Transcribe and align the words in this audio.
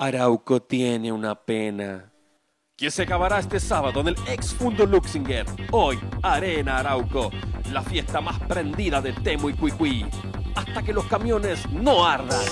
Arauco 0.00 0.62
tiene 0.62 1.12
una 1.12 1.34
pena. 1.34 2.10
Que 2.74 2.90
se 2.90 3.02
acabará 3.02 3.38
este 3.38 3.60
sábado 3.60 4.00
en 4.00 4.08
el 4.08 4.16
ex 4.28 4.54
Fundo 4.54 4.86
Luxinger. 4.86 5.44
Hoy, 5.72 6.00
Arena 6.22 6.78
Arauco, 6.78 7.30
la 7.70 7.82
fiesta 7.82 8.22
más 8.22 8.40
prendida 8.40 9.02
de 9.02 9.12
Temo 9.12 9.50
y 9.50 9.52
Cuicuí. 9.52 10.06
Hasta 10.54 10.82
que 10.82 10.94
los 10.94 11.04
camiones 11.04 11.68
no 11.70 12.06
ardan. 12.06 12.46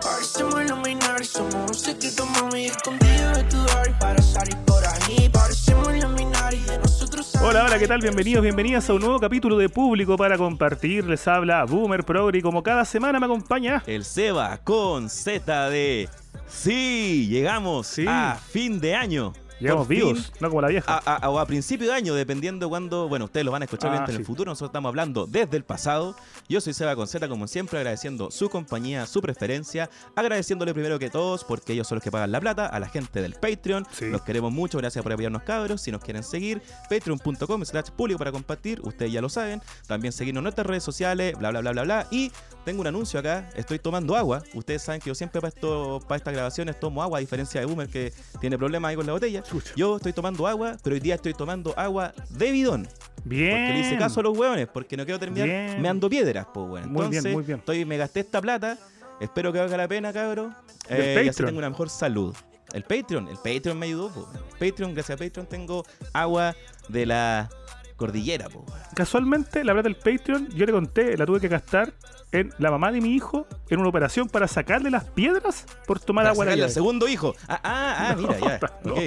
Parecemos 0.00 0.62
iluminar, 0.62 1.22
somos 1.26 1.54
un 1.54 1.74
secreto 1.74 2.24
mami 2.24 2.64
escondido 2.64 3.32
de 3.32 3.44
tu 3.50 3.58
dar 3.64 3.98
para 3.98 4.22
salir 4.22 4.56
por 4.64 4.82
ahí. 4.86 5.28
Parecemos 5.28 5.94
iluminar 5.94 6.54
y 6.54 6.62
de 6.62 6.78
nosotros 6.78 7.34
Hola, 7.42 7.66
hola, 7.66 7.78
¿qué 7.78 7.86
tal? 7.86 8.00
Bienvenidos, 8.00 8.42
bienvenidas 8.42 8.88
a 8.88 8.94
un 8.94 9.00
nuevo 9.00 9.20
capítulo 9.20 9.58
de 9.58 9.68
Público 9.68 10.16
para 10.16 10.38
compartir. 10.38 11.04
Les 11.04 11.28
habla 11.28 11.64
Boomer 11.64 12.02
Progre 12.02 12.38
y 12.38 12.40
como 12.40 12.62
cada 12.62 12.86
semana 12.86 13.20
me 13.20 13.26
acompaña. 13.26 13.82
El 13.86 14.06
Seba 14.06 14.56
con 14.64 15.10
Z 15.10 15.68
de 15.68 16.08
Sí, 16.48 17.26
llegamos 17.28 17.86
Sí. 17.86 18.04
a 18.08 18.36
fin 18.50 18.80
de 18.80 18.94
año. 18.94 19.32
Llegamos 19.60 19.86
fin, 19.88 19.98
vivos, 19.98 20.32
no 20.40 20.48
como 20.48 20.60
la 20.60 20.68
vieja. 20.68 20.92
A, 21.06 21.16
a- 21.16 21.30
o 21.30 21.38
a 21.38 21.46
principio 21.46 21.86
de 21.86 21.92
año, 21.94 22.14
dependiendo 22.14 22.68
cuando, 22.68 23.08
bueno, 23.08 23.26
ustedes 23.26 23.46
lo 23.46 23.52
van 23.52 23.62
a 23.62 23.64
escuchar 23.66 23.92
Ah, 23.94 24.04
en 24.08 24.16
el 24.16 24.24
futuro, 24.24 24.50
nosotros 24.50 24.70
estamos 24.70 24.88
hablando 24.88 25.26
desde 25.26 25.56
el 25.56 25.64
pasado. 25.64 26.16
Yo 26.48 26.60
soy 26.60 26.74
Seba 26.74 26.94
con 26.96 27.06
Z, 27.06 27.28
como 27.28 27.46
siempre, 27.46 27.78
agradeciendo 27.78 28.30
su 28.30 28.50
compañía, 28.50 29.06
su 29.06 29.22
preferencia, 29.22 29.88
agradeciéndole 30.16 30.74
primero 30.74 30.98
que 30.98 31.08
todos, 31.10 31.44
porque 31.44 31.72
ellos 31.72 31.86
son 31.86 31.96
los 31.96 32.02
que 32.04 32.10
pagan 32.10 32.32
la 32.32 32.40
plata, 32.40 32.66
a 32.66 32.80
la 32.80 32.88
gente 32.88 33.22
del 33.22 33.34
Patreon. 33.34 33.86
Sí. 33.92 34.06
Los 34.06 34.22
queremos 34.22 34.50
mucho, 34.52 34.78
gracias 34.78 35.02
por 35.02 35.12
apoyarnos 35.12 35.42
cabros. 35.44 35.80
Si 35.80 35.92
nos 35.92 36.02
quieren 36.02 36.22
seguir, 36.24 36.60
patreon.com 36.90 37.64
slash 37.64 37.90
público 37.90 38.18
para 38.18 38.32
compartir, 38.32 38.80
ustedes 38.82 39.12
ya 39.12 39.20
lo 39.20 39.28
saben. 39.28 39.62
También 39.86 40.12
seguirnos 40.12 40.40
en 40.40 40.44
nuestras 40.44 40.66
redes 40.66 40.82
sociales, 40.82 41.36
bla, 41.38 41.50
bla, 41.50 41.60
bla, 41.60 41.72
bla, 41.72 41.82
bla. 41.84 42.06
Y 42.10 42.32
tengo 42.64 42.80
un 42.80 42.86
anuncio 42.86 43.20
acá, 43.20 43.48
estoy 43.54 43.78
tomando 43.78 44.16
agua. 44.16 44.42
Ustedes 44.54 44.82
saben 44.82 45.00
que 45.00 45.10
yo 45.10 45.14
siempre 45.14 45.40
para, 45.40 45.48
esto, 45.54 46.00
para 46.08 46.16
estas 46.16 46.34
grabaciones 46.34 46.80
tomo 46.80 47.02
agua, 47.02 47.18
a 47.18 47.20
diferencia 47.20 47.60
de 47.60 47.66
Boomer 47.66 47.88
que 47.88 48.12
tiene 48.40 48.58
problemas 48.58 48.88
ahí 48.90 48.96
con 48.96 49.06
la 49.06 49.12
botella. 49.12 49.43
Chucha. 49.44 49.72
Yo 49.76 49.96
estoy 49.96 50.12
tomando 50.12 50.46
agua, 50.46 50.76
pero 50.82 50.94
hoy 50.94 51.00
día 51.00 51.14
estoy 51.14 51.34
tomando 51.34 51.74
agua 51.76 52.12
de 52.30 52.50
bidón. 52.50 52.88
Bien. 53.24 53.50
Porque 53.50 53.72
le 53.72 53.80
hice 53.80 53.96
caso 53.96 54.20
a 54.20 54.22
los 54.24 54.36
hueones, 54.36 54.68
porque 54.68 54.96
no 54.96 55.04
quiero 55.04 55.18
terminar 55.18 55.48
Bien. 55.48 55.80
me 55.80 55.88
ando 55.88 56.10
piedras, 56.10 56.46
pues, 56.52 56.68
weón. 56.68 56.92
Muy 56.92 57.08
bien, 57.08 57.32
muy 57.32 57.42
bien. 57.42 57.58
Estoy, 57.58 57.84
me 57.84 57.96
gasté 57.96 58.20
esta 58.20 58.40
plata, 58.40 58.78
espero 59.20 59.52
que 59.52 59.58
valga 59.58 59.76
la 59.76 59.88
pena, 59.88 60.12
cabrón. 60.12 60.54
Eh, 60.88 61.22
y 61.24 61.28
así 61.28 61.42
tengo 61.42 61.58
una 61.58 61.70
mejor 61.70 61.88
salud. 61.88 62.34
El 62.72 62.82
Patreon, 62.82 63.28
el 63.28 63.36
Patreon 63.36 63.78
me 63.78 63.86
ayudó, 63.86 64.10
pues. 64.10 64.26
Patreon, 64.58 64.94
gracias 64.94 65.20
a 65.20 65.24
Patreon 65.24 65.46
tengo 65.46 65.84
agua 66.12 66.54
de 66.88 67.06
la 67.06 67.48
cordillera, 67.96 68.48
weón. 68.48 68.64
Casualmente, 68.94 69.64
la 69.64 69.72
plata 69.72 69.88
del 69.88 69.96
Patreon, 69.96 70.48
yo 70.50 70.66
le 70.66 70.72
conté, 70.72 71.16
la 71.16 71.26
tuve 71.26 71.40
que 71.40 71.48
gastar 71.48 71.92
en 72.32 72.52
la 72.58 72.70
mamá 72.70 72.90
de 72.90 73.00
mi 73.00 73.14
hijo 73.14 73.46
en 73.70 73.78
una 73.78 73.88
operación 73.88 74.28
para 74.28 74.48
sacarle 74.48 74.90
las 74.90 75.04
piedras 75.04 75.66
por 75.86 76.00
tomar 76.00 76.24
Para 76.24 76.32
agua 76.32 76.44
de 76.44 76.50
sacarle 76.50 76.64
al 76.64 76.70
segundo 76.70 77.08
hijo. 77.08 77.34
Ah, 77.46 77.60
ah, 77.62 77.96
ah, 78.10 78.16
mira, 78.16 78.38
ya. 78.38 78.60
No. 78.84 78.94
ok, 78.94 79.00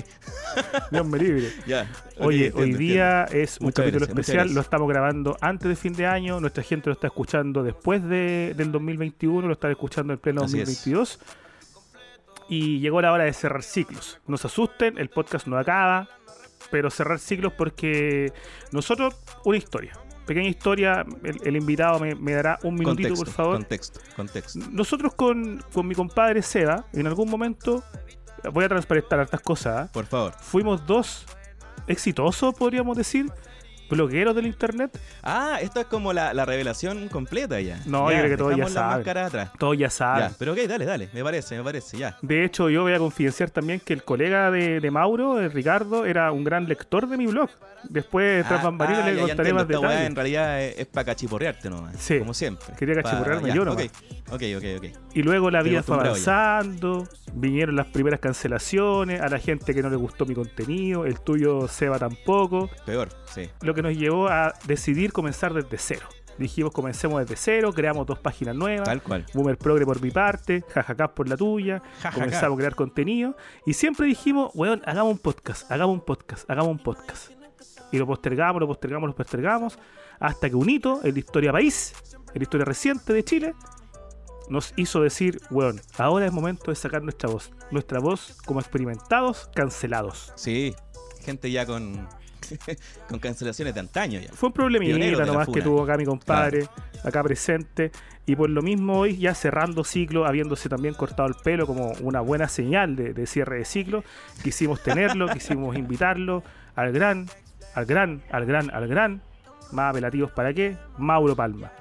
Dios 0.92 1.06
me 1.06 1.18
libre. 1.20 1.52
ya. 1.68 1.92
Oye, 2.20 2.48
entiendo, 2.48 2.62
hoy 2.62 2.74
día 2.74 3.22
entiendo. 3.24 3.44
es 3.44 3.60
un 3.60 3.66
Muchas 3.66 3.84
capítulo 3.84 4.06
gracias, 4.06 4.20
especial, 4.30 4.54
lo 4.54 4.62
estamos 4.62 4.88
grabando 4.88 5.38
antes 5.42 5.68
de 5.68 5.76
fin 5.76 5.94
de 5.94 6.06
año, 6.06 6.40
nuestra 6.40 6.64
gente 6.64 6.90
lo 6.90 6.94
está 6.94 7.08
escuchando 7.08 7.64
después 7.64 8.02
de, 8.04 8.54
del 8.56 8.72
2021, 8.72 9.46
lo 9.46 9.54
está 9.54 9.70
escuchando 9.70 10.14
en 10.14 10.20
pleno 10.20 10.44
Así 10.44 10.60
es. 10.60 10.68
2022. 10.68 11.20
Y 12.50 12.80
llegó 12.80 13.02
la 13.02 13.12
hora 13.12 13.26
de 13.26 13.34
cerrar 13.34 13.62
ciclos. 13.62 14.20
No 14.26 14.38
se 14.38 14.48
asusten, 14.48 14.98
el 14.98 15.10
podcast 15.10 15.48
no 15.48 15.58
acaba, 15.58 16.08
pero 16.72 16.90
cerrar 16.90 17.20
ciclos 17.20 17.54
porque 17.54 18.32
nosotros, 18.72 19.16
una 19.46 19.58
historia. 19.58 19.94
Pequeña 20.26 20.50
historia, 20.50 21.06
el, 21.24 21.38
el 21.44 21.56
invitado 21.56 22.00
me, 22.00 22.14
me 22.14 22.34
dará 22.34 22.60
un 22.64 22.76
minutito, 22.76 23.10
Contexto, 23.10 23.26
por 23.26 23.34
favor. 23.34 23.56
Contexto, 23.56 24.00
contexto. 24.16 24.60
Nosotros 24.72 25.14
con, 25.14 25.64
con 25.72 25.88
mi 25.88 25.96
compadre 25.96 26.42
Seba, 26.42 26.86
en 26.92 27.08
algún 27.08 27.30
momento, 27.30 27.82
voy 28.52 28.66
a 28.66 28.70
transparentar 28.70 29.20
hartas 29.20 29.40
cosas, 29.42 29.78
¿ah? 29.78 29.90
Por 29.94 30.06
favor. 30.06 30.34
fuimos 30.42 30.86
dos 30.86 31.26
exitosos, 31.88 32.54
podríamos 32.56 32.98
decir, 32.98 33.32
blogueros 33.90 34.36
del 34.36 34.46
internet. 34.48 34.98
Ah, 35.24 35.60
esto 35.62 35.80
es 35.80 35.86
como 35.88 36.14
la, 36.14 36.34
la 36.34 36.46
revelación 36.46 37.08
completa 37.10 37.60
ya. 37.62 37.80
No, 37.86 38.12
yo 38.12 38.18
creo 38.18 38.30
que 38.30 38.38
todos 38.38 38.56
ya 38.56 38.68
saben. 38.68 39.08
atrás. 39.18 39.52
Todos 39.58 39.78
ya 39.78 39.90
saben. 39.90 40.30
Ya, 40.30 40.36
pero 40.38 40.54
ok, 40.54 40.60
dale, 40.68 40.86
dale. 40.86 41.10
Me 41.14 41.24
parece, 41.24 41.58
me 41.58 41.64
parece, 41.64 41.98
ya. 41.98 42.18
De 42.22 42.44
hecho, 42.44 42.70
yo 42.70 42.84
voy 42.84 42.94
a 42.94 42.98
confidenciar 43.00 43.50
también 43.50 43.80
que 43.80 43.94
el 43.94 44.04
colega 44.04 44.52
de, 44.52 44.80
de 44.80 44.92
Mauro, 44.92 45.40
el 45.40 45.52
Ricardo, 45.52 46.06
era 46.06 46.32
un 46.32 46.44
gran 46.44 46.68
lector 46.68 47.08
de 47.08 47.18
mi 47.18 47.28
blog. 47.28 47.50
Después, 47.90 48.46
tras 48.48 48.62
Ah, 48.62 48.64
bambalinas, 48.66 49.04
ah, 49.04 49.10
le 49.10 49.16
ya, 49.16 49.22
ya 49.22 49.28
contaré 49.28 49.54
más 49.54 49.64
esta 49.64 49.74
detalles. 49.80 50.08
en 50.08 50.16
realidad 50.16 50.62
es, 50.64 50.80
es 50.80 50.86
para 50.88 51.06
cachiporrearte 51.06 51.70
nomás. 51.70 51.96
Sí. 51.98 52.20
Como 52.20 52.34
siempre. 52.34 52.76
Quería 52.78 52.96
cachiporrearme 53.02 53.50
ya, 53.50 53.56
yo 53.56 53.66
nomás. 53.66 53.86
Ok, 54.32 54.34
ok, 54.34 54.44
ok. 54.58 54.64
ok. 54.78 54.86
Y 55.14 55.22
luego 55.24 55.50
la 55.52 55.62
vida 55.62 55.84
fue 55.84 55.96
ya. 55.98 56.02
avanzando, 56.04 57.08
vinieron 57.34 57.76
las 57.76 57.88
primeras 57.88 58.20
cancelaciones, 58.20 59.22
a 59.22 59.30
la 59.30 59.40
gente 59.40 59.74
que 59.74 59.82
no 59.82 59.90
le 59.90 59.96
gustó 59.96 60.26
mi 60.26 60.34
contenido, 60.34 61.06
el 61.06 61.20
tuyo 61.22 61.68
Seba 61.68 62.00
tampoco, 62.00 62.70
Peor, 62.86 63.10
sí. 63.34 63.50
lo 63.62 63.74
que 63.78 63.84
nos 63.84 63.98
llevó 63.98 64.28
a 64.28 64.54
decidir 64.66 65.14
comenzar 65.14 65.54
desde 65.54 65.78
cero. 65.78 66.08
Dijimos, 66.38 66.72
comencemos 66.72 67.20
desde 67.22 67.36
cero, 67.36 67.72
creamos 67.74 68.06
dos 68.06 68.20
páginas 68.20 68.56
nuevas, 68.56 68.88
Tal 68.88 69.02
cual. 69.02 69.26
Boomer 69.34 69.58
Progre 69.58 69.86
por 69.86 70.02
mi 70.02 70.12
parte, 70.12 70.64
Jajacat 70.74 71.14
por 71.14 71.28
la 71.28 71.38
tuya, 71.38 71.82
comenzamos 72.14 72.56
a 72.56 72.58
crear 72.58 72.76
contenido 72.76 73.36
y 73.66 73.74
siempre 73.74 74.06
dijimos, 74.06 74.52
weón, 74.54 74.82
hagamos 74.86 75.14
un 75.14 75.20
podcast, 75.20 75.72
hagamos 75.72 75.96
un 75.96 76.02
podcast, 76.02 76.50
hagamos 76.50 76.72
un 76.72 76.80
podcast. 76.80 77.32
Y 77.92 77.98
lo 77.98 78.06
postergamos, 78.06 78.60
lo 78.60 78.68
postergamos, 78.68 79.10
lo 79.10 79.16
postergamos, 79.16 79.80
hasta 80.20 80.50
que 80.50 80.56
un 80.56 80.70
hito 80.70 81.00
en 81.04 81.14
la 81.14 81.20
historia 81.20 81.52
país, 81.52 81.94
en 82.34 82.40
la 82.40 82.44
historia 82.44 82.66
reciente 82.66 83.14
de 83.14 83.24
Chile, 83.24 83.54
nos 84.50 84.74
hizo 84.76 85.02
decir, 85.02 85.42
weón, 85.50 85.82
ahora 85.98 86.26
es 86.26 86.32
momento 86.32 86.72
de 86.72 86.76
sacar 86.76 87.02
nuestra 87.04 87.30
voz. 87.30 87.52
Nuestra 87.72 88.00
voz 88.00 88.38
como 88.46 88.60
experimentados, 88.60 89.50
cancelados. 89.54 90.34
Sí. 90.36 90.76
Gente 91.22 91.52
ya 91.52 91.66
con. 91.66 92.08
con 93.10 93.20
cancelaciones 93.20 93.74
de 93.74 93.80
antaño 93.80 94.20
ya. 94.20 94.32
Fue 94.34 94.48
un 94.48 94.54
problemita 94.54 95.26
nomás 95.26 95.48
que 95.48 95.62
tuvo 95.62 95.84
acá 95.84 95.98
mi 95.98 96.06
compadre, 96.06 96.68
acá 97.04 97.24
presente. 97.24 97.92
Y 98.26 98.36
por 98.36 98.50
lo 98.50 98.62
mismo 98.62 99.00
hoy 99.00 99.18
ya 99.18 99.34
cerrando 99.34 99.86
ciclo, 99.86 100.26
habiéndose 100.26 100.68
también 100.68 100.94
cortado 100.94 101.30
el 101.30 101.36
pelo 101.36 101.66
como 101.66 101.94
una 102.02 102.20
buena 102.20 102.50
señal 102.50 102.96
de, 102.98 103.14
de 103.14 103.26
cierre 103.26 103.60
de 103.60 103.66
ciclo, 103.66 104.04
quisimos 104.44 104.84
tenerlo, 104.84 105.28
quisimos 105.34 105.78
invitarlo 105.78 106.44
al 106.76 106.92
gran, 106.92 107.28
al 107.74 107.86
gran, 107.86 108.22
al 108.30 108.46
gran, 108.46 108.70
al 108.72 108.88
gran, 108.88 109.22
más 109.72 109.92
apelativos 109.92 110.32
para 110.32 110.54
qué, 110.54 110.78
Mauro 110.98 111.36
Palma, 111.36 111.72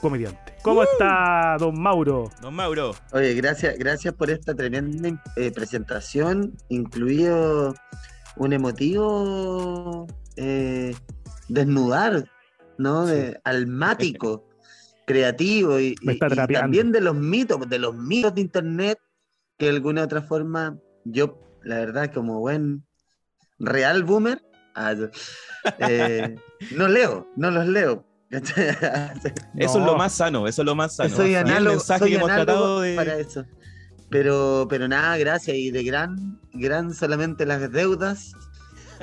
comediante. 0.00 0.54
¿Cómo 0.62 0.82
está 0.84 1.56
don 1.58 1.80
Mauro? 1.80 2.30
Don 2.40 2.54
Mauro. 2.54 2.94
Oye, 3.12 3.34
gracias, 3.34 3.76
gracias 3.78 4.14
por 4.14 4.30
esta 4.30 4.54
tremenda 4.54 5.08
eh, 5.36 5.50
presentación, 5.50 6.54
incluido 6.68 7.74
un 8.36 8.52
emotivo 8.52 10.06
eh, 10.36 10.94
desnudar, 11.48 12.24
¿no? 12.78 13.06
De, 13.06 13.40
almático, 13.44 14.48
creativo 15.06 15.78
y, 15.80 15.94
Me 16.02 16.14
está 16.14 16.26
y- 16.26 16.28
y 16.28 16.30
terapiando. 16.30 16.62
también 16.64 16.92
de 16.92 17.00
los 17.00 17.14
mitos, 17.14 17.68
de 17.68 17.78
los 17.78 17.94
mitos 17.94 18.34
de 18.34 18.40
internet, 18.40 18.98
que 19.58 19.66
de 19.66 19.72
alguna 19.72 20.02
otra 20.04 20.22
forma 20.22 20.76
yo, 21.04 21.38
la 21.62 21.76
verdad, 21.76 22.12
como 22.12 22.40
buen 22.40 22.84
real 23.58 24.04
boomer, 24.04 24.40
ah, 24.74 24.92
yo, 24.94 25.08
eh, 25.78 26.34
no 26.76 26.88
leo, 26.88 27.28
no 27.36 27.50
los 27.50 27.66
leo. 27.66 28.04
Eso 29.58 29.78
es 29.78 29.84
lo 29.84 29.94
más 29.96 30.14
sano, 30.14 30.48
eso 30.48 30.62
es 30.62 30.66
lo 30.66 30.74
más 30.74 30.96
sano. 30.96 31.14
soy 31.14 31.32
Y 31.32 31.34
el 31.34 31.40
análogo, 31.46 31.76
mensaje 31.76 31.98
soy 32.00 32.10
que 32.10 32.16
hemos 32.16 32.30
análogo 32.30 32.44
tratado 32.54 32.80
de. 32.80 32.96
para 32.96 33.18
eso. 33.18 33.44
Pero, 34.12 34.66
pero 34.70 34.86
nada, 34.86 35.16
gracias. 35.16 35.56
Y 35.56 35.70
de 35.72 35.82
gran, 35.82 36.38
gran 36.52 36.94
solamente 36.94 37.44
las 37.46 37.72
deudas. 37.72 38.32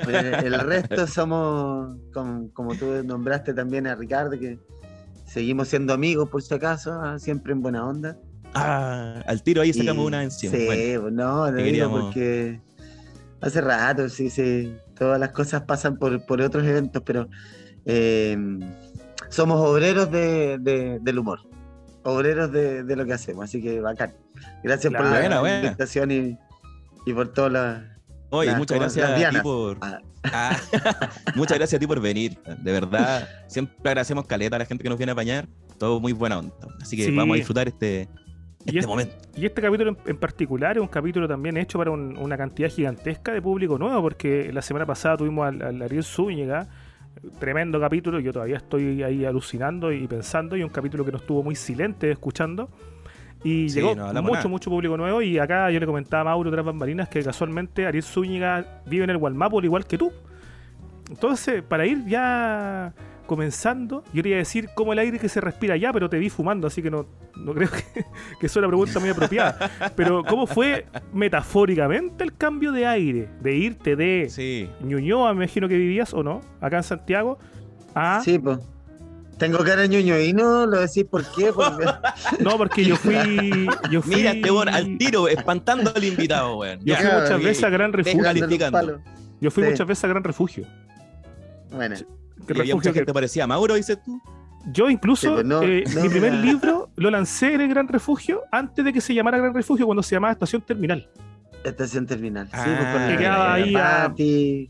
Eh, 0.08 0.40
el 0.44 0.54
resto 0.60 1.06
somos, 1.06 1.98
como, 2.14 2.48
como 2.54 2.74
tú 2.76 3.02
nombraste 3.04 3.52
también 3.52 3.86
a 3.86 3.94
Ricardo, 3.96 4.38
que 4.38 4.58
seguimos 5.26 5.68
siendo 5.68 5.92
amigos 5.92 6.28
por 6.30 6.40
si 6.42 6.54
acaso, 6.54 6.92
ah, 6.92 7.18
siempre 7.18 7.52
en 7.52 7.60
buena 7.60 7.84
onda. 7.86 8.16
Ah, 8.54 9.22
al 9.26 9.42
tiro 9.42 9.62
ahí 9.62 9.72
sacamos 9.72 10.04
Y- 10.04 10.06
una 10.06 10.18
mención. 10.18 10.52
Sí, 10.54 10.64
Bueno, 10.66 11.00
pues 11.02 11.12
no, 11.12 11.52
te 11.54 11.62
digo 11.64 11.90
porque 11.90 12.60
hace 13.40 13.60
rato, 13.60 14.08
sí, 14.08 14.30
sí, 14.30 14.74
todas 14.96 15.20
las 15.20 15.30
cosas 15.32 15.62
pasan 15.62 15.96
por, 15.98 16.24
por 16.26 16.40
otros 16.40 16.64
eventos, 16.66 17.02
pero 17.04 17.28
eh, 17.84 18.36
somos 19.28 19.60
obreros 19.60 20.10
de, 20.10 20.58
de- 20.58 20.98
del 21.00 21.18
humor, 21.18 21.40
obreros 22.02 22.50
de, 22.52 22.82
de 22.84 22.96
lo 22.96 23.04
que 23.06 23.12
hacemos, 23.12 23.44
así 23.44 23.60
que 23.62 23.80
bacán. 23.80 24.12
Gracias 24.62 24.92
por 24.92 25.04
la 25.04 25.10
buena, 25.18 25.40
buena. 25.40 25.64
invitación 25.66 26.10
y, 26.10 26.38
y 27.06 27.12
por 27.14 27.28
todas 27.32 27.52
las... 27.52 27.82
Oye, 28.30 28.50
las- 28.50 28.58
muchas 28.58 28.76
como 28.78 28.80
gracias 28.92 29.10
a 29.26 29.30
ti 29.30 29.38
por. 29.42 29.78
Ah. 29.80 29.98
Ah, 30.24 30.56
muchas 31.34 31.56
gracias 31.58 31.78
a 31.78 31.80
ti 31.80 31.86
por 31.86 32.00
venir. 32.00 32.38
De 32.62 32.72
verdad, 32.72 33.28
siempre 33.48 33.76
agradecemos 33.90 34.26
caleta 34.26 34.56
a 34.56 34.58
la 34.60 34.66
gente 34.66 34.82
que 34.82 34.88
nos 34.88 34.98
viene 34.98 35.10
a 35.10 35.14
apañar. 35.14 35.48
Todo 35.78 35.98
muy 35.98 36.12
buena 36.12 36.38
onda. 36.38 36.54
Así 36.80 36.96
que 36.96 37.06
Sí. 37.06 37.16
vamos 37.16 37.34
a 37.34 37.36
disfrutar 37.38 37.66
este, 37.68 38.06
Y 38.66 38.68
este 38.68 38.78
es- 38.80 38.86
momento. 38.86 39.14
Y 39.34 39.46
este 39.46 39.62
capítulo 39.62 39.90
en, 39.90 39.98
en 40.06 40.16
particular 40.18 40.76
es 40.76 40.82
un 40.82 40.88
capítulo 40.88 41.26
también 41.26 41.56
hecho 41.56 41.78
para 41.78 41.90
un- 41.90 42.16
una 42.18 42.36
cantidad 42.36 42.68
gigantesca 42.68 43.32
de 43.32 43.40
público 43.42 43.78
nuevo, 43.78 44.00
porque 44.02 44.52
la 44.52 44.60
semana 44.62 44.84
pasada 44.86 45.16
tuvimos 45.16 45.48
al, 45.48 45.62
al 45.62 45.82
Ariel 45.82 46.04
Zúñiga, 46.04 46.68
tremendo 47.40 47.80
capítulo, 47.80 48.20
yo 48.20 48.32
todavía 48.32 48.58
estoy 48.58 49.02
ahí 49.02 49.24
alucinando 49.24 49.90
y 49.90 50.06
pensando, 50.06 50.56
y 50.56 50.62
un 50.62 50.68
capítulo 50.68 51.04
que 51.04 51.12
nos 51.12 51.22
estuvo 51.22 51.42
muy 51.42 51.56
silente 51.56 52.10
escuchando. 52.12 52.68
Y 53.42 53.68
Sí, 53.70 53.76
llegó 53.76 53.94
no 53.94 54.06
mucho, 54.22 54.34
nada. 54.34 54.48
mucho 54.48 54.70
público 54.70 54.96
nuevo. 54.96 55.22
Y 55.22 55.38
acá 55.38 55.70
yo 55.70 55.80
le 55.80 55.86
comentaba 55.86 56.20
a 56.22 56.24
Mauro 56.24 56.50
tras 56.50 56.64
bambalinas 56.64 57.08
que 57.08 57.22
casualmente 57.22 57.86
Ariel 57.86 58.04
Zúñiga 58.04 58.82
vive 58.86 59.04
en 59.04 59.10
el 59.10 59.18
Gualmapo 59.18 59.58
al 59.58 59.64
igual 59.64 59.86
que 59.86 59.96
tú. 59.98 60.12
Entonces, 61.10 61.62
para 61.62 61.86
ir 61.86 62.04
ya 62.06 62.92
comenzando, 63.26 64.02
yo 64.12 64.22
quería 64.22 64.38
decir 64.38 64.68
cómo 64.74 64.92
el 64.92 64.98
aire 64.98 65.18
que 65.18 65.28
se 65.28 65.40
respira 65.40 65.74
allá, 65.74 65.92
pero 65.92 66.10
te 66.10 66.18
vi 66.18 66.30
fumando, 66.30 66.66
así 66.66 66.82
que 66.82 66.90
no, 66.90 67.06
no 67.36 67.54
creo 67.54 67.68
que, 67.70 68.04
que 68.40 68.48
sea 68.48 68.60
una 68.60 68.68
pregunta 68.68 68.98
muy 69.00 69.08
apropiada. 69.08 69.70
Pero, 69.96 70.24
¿cómo 70.24 70.46
fue 70.46 70.86
metafóricamente 71.12 72.24
el 72.24 72.36
cambio 72.36 72.72
de 72.72 72.86
aire? 72.86 73.28
De 73.40 73.54
irte 73.56 73.96
de 73.96 74.26
Sí. 74.28 74.68
Ñuñoa, 74.82 75.32
me 75.32 75.44
imagino 75.44 75.68
que 75.68 75.76
vivías 75.76 76.12
o 76.12 76.22
no, 76.22 76.40
acá 76.60 76.78
en 76.78 76.82
Santiago, 76.82 77.38
a. 77.94 78.20
Sí, 78.24 78.38
pues. 78.38 78.58
Tengo 79.40 79.58
cara 79.64 79.86
ñoñoíno, 79.86 80.66
lo 80.66 80.78
decís 80.80 81.04
por 81.10 81.24
qué, 81.34 81.52
porque 81.52 81.84
No, 82.40 82.56
porque 82.56 82.84
yo 82.84 82.94
fui. 82.96 83.66
Yo 83.90 84.00
fui 84.02 84.16
Mira, 84.16 84.32
weón 84.44 84.68
al 84.68 84.96
tiro, 84.98 85.26
espantando 85.28 85.92
al 85.96 86.04
invitado, 86.04 86.58
weón. 86.58 86.78
Yo 86.84 86.94
fui 86.94 87.04
Ya, 87.04 87.18
muchas 87.20 87.42
veces 87.42 87.64
a 87.64 87.68
Gran 87.70 87.92
Refugio. 87.92 88.22
Yo 89.40 89.50
fui 89.50 89.64
Sí. 89.64 89.70
muchas 89.70 89.86
veces 89.86 90.04
a 90.04 90.08
Gran 90.08 90.22
Refugio. 90.22 90.66
Bueno, 91.72 91.96
Y 91.96 92.02
había 92.02 92.06
mucha 92.46 92.62
refugio 92.64 92.92
que- 92.92 92.98
gente 93.00 93.12
parecía 93.14 93.46
Mauro, 93.46 93.74
dices 93.74 93.98
tú. 94.04 94.20
Yo 94.72 94.90
incluso, 94.90 95.28
Sí, 95.28 95.32
pues 95.32 95.46
no- 95.46 95.62
eh, 95.62 95.84
no 95.86 96.02
mi 96.02 96.08
me 96.08 96.10
primer 96.10 96.34
libro 96.34 96.90
lo 96.96 97.10
lancé 97.10 97.54
en 97.54 97.62
el 97.62 97.68
Gran 97.70 97.88
Refugio 97.88 98.42
antes 98.52 98.84
de 98.84 98.92
que 98.92 99.00
se 99.00 99.14
llamara 99.14 99.38
Gran 99.38 99.54
Refugio, 99.54 99.86
cuando 99.86 100.02
se 100.02 100.14
llamaba 100.16 100.32
Estación 100.32 100.60
Terminal. 100.62 101.08
estación 101.64 102.06
terminal. 102.06 102.46
Sí, 102.46 102.52
Ah, 102.56 102.64
pues 102.64 102.88
con 102.94 103.06
que 103.06 103.12
la- 103.12 103.18
quedaba 103.18 103.52
ahí 103.54 103.74
a- 103.74 104.14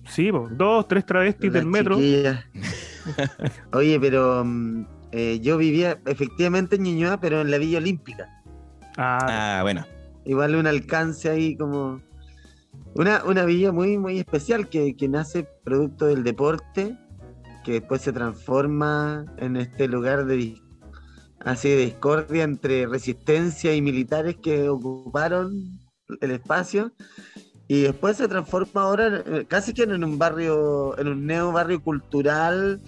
Sí, 0.08 0.30
po, 0.32 0.48
dos, 0.50 0.86
tres 0.88 1.04
travestis 1.06 1.52
del 1.52 1.66
metro. 1.66 1.94
chiquillas. 1.96 2.44
Oye, 3.72 3.98
pero 4.00 4.44
mm, 4.44 4.86
eh, 5.12 5.40
yo 5.40 5.56
vivía 5.56 6.00
efectivamente 6.06 6.76
en 6.76 6.84
Ñuñoa, 6.84 7.20
pero 7.20 7.40
en 7.40 7.50
la 7.50 7.58
Villa 7.58 7.78
Olímpica. 7.78 8.28
Ah, 8.96 9.58
Ah, 9.58 9.62
bueno. 9.62 9.84
Igual 10.24 10.56
un 10.56 10.66
alcance 10.66 11.28
ahí 11.30 11.56
como... 11.56 12.00
Una, 12.94 13.22
una 13.24 13.44
villa 13.44 13.70
muy, 13.70 13.98
muy 13.98 14.18
especial 14.18 14.68
que, 14.68 14.96
que 14.96 15.08
nace 15.08 15.46
producto 15.64 16.06
del 16.06 16.24
deporte, 16.24 16.98
que 17.64 17.72
después 17.72 18.02
se 18.02 18.12
transforma 18.12 19.26
en 19.38 19.56
este 19.56 19.86
lugar 19.86 20.26
de 20.26 20.56
así 21.44 21.68
de 21.68 21.76
discordia 21.76 22.44
entre 22.44 22.86
resistencia 22.86 23.74
y 23.74 23.82
militares 23.82 24.36
que 24.42 24.68
ocuparon 24.68 25.78
el 26.20 26.30
espacio. 26.32 26.92
Y 27.70 27.82
después 27.82 28.16
se 28.16 28.26
transforma 28.26 28.82
ahora 28.82 29.22
en- 29.24 29.44
casi 29.44 29.72
que 29.72 29.84
en 29.84 30.02
un 30.02 30.18
barrio, 30.18 30.98
en 30.98 31.06
un 31.06 31.24
neo 31.24 31.52
barrio 31.52 31.80
cultural 31.80 32.80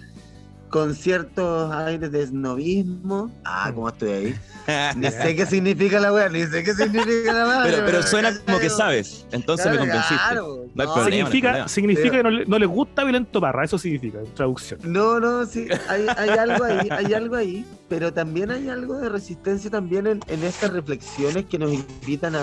con 0.67 0.93
ciertos 0.93 1.71
aires 1.71 2.11
de 2.11 2.27
snobismo. 2.27 3.31
Ah, 3.45 3.71
¿cómo 3.73 3.87
estoy 3.87 4.09
ahí? 4.11 4.35
Ni 4.97 5.09
sé 5.09 5.37
qué 5.37 5.45
significa 5.45 6.01
la 6.01 6.11
weá, 6.11 6.27
ni 6.27 6.43
sé 6.47 6.65
qué 6.65 6.73
significa 6.73 7.31
la 7.31 7.47
weá. 7.47 7.61
pero, 7.63 7.85
pero 7.85 8.03
suena 8.03 8.37
como 8.45 8.59
que 8.59 8.69
sabes. 8.69 9.25
Entonces 9.31 9.71
me 9.71 9.77
convenciste. 9.77 10.15
claro. 10.15 10.65
No 10.75 10.83
hay 10.83 10.87
No, 10.89 10.93
problema. 10.95 11.05
significa, 11.29 11.67
significa 11.69 12.09
Pero- 12.11 12.23
que 12.29 12.45
no 12.45 12.57
le, 12.59 12.65
no 12.67 12.73
gusta 12.73 13.03
Violento 13.05 13.39
Parra, 13.39 13.63
eso 13.63 13.77
significa, 13.77 14.19
en 14.19 14.33
traducción. 14.33 14.81
No, 14.83 15.17
no, 15.21 15.45
sí, 15.45 15.65
hay, 15.87 16.07
hay 16.17 16.29
algo 16.31 16.61
ahí, 16.65 16.89
hay 16.91 17.13
algo 17.13 17.35
ahí, 17.37 17.65
pero 17.87 18.11
también 18.11 18.51
hay 18.51 18.67
algo 18.67 18.97
de 18.97 19.07
resistencia 19.07 19.71
también 19.71 20.07
en, 20.07 20.19
en 20.27 20.43
estas 20.43 20.73
reflexiones 20.73 21.45
que 21.45 21.57
nos 21.57 21.71
invitan 21.71 22.35
a, 22.35 22.41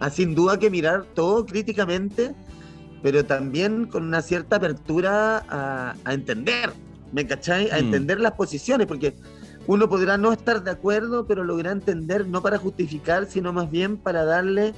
a 0.00 0.10
sin 0.10 0.34
duda 0.34 0.58
que 0.58 0.70
mirar 0.70 1.04
todo 1.14 1.46
críticamente, 1.46 2.34
pero 3.02 3.24
también 3.24 3.86
con 3.86 4.04
una 4.04 4.22
cierta 4.22 4.56
apertura 4.56 5.44
a, 5.48 5.94
a 6.04 6.14
entender, 6.14 6.72
¿me 7.12 7.26
cachai? 7.26 7.70
A 7.70 7.76
Mm. 7.76 7.84
entender 7.84 8.20
las 8.20 8.32
posiciones, 8.32 8.86
porque 8.86 9.14
uno 9.66 9.88
podrá 9.88 10.16
no 10.18 10.32
estar 10.32 10.62
de 10.64 10.70
acuerdo, 10.70 11.26
pero 11.26 11.44
lograr 11.44 11.74
entender 11.74 12.26
no 12.26 12.42
para 12.42 12.58
justificar, 12.58 13.26
sino 13.26 13.52
más 13.52 13.70
bien 13.70 13.96
para 13.98 14.24
darle 14.24 14.74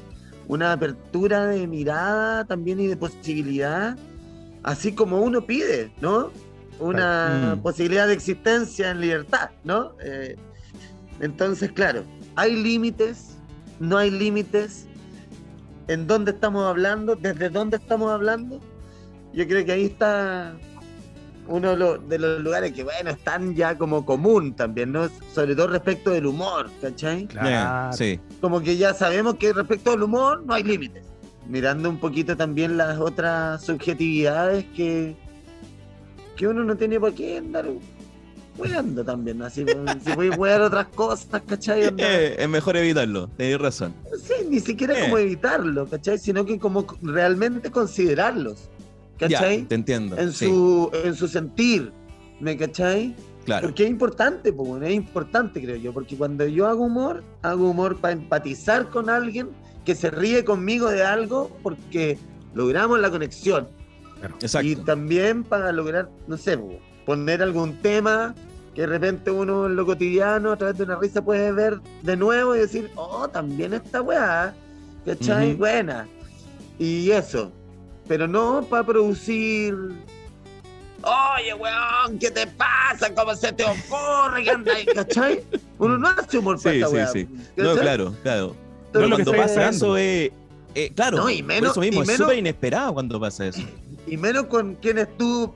una 0.49 0.73
apertura 0.73 1.47
de 1.47 1.67
mirada 1.67 2.45
también 2.45 2.81
y 2.81 2.89
de 2.89 2.97
posibilidad, 2.97 3.97
así 4.65 4.93
como 4.93 5.21
uno 5.21 5.47
pide, 5.47 5.93
¿no? 6.01 6.31
Una 6.81 7.55
Mm. 7.57 7.63
posibilidad 7.63 8.09
de 8.09 8.15
existencia 8.15 8.91
en 8.91 9.01
libertad, 9.01 9.51
¿no? 9.63 9.93
Eh, 10.03 10.37
entonces, 11.21 11.71
claro, 11.71 12.05
hay 12.35 12.57
límites, 12.61 13.37
no 13.79 13.97
hay 13.99 14.11
límites, 14.11 14.87
en 15.89 16.07
dónde 16.07 16.33
estamos 16.33 16.65
hablando, 16.65 17.17
desde 17.17 17.49
dónde 17.49 17.77
estamos 17.77 18.11
hablando. 18.11 18.61
Yo 19.33 19.47
creo 19.47 19.65
que 19.65 19.73
ahí 19.73 19.85
está 19.87 20.55
uno 21.49 21.71
de 21.71 21.77
los, 21.77 22.09
de 22.09 22.19
los 22.19 22.41
lugares 22.41 22.73
que, 22.73 22.85
bueno, 22.85 23.11
están 23.11 23.55
ya 23.55 23.77
como 23.77 24.07
común 24.07 24.55
también, 24.55 24.93
¿no? 24.93 25.09
Sobre 25.35 25.55
todo 25.55 25.69
respecto 25.69 26.11
del 26.11 26.27
humor, 26.27 26.71
¿cachai? 26.81 27.27
Yeah, 27.29 27.91
sí. 27.93 28.21
como 28.41 28.61
que 28.61 28.77
ya 28.77 28.95
sabemos 28.95 29.35
que 29.37 29.53
respecto 29.53 29.93
al 29.93 30.03
humor 30.03 30.45
no 30.45 30.55
hay 30.55 30.63
límites. 30.63 31.05
Mirando 31.49 31.91
un 31.91 31.99
poquito 31.99 32.37
también 32.37 32.77
las 32.77 32.99
otras 33.01 33.65
subjetividades 33.65 34.65
que, 34.77 35.17
que 36.37 36.47
uno 36.47 36.63
no 36.63 36.77
tiene 36.77 37.01
por 37.01 37.13
qué 37.15 37.39
andar 37.39 37.67
weando 38.59 39.05
también, 39.05 39.39
¿no? 39.39 39.47
así, 39.47 39.65
si 40.05 40.13
puedes 40.15 40.37
wear 40.39 40.61
otras 40.61 40.87
cosas, 40.89 41.43
¿cachai? 41.47 41.87
Onda, 41.89 42.05
Eh, 42.07 42.37
es 42.39 42.49
mejor 42.49 42.77
evitarlo, 42.77 43.29
tenés 43.37 43.59
razón. 43.61 43.95
no 44.11 44.19
sé, 44.19 44.45
ni 44.49 44.61
siquiera 44.61 44.99
Eh. 44.99 45.03
como 45.05 45.19
evitarlo, 45.19 45.87
¿cachai? 45.87 46.19
Sino 46.19 46.45
que 46.45 46.59
como 46.59 46.87
realmente 47.03 47.71
considerarlos, 47.71 48.69
Ya, 49.19 49.29
¿cachai? 49.29 49.63
te 49.65 49.75
entiendo. 49.75 50.17
en, 50.19 50.33
sí, 50.33 50.47
su, 50.47 50.91
en 51.05 51.15
su 51.15 51.29
sentir, 51.29 51.93
¿me 52.41 52.57
cachai? 52.57 53.15
claro. 53.45 53.67
Porque 53.69 53.85
es 53.85 53.91
importante, 53.91 54.53
pues, 54.53 54.69
bueno, 54.69 54.87
es 54.87 54.95
importante, 54.95 55.61
creo 55.61 55.77
yo, 55.77 55.93
porque 55.93 56.17
cuando 56.17 56.47
yo 56.47 56.67
hago 56.69 56.85
humor, 56.85 57.25
hago 57.43 57.71
humor 57.71 57.97
para 57.99 58.13
empatizar 58.13 58.89
con 58.91 59.09
alguien 59.11 59.49
que 59.85 59.95
se 59.97 60.11
ríe 60.11 60.45
conmigo 60.45 60.89
de 60.91 61.03
algo 61.03 61.51
porque 61.63 62.17
logramos 62.55 63.01
la 63.01 63.11
conexión. 63.11 63.67
Exacto. 64.41 64.69
Y 64.69 64.77
también 64.77 65.43
para 65.43 65.73
lograr, 65.73 66.09
no 66.29 66.37
sé, 66.37 66.57
pues, 66.57 66.77
poner 67.07 67.43
algún 67.43 67.77
tema 67.83 68.35
que 68.75 68.83
de 68.83 68.87
repente 68.87 69.31
uno 69.31 69.67
en 69.67 69.77
lo 69.77 69.85
cotidiano, 69.85 70.53
a 70.53 70.57
través 70.57 70.79
de 70.79 70.85
una 70.85 70.97
risa, 70.97 71.23
puede 71.23 71.53
ver 71.53 71.79
de 72.03 72.17
nuevo 72.17 72.57
y 72.57 72.61
decir, 72.61 72.91
oh, 72.97 73.29
también 73.29 73.75
esta 73.75 74.01
weá, 74.01 74.55
¿cachai? 75.05 75.55
Buena. 75.55 76.09
Y 76.79 77.11
eso. 77.11 77.53
Pero 78.09 78.27
no 78.27 78.65
para 78.69 78.85
producir. 78.85 79.75
Oye, 81.03 81.53
weón, 81.55 82.19
¿qué 82.19 82.31
te 82.31 82.47
pasa? 82.47 83.13
¿Cómo 83.15 83.35
se 83.35 83.53
te 83.53 83.65
ocurre? 83.65 84.45
¿Cachai? 84.95 85.43
Uno 85.79 85.99
no 85.99 86.09
hace 86.09 86.39
humor 86.39 86.61
para 86.63 86.73
Sí, 86.75 86.79
esta 86.81 86.89
sí, 86.89 86.95
weá. 86.95 87.07
sí. 87.09 87.29
No, 87.57 87.75
claro, 87.77 88.15
claro. 88.23 88.57
No 88.95 89.01
lo 89.01 89.17
que 89.17 89.25
cuando 89.25 89.33
pasa 89.33 89.45
esperando. 89.47 89.77
eso 89.77 89.97
es. 89.97 90.31
eh, 90.75 90.93
claro, 90.95 91.17
No, 91.19 91.29
y 91.31 91.43
menos- 91.43 91.75
por 91.75 91.85
eso 91.85 91.91
mismo 91.93 92.05
y 92.05 92.13
es 92.13 92.19
súper 92.19 92.39
inesperado 92.39 92.95
cuando 92.95 93.19
pasa 93.21 93.47
eso. 93.47 93.61
Y 94.07 94.17
menos 94.17 94.47
con 94.47 94.75
quienes 94.77 95.09
tú 95.19 95.53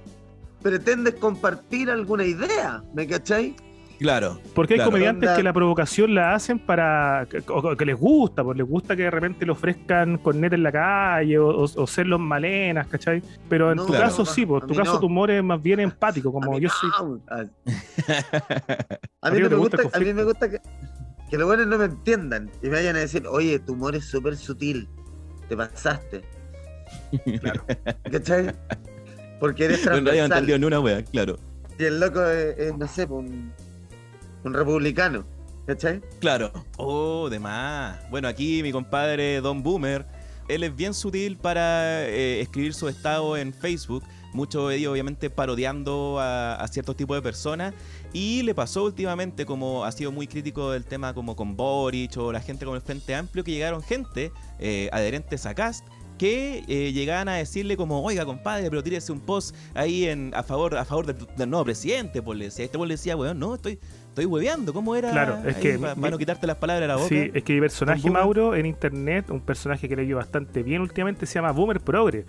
pretendes 0.62 1.14
compartir 1.14 1.90
alguna 1.90 2.24
idea, 2.24 2.82
¿me 2.94 3.06
cachai? 3.06 3.54
Claro. 3.98 4.38
Porque 4.54 4.74
hay 4.74 4.78
Claro. 4.78 4.90
comediantes 4.90 5.30
que 5.30 5.42
la 5.42 5.54
provocación 5.54 6.14
la 6.14 6.34
hacen 6.34 6.58
para. 6.58 7.26
que- 7.30 7.42
o 7.48 7.74
que 7.74 7.86
les 7.86 7.96
gusta, 7.98 8.44
pues 8.44 8.58
les 8.58 8.66
gusta 8.66 8.94
que 8.94 9.04
de 9.04 9.10
repente 9.10 9.46
le 9.46 9.52
ofrezcan 9.52 10.18
corneta 10.18 10.54
en 10.54 10.62
la 10.64 10.70
calle 10.72 11.38
o, 11.38 11.48
o- 11.48 11.62
o 11.64 11.86
ser 11.86 12.06
los 12.06 12.20
malenas, 12.20 12.86
¿cachai? 12.88 13.22
Pero 13.48 13.70
en 13.70 13.76
No, 13.76 13.86
tu 13.86 13.92
Claro. 13.92 14.04
caso 14.04 14.26
sí, 14.26 14.44
pues 14.44 14.66
tu 14.66 14.74
caso 14.74 14.94
no. 14.94 15.00
tu 15.00 15.06
humor 15.06 15.30
es 15.30 15.42
más 15.42 15.62
bien 15.62 15.80
empático, 15.88 16.30
como 16.30 16.58
yo 16.58 16.68
soy. 16.68 16.90
A, 17.28 17.36
a 17.40 17.44
A 19.22 19.30
mí 19.30 19.40
me 19.40 19.48
gusta 19.48 19.78
a 19.92 19.98
mí 19.98 20.12
me 20.12 20.24
gusta 20.24 20.50
que, 20.50 20.60
que 21.30 21.38
los 21.38 21.46
buenos 21.46 21.66
no 21.66 21.78
me 21.78 21.86
entiendan 21.86 22.50
y 22.62 22.66
me 22.66 22.72
vayan 22.74 22.96
a 22.96 22.98
decir, 22.98 23.26
oye, 23.26 23.58
tu 23.60 23.72
humor 23.72 23.96
es 23.96 24.04
súper 24.04 24.36
sutil, 24.36 24.88
te 25.48 25.56
pasaste. 25.56 26.20
Claro. 27.40 27.64
¿Cachai? 28.12 28.52
Porque 29.40 29.64
eres 29.66 29.84
No 29.84 29.92
transversal. 29.92 30.24
entendido 30.32 30.58
ni 30.58 30.64
una 30.66 30.80
wea, 30.80 31.02
claro. 31.04 31.36
Y 31.78 31.84
el 31.84 32.00
loco 32.00 32.24
es, 32.26 32.58
es, 32.58 32.76
no 32.76 32.88
sé, 32.88 33.06
pues, 33.06 33.20
un, 33.20 33.52
un 34.44 34.54
republicano. 34.54 35.24
¿Cachai? 35.66 36.00
Claro. 36.20 36.52
Oh, 36.76 37.28
de 37.28 37.40
más. 37.40 37.98
Bueno, 38.08 38.28
aquí 38.28 38.62
mi 38.62 38.70
compadre 38.70 39.40
Don 39.40 39.62
Boomer, 39.64 40.06
él 40.48 40.62
es 40.62 40.74
bien 40.76 40.94
sutil 40.94 41.36
para 41.36 42.04
eh, 42.06 42.40
escribir 42.40 42.72
su 42.72 42.88
estado 42.88 43.36
en 43.36 43.52
Facebook. 43.52 44.04
Mucho 44.32 44.68
de 44.68 44.76
ello, 44.76 44.92
obviamente, 44.92 45.28
parodiando 45.28 46.18
a, 46.20 46.54
a 46.54 46.68
ciertos 46.68 46.94
tipos 46.96 47.16
de 47.16 47.22
personas. 47.22 47.74
Y 48.12 48.42
le 48.42 48.54
pasó 48.54 48.84
últimamente, 48.84 49.44
como 49.44 49.84
ha 49.84 49.90
sido 49.92 50.12
muy 50.12 50.26
crítico 50.28 50.70
del 50.70 50.84
tema 50.84 51.14
como 51.14 51.34
con 51.34 51.56
Boric 51.56 52.16
o 52.16 52.30
la 52.32 52.40
gente 52.40 52.64
con 52.64 52.76
el 52.76 52.80
Frente 52.82 53.14
Amplio, 53.14 53.42
que 53.42 53.50
llegaron 53.50 53.82
gente, 53.82 54.30
eh, 54.60 54.88
adherentes 54.92 55.46
a 55.46 55.54
Cast, 55.54 55.84
que 56.18 56.64
eh, 56.68 56.92
llegaban 56.92 57.28
a 57.28 57.34
decirle 57.36 57.76
como, 57.76 58.02
oiga, 58.02 58.24
compadre, 58.24 58.68
pero 58.70 58.82
tírese 58.82 59.12
un 59.12 59.20
post 59.20 59.54
ahí 59.74 60.04
en, 60.06 60.32
a 60.34 60.42
favor, 60.42 60.76
a 60.76 60.84
favor 60.84 61.06
del, 61.06 61.16
del 61.36 61.50
nuevo 61.50 61.64
presidente, 61.64 62.22
pues 62.22 62.38
le 62.38 62.46
decía. 62.46 62.64
Este 62.64 62.78
pues 62.78 62.88
le 62.88 62.94
decía, 62.94 63.16
weón, 63.16 63.38
no, 63.38 63.54
estoy, 63.54 63.78
estoy 64.08 64.24
hueveando, 64.24 64.72
¿cómo 64.72 64.96
era? 64.96 65.10
Claro, 65.10 65.38
es 65.46 65.56
que 65.56 65.78
para 65.78 65.94
mi- 65.94 66.08
no 66.10 66.18
quitarte 66.18 66.46
las 66.46 66.56
palabras 66.56 66.80
de 66.82 66.88
la 66.88 66.96
boca. 66.96 67.08
Sí, 67.08 67.30
es 67.34 67.42
que 67.42 67.52
mi 67.54 67.60
personaje. 67.60 68.08
Mauro 68.10 68.54
en 68.54 68.66
internet, 68.66 69.30
un 69.30 69.40
personaje 69.40 69.88
que 69.88 69.96
le 69.96 70.14
bastante 70.14 70.62
bien 70.62 70.80
últimamente, 70.80 71.26
se 71.26 71.34
llama 71.34 71.52
Boomer 71.52 71.80
Progre. 71.80 72.24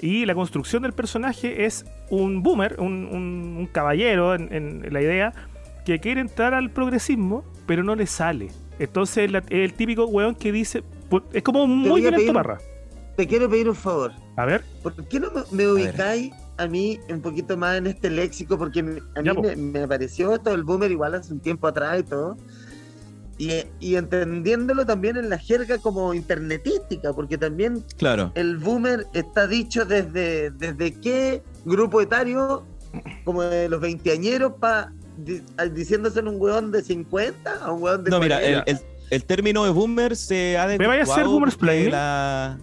Y 0.00 0.26
la 0.26 0.34
construcción 0.34 0.82
del 0.82 0.92
personaje 0.92 1.64
es 1.64 1.84
un 2.10 2.42
boomer, 2.42 2.76
un, 2.78 3.06
un- 3.06 3.56
un 3.58 3.66
caballero 3.66 4.34
en, 4.34 4.52
en 4.52 4.92
la 4.92 5.02
idea, 5.02 5.32
que 5.84 5.98
quiere 6.00 6.20
entrar 6.20 6.54
al 6.54 6.70
progresismo, 6.70 7.44
pero 7.66 7.82
no 7.82 7.94
le 7.96 8.06
sale. 8.06 8.48
Entonces 8.78 9.30
la- 9.30 9.42
el 9.50 9.72
típico 9.74 10.06
weón 10.06 10.34
que 10.34 10.52
dice, 10.52 10.82
es 11.32 11.42
como 11.42 11.66
muy 11.66 11.90
a 11.90 11.94
violento 12.10 12.18
pedir- 12.26 12.32
barra. 12.34 12.58
Te 13.18 13.26
quiero 13.26 13.50
pedir 13.50 13.68
un 13.68 13.74
favor. 13.74 14.12
A 14.36 14.44
ver, 14.46 14.62
¿Por 14.80 14.94
qué 15.08 15.18
no 15.18 15.32
me, 15.50 15.66
ubicáis 15.66 16.30
a 16.56 16.68
mí 16.68 17.00
un 17.10 17.20
poquito 17.20 17.56
más 17.56 17.76
en 17.78 17.88
este 17.88 18.10
léxico? 18.10 18.56
Porque 18.56 18.78
a 18.78 18.82
mí 18.84 19.30
me, 19.42 19.56
me 19.56 19.82
apareció 19.82 20.32
esto 20.36 20.50
del 20.50 20.62
boomer 20.62 20.88
igual 20.92 21.16
hace 21.16 21.32
un 21.32 21.40
tiempo 21.40 21.66
atrás 21.66 21.98
y 21.98 22.02
todo. 22.04 22.36
Y, 23.36 23.50
y 23.80 23.96
entendiéndolo 23.96 24.86
también 24.86 25.16
en 25.16 25.30
la 25.30 25.36
jerga 25.38 25.78
como 25.78 26.14
internetística, 26.14 27.12
porque 27.12 27.36
también 27.36 27.84
Claro. 27.96 28.30
el 28.36 28.56
boomer 28.56 29.04
está 29.14 29.48
dicho 29.48 29.84
desde, 29.84 30.52
desde 30.52 30.92
qué 31.00 31.42
grupo 31.64 32.00
etario, 32.00 32.64
como 33.24 33.42
de 33.42 33.68
los 33.68 33.80
veinteañeros, 33.80 34.52
pa, 34.60 34.92
di- 35.16 35.42
diciéndose 35.72 36.20
un 36.20 36.40
weón 36.40 36.70
de 36.70 36.82
50 36.84 37.52
a 37.64 37.72
un 37.72 37.82
weón 37.82 38.04
de 38.04 38.10
No, 38.12 38.20
mira, 38.20 38.36
el, 38.40 38.62
40. 38.62 38.70
el, 38.70 38.78
el 39.10 39.24
término 39.24 39.64
de 39.64 39.70
boomer 39.70 40.14
se 40.14 40.56
ha 40.56 40.68
¿Me 40.68 40.76
vaya 40.86 41.00
a 41.00 41.02
hacer 41.02 41.24
desvirtuado 41.24 41.30
boomer 41.32 41.48
porque 41.50 41.54
explaining? 41.66 41.90
La... 41.90 42.58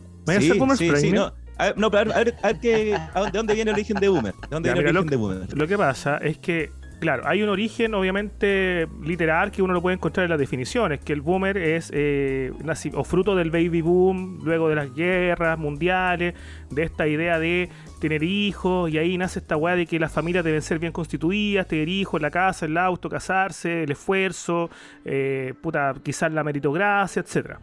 No. 1.13 1.33
A 1.57 1.65
ver, 1.67 1.77
no, 1.77 1.89
pero 1.89 2.01
a 2.01 2.03
ver, 2.03 2.13
a 2.17 2.23
ver, 2.23 2.35
a 2.43 2.47
ver 2.47 2.59
qué- 2.59 2.93
a 2.95 3.11
dónde, 3.15 3.31
de 3.31 3.37
dónde 3.37 3.53
viene 3.53 3.71
el 3.71 3.75
origen 3.75 3.97
de 3.97 4.09
boomer. 4.09 4.33
¿De 4.33 4.47
dónde 4.51 4.67
Ya, 4.69 4.73
viene 4.73 4.89
el 4.89 4.97
origen 4.97 5.09
de 5.11 5.15
boomer? 5.15 5.57
lo 5.57 5.67
que 5.67 5.77
pasa 5.77 6.17
es 6.17 6.37
que, 6.37 6.71
claro, 6.99 7.23
hay 7.25 7.43
un 7.43 7.47
origen 7.49 7.93
obviamente 7.93 8.87
literal 9.01 9.51
que 9.51 9.61
uno 9.61 9.73
lo 9.73 9.81
puede 9.81 9.95
encontrar 9.95 10.25
en 10.25 10.31
las 10.31 10.39
definiciones, 10.39 10.99
que 10.99 11.13
el 11.13 11.21
boomer 11.21 11.55
es 11.55 11.91
eh, 11.93 12.51
o 12.93 13.03
fruto 13.05 13.35
del 13.37 13.51
baby 13.51 13.79
boom, 13.81 14.41
luego 14.43 14.67
de 14.67 14.75
las 14.75 14.93
guerras 14.93 15.57
mundiales, 15.57 16.33
de 16.71 16.83
esta 16.83 17.07
idea 17.07 17.39
de 17.39 17.69
tener 18.01 18.21
hijos, 18.23 18.91
y 18.91 18.97
ahí 18.97 19.17
nace 19.17 19.39
esta 19.39 19.55
weá 19.55 19.77
de 19.77 19.85
que 19.85 19.97
las 19.97 20.11
familias 20.11 20.43
deben 20.43 20.61
ser 20.61 20.79
bien 20.79 20.91
constituidas, 20.91 21.67
tener 21.69 21.87
hijos, 21.87 22.21
la 22.21 22.31
casa, 22.31 22.65
el 22.65 22.75
auto, 22.77 23.07
casarse, 23.07 23.83
el 23.83 23.91
esfuerzo, 23.91 24.69
eh, 25.05 25.53
puta, 25.61 25.93
quizás 26.03 26.33
la 26.33 26.43
meritocracia, 26.43 27.21
etcétera. 27.21 27.61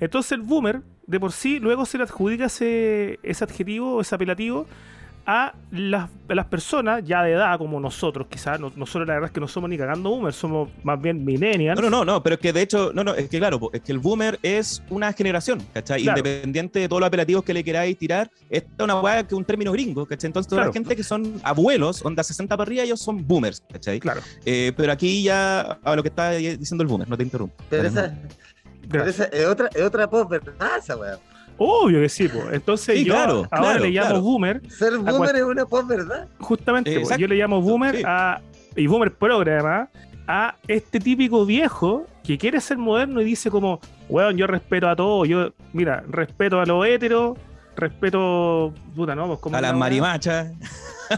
Entonces 0.00 0.32
el 0.32 0.40
boomer, 0.40 0.80
de 1.06 1.20
por 1.20 1.32
sí, 1.32 1.58
luego 1.60 1.84
se 1.86 1.98
le 1.98 2.04
adjudica 2.04 2.46
ese, 2.46 3.18
ese 3.22 3.44
adjetivo, 3.44 4.00
ese 4.00 4.14
apelativo, 4.14 4.66
a 5.26 5.54
las, 5.70 6.10
a 6.28 6.34
las 6.34 6.44
personas 6.44 7.02
ya 7.02 7.22
de 7.22 7.32
edad, 7.32 7.56
como 7.56 7.80
nosotros, 7.80 8.26
quizás, 8.28 8.60
no- 8.60 8.70
nosotros 8.76 9.08
la 9.08 9.14
verdad 9.14 9.28
es 9.30 9.32
que 9.32 9.40
no 9.40 9.48
somos 9.48 9.70
ni 9.70 9.78
cagando 9.78 10.10
boomers, 10.10 10.36
somos 10.36 10.68
más 10.82 11.00
bien 11.00 11.24
millennials. 11.24 11.80
No, 11.80 11.88
no, 11.88 11.96
no, 12.00 12.04
no, 12.04 12.22
pero 12.22 12.34
es 12.34 12.40
que 12.42 12.52
de 12.52 12.60
hecho, 12.60 12.92
no, 12.94 13.02
no, 13.02 13.14
es 13.14 13.30
que 13.30 13.38
claro, 13.38 13.58
es 13.72 13.80
que 13.80 13.92
el 13.92 14.00
boomer 14.00 14.38
es 14.42 14.82
una 14.90 15.10
generación, 15.14 15.62
¿cachai? 15.72 16.02
Claro. 16.02 16.18
Independiente 16.18 16.78
de 16.80 16.88
todos 16.90 17.00
los 17.00 17.06
apelativos 17.06 17.42
que 17.42 17.54
le 17.54 17.64
queráis 17.64 17.96
tirar, 17.96 18.30
esta 18.50 18.68
es 18.76 18.84
una 18.84 19.00
weá 19.00 19.22
que 19.22 19.28
es 19.34 19.38
un 19.38 19.46
término 19.46 19.72
gringo, 19.72 20.04
¿cachai? 20.04 20.28
Entonces, 20.28 20.46
toda 20.50 20.60
Claro. 20.60 20.70
la 20.72 20.74
gente 20.74 20.94
que 20.94 21.02
son 21.02 21.40
abuelos, 21.42 22.04
onda 22.04 22.22
60 22.22 22.54
para 22.54 22.68
arriba, 22.68 22.82
ellos 22.84 23.00
son 23.00 23.26
boomers, 23.26 23.62
¿cachai? 23.72 24.00
Claro. 24.00 24.20
Eh, 24.44 24.72
pero 24.76 24.92
aquí 24.92 25.22
ya, 25.22 25.60
a 25.82 25.96
lo 25.96 26.02
que 26.02 26.10
está 26.10 26.32
diciendo 26.32 26.82
el 26.82 26.88
boomer, 26.88 27.08
no 27.08 27.16
te 27.16 27.22
interrumpo. 27.22 27.54
Pero 27.70 27.88
esa, 27.88 28.14
pero 28.88 29.04
esa 29.04 29.24
es 29.24 29.46
otra, 29.46 29.68
es 29.74 29.82
otra. 29.82 30.08
Esa 30.78 30.96
weá. 30.96 31.18
Obvio 31.56 32.00
que 32.00 32.08
sí, 32.08 32.28
pues. 32.28 32.46
Entonces 32.52 32.98
Sí, 32.98 33.04
yo 33.04 33.14
claro, 33.14 33.46
ahora 33.50 33.70
claro, 33.70 33.84
le 33.84 33.90
llamo 33.90 34.08
claro. 34.08 34.22
boomer, 34.22 34.70
Ser 34.70 34.98
boomer 34.98 35.36
es 35.36 35.42
una 35.42 35.66
post, 35.66 35.88
¿verdad? 35.88 36.28
justamente, 36.40 36.96
Exacto, 36.96 37.20
yo 37.20 37.28
le 37.28 37.36
llamo 37.36 37.60
boomer 37.60 37.96
sí. 37.96 38.02
a, 38.06 38.40
y 38.74 38.86
boomer 38.88 39.12
progre 39.12 39.52
además, 39.52 39.88
a 40.26 40.56
este 40.66 40.98
típico 40.98 41.46
viejo 41.46 42.06
que 42.24 42.38
quiere 42.38 42.60
ser 42.60 42.78
moderno 42.78 43.20
y 43.20 43.24
dice 43.24 43.50
como, 43.50 43.78
weón, 44.08 44.36
yo 44.36 44.46
respeto 44.46 44.88
a 44.88 44.96
todo, 44.96 45.24
yo, 45.26 45.52
mira, 45.72 46.02
respeto 46.08 46.60
a 46.60 46.66
los 46.66 46.84
héteros, 46.86 47.38
respeto, 47.76 48.72
puta, 48.94 49.14
no, 49.14 49.38
pues 49.38 49.54
A 49.54 49.60
las 49.60 49.74
mariachas. 49.74 50.52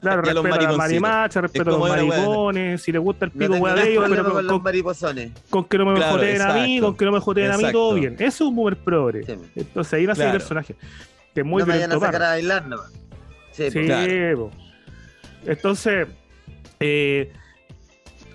Claro, 0.00 0.22
y 0.26 0.30
a 0.30 0.34
los 0.34 0.44
respeto 0.44 0.64
a 0.66 0.68
las 0.70 0.76
marimachas, 0.76 1.42
respeto 1.42 1.70
a 1.70 1.78
los 1.78 1.88
maricones, 1.88 2.82
si 2.82 2.92
les 2.92 3.00
gusta 3.00 3.26
el 3.26 3.32
No 3.34 3.38
pico 3.38 3.54
ningún 3.54 3.74
de 3.74 3.90
ellos, 3.90 4.04
pero 4.08 4.24
con 4.24 4.32
con, 4.34 4.46
los 4.46 4.62
mariposones. 4.62 5.32
con 5.50 5.64
que 5.64 5.78
no 5.78 5.86
me 5.86 5.94
Claro, 5.94 6.12
joteen 6.14 6.42
a 6.42 6.52
mí, 6.54 6.80
con 6.80 6.96
que 6.96 7.04
no 7.04 7.12
me 7.12 7.20
joteen 7.20 7.50
a 7.52 7.58
mí, 7.58 7.72
todo 7.72 7.94
bien. 7.94 8.14
Eso 8.18 8.26
es 8.26 8.40
un 8.42 8.56
boomer 8.56 8.76
progre. 8.76 9.24
Sí. 9.24 9.34
Entonces 9.54 9.92
ahí 9.92 10.06
nace 10.06 10.22
el 10.22 10.26
Claro. 10.28 10.38
personaje. 10.38 10.76
Que 11.34 11.40
es 11.40 11.46
muy 11.46 11.60
no 11.60 11.66
me 11.66 11.74
vayan 11.74 11.92
a 11.92 11.98
sacar 12.00 12.22
a 12.22 12.28
bailar 12.30 12.66
nomás. 12.66 12.92
Sí, 13.52 13.70
Sí. 13.70 13.84
Claro. 13.86 14.50
Entonces, 15.44 16.08
eh, 16.80 17.32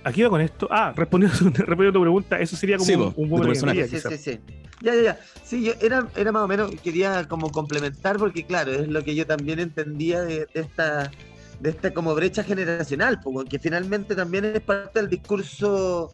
aquí 0.04 0.24
va 0.24 0.30
con 0.30 0.42
esto. 0.42 0.68
Ah, 0.72 0.94
respondiendo, 0.96 1.38
respondiendo 1.44 1.90
a 1.90 1.94
tu 1.94 2.02
pregunta, 2.02 2.40
eso 2.40 2.56
sería 2.56 2.78
como 2.78 2.86
Sí, 2.88 2.94
un, 2.96 3.02
un 3.02 3.14
de 3.14 3.14
tu 3.14 3.28
boomer 3.30 3.50
hoy 3.50 3.58
en 3.58 3.62
personaje. 3.62 3.88
Sí, 3.88 4.00
sí, 4.00 4.18
sí. 4.18 4.40
Ya, 4.82 4.96
ya, 4.96 5.02
ya. 5.02 5.20
Sí, 5.44 5.64
yo 5.64 5.74
era, 5.82 6.08
era 6.16 6.32
más 6.32 6.44
o 6.44 6.48
menos, 6.48 6.72
quería 6.84 7.28
como 7.28 7.52
complementar, 7.52 8.18
porque 8.18 8.46
claro, 8.46 8.72
es 8.72 8.88
lo 8.88 9.04
que 9.04 9.14
yo 9.16 9.28
también 9.28 9.60
entendía 9.60 10.22
de, 10.24 10.48
de 10.54 10.62
esta 10.62 11.12
de 11.60 11.70
esta 11.70 11.94
como 11.94 12.16
brecha 12.16 12.44
generacional, 12.44 13.20
porque 13.24 13.60
finalmente 13.60 14.16
también 14.16 14.46
es 14.46 14.62
parte 14.62 15.00
del 15.00 15.10
discurso 15.10 16.12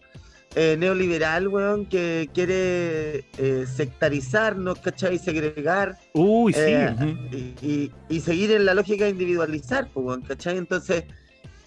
eh, 0.55 0.75
neoliberal, 0.77 1.47
weón, 1.47 1.85
que 1.85 2.29
quiere 2.33 3.23
eh, 3.37 3.65
sectarizarnos, 3.73 4.79
¿cachai? 4.79 5.17
Segregar 5.17 5.97
Uy, 6.13 6.51
sí. 6.51 6.59
Eh, 6.65 6.95
y, 7.31 7.65
y- 7.65 7.91
y 8.09 8.19
seguir 8.19 8.51
en 8.51 8.65
la 8.65 8.73
lógica 8.73 9.05
de 9.05 9.11
individualizar, 9.11 9.87
pues, 9.93 10.05
weón, 10.05 10.21
¿cachai? 10.23 10.57
Entonces, 10.57 11.05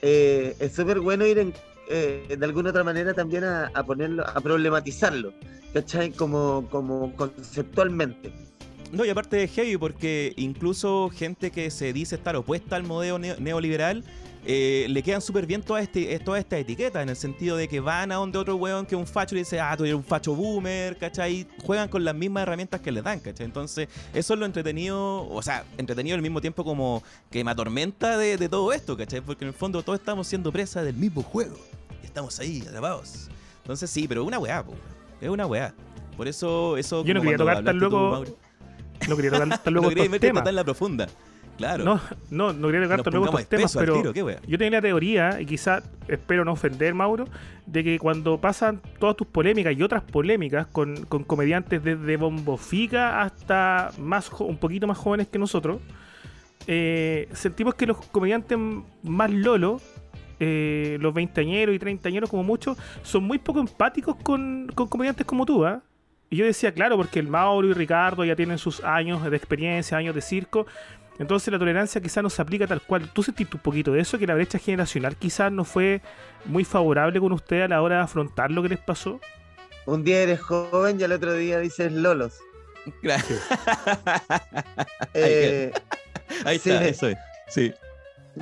eh, 0.03 0.55
es 0.59 0.73
súper 0.75 1.01
bueno 1.01 1.25
ir 1.27 1.39
en, 1.39 1.55
eh, 1.91 2.37
de 2.39 2.45
alguna 2.47 2.71
otra 2.71 2.85
manera 2.85 3.13
también 3.13 3.45
a, 3.45 3.71
ponerlo, 3.85 4.27
a 4.27 4.41
problematizarlo, 4.41 5.33
¿cachai? 5.75 6.13
Como, 6.13 6.67
como 6.71 7.15
conceptualmente. 7.17 8.33
No, 8.93 9.05
y 9.05 9.11
aparte 9.11 9.37
de 9.37 9.47
heavy, 9.47 9.77
porque 9.77 10.33
incluso 10.37 11.11
gente 11.15 11.51
que 11.51 11.71
se 11.71 11.93
dice 11.93 12.17
estar 12.17 12.35
opuesta 12.37 12.77
al 12.77 12.83
modelo 12.83 13.19
neo- 13.19 13.39
neoliberal, 13.39 14.03
eh, 14.47 14.87
le 14.89 15.03
quedan 15.03 15.21
súper 15.21 15.47
bien 15.47 15.63
todas 15.63 15.83
este, 15.83 16.19
toda 16.19 16.39
esta 16.39 16.59
etiqueta, 16.59 17.03
en 17.03 17.11
el 17.11 17.15
sentido 17.17 17.57
de 17.57 17.69
que 17.69 17.79
van 17.79 18.11
a 18.11 18.15
donde 18.17 18.39
otro 18.39 18.57
weón 18.57 18.87
que 18.87 18.95
es 18.95 18.99
un 18.99 19.07
facho 19.07 19.37
y 19.37 19.41
dice, 19.41 19.61
ah, 19.61 19.77
tú 19.77 19.85
eres 19.85 19.95
un 19.95 20.03
facho 20.03 20.35
boomer, 20.35 20.97
¿cachai? 20.97 21.47
Juegan 21.63 21.89
con 21.89 22.05
las 22.05 22.15
mismas 22.15 22.45
herramientas 22.45 22.81
que 22.81 22.91
les 22.91 23.05
dan, 23.05 23.21
¿cachai? 23.21 23.45
Entonces, 23.47 23.89
eso 24.15 24.35
es 24.35 24.41
lo 24.41 24.47
entretenido, 24.47 25.29
o 25.29 25.43
sea, 25.43 25.65
entretenido 25.77 26.17
al 26.17 26.23
mismo 26.23 26.41
tiempo 26.41 26.65
como 26.65 27.03
que 27.31 27.45
me 27.45 27.51
atormenta 27.51 28.17
de, 28.17 28.39
de 28.39 28.49
todo 28.49 28.73
esto, 28.73 28.97
¿cachai? 28.97 29.21
Porque 29.21 29.45
en 29.45 29.49
el 29.49 29.55
fondo 29.55 29.83
todos 29.83 30.01
estamos 30.01 30.27
siendo 30.27 30.51
presa 30.51 30.83
del 30.83 30.97
mismo 30.97 31.23
juego. 31.23 31.57
Estamos 32.11 32.41
ahí, 32.41 32.61
atrapados. 32.67 33.29
Entonces, 33.59 33.89
sí, 33.89 34.09
pero 34.09 34.23
es 34.23 34.27
una 34.27 34.41
weá, 34.41 34.65
po, 34.65 34.75
es 35.21 35.29
una 35.29 35.47
weá. 35.47 35.73
Por 36.17 36.27
eso, 36.27 36.77
eso 36.77 37.05
Yo 37.05 37.15
no 37.15 37.21
quería 37.21 37.37
tocar 37.37 37.63
tan 37.63 37.79
tú, 37.79 37.89
luego. 37.89 38.25
No 39.09 39.15
quería 39.15 39.31
tocar 39.31 39.49
tan 39.49 39.61
No 39.67 39.71
luego 39.71 39.89
quería 39.91 40.03
estos 40.03 40.13
meterte 40.13 40.27
temas. 40.27 40.43
tan 40.43 40.57
la 40.57 40.65
profunda. 40.65 41.07
Claro. 41.57 41.85
No, 41.85 42.01
no, 42.33 42.53
no 42.53 42.67
quería 42.67 42.83
tocar 42.83 43.03
tan 43.05 43.13
luego 43.15 43.27
estos 43.39 43.47
temas, 43.49 43.77
pero 43.77 44.13
tiro, 44.13 44.41
yo 44.45 44.59
tenía 44.59 44.79
la 44.79 44.83
teoría, 44.83 45.41
y 45.41 45.47
quizás 45.47 45.85
espero 46.09 46.45
no 46.45 46.51
ofender, 46.51 46.95
Mauro, 46.95 47.27
de 47.65 47.85
que 47.85 47.99
cuando 48.01 48.41
pasan 48.41 48.81
todas 48.99 49.15
tus 49.15 49.29
polémicas 49.29 49.79
y 49.79 49.81
otras 49.85 50.03
polémicas 50.03 50.67
con, 50.67 51.05
con 51.05 51.23
comediantes 51.23 51.85
desde 51.85 52.17
Bombofica 52.17 53.23
hasta 53.23 53.93
más 53.99 54.33
un 54.41 54.57
poquito 54.57 54.89
más 54.89 54.99
jóvenes 54.99 55.29
que 55.29 55.39
nosotros, 55.39 55.81
eh, 56.67 57.29
sentimos 57.35 57.75
que 57.77 57.87
los 57.87 57.99
comediantes 58.07 58.59
más 59.05 59.31
lolos, 59.31 59.81
eh, 60.41 60.99
los 61.01 61.15
veinteañeros 61.15 61.75
y 61.75 61.79
treintañeros 61.79 62.29
como 62.29 62.43
mucho, 62.43 62.77
son 63.03 63.23
muy 63.25 63.39
poco 63.39 63.61
empáticos 63.61 64.17
con, 64.23 64.71
con 64.75 64.89
comediantes 64.89 65.25
como 65.27 65.47
tú, 65.47 65.65
¿ah? 65.65 65.83
Y 66.31 66.37
yo 66.37 66.45
decía, 66.45 66.73
claro, 66.73 66.97
porque 66.97 67.19
el 67.19 67.29
Mauro 67.29 67.69
y 67.69 67.73
Ricardo 67.73 68.25
ya 68.25 68.35
tienen 68.37 68.57
sus 68.59 68.83
años 68.85 69.29
de 69.29 69.37
experiencia, 69.37 69.97
años 69.99 70.15
de 70.15 70.21
circo. 70.23 70.67
Entonces 71.19 71.53
la 71.53 71.59
tolerancia 71.59 72.01
quizás 72.01 72.23
no 72.23 72.31
se 72.31 72.41
aplica 72.41 72.67
tal 72.69 72.81
cual. 72.81 73.11
¿Tú 73.13 73.23
sentiste 73.23 73.57
un 73.57 73.63
poquito 73.63 73.93
de 73.93 74.01
eso? 74.01 74.17
Que 74.19 74.27
la 74.27 74.35
brecha 74.35 74.59
generacional 74.59 75.17
quizás 75.17 75.51
no 75.53 75.65
fue 75.65 76.01
muy 76.45 76.65
favorable 76.65 77.19
con 77.21 77.33
usted 77.33 77.63
a 77.63 77.69
la 77.69 77.83
hora 77.83 77.97
de 77.97 78.03
afrontar 78.03 78.51
lo 78.51 78.63
que 78.63 78.71
les 78.71 78.79
pasó. 78.79 79.21
Un 79.87 80.05
día 80.05 80.23
eres 80.23 80.41
joven 80.41 80.99
y 81.01 81.03
al 81.03 81.13
otro 81.13 81.35
día 81.35 81.59
dices 81.59 81.93
lolos. 81.93 82.39
Claro. 83.03 83.25
Eh, 85.15 85.73
Ahí 86.45 86.59
Sí. 86.59 86.71
está, 86.71 86.87
eso 86.87 87.09
es. 87.09 87.19
Sí. 87.49 87.73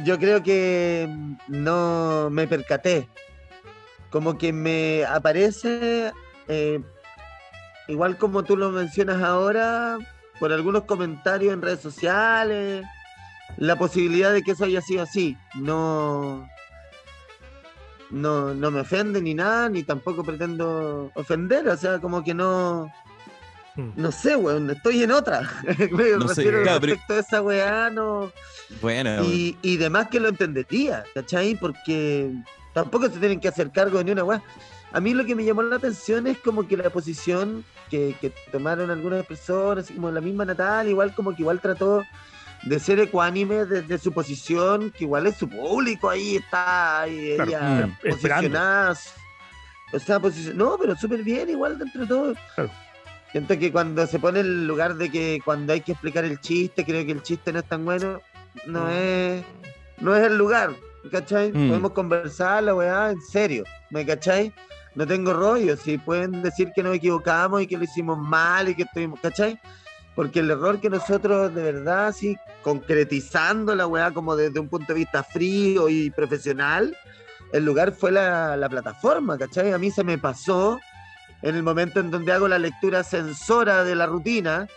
Yo 0.05 0.19
creo 0.19 0.43
que 0.43 1.09
no 1.49 2.29
me 2.31 2.47
percaté. 2.47 3.09
Como 4.11 4.39
que 4.39 4.53
me 4.53 5.05
aparece, 5.05 6.13
eh, 6.49 6.81
igual 7.89 8.17
como 8.17 8.43
tú 8.45 8.57
lo 8.57 8.71
mencionas 8.71 9.23
ahora, 9.23 9.99
por 10.41 10.53
algunos 10.53 10.85
comentarios 10.85 11.53
en 11.53 11.63
redes 11.63 11.81
sociales, 11.81 12.85
la 13.57 13.77
posibilidad 13.77 14.33
de 14.33 14.43
que 14.43 14.53
eso 14.53 14.65
haya 14.65 14.81
sido 14.81 15.03
así. 15.03 15.37
No, 15.57 16.49
no, 18.11 18.55
no 18.55 18.71
me 18.71 18.81
ofende 18.81 19.21
ni 19.21 19.35
nada, 19.35 19.69
ni 19.69 19.83
tampoco 19.83 20.25
pretendo 20.25 21.11
ofender. 21.15 21.69
O 21.69 21.77
sea, 21.77 22.01
como 22.01 22.23
que 22.23 22.35
no. 22.35 22.91
No 23.97 24.13
sé, 24.13 24.37
weón, 24.37 24.71
estoy 24.71 25.03
en 25.03 25.13
otra. 25.13 25.49
me 25.91 26.11
No 26.17 26.29
sé, 26.29 26.43
refiero 26.43 26.63
claro, 26.63 26.81
pero- 26.81 26.93
respecto 26.95 27.15
a 27.15 27.19
esa 27.19 27.43
weá, 27.43 27.91
no. 27.91 28.33
Bueno, 28.83 29.25
Y, 29.25 29.57
y 29.63 29.77
demás 29.77 30.09
que 30.09 30.21
lo 30.21 30.29
entendería, 30.29 31.05
¿cachai? 31.15 31.55
Porque 31.55 32.31
tampoco 32.75 33.09
se 33.09 33.19
tienen 33.19 33.41
que 33.41 33.49
hacer 33.49 33.71
cargo 33.71 33.99
de 33.99 34.05
ni 34.05 34.11
una 34.13 34.25
weá. 34.25 34.43
A 34.93 35.01
mí 35.01 35.13
lo 35.15 35.25
que 35.25 35.35
me 35.35 35.45
llamó 35.45 35.63
la 35.63 35.77
atención 35.77 36.27
es 36.27 36.39
como 36.39 36.67
que 36.67 36.77
la 36.77 36.91
posición 36.91 37.65
que, 37.91 38.15
que 38.21 38.33
tomaron 38.51 38.91
algunas 38.91 39.25
personas, 39.27 39.85
así 39.85 39.95
como 39.95 40.11
la 40.11 40.21
misma 40.21 40.45
Natal, 40.45 40.89
igual 40.89 41.15
como 41.15 41.35
que 41.35 41.43
igual 41.43 41.61
trató 41.61 42.05
de 42.65 42.81
ser 42.81 42.99
ecuánime 42.99 43.65
desde 43.67 43.99
su 43.99 44.13
posición, 44.13 44.91
que 44.91 45.05
igual 45.05 45.27
es 45.27 45.37
su 45.37 45.49
público, 45.49 46.09
ahí 46.11 46.37
está, 46.37 47.07
y 47.09 47.35
Claro, 47.37 47.51
ella 47.51 47.87
mm, 47.87 48.09
posicionada 48.11 48.97
O 49.93 49.99
sea, 49.99 50.19
posición- 50.21 50.57
no, 50.57 50.77
pero 50.79 50.97
súper 50.97 51.23
bien, 51.23 51.49
igual 51.51 51.79
dentro 51.79 52.01
de 52.03 52.07
todo. 52.07 52.35
Claro. 52.55 52.71
Siento 53.33 53.59
que 53.59 53.71
cuando 53.71 54.07
se 54.07 54.19
pone 54.19 54.41
el 54.41 54.67
lugar 54.67 54.95
de 54.97 55.11
que 55.11 55.41
cuando 55.45 55.73
hay 55.73 55.83
que 55.83 55.93
explicar 55.93 56.25
el 56.25 56.41
chiste, 56.41 56.85
creo 56.85 57.05
que 57.05 57.13
el 57.13 57.23
chiste 57.23 57.53
no 57.53 57.59
es 57.59 57.69
tan 57.69 57.85
bueno, 57.85 58.21
no 58.67 58.89
es, 58.89 59.45
no 60.01 60.17
es 60.17 60.27
el 60.27 60.39
lugar, 60.39 60.75
¿cachai? 61.11 61.53
Mm. 61.53 61.69
Podemos 61.69 61.93
conversar 61.93 62.63
la 62.63 62.75
weá 62.75 63.11
en 63.11 63.21
serio, 63.21 63.65
¿me 63.91 64.07
cachai? 64.07 64.53
No 64.95 65.07
tengo 65.07 65.35
rollo, 65.35 65.77
si 65.77 65.99
pueden 65.99 66.43
decir 66.43 66.73
que 66.75 66.83
nos 66.83 66.97
equivocamos 66.97 67.63
y 67.63 67.67
que 67.67 67.77
lo 67.77 67.85
hicimos 67.85 68.19
mal 68.19 68.71
y 68.71 68.75
que 68.75 68.85
estuvimos, 68.85 69.21
¿cachai? 69.21 69.61
Porque 70.15 70.41
el 70.41 70.51
error 70.51 70.81
que 70.81 70.89
nosotros 70.89 71.55
de 71.55 71.63
verdad, 71.63 72.07
así, 72.09 72.37
concretizando 72.63 73.75
la 73.75 73.87
weá 73.87 74.11
como 74.11 74.37
desde 74.37 74.59
un 74.59 74.69
punto 74.69 74.95
de 74.95 75.01
vista 75.01 75.23
frío 75.23 75.91
y 75.91 76.11
profesional, 76.11 76.97
el 77.53 77.65
lugar 77.65 77.93
fue 77.93 78.11
la, 78.11 78.57
la 78.57 78.69
plataforma, 78.71 79.37
¿cachai? 79.37 79.73
A 79.73 79.79
mí 79.79 79.91
se 79.91 80.03
me 80.03 80.17
pasó 80.17 80.81
en 81.43 81.55
el 81.55 81.63
momento 81.63 82.01
en 82.01 82.11
donde 82.11 82.33
hago 82.33 82.49
la 82.49 82.59
lectura 82.59 83.03
censora 83.05 83.85
de 83.85 83.95
la 83.95 84.07
rutina 84.07 84.69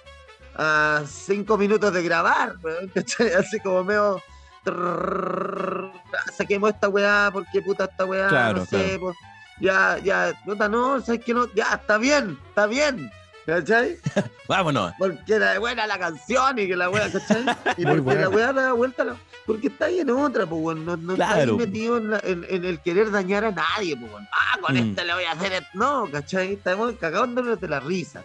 a 0.55 1.03
cinco 1.07 1.57
minutos 1.57 1.93
de 1.93 2.03
grabar, 2.03 2.55
¿cachai? 2.93 3.33
Así 3.33 3.59
como 3.59 3.83
medio... 3.83 4.21
trrrr, 4.63 5.91
ah, 6.13 6.31
Saquemos 6.31 6.69
esta 6.71 6.87
weá, 6.87 7.29
porque 7.33 7.61
puta 7.61 7.85
esta 7.85 8.05
weá, 8.05 8.27
Claro, 8.27 8.59
no 8.59 8.65
sé, 8.65 8.77
claro. 8.77 8.99
pues, 8.99 9.17
ya, 9.59 9.97
ya, 9.99 10.33
puta, 10.45 10.69
no, 10.69 11.01
sabes 11.01 11.23
que 11.23 11.33
no, 11.33 11.51
ya, 11.53 11.73
está 11.73 11.97
bien, 11.97 12.37
está 12.49 12.67
bien, 12.67 13.11
¿cachai? 13.45 13.97
Vámonos. 14.47 14.93
porque 14.97 15.33
era 15.35 15.57
buena 15.59 15.87
la 15.87 15.97
canción 15.99 16.59
y 16.59 16.67
que 16.67 16.75
la 16.75 16.89
wea, 16.89 17.11
¿cachai? 17.11 17.43
Y 17.77 17.85
Muy 17.85 18.01
porque 18.01 18.01
buena. 18.01 18.21
la 18.21 18.29
wea 18.29 18.53
da 18.53 18.73
vuelta, 18.73 19.03
la- 19.03 19.15
porque 19.45 19.67
está 19.67 19.85
ahí 19.85 19.99
en 19.99 20.09
otra, 20.11 20.45
pues, 20.45 20.61
weón. 20.61 20.85
No, 20.85 20.95
no 20.97 21.13
está 21.13 21.29
ahí 21.29 21.33
Claro. 21.43 21.57
metido 21.57 21.97
en, 21.97 22.09
la- 22.11 22.21
en- 22.23 22.45
en 22.49 22.65
el 22.65 22.79
querer 22.79 23.09
dañar 23.11 23.43
a 23.45 23.51
nadie, 23.51 23.95
pues, 23.97 24.11
weón. 24.11 24.27
Ah, 24.31 24.57
con 24.61 24.75
Mm. 24.75 24.89
este 24.89 25.05
le 25.05 25.13
voy 25.13 25.23
a 25.23 25.31
hacer. 25.31 25.65
No, 25.73 26.07
¿cachai? 26.11 26.53
Estamos 26.53 26.93
cagándonos 26.99 27.59
de 27.59 27.67
la 27.67 27.79
risa. 27.79 28.23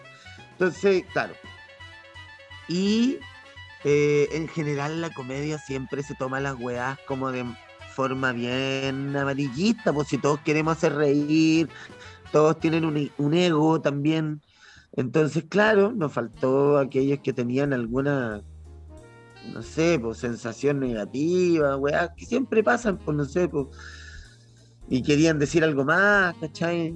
Entonces, 0.53 1.05
claro. 1.13 1.35
Y 2.69 3.19
eh, 3.85 4.29
en 4.33 4.49
general 4.49 5.01
la 5.01 5.11
comedia 5.11 5.59
siempre 5.59 6.03
se 6.03 6.15
toma 6.15 6.41
las 6.41 6.57
weas 6.59 6.99
como 7.07 7.31
de 7.31 7.45
forma 7.95 8.33
bien 8.33 9.17
amarillista, 9.17 9.93
pues 9.93 10.09
si 10.09 10.19
todos 10.19 10.41
queremos 10.41 10.77
hacer 10.77 10.95
reír, 10.95 11.69
todos 12.33 12.59
tienen 12.59 12.85
un, 12.85 13.11
un 13.17 13.35
ego 13.35 13.81
también. 13.81 14.43
Entonces, 14.97 15.45
claro, 15.49 15.93
nos 15.93 16.13
faltó 16.13 16.79
aquellos 16.79 17.21
que 17.21 17.33
tenían 17.33 17.73
alguna, 17.73 18.43
no 19.53 19.63
sé, 19.63 19.99
pues 20.01 20.19
sensación 20.19 20.81
negativa, 20.81 21.77
weá, 21.77 22.15
que 22.15 22.25
siempre 22.25 22.65
pasan, 22.65 22.99
pues 22.99 23.17
no 23.17 23.25
sé, 23.25 23.49
pues. 23.49 23.67
Y 24.89 25.03
querían 25.03 25.39
decir 25.39 25.65
algo 25.65 25.85
más, 25.85 26.35
¿cachai? 26.41 26.95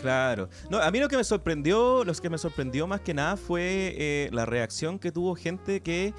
Claro. 0.00 0.48
No, 0.68 0.78
a 0.78 0.90
mí 0.90 0.98
lo 0.98 1.08
que 1.08 1.16
me 1.16 1.24
sorprendió, 1.24 2.04
lo 2.04 2.12
que 2.12 2.28
me 2.28 2.36
sorprendió 2.36 2.86
más 2.86 3.00
que 3.00 3.14
nada 3.14 3.36
fue 3.36 3.94
eh, 3.96 4.28
la 4.32 4.44
reacción 4.44 4.98
que 4.98 5.12
tuvo 5.12 5.34
gente 5.36 5.80
que 5.80 6.12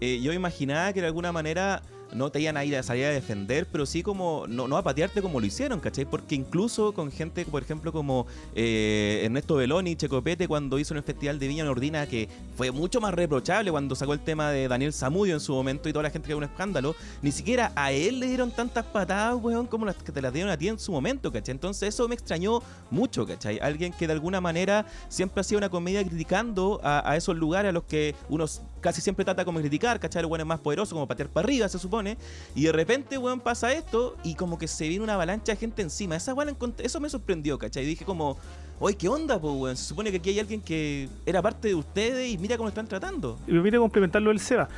eh, 0.00 0.20
yo 0.20 0.32
imaginaba 0.32 0.92
que 0.92 1.00
de 1.00 1.06
alguna 1.06 1.32
manera 1.32 1.82
no 2.12 2.30
te 2.30 2.40
iban 2.40 2.56
a 2.56 2.64
ir 2.64 2.76
a 2.76 2.82
salir 2.82 3.04
a 3.04 3.10
defender, 3.10 3.66
pero 3.70 3.84
sí 3.86 4.02
como, 4.02 4.46
no, 4.48 4.66
no 4.68 4.76
a 4.76 4.82
patearte 4.82 5.20
como 5.22 5.40
lo 5.40 5.46
hicieron, 5.46 5.80
¿cachai? 5.80 6.04
Porque 6.04 6.34
incluso 6.34 6.92
con 6.92 7.10
gente, 7.12 7.44
por 7.44 7.62
ejemplo, 7.62 7.92
como 7.92 8.26
eh, 8.54 9.22
Ernesto 9.24 9.56
Beloni, 9.56 9.96
Checopete, 9.96 10.48
cuando 10.48 10.78
hizo 10.78 10.94
en 10.94 10.98
el 10.98 11.04
Festival 11.04 11.38
de 11.38 11.48
Viña 11.48 11.64
Nordina, 11.64 12.06
que 12.06 12.28
fue 12.56 12.70
mucho 12.70 13.00
más 13.00 13.14
reprochable 13.14 13.70
cuando 13.70 13.94
sacó 13.94 14.12
el 14.14 14.20
tema 14.20 14.50
de 14.50 14.68
Daniel 14.68 14.92
Zamudio 14.92 15.34
en 15.34 15.40
su 15.40 15.52
momento 15.52 15.88
y 15.88 15.92
toda 15.92 16.04
la 16.04 16.10
gente 16.10 16.26
que 16.26 16.32
era 16.32 16.38
un 16.38 16.44
escándalo, 16.44 16.96
ni 17.22 17.30
siquiera 17.32 17.72
a 17.76 17.92
él 17.92 18.20
le 18.20 18.26
dieron 18.28 18.50
tantas 18.50 18.84
patadas, 18.86 19.36
weón, 19.42 19.66
como 19.66 19.84
las 19.86 19.96
que 19.96 20.12
te 20.12 20.22
las 20.22 20.32
dieron 20.32 20.50
a 20.50 20.56
ti 20.56 20.68
en 20.68 20.78
su 20.78 20.92
momento, 20.92 21.30
¿cachai? 21.30 21.52
Entonces 21.52 21.90
eso 21.94 22.08
me 22.08 22.14
extrañó 22.14 22.62
mucho, 22.90 23.26
¿cachai? 23.26 23.58
Alguien 23.60 23.92
que 23.92 24.06
de 24.06 24.12
alguna 24.14 24.40
manera 24.40 24.86
siempre 25.08 25.40
hacía 25.40 25.58
una 25.58 25.68
comedia 25.68 26.02
criticando 26.04 26.80
a, 26.82 27.08
a 27.10 27.16
esos 27.16 27.36
lugares 27.36 27.68
a 27.70 27.72
los 27.72 27.84
que 27.84 28.14
uno 28.28 28.44
s- 28.44 28.60
casi 28.80 29.00
siempre 29.00 29.24
trata 29.24 29.44
como 29.44 29.58
criticar, 29.60 29.98
¿cachai? 30.00 30.22
Los 30.22 30.28
buenos 30.28 30.46
más 30.46 30.60
poderosos, 30.60 30.92
como 30.92 31.06
patear 31.06 31.28
para 31.28 31.44
arriba, 31.44 31.68
se 31.68 31.78
supone. 31.78 32.16
Y 32.54 32.64
de 32.64 32.72
repente, 32.72 33.18
weón, 33.18 33.40
pasa 33.40 33.72
esto 33.72 34.16
y 34.24 34.34
como 34.34 34.58
que 34.58 34.68
se 34.68 34.88
viene 34.88 35.04
una 35.04 35.14
avalancha 35.14 35.52
de 35.52 35.56
gente 35.56 35.82
encima. 35.82 36.16
Esa 36.16 36.34
weón, 36.34 36.56
eso 36.78 37.00
me 37.00 37.08
sorprendió, 37.08 37.58
¿cachai? 37.58 37.84
Dije 37.84 38.04
como, 38.04 38.38
oye, 38.80 38.96
¿qué 38.96 39.08
onda, 39.08 39.40
po, 39.40 39.52
weón? 39.52 39.76
Se 39.76 39.84
supone 39.84 40.10
que 40.10 40.18
aquí 40.18 40.30
hay 40.30 40.40
alguien 40.40 40.60
que 40.60 41.08
era 41.26 41.42
parte 41.42 41.68
de 41.68 41.74
ustedes 41.74 42.30
y 42.30 42.38
mira 42.38 42.56
cómo 42.56 42.68
están 42.68 42.86
tratando. 42.86 43.38
Y 43.46 43.52
me 43.52 43.60
viene 43.60 43.76
a 43.76 43.80
complementar 43.80 44.22
lo 44.22 44.30
del 44.30 44.40
Seba. 44.40 44.68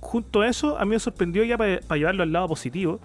Junto 0.00 0.40
a 0.40 0.48
eso, 0.48 0.78
a 0.78 0.84
mí 0.84 0.90
me 0.90 0.98
sorprendió 0.98 1.44
ya 1.44 1.58
para 1.58 1.96
llevarlo 1.96 2.22
al 2.22 2.32
lado 2.32 2.48
positivo, 2.48 3.00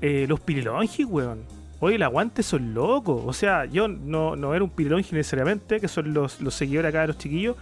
eh, 0.00 0.26
los 0.28 0.40
pirilonjis, 0.40 1.06
weón. 1.06 1.42
Oye, 1.80 1.96
el 1.96 2.02
aguante 2.02 2.42
son 2.42 2.74
locos. 2.74 3.22
O 3.24 3.32
sea, 3.32 3.64
yo 3.64 3.86
no, 3.86 4.34
no 4.34 4.54
era 4.54 4.64
un 4.64 4.70
pirilonji 4.70 5.14
necesariamente, 5.14 5.80
que 5.80 5.88
son 5.88 6.12
los, 6.12 6.40
los 6.40 6.54
seguidores 6.54 6.88
acá 6.88 7.02
de 7.02 7.08
los 7.08 7.18
chiquillos. 7.18 7.56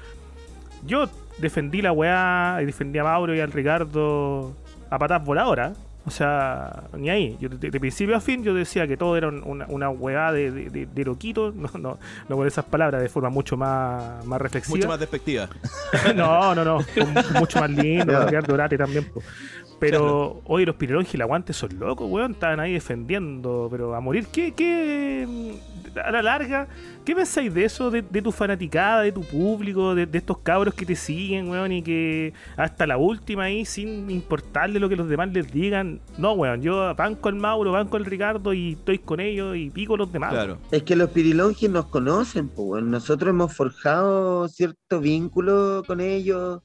Yo 0.87 1.09
defendí 1.38 1.83
la 1.83 1.92
weá 1.92 2.59
y 2.62 2.66
defendí 2.66 2.99
a 2.99 3.05
Mauro 3.05 3.35
y 3.35 3.40
al 3.40 3.53
Ricardo 3.53 4.55
a 4.90 4.99
patas 4.99 5.25
voladoras. 5.25 5.77
O 6.07 6.11
sea, 6.12 6.85
ni 6.96 7.11
ahí. 7.11 7.37
Yo, 7.40 7.49
de, 7.49 7.68
de 7.68 7.81
principio 7.81 8.14
a 8.16 8.20
fin 8.20 8.44
yo 8.44 8.55
decía 8.55 8.87
que 8.87 8.96
todo 8.96 9.16
era 9.16 9.27
un- 9.27 9.42
una, 9.44 9.66
una 9.66 9.90
weá 9.90 10.31
de, 10.31 10.53
de, 10.53 10.87
de- 10.87 11.05
loquito. 11.05 11.53
No, 11.57 11.68
no, 11.81 11.99
no 12.29 12.37
con 12.37 12.46
esas 12.46 12.64
palabras, 12.64 13.03
de 13.03 13.09
forma 13.09 13.29
mucho 13.29 13.57
más, 13.57 14.25
más 14.25 14.40
reflexiva. 14.40 14.77
Mucho 14.77 14.88
más 14.88 15.01
despectiva. 15.01 15.49
No, 16.14 16.55
no, 16.55 16.64
no. 16.64 16.79
mucho 17.40 17.59
más 17.59 17.70
lindo, 17.70 18.25
Ricardo 18.27 18.55
Orate 18.55 18.79
también. 18.79 19.05
po. 19.12 19.20
Pero, 19.78 20.40
oye, 20.44 20.64
los 20.64 20.76
Pirelongi 20.76 21.10
y 21.12 21.16
el 21.16 21.22
aguante 21.22 21.52
son 21.52 21.78
locos, 21.78 22.08
weón. 22.10 22.32
Estaban 22.32 22.60
ahí 22.60 22.72
defendiendo, 22.72 23.68
pero 23.70 23.94
a 23.94 24.00
morir. 24.00 24.26
¿Qué, 24.32 24.52
qué, 24.52 25.26
a 26.02 26.10
la 26.10 26.22
larga, 26.22 26.68
qué 27.04 27.14
pensáis 27.14 27.52
de 27.52 27.64
eso, 27.64 27.90
de, 27.90 28.02
de 28.02 28.22
tu 28.22 28.32
fanaticada, 28.32 29.02
de 29.02 29.12
tu 29.12 29.22
público, 29.22 29.94
de, 29.94 30.06
de 30.06 30.18
estos 30.18 30.38
cabros 30.38 30.74
que 30.74 30.86
te 30.86 30.96
siguen, 30.96 31.48
weón, 31.48 31.72
y 31.72 31.82
que 31.82 32.32
hasta 32.56 32.86
la 32.86 32.96
última 32.96 33.44
ahí, 33.44 33.64
sin 33.64 34.10
importarle 34.10 34.80
lo 34.80 34.88
que 34.88 34.96
los 34.96 35.08
demás 35.08 35.32
les 35.32 35.50
digan? 35.52 36.00
No, 36.18 36.32
weón, 36.32 36.62
yo 36.62 36.94
banco 36.94 37.28
al 37.28 37.36
Mauro, 37.36 37.72
banco 37.72 37.96
al 37.96 38.04
Ricardo 38.04 38.52
y 38.52 38.72
estoy 38.72 38.98
con 38.98 39.20
ellos 39.20 39.56
y 39.56 39.70
pico 39.70 39.94
a 39.94 39.98
los 39.98 40.12
demás. 40.12 40.32
Claro. 40.32 40.58
Es 40.70 40.82
que 40.82 40.96
los 40.96 41.10
pirilonjis 41.10 41.70
nos 41.70 41.86
conocen, 41.86 42.48
pues, 42.48 42.66
weón. 42.66 42.90
nosotros 42.90 43.30
hemos 43.30 43.54
forjado 43.54 44.48
cierto 44.48 45.00
vínculo 45.00 45.82
con 45.86 46.00
ellos, 46.00 46.62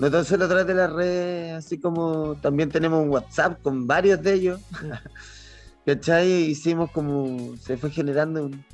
no 0.00 0.10
tan 0.10 0.24
solo 0.24 0.46
a 0.46 0.48
través 0.48 0.66
de 0.66 0.74
las 0.74 0.92
redes, 0.92 1.52
así 1.54 1.78
como 1.78 2.34
también 2.36 2.70
tenemos 2.70 3.02
un 3.02 3.10
WhatsApp 3.10 3.60
con 3.62 3.86
varios 3.86 4.22
de 4.22 4.32
ellos. 4.34 4.60
¿Cachai? 5.86 6.28
Hicimos 6.30 6.90
como, 6.90 7.56
se 7.56 7.76
fue 7.76 7.90
generando 7.90 8.44
un- 8.46 8.64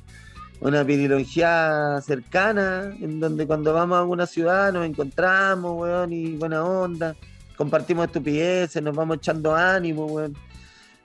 una 0.59 0.83
pirilongia 0.83 2.01
cercana, 2.01 2.95
en 2.99 3.19
donde 3.19 3.45
cuando 3.45 3.73
vamos 3.73 3.95
a 3.97 4.01
alguna 4.01 4.25
ciudad 4.25 4.73
nos 4.73 4.85
encontramos, 4.85 5.79
weón, 5.79 6.11
y 6.13 6.35
buena 6.35 6.63
onda, 6.65 7.15
compartimos 7.55 8.07
estupideces, 8.07 8.81
nos 8.81 8.95
vamos 8.95 9.17
echando 9.17 9.55
ánimo, 9.55 10.05
weón. 10.07 10.35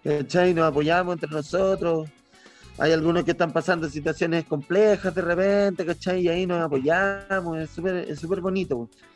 ¿Cachai? 0.05 0.55
Nos 0.55 0.65
apoyamos 0.65 1.15
entre 1.15 1.31
nosotros. 1.31 2.09
Hay 2.79 2.93
algunos 2.93 3.25
que 3.25 3.33
están 3.33 3.53
pasando 3.53 3.89
situaciones 3.89 4.45
complejas 4.47 5.15
de 5.15 5.21
repente, 5.23 5.85
¿cachai? 5.85 6.23
Y 6.23 6.29
ahí 6.29 6.47
nos 6.47 6.61
apoyamos, 6.63 7.59
es 7.59 7.71
súper 7.71 7.97
es 8.11 8.19
súper 8.19 8.41
bonito. 8.41 8.79
pues. 8.89 9.12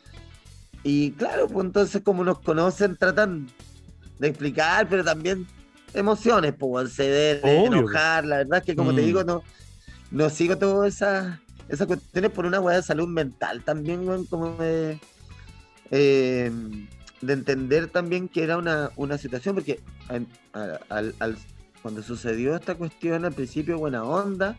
Y 0.89 1.11
claro, 1.11 1.49
pues 1.49 1.65
entonces 1.65 2.01
como 2.01 2.23
nos 2.23 2.39
conocen, 2.39 2.95
tratan 2.95 3.47
de 4.19 4.29
explicar, 4.29 4.87
pero 4.87 5.03
también 5.03 5.45
emociones, 5.93 6.53
pues, 6.57 6.95
ceder, 6.95 7.41
Obvio. 7.43 7.65
enojar, 7.79 8.23
la 8.25 8.37
verdad 8.37 8.59
es 8.59 8.63
que 8.63 8.73
como 8.73 8.95
te 8.95 9.01
Mm. 9.01 9.05
digo, 9.05 9.23
no, 9.25 9.43
no 10.11 10.29
sigo 10.29 10.57
todas 10.57 10.95
esas, 10.95 11.39
esas 11.67 11.87
cuestiones 11.87 12.31
por 12.31 12.45
una 12.45 12.61
weá 12.61 12.77
de 12.77 12.83
salud 12.83 13.09
mental 13.09 13.63
también, 13.65 14.05
como 14.27 14.55
de, 14.55 14.97
eh, 15.91 16.49
de 17.19 17.33
entender 17.33 17.87
también 17.89 18.29
que 18.29 18.43
era 18.43 18.55
una, 18.57 18.89
una 18.95 19.17
situación, 19.17 19.55
porque 19.55 19.81
al- 20.07 20.25
al- 20.53 20.79
al- 20.87 21.15
al- 21.19 21.37
cuando 21.81 22.01
sucedió 22.01 22.55
esta 22.55 22.75
cuestión 22.75 23.25
al 23.25 23.33
principio 23.33 23.77
buena 23.77 24.05
onda, 24.05 24.57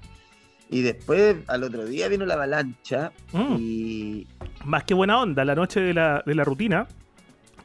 y 0.69 0.83
después 0.83 1.37
al 1.47 1.64
otro 1.64 1.87
día 1.87 2.09
vino 2.09 2.27
la 2.27 2.35
avalancha 2.35 3.12
Mm. 3.33 3.57
y 3.59 4.27
más 4.64 4.85
que 4.85 4.94
buena 4.94 5.21
onda, 5.21 5.44
la 5.44 5.55
noche 5.55 5.81
de 5.81 5.94
la, 5.94 6.23
de 6.27 6.35
la 6.35 6.44
rutina 6.44 6.87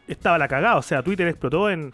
estaba 0.07 0.37
la 0.37 0.47
cagada. 0.47 0.77
O 0.77 0.81
sea, 0.81 1.01
Twitter 1.01 1.27
explotó 1.27 1.69
en 1.69 1.93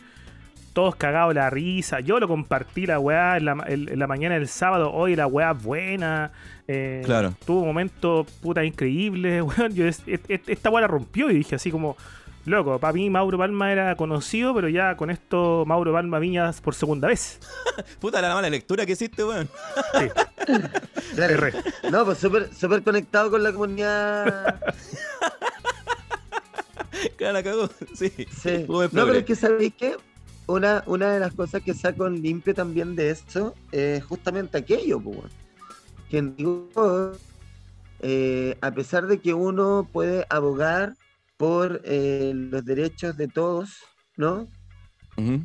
todos 0.73 0.95
cagados 0.95 1.33
la 1.33 1.49
risa. 1.49 1.99
Yo 1.99 2.19
lo 2.19 2.27
compartí 2.27 2.85
la 2.85 2.99
weá 2.99 3.37
en 3.37 3.45
la, 3.45 3.51
en- 3.67 3.89
en 3.89 3.99
la 3.99 4.07
mañana 4.07 4.35
del 4.35 4.47
sábado. 4.47 4.91
Hoy 4.93 5.15
la 5.15 5.27
weá 5.27 5.53
buena. 5.53 6.31
eh, 6.67 7.01
Claro. 7.05 7.33
Tuvo 7.45 7.65
momentos 7.65 8.27
puta 8.41 8.63
increíbles. 8.63 9.41
weón. 9.57 9.73
Yo 9.73 9.85
es- 9.87 10.03
esta 10.27 10.69
weá 10.69 10.81
la 10.81 10.87
rompió 10.87 11.29
y 11.31 11.35
dije 11.35 11.55
así 11.55 11.71
como. 11.71 11.97
Loco, 12.45 12.79
para 12.79 12.93
mí 12.93 13.09
Mauro 13.09 13.37
Palma 13.37 13.71
era 13.71 13.95
conocido, 13.95 14.53
pero 14.55 14.69
ya 14.69 14.95
con 14.95 15.09
esto 15.09 15.65
Mauro 15.67 15.91
Palma 15.93 16.19
Viñas 16.19 16.61
por 16.61 16.73
segunda 16.73 17.07
vez. 17.07 17.39
Puta 17.99 18.21
la 18.21 18.33
mala 18.33 18.49
lectura 18.49 18.85
que 18.85 18.93
hiciste, 18.93 19.23
weón. 19.23 19.49
claro, 21.15 21.33
Erré. 21.33 21.53
no, 21.91 22.05
pues 22.05 22.17
súper 22.17 22.53
súper 22.53 22.81
conectado 22.81 23.29
con 23.29 23.43
la 23.43 23.51
comunidad. 23.51 24.59
Cara, 27.17 27.33
la 27.33 27.43
cagó. 27.43 27.69
Sí. 27.93 28.11
Sí. 28.41 28.65
No, 28.67 28.89
pero 28.89 29.13
es 29.13 29.25
que 29.25 29.35
sabéis 29.35 29.73
que 29.73 29.95
una, 30.47 30.83
una 30.85 31.11
de 31.11 31.19
las 31.19 31.33
cosas 31.33 31.61
que 31.61 31.73
saco 31.73 32.07
en 32.07 32.21
limpio 32.21 32.55
también 32.55 32.95
de 32.95 33.11
esto 33.11 33.53
es 33.71 34.03
justamente 34.03 34.57
aquello, 34.57 34.99
pues, 34.99 35.17
weón. 35.17 35.29
que 36.09 36.17
en 36.17 36.37
rigor, 36.37 37.17
eh, 37.99 38.57
a 38.61 38.71
pesar 38.71 39.07
de 39.07 39.19
que 39.19 39.33
uno 39.33 39.87
puede 39.91 40.25
abogar 40.29 40.95
por 41.39 41.81
eh, 41.85 42.33
los 42.35 42.65
derechos 42.65 43.15
de 43.15 43.29
todos, 43.29 43.77
¿no? 44.17 44.49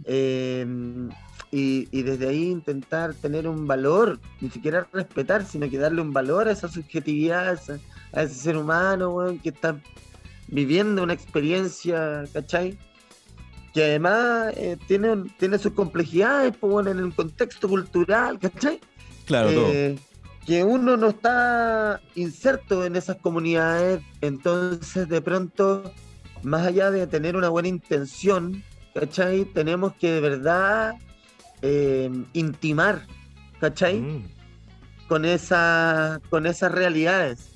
Eh, 0.04 0.66
y, 1.52 1.86
y 1.92 2.02
desde 2.02 2.28
ahí 2.28 2.50
intentar 2.50 3.14
tener 3.14 3.46
un 3.46 3.68
valor, 3.68 4.18
ni 4.40 4.50
siquiera 4.50 4.88
respetar, 4.92 5.46
sino 5.46 5.70
que 5.70 5.78
darle 5.78 6.00
un 6.02 6.12
valor 6.12 6.48
a 6.48 6.50
esa 6.52 6.66
subjetividad, 6.68 7.48
a, 7.48 7.52
esa- 7.52 7.78
a 8.12 8.22
ese 8.24 8.34
ser 8.34 8.56
humano, 8.56 9.10
weón, 9.10 9.38
que 9.38 9.50
está 9.50 9.80
viviendo 10.48 11.04
una 11.04 11.12
experiencia, 11.12 12.24
¿cachai? 12.32 12.76
Que 13.72 13.84
además 13.84 14.52
eh, 14.56 14.76
tiene, 14.88 15.30
tiene 15.38 15.58
sus 15.58 15.74
complejidades, 15.74 16.56
pues, 16.58 16.72
bueno, 16.72 16.90
en 16.90 16.98
el 16.98 17.14
contexto 17.14 17.68
cultural, 17.68 18.40
¿cachai? 18.40 18.80
Claro, 19.26 19.50
todo. 19.54 19.68
Que 20.46 20.62
uno 20.62 20.96
no 20.96 21.08
está 21.08 22.00
inserto 22.14 22.84
en 22.84 22.96
esas 22.96 23.16
comunidades, 23.16 24.02
entonces 24.20 25.08
de 25.08 25.22
pronto, 25.22 25.90
más 26.42 26.66
allá 26.66 26.90
de 26.90 27.06
tener 27.06 27.34
una 27.34 27.48
buena 27.48 27.68
intención, 27.68 28.62
¿cachai? 28.94 29.46
Tenemos 29.46 29.94
que 29.94 30.12
de 30.12 30.20
verdad 30.20 30.94
eh, 31.62 32.10
intimar, 32.34 33.06
¿cachai? 33.58 34.00
Mm. 34.00 34.28
Con, 35.08 35.24
esa, 35.24 36.20
con 36.28 36.46
esas 36.46 36.72
realidades. 36.72 37.50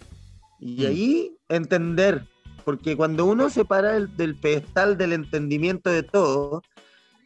Y 0.61 0.83
Mm. 0.83 0.87
ahí 0.87 1.33
entender, 1.51 2.27
porque 2.64 2.96
cuando 2.96 3.27
uno 3.27 3.51
se 3.51 3.64
para 3.66 3.92
del, 3.92 4.16
del 4.16 4.35
pedestal 4.35 4.96
del 4.96 5.12
entendimiento 5.12 5.90
de 5.90 6.03
todo, 6.03 6.62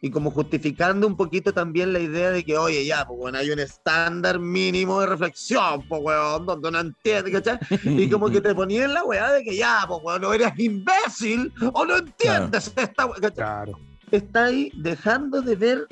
y 0.04 0.10
como 0.10 0.32
justificando 0.32 1.06
un 1.06 1.16
poquito 1.16 1.52
también 1.54 1.92
la 1.92 2.00
idea 2.00 2.32
de 2.32 2.44
que, 2.44 2.58
oye, 2.58 2.84
ya, 2.84 3.06
pues 3.06 3.18
bueno, 3.20 3.38
hay 3.38 3.50
un 3.50 3.60
estándar 3.60 4.40
mínimo 4.40 5.00
de 5.00 5.06
reflexión, 5.06 5.86
pues 5.88 6.02
weón, 6.02 6.44
donde 6.44 6.68
uno 6.68 6.80
entiende, 6.80 7.30
¿cachai? 7.30 7.58
Y 7.84 8.10
como 8.10 8.28
que 8.28 8.40
te 8.40 8.52
ponía 8.54 8.84
en 8.84 8.94
la 8.94 9.04
weá 9.04 9.30
de 9.32 9.44
que 9.44 9.56
ya, 9.56 9.84
pues 9.86 10.00
weón, 10.02 10.24
o 10.24 10.34
eres 10.34 10.52
imbécil 10.58 11.52
o 11.72 11.84
no 11.86 11.98
entiendes 11.98 12.72
esta 12.76 13.06
weá, 13.06 13.14
¿cachai? 13.20 13.34
Claro. 13.36 13.78
está 14.10 14.46
ahí 14.46 14.72
dejando 14.74 15.40
de 15.40 15.54
ver 15.54 15.86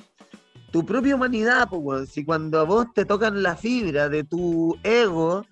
tu 0.73 0.85
propia 0.85 1.15
humanidad, 1.15 1.69
pues, 1.71 1.81
weón. 1.83 2.07
Si 2.09 2.25
cuando 2.25 2.59
a 2.59 2.65
vos 2.65 2.87
te 2.93 3.05
tocan 3.05 3.43
la 3.45 3.55
fibra 3.55 4.09
de 4.09 4.25
tu 4.25 4.77
ego, 4.83 5.47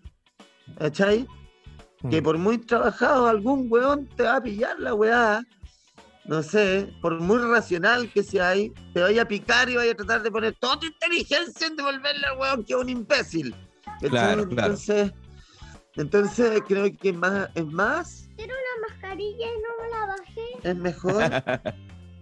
¿cachai? 0.78 1.26
Que 2.10 2.20
Mm. 2.20 2.24
por 2.24 2.38
muy 2.38 2.58
trabajado 2.58 3.26
algún 3.28 3.66
weón 3.70 4.06
te 4.16 4.24
va 4.24 4.36
a 4.36 4.40
pillar 4.42 4.78
la 4.80 4.94
weá, 4.94 5.42
no 6.28 6.42
sé, 6.42 6.92
por 7.00 7.20
muy 7.20 7.38
racional 7.38 8.10
que 8.12 8.22
sea 8.22 8.50
ahí, 8.50 8.72
te 8.92 9.00
vaya 9.00 9.22
a 9.22 9.28
picar 9.28 9.68
y 9.68 9.76
vaya 9.76 9.92
a 9.92 9.94
tratar 9.94 10.22
de 10.22 10.30
poner 10.30 10.54
toda 10.60 10.78
tu 10.78 10.86
inteligencia 10.86 11.66
en 11.66 11.76
devolverle 11.76 12.26
al 12.26 12.38
weón 12.38 12.64
que 12.64 12.74
es 12.74 12.78
un 12.78 12.88
imbécil. 12.88 13.54
Claro, 14.00 14.48
claro. 14.48 14.72
Entonces, 14.74 15.12
entonces 15.96 16.62
creo 16.68 16.94
que 16.96 17.12
más, 17.12 17.48
es 17.54 17.66
más, 17.66 18.28
mascarilla 18.80 19.46
y 19.46 19.60
no 19.60 19.68
me 19.82 19.90
la 19.90 20.06
bajé. 20.06 20.70
es 20.70 20.76
mejor. 20.76 21.72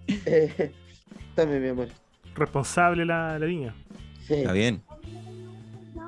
eh, 0.26 0.72
tome, 1.34 1.60
mi 1.60 1.68
amor. 1.68 1.88
Responsable 2.34 3.04
la, 3.04 3.38
la 3.38 3.46
niña. 3.46 3.74
Sí. 4.26 4.34
Está 4.34 4.52
bien. 4.52 4.82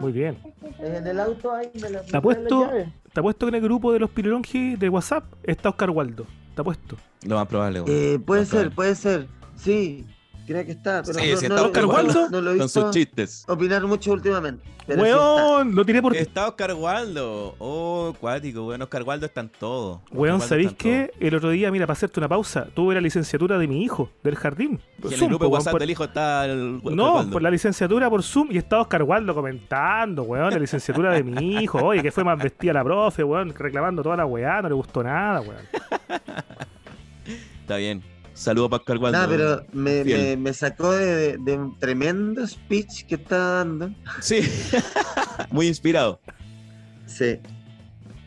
Muy 0.00 0.12
bien. 0.12 0.38
En 0.78 1.06
el 1.06 1.18
auto 1.18 1.52
hay 1.52 1.70
me 1.80 1.90
la- 1.90 2.02
¿Te 2.02 2.16
apuesto? 2.16 2.46
trae 2.46 2.60
la 2.60 2.66
llave. 2.66 2.92
Te 3.12 3.20
apuesto 3.20 3.46
que 3.46 3.48
en 3.48 3.54
el 3.56 3.62
grupo 3.62 3.92
de 3.92 3.98
los 3.98 4.10
Pilolongi 4.10 4.76
de 4.76 4.88
WhatsApp 4.88 5.24
está 5.42 5.70
Oscar 5.70 5.90
Waldo. 5.90 6.26
Te 6.58 6.62
apuesto. 6.62 6.96
Lo 7.22 7.36
más 7.36 7.46
probable, 7.46 7.82
weón. 7.82 7.96
Eh, 7.96 8.18
puede 8.18 8.44
ser, 8.44 8.72
puede 8.72 8.96
ser. 8.96 9.28
Sí, 9.54 10.04
creo 10.48 10.64
que 10.66 10.72
está. 10.72 11.02
Pero 11.02 11.18
Sí, 11.18 11.30
no, 11.30 11.36
sí 11.36 11.44
está 11.46 11.56
lo- 11.60 11.66
Oscar 11.66 11.82
no- 11.84 11.88
Waldo. 11.90 12.30
No 12.30 12.40
lo 12.40 12.52
he 12.52 12.58
Con 12.58 12.68
sus 12.68 12.90
chistes. 12.90 13.44
opinar 13.46 13.86
mucho 13.86 14.12
últimamente. 14.12 14.64
pero 14.86 15.02
sí 15.04 15.08
está. 15.10 15.16
Weón, 15.34 15.74
lo 15.74 15.84
tiré 15.84 16.00
por. 16.02 16.16
Está 16.16 16.48
Oscar 16.48 16.72
Waldo. 16.74 17.54
Oh, 17.58 18.14
cuático, 18.18 18.66
weón. 18.66 18.82
Oscar 18.82 19.02
Waldo 19.02 19.26
está 19.26 19.42
en 19.42 19.50
todo. 19.50 20.02
Weón, 20.10 20.34
Waldo 20.36 20.46
¿sabéis 20.46 20.72
qué? 20.72 21.10
El 21.20 21.34
otro 21.34 21.50
día, 21.50 21.70
mira, 21.70 21.86
para 21.86 21.92
hacerte 21.92 22.18
una 22.20 22.28
pausa, 22.28 22.66
tuve 22.74 22.94
la 22.94 23.00
licenciatura 23.00 23.58
de 23.58 23.68
mi 23.68 23.82
hijo, 23.84 24.10
del 24.24 24.34
jardín. 24.36 24.80
Y 25.02 25.06
en 25.06 25.10
Zoom, 25.12 25.22
el 25.22 25.28
grupo 25.28 25.44
weón, 25.44 25.52
WhatsApp 25.54 25.70
por- 25.72 25.80
del 25.80 25.90
hijo 25.90 26.04
está 26.04 26.46
el 26.46 26.80
No, 26.82 27.14
Waldo. 27.16 27.30
por 27.32 27.42
la 27.42 27.50
licenciatura 27.50 28.08
por 28.10 28.22
Zoom 28.22 28.48
y 28.50 28.56
está 28.58 28.80
Oscar 28.80 29.02
Waldo 29.02 29.34
comentando, 29.34 30.22
weón, 30.22 30.50
la 30.52 30.58
licenciatura 30.58 31.12
de 31.12 31.22
mi 31.22 31.56
hijo. 31.62 31.78
Oye, 31.84 32.02
que 32.02 32.10
fue 32.10 32.24
más 32.24 32.38
vestida 32.42 32.72
la 32.72 32.82
profe, 32.84 33.22
weón, 33.22 33.54
reclamando 33.54 34.02
toda 34.02 34.16
la 34.16 34.24
weá, 34.26 34.62
no 34.62 34.68
le 34.68 34.74
gustó 34.74 35.02
nada, 35.02 35.40
weón. 35.42 35.62
Está 37.60 37.76
bien. 37.76 38.02
Saludos 38.38 38.70
para 38.70 38.80
Oscar 38.80 38.98
Waldo. 38.98 39.18
Nah, 39.18 39.26
pero 39.28 39.66
me, 39.72 40.04
me, 40.04 40.36
me 40.36 40.52
sacó 40.54 40.92
de, 40.92 41.38
de 41.38 41.58
un 41.58 41.76
tremendo 41.78 42.46
speech 42.46 43.04
que 43.06 43.16
estaba 43.16 43.50
dando. 43.64 43.90
Sí. 44.20 44.40
Muy 45.50 45.66
inspirado. 45.66 46.20
Sí. 47.06 47.38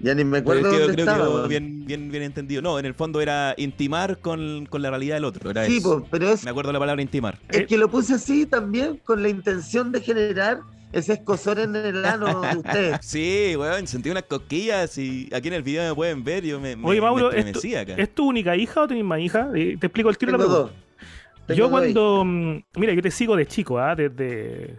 Ya 0.01 0.13
ni 0.15 0.23
me 0.25 0.41
Pero 0.41 0.59
acuerdo 0.59 0.67
es 0.71 0.73
que 0.75 0.79
dónde 0.81 0.93
creo 1.03 1.05
estaba. 1.13 1.41
que 1.43 1.47
bien, 1.47 1.85
bien, 1.85 2.11
bien 2.11 2.23
entendido. 2.23 2.61
No, 2.61 2.77
en 2.79 2.85
el 2.87 2.93
fondo 2.93 3.21
era 3.21 3.53
intimar 3.57 4.17
con, 4.19 4.65
con 4.65 4.81
la 4.81 4.89
realidad 4.89 5.15
del 5.15 5.25
otro. 5.25 5.49
Era 5.49 5.65
Sí, 5.65 5.77
eso. 5.77 6.01
po, 6.01 6.07
pero 6.11 6.29
es, 6.29 6.43
Me 6.43 6.49
acuerdo 6.49 6.71
la 6.73 6.79
palabra 6.79 7.01
intimar. 7.01 7.39
es 7.49 7.67
que 7.67 7.77
lo 7.77 7.89
puse 7.89 8.15
así 8.15 8.45
también 8.45 8.97
con 8.97 9.21
la 9.23 9.29
intención 9.29 9.91
de 9.91 10.01
generar 10.01 10.59
ese 10.91 11.13
escosor 11.13 11.59
en 11.59 11.75
el 11.75 12.03
ano 12.05 12.41
de 12.41 12.57
ustedes. 12.57 12.99
Sí, 13.01 13.55
weón, 13.57 13.87
sentí 13.87 14.09
unas 14.09 14.23
cosquillas 14.23 14.97
y 14.97 15.29
aquí 15.33 15.47
en 15.47 15.55
el 15.55 15.63
video 15.63 15.87
me 15.89 15.95
pueden 15.95 16.23
ver. 16.23 16.43
Yo 16.45 16.59
me, 16.59 16.75
me, 16.75 16.87
Oye, 16.87 17.01
Mauro, 17.01 17.31
me 17.31 17.39
¿es 17.39 17.51
tu, 17.51 17.59
estremecí 17.59 17.75
acá. 17.75 18.01
¿es 18.01 18.13
tu 18.15 18.27
única 18.27 18.55
hija 18.55 18.81
o 18.81 18.87
tenés 18.87 19.03
más 19.03 19.19
hija? 19.19 19.49
Eh, 19.55 19.77
te 19.79 19.87
explico 19.87 20.09
el 20.09 20.17
tiro 20.17 20.31
de 20.33 20.37
la 20.37 20.43
Tengo 20.43 20.55
pregunta. 20.55 20.73
dos. 20.73 21.47
Tengo 21.47 21.57
Yo 21.57 21.69
cuando. 21.69 22.23
mm, 22.25 22.63
Mira, 22.75 22.93
yo 22.93 23.01
te 23.01 23.11
sigo 23.11 23.35
de 23.35 23.45
chico, 23.47 23.79
¿ah? 23.79 23.95
Desde 23.95 24.75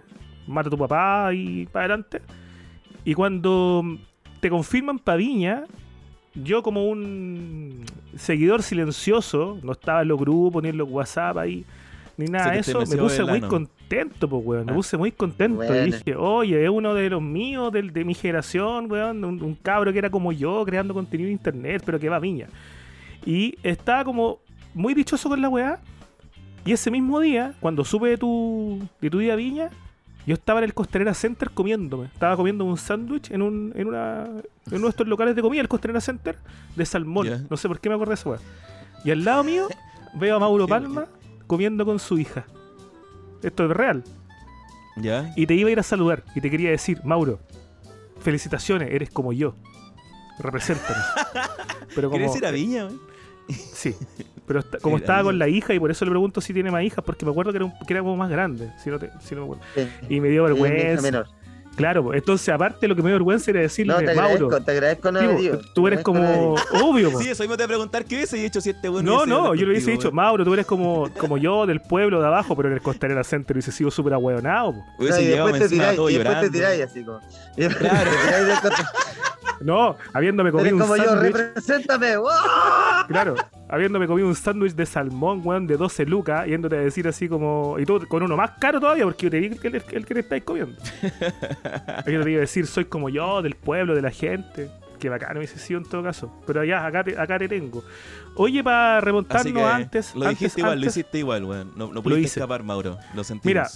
Mata 0.46 0.68
a 0.68 0.70
tu 0.70 0.78
papá 0.78 1.30
y 1.34 1.66
para 1.66 1.86
adelante. 1.86 2.20
Y 3.04 3.14
cuando 3.14 3.82
mm, 3.84 3.96
te 4.40 4.50
confirman 4.50 4.98
pa' 4.98 5.16
Viña, 5.16 5.64
yo 6.34 6.62
como 6.62 6.88
un 6.88 7.84
seguidor 8.16 8.62
silencioso, 8.62 9.58
no 9.62 9.72
estaba 9.72 10.02
en 10.02 10.08
los 10.08 10.18
grupos 10.18 10.62
ni 10.62 10.70
en 10.70 10.78
los 10.78 10.88
WhatsApp 10.88 11.36
ahí, 11.38 11.64
ni 12.16 12.26
nada 12.26 12.52
de 12.52 12.58
eso, 12.60 12.80
me 12.86 12.96
puse 12.96 13.22
muy 13.24 13.38
ano. 13.38 13.48
Contento, 13.96 14.28
pues, 14.28 14.42
weón. 14.44 14.66
Me 14.66 14.72
Ah. 14.72 14.74
puse 14.74 14.96
muy 14.96 15.12
contento. 15.12 15.62
Y 15.74 15.90
dije, 15.90 16.16
oye, 16.16 16.64
es 16.64 16.70
uno 16.70 16.94
de 16.94 17.10
los 17.10 17.22
míos, 17.22 17.72
del, 17.72 17.92
de 17.92 18.04
mi 18.04 18.14
generación, 18.14 18.90
weón. 18.90 19.24
Un, 19.24 19.42
un 19.42 19.54
cabro 19.54 19.92
que 19.92 19.98
era 19.98 20.10
como 20.10 20.32
yo, 20.32 20.64
creando 20.64 20.94
contenido 20.94 21.28
en 21.28 21.32
internet, 21.32 21.82
pero 21.84 21.98
que 21.98 22.08
va 22.08 22.16
a 22.16 22.20
Viña. 22.20 22.46
Y 23.26 23.56
estaba 23.62 24.04
como 24.04 24.38
muy 24.74 24.94
dichoso 24.94 25.28
con 25.28 25.40
la 25.40 25.48
weá. 25.48 25.78
Y 26.64 26.72
ese 26.72 26.90
mismo 26.90 27.18
día, 27.20 27.54
cuando 27.60 27.84
supe 27.84 28.08
de 28.08 28.16
tu, 28.18 28.80
de 29.00 29.10
tu 29.10 29.18
día 29.18 29.32
a 29.32 29.36
Viña, 29.36 29.70
yo 30.26 30.34
estaba 30.34 30.60
en 30.60 30.64
el 30.64 30.74
Costanera 30.74 31.12
Center 31.12 31.50
comiéndome. 31.50 32.04
Estaba 32.06 32.36
comiendo 32.36 32.64
un 32.64 32.76
sándwich 32.76 33.30
en, 33.32 33.42
un, 33.42 33.72
en, 33.74 33.88
una, 33.88 34.24
en 34.70 34.74
uno 34.76 34.82
de 34.84 34.90
estos 34.90 35.08
locales 35.08 35.34
de 35.34 35.42
comida, 35.42 35.60
el 35.60 35.68
Costanera 35.68 36.00
Center, 36.00 36.36
de 36.76 36.86
salmón. 36.86 37.46
No 37.50 37.56
sé 37.56 37.66
por 37.68 37.80
qué 37.80 37.88
me 37.88 37.96
acordé 37.96 38.10
de 38.10 38.14
esa 38.14 38.30
weá. 38.30 38.38
Y 39.04 39.10
al 39.10 39.24
lado 39.24 39.42
mío 39.42 39.66
veo 40.14 40.36
a 40.36 40.38
Mauro 40.38 40.68
Palma 40.68 41.06
comiendo 41.48 41.84
con 41.84 41.98
su 41.98 42.16
hija. 42.18 42.44
Esto 43.42 43.64
es 43.66 43.70
real. 43.70 44.04
¿Ya? 44.96 45.32
Y 45.36 45.46
te 45.46 45.54
iba 45.54 45.68
a 45.68 45.72
ir 45.72 45.78
a 45.80 45.82
saludar 45.82 46.22
y 46.34 46.40
te 46.40 46.50
quería 46.50 46.70
decir, 46.70 47.00
Mauro, 47.04 47.40
felicitaciones, 48.20 48.90
eres 48.92 49.10
como 49.10 49.32
yo. 49.32 49.54
Represéntanos. 50.38 51.04
Pero 51.94 52.08
como, 52.10 52.18
¿Quieres 52.18 52.36
ir 52.36 52.46
a 52.46 52.50
Viña, 52.50 52.86
weón? 52.86 53.00
Sí, 53.48 53.94
pero 54.46 54.60
está- 54.60 54.78
como 54.78 54.96
Sí, 54.96 55.02
estaba 55.02 55.24
con 55.24 55.38
la 55.38 55.48
hija 55.48 55.74
y 55.74 55.78
por 55.80 55.90
eso 55.90 56.04
le 56.04 56.10
pregunto 56.10 56.40
si 56.40 56.54
tiene 56.54 56.70
más 56.70 56.82
hijas, 56.84 57.04
porque 57.04 57.24
me 57.24 57.32
acuerdo 57.32 57.50
que 57.52 57.56
era, 57.56 57.64
un, 57.66 57.72
que 57.86 57.92
era 57.92 58.00
como 58.00 58.16
más 58.16 58.30
grande, 58.30 58.72
si 58.82 58.88
no, 58.88 58.98
te- 58.98 59.10
si 59.20 59.34
no 59.34 59.42
me 59.42 59.44
acuerdo. 59.54 59.64
Sí, 59.74 59.88
Y 60.08 60.20
me 60.20 60.28
dio 60.28 60.46
sí, 60.46 60.52
vergüenza. 60.52 61.02
menor. 61.02 61.26
Claro, 61.76 62.04
pues, 62.04 62.18
entonces 62.18 62.48
aparte 62.50 62.86
lo 62.86 62.94
que 62.94 63.02
me 63.02 63.08
dio 63.08 63.14
vergüenza 63.16 63.50
era 63.50 63.60
decirle, 63.60 63.94
No, 63.94 63.98
te 64.00 64.14
Mauro, 64.14 64.20
agradezco, 64.46 64.60
te 64.64 64.70
agradezco 64.72 65.12
no 65.12 65.18
sí, 65.20 65.24
haber 65.24 65.36
po, 65.36 65.42
ido, 65.42 65.60
tú 65.74 65.86
eres 65.86 65.98
no 66.00 66.02
como 66.04 66.54
obvio. 66.82 67.10
po. 67.10 67.18
Sí, 67.20 67.28
eso 67.30 67.42
mismo 67.42 67.56
te 67.56 67.62
voy 67.62 67.64
a 67.64 67.68
preguntar 67.68 68.04
qué 68.04 68.16
hubiese 68.16 68.44
hecho 68.44 68.60
si 68.60 68.70
este 68.70 68.88
weón 68.88 69.04
No, 69.04 69.24
no, 69.26 69.54
yo 69.54 69.64
le 69.64 69.72
hubiese 69.72 69.90
dicho. 69.90 70.12
Mauro, 70.12 70.44
tú 70.44 70.52
eres 70.52 70.66
como, 70.66 71.08
como 71.18 71.38
yo 71.38 71.64
del 71.66 71.80
pueblo 71.80 72.20
de 72.20 72.26
abajo, 72.26 72.54
pero 72.56 72.68
en 72.68 72.74
el 72.74 72.82
Costanera 72.82 73.24
Center 73.24 73.56
hubiese 73.56 73.72
sido 73.72 73.90
súper 73.90 74.12
ahueonado. 74.14 74.74
y 74.98 75.04
después 75.06 75.58
te 75.60 75.68
tiráis, 75.68 75.98
y 75.98 76.18
después 76.18 76.40
te 76.40 76.50
tiráis 76.50 76.82
así 76.82 77.04
como. 77.04 77.20
Claro. 77.78 78.10
No, 79.60 79.96
habiéndome 80.12 80.48
Eres 80.50 80.58
comido 80.60 80.76
un 80.76 80.82
como 80.82 80.96
yo, 80.96 81.04
sándwich. 81.04 81.32
represéntame. 81.36 82.16
¡wow! 82.16 82.28
Claro, 83.06 83.34
habiéndome 83.68 84.08
comido 84.08 84.26
un 84.26 84.34
sándwich 84.34 84.74
de 84.74 84.84
salmón, 84.86 85.40
weón, 85.44 85.68
de 85.68 85.76
12 85.76 86.04
lucas, 86.06 86.46
yéndote 86.48 86.76
a 86.76 86.80
decir 86.80 87.06
así 87.06 87.28
como. 87.28 87.78
Y 87.78 87.84
tú 87.86 88.04
con 88.08 88.24
uno 88.24 88.36
más 88.36 88.52
caro 88.58 88.80
todavía, 88.80 89.04
porque 89.04 89.26
yo 89.26 89.30
te 89.30 89.38
vi 89.38 89.50
que 89.50 89.68
el, 89.68 89.76
el 89.92 90.04
que 90.06 90.14
te 90.14 90.20
estáis 90.20 90.42
comiendo. 90.42 90.76
Yo 92.06 92.22
te 92.22 92.30
iba 92.30 92.38
a 92.38 92.40
decir, 92.40 92.66
soy 92.66 92.84
como 92.86 93.08
yo, 93.08 93.42
del 93.42 93.54
pueblo, 93.54 93.94
de 93.94 94.02
la 94.02 94.10
gente. 94.10 94.70
Que 94.98 95.08
bacano 95.08 95.38
hubiese 95.40 95.58
sido 95.58 95.80
en 95.80 95.86
todo 95.86 96.02
caso. 96.02 96.32
Pero 96.46 96.62
ya, 96.64 96.86
acá 96.86 97.02
te, 97.02 97.18
acá 97.18 97.36
te 97.38 97.48
tengo. 97.48 97.82
Oye, 98.36 98.62
para 98.62 99.00
remontarnos 99.00 99.52
que 99.52 99.60
antes. 99.62 100.14
lo 100.14 100.22
antes- 100.26 100.38
dijiste 100.38 100.60
igual, 100.60 100.80
lo 100.80 100.86
hiciste 100.86 101.18
igual, 101.18 101.44
weón. 101.44 101.72
No, 101.76 101.92
no 101.92 102.02
pudiste 102.02 102.26
escapar, 102.40 102.62
Mauro. 102.62 102.98
Lo 103.14 103.24
sentimos. 103.24 103.44
Mira, 103.46 103.68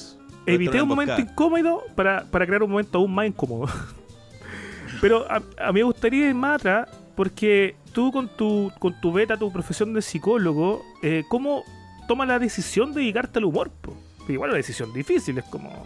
Evité 0.48 0.80
un 0.80 0.88
momento 0.88 1.18
incómodo 1.20 1.82
para, 1.96 2.24
para 2.26 2.46
crear 2.46 2.62
un 2.62 2.70
momento 2.70 2.98
aún 2.98 3.12
más 3.12 3.26
incómodo. 3.26 3.66
Pero 5.00 5.26
a, 5.30 5.42
a 5.58 5.72
mí 5.72 5.80
me 5.80 5.82
gustaría 5.82 6.28
ir 6.28 6.34
más 6.34 6.56
atrás, 6.60 6.88
porque 7.16 7.74
tú 7.92 8.12
con 8.12 8.28
tu, 8.28 8.70
con 8.78 8.98
tu 9.00 9.12
beta, 9.12 9.36
tu 9.36 9.52
profesión 9.52 9.92
de 9.94 10.02
psicólogo, 10.02 10.82
eh, 11.02 11.24
¿cómo 11.28 11.64
tomas 12.08 12.28
la 12.28 12.38
decisión 12.38 12.92
de 12.94 13.00
dedicarte 13.00 13.38
al 13.40 13.46
humor? 13.46 13.70
po? 13.80 13.96
Igual 14.28 14.50
una 14.50 14.56
decisión 14.56 14.92
difícil, 14.92 15.38
es 15.38 15.44
como 15.44 15.84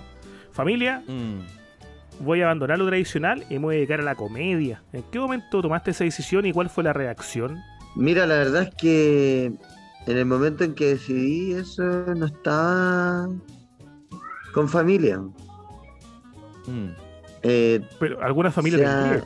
familia, 0.52 1.02
Mm. 1.06 1.40
Voy 2.20 2.42
a 2.42 2.44
abandonar 2.44 2.78
lo 2.78 2.86
tradicional 2.86 3.44
y 3.50 3.54
me 3.54 3.60
voy 3.60 3.74
a 3.74 3.78
dedicar 3.78 4.00
a 4.00 4.04
la 4.04 4.14
comedia. 4.14 4.82
¿En 4.92 5.02
qué 5.10 5.18
momento 5.18 5.60
tomaste 5.62 5.90
esa 5.90 6.04
decisión 6.04 6.46
y 6.46 6.52
cuál 6.52 6.70
fue 6.70 6.84
la 6.84 6.92
reacción? 6.92 7.58
Mira, 7.96 8.26
la 8.26 8.36
verdad 8.36 8.62
es 8.62 8.74
que 8.76 9.52
en 10.06 10.16
el 10.16 10.26
momento 10.26 10.64
en 10.64 10.74
que 10.74 10.94
decidí 10.94 11.54
eso 11.54 11.82
no 11.82 12.26
estaba 12.26 13.28
con 14.52 14.68
familia. 14.68 15.18
Mm. 16.66 16.90
Eh, 17.42 17.80
Pero 17.98 18.22
alguna 18.22 18.50
familia 18.50 18.78
O 18.78 18.82
sea, 18.82 19.00
tendría. 19.00 19.24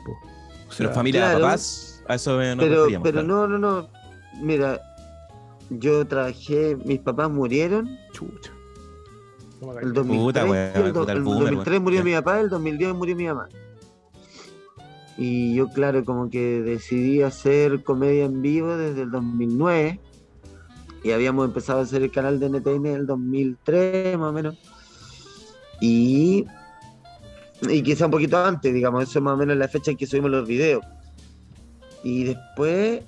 O 0.67 0.71
sea, 0.71 0.77
Pero 0.77 0.93
familia 0.93 1.29
de 1.29 1.35
papás, 1.35 2.03
a 2.07 2.15
eso 2.15 2.41
nos 2.41 2.65
pero 2.65 2.87
pero 3.03 3.21
claro. 3.21 3.27
no, 3.27 3.47
no, 3.47 3.57
no. 3.57 3.89
Mira, 4.41 4.81
yo 5.69 6.05
trabajé, 6.05 6.77
mis 6.85 6.99
papás 6.99 7.29
murieron 7.29 7.89
chucha. 8.13 8.51
No 9.65 9.73
me 9.73 9.79
hagas 9.79 9.83
el 9.83 9.93
caso. 9.93 10.03
2003. 10.07 10.23
Puta, 10.23 10.45
weón, 10.45 10.71
y 10.75 10.87
el, 10.87 10.93
do- 10.93 10.99
puta, 11.01 11.11
el 11.11 11.17
el 11.17 11.23
boomer, 11.23 11.41
2003 11.43 11.71
weón. 11.73 11.83
murió 11.83 12.03
mi 12.03 12.13
papá, 12.13 12.39
el 12.41 12.49
2010 12.49 12.93
murió 12.95 13.15
mi 13.15 13.25
mamá. 13.25 13.49
Y 15.17 15.55
yo, 15.55 15.67
claro, 15.69 16.03
como 16.03 16.29
que 16.29 16.61
decidí 16.61 17.21
hacer 17.21 17.83
comedia 17.83 18.25
en 18.25 18.41
vivo 18.41 18.75
desde 18.75 19.03
el 19.03 19.11
2009. 19.11 19.99
Y 21.03 21.11
habíamos 21.11 21.45
empezado 21.45 21.79
a 21.79 21.83
hacer 21.83 22.01
el 22.01 22.11
canal 22.11 22.39
de 22.39 22.49
NTN 22.49 22.85
en 22.87 22.95
el 22.95 23.05
2003, 23.05 24.17
más 24.17 24.29
o 24.29 24.33
menos. 24.33 24.57
Y, 25.79 26.45
y 27.69 27.81
quizá 27.83 28.05
un 28.05 28.11
poquito 28.11 28.37
antes, 28.43 28.73
digamos, 28.73 29.03
eso 29.03 29.19
es 29.19 29.23
más 29.23 29.35
o 29.35 29.37
menos 29.37 29.55
la 29.55 29.67
fecha 29.67 29.91
en 29.91 29.97
que 29.97 30.07
subimos 30.07 30.31
los 30.31 30.47
videos. 30.47 30.83
Y 32.03 32.23
después 32.23 33.03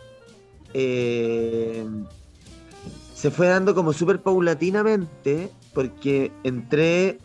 eh, 0.73 1.85
se 3.15 3.31
fue 3.31 3.47
dando 3.47 3.73
como 3.73 3.93
súper 3.93 4.21
paulatinamente, 4.21 5.49
porque 5.77 6.31
entré 6.43 7.19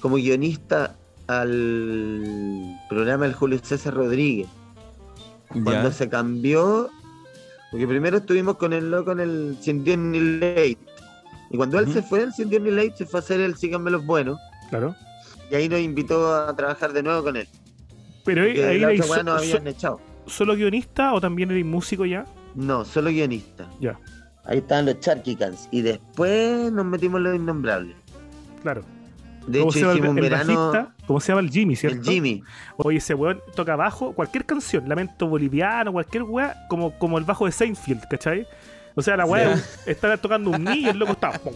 como 0.00 0.16
guionista 0.16 0.94
al 1.26 2.78
programa 2.90 3.24
del 3.24 3.32
Julio 3.32 3.58
César 3.62 3.94
Rodríguez. 3.94 4.46
Cuando 5.64 5.90
se 5.90 6.06
cambió, 6.10 6.90
porque 7.70 7.88
primero 7.88 8.18
estuvimos 8.18 8.58
con 8.58 8.74
el 8.74 8.90
loco 8.90 9.12
en 9.12 9.20
el 9.20 9.56
Sin 9.62 9.84
Dios 9.84 9.96
ni 9.96 10.20
Late. 10.38 10.76
Y 11.50 11.56
cuando 11.56 11.78
él 11.78 11.90
se 11.90 12.02
fue 12.02 12.20
del 12.20 12.34
Sin 12.34 12.50
Dios 12.50 12.60
ni 12.60 12.70
Late, 12.72 12.92
se 12.94 13.06
fue 13.06 13.20
a 13.20 13.22
hacer 13.22 13.40
el 13.40 13.56
Síganme 13.56 13.90
los 13.90 14.04
Buenos. 14.04 14.38
Claro. 14.68 14.94
Y 15.50 15.54
ahí 15.54 15.66
nos 15.70 15.80
invitó 15.80 16.34
a 16.34 16.54
trabajar 16.54 16.92
de 16.92 17.02
nuevo 17.02 17.22
con 17.22 17.38
él. 17.38 17.48
Pero 18.22 18.42
ahí, 18.42 18.80
la 18.80 19.02
so- 19.02 19.22
nos 19.22 19.40
so- 19.40 19.54
habían 19.56 19.66
echado. 19.66 19.98
solo 20.26 20.54
guionista 20.56 21.14
o 21.14 21.22
también 21.22 21.50
eres 21.50 21.64
músico 21.64 22.04
ya? 22.04 22.26
No, 22.54 22.84
solo 22.84 23.08
guionista. 23.08 23.66
Ya, 23.80 23.98
Ahí 24.48 24.58
estaban 24.58 24.86
los 24.86 25.00
Charkicans. 25.00 25.68
Y 25.70 25.82
después 25.82 26.70
nos 26.72 26.84
metimos 26.84 27.18
en 27.18 27.24
los 27.24 27.36
innombrables. 27.36 27.96
claro. 28.62 28.82
De 29.46 29.60
¿Cómo 29.60 29.70
hecho, 29.70 29.78
se 29.78 29.84
llama 29.84 29.92
hicimos 29.92 30.06
el, 30.06 30.10
un 30.10 30.18
el 30.18 30.22
verano. 30.24 30.70
bajista? 30.72 30.94
¿Cómo 31.06 31.20
se 31.20 31.28
llama 31.28 31.40
el 31.42 31.50
Jimmy, 31.50 31.76
cierto? 31.76 31.98
El 31.98 32.04
Jimmy. 32.04 32.42
Oye, 32.78 32.98
ese 32.98 33.14
weón 33.14 33.40
toca 33.54 33.76
bajo, 33.76 34.12
cualquier 34.12 34.44
canción, 34.44 34.88
lamento 34.88 35.28
boliviano, 35.28 35.92
cualquier 35.92 36.24
weá, 36.24 36.66
como, 36.68 36.98
como 36.98 37.16
el 37.16 37.22
bajo 37.22 37.46
de 37.46 37.52
Seinfeld, 37.52 38.08
¿cachai? 38.10 38.44
O 38.96 39.02
sea, 39.02 39.16
la 39.16 39.24
weá 39.24 39.54
estaba 39.86 40.16
tocando 40.16 40.50
un 40.50 40.64
niño 40.64 40.74
y 40.74 40.88
el 40.88 40.98
loco 40.98 41.12
estaba. 41.12 41.38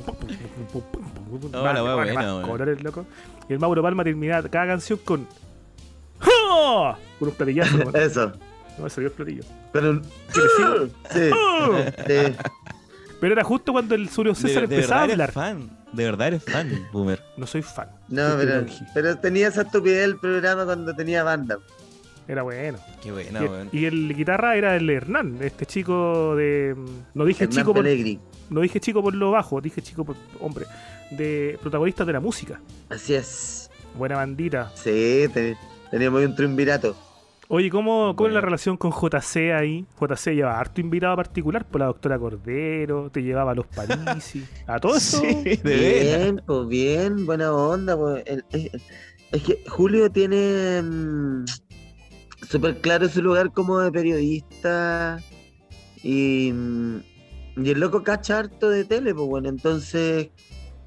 Oh, 1.33 1.48
la 1.53 1.61
Vale, 1.61 1.81
buena, 1.81 2.35
vale, 2.42 2.76
loco. 2.76 3.07
Y 3.48 3.53
el 3.55 3.59
Mauro 3.59 3.83
Palma 3.83 4.05
terminaba 4.05 4.48
cada 4.48 4.66
canción 4.68 5.00
con. 5.05 5.26
¡Ja! 6.20 6.96
Con 7.18 7.29
un 7.29 7.35
platillazo. 7.35 7.76
No, 7.85 7.90
Eso. 7.98 8.33
no 8.79 8.85
me 8.85 8.90
salió 8.90 9.09
el 9.09 9.14
platillo. 9.14 9.42
Pero. 9.72 10.00
Sí, 10.03 10.40
sí. 11.11 11.31
Pero 13.20 13.33
era 13.35 13.44
justo 13.44 13.72
cuando 13.72 13.94
el 13.94 14.09
Julio 14.09 14.33
De, 14.33 14.40
César 14.40 14.66
de 14.66 14.76
empezaba 14.76 15.02
a 15.02 15.06
verdad 15.06 15.30
hablar. 15.30 15.50
eres 15.54 15.61
fan. 15.68 15.78
De 15.92 16.04
verdad 16.04 16.26
eres 16.28 16.44
fan, 16.44 16.88
Boomer. 16.92 17.20
No 17.37 17.46
soy 17.46 17.62
fan. 17.62 17.88
No, 18.09 18.35
pero, 18.37 18.64
pero 18.94 19.18
tenía 19.18 19.48
esa 19.48 19.62
estupidez 19.62 20.04
el 20.04 20.16
programa 20.18 20.64
cuando 20.64 20.94
tenía 20.94 21.22
banda. 21.22 21.59
Era 22.28 22.42
bueno. 22.42 22.78
Qué 23.02 23.11
buena, 23.11 23.40
y, 23.42 23.48
weón. 23.48 23.68
y 23.72 23.85
el 23.87 24.14
guitarra 24.14 24.54
era 24.56 24.76
el 24.76 24.88
Hernán, 24.88 25.38
este 25.40 25.66
chico 25.66 26.35
de. 26.37 26.76
No 27.14 27.24
dije 27.24 27.44
Hernán 27.44 27.59
chico 27.59 27.74
por, 27.74 27.85
no 28.50 28.61
dije 28.61 28.80
chico 28.80 29.02
por 29.02 29.14
lo 29.14 29.33
bajo, 29.33 29.61
dije 29.61 29.83
chico 29.83 30.04
por 30.04 30.16
hombre. 30.40 30.64
De 31.11 31.59
protagonistas 31.61 32.06
de 32.06 32.12
la 32.12 32.20
música. 32.20 32.61
Así 32.88 33.14
es. 33.14 33.68
Buena 33.98 34.14
bandita. 34.16 34.70
Sí, 34.76 35.26
te- 35.35 35.56
teníamos 35.90 36.24
un 36.24 36.37
triunvirato. 36.37 36.96
Oye, 37.52 37.68
¿cómo, 37.68 38.14
cómo 38.14 38.28
es 38.28 38.34
la 38.34 38.40
relación 38.40 38.76
con 38.76 38.92
JC 38.92 39.52
ahí? 39.52 39.84
JC 40.00 40.34
llevaba 40.36 40.60
harto 40.60 40.80
invitado 40.80 41.16
particular 41.16 41.66
por 41.66 41.80
la 41.80 41.86
doctora 41.86 42.16
Cordero, 42.16 43.10
te 43.10 43.22
llevaba 43.24 43.50
a 43.50 43.54
los 43.56 43.66
Parisi. 43.66 44.44
A 44.68 44.78
todo 44.78 44.94
eso. 44.96 45.20
Sí, 45.20 45.56
de. 45.64 46.14
Bien, 46.14 46.42
pues 46.46 46.68
bien, 46.68 47.26
buena 47.26 47.52
onda. 47.52 47.96
pues. 47.96 48.22
El- 48.26 48.44
es, 48.52 48.70
es 49.32 49.42
que 49.42 49.64
Julio 49.68 50.10
tiene 50.12 50.80
mm, 50.80 51.44
súper 52.48 52.80
claro 52.80 53.08
su 53.08 53.20
lugar 53.20 53.52
como 53.52 53.80
de 53.80 53.90
periodista 53.90 55.18
y, 56.04 56.52
mm, 56.52 56.96
y 57.56 57.70
el 57.70 57.80
loco 57.80 58.04
cacha 58.04 58.38
harto 58.38 58.70
de 58.70 58.84
tele, 58.84 59.12
pues 59.12 59.26
bueno, 59.28 59.48
entonces 59.48 60.28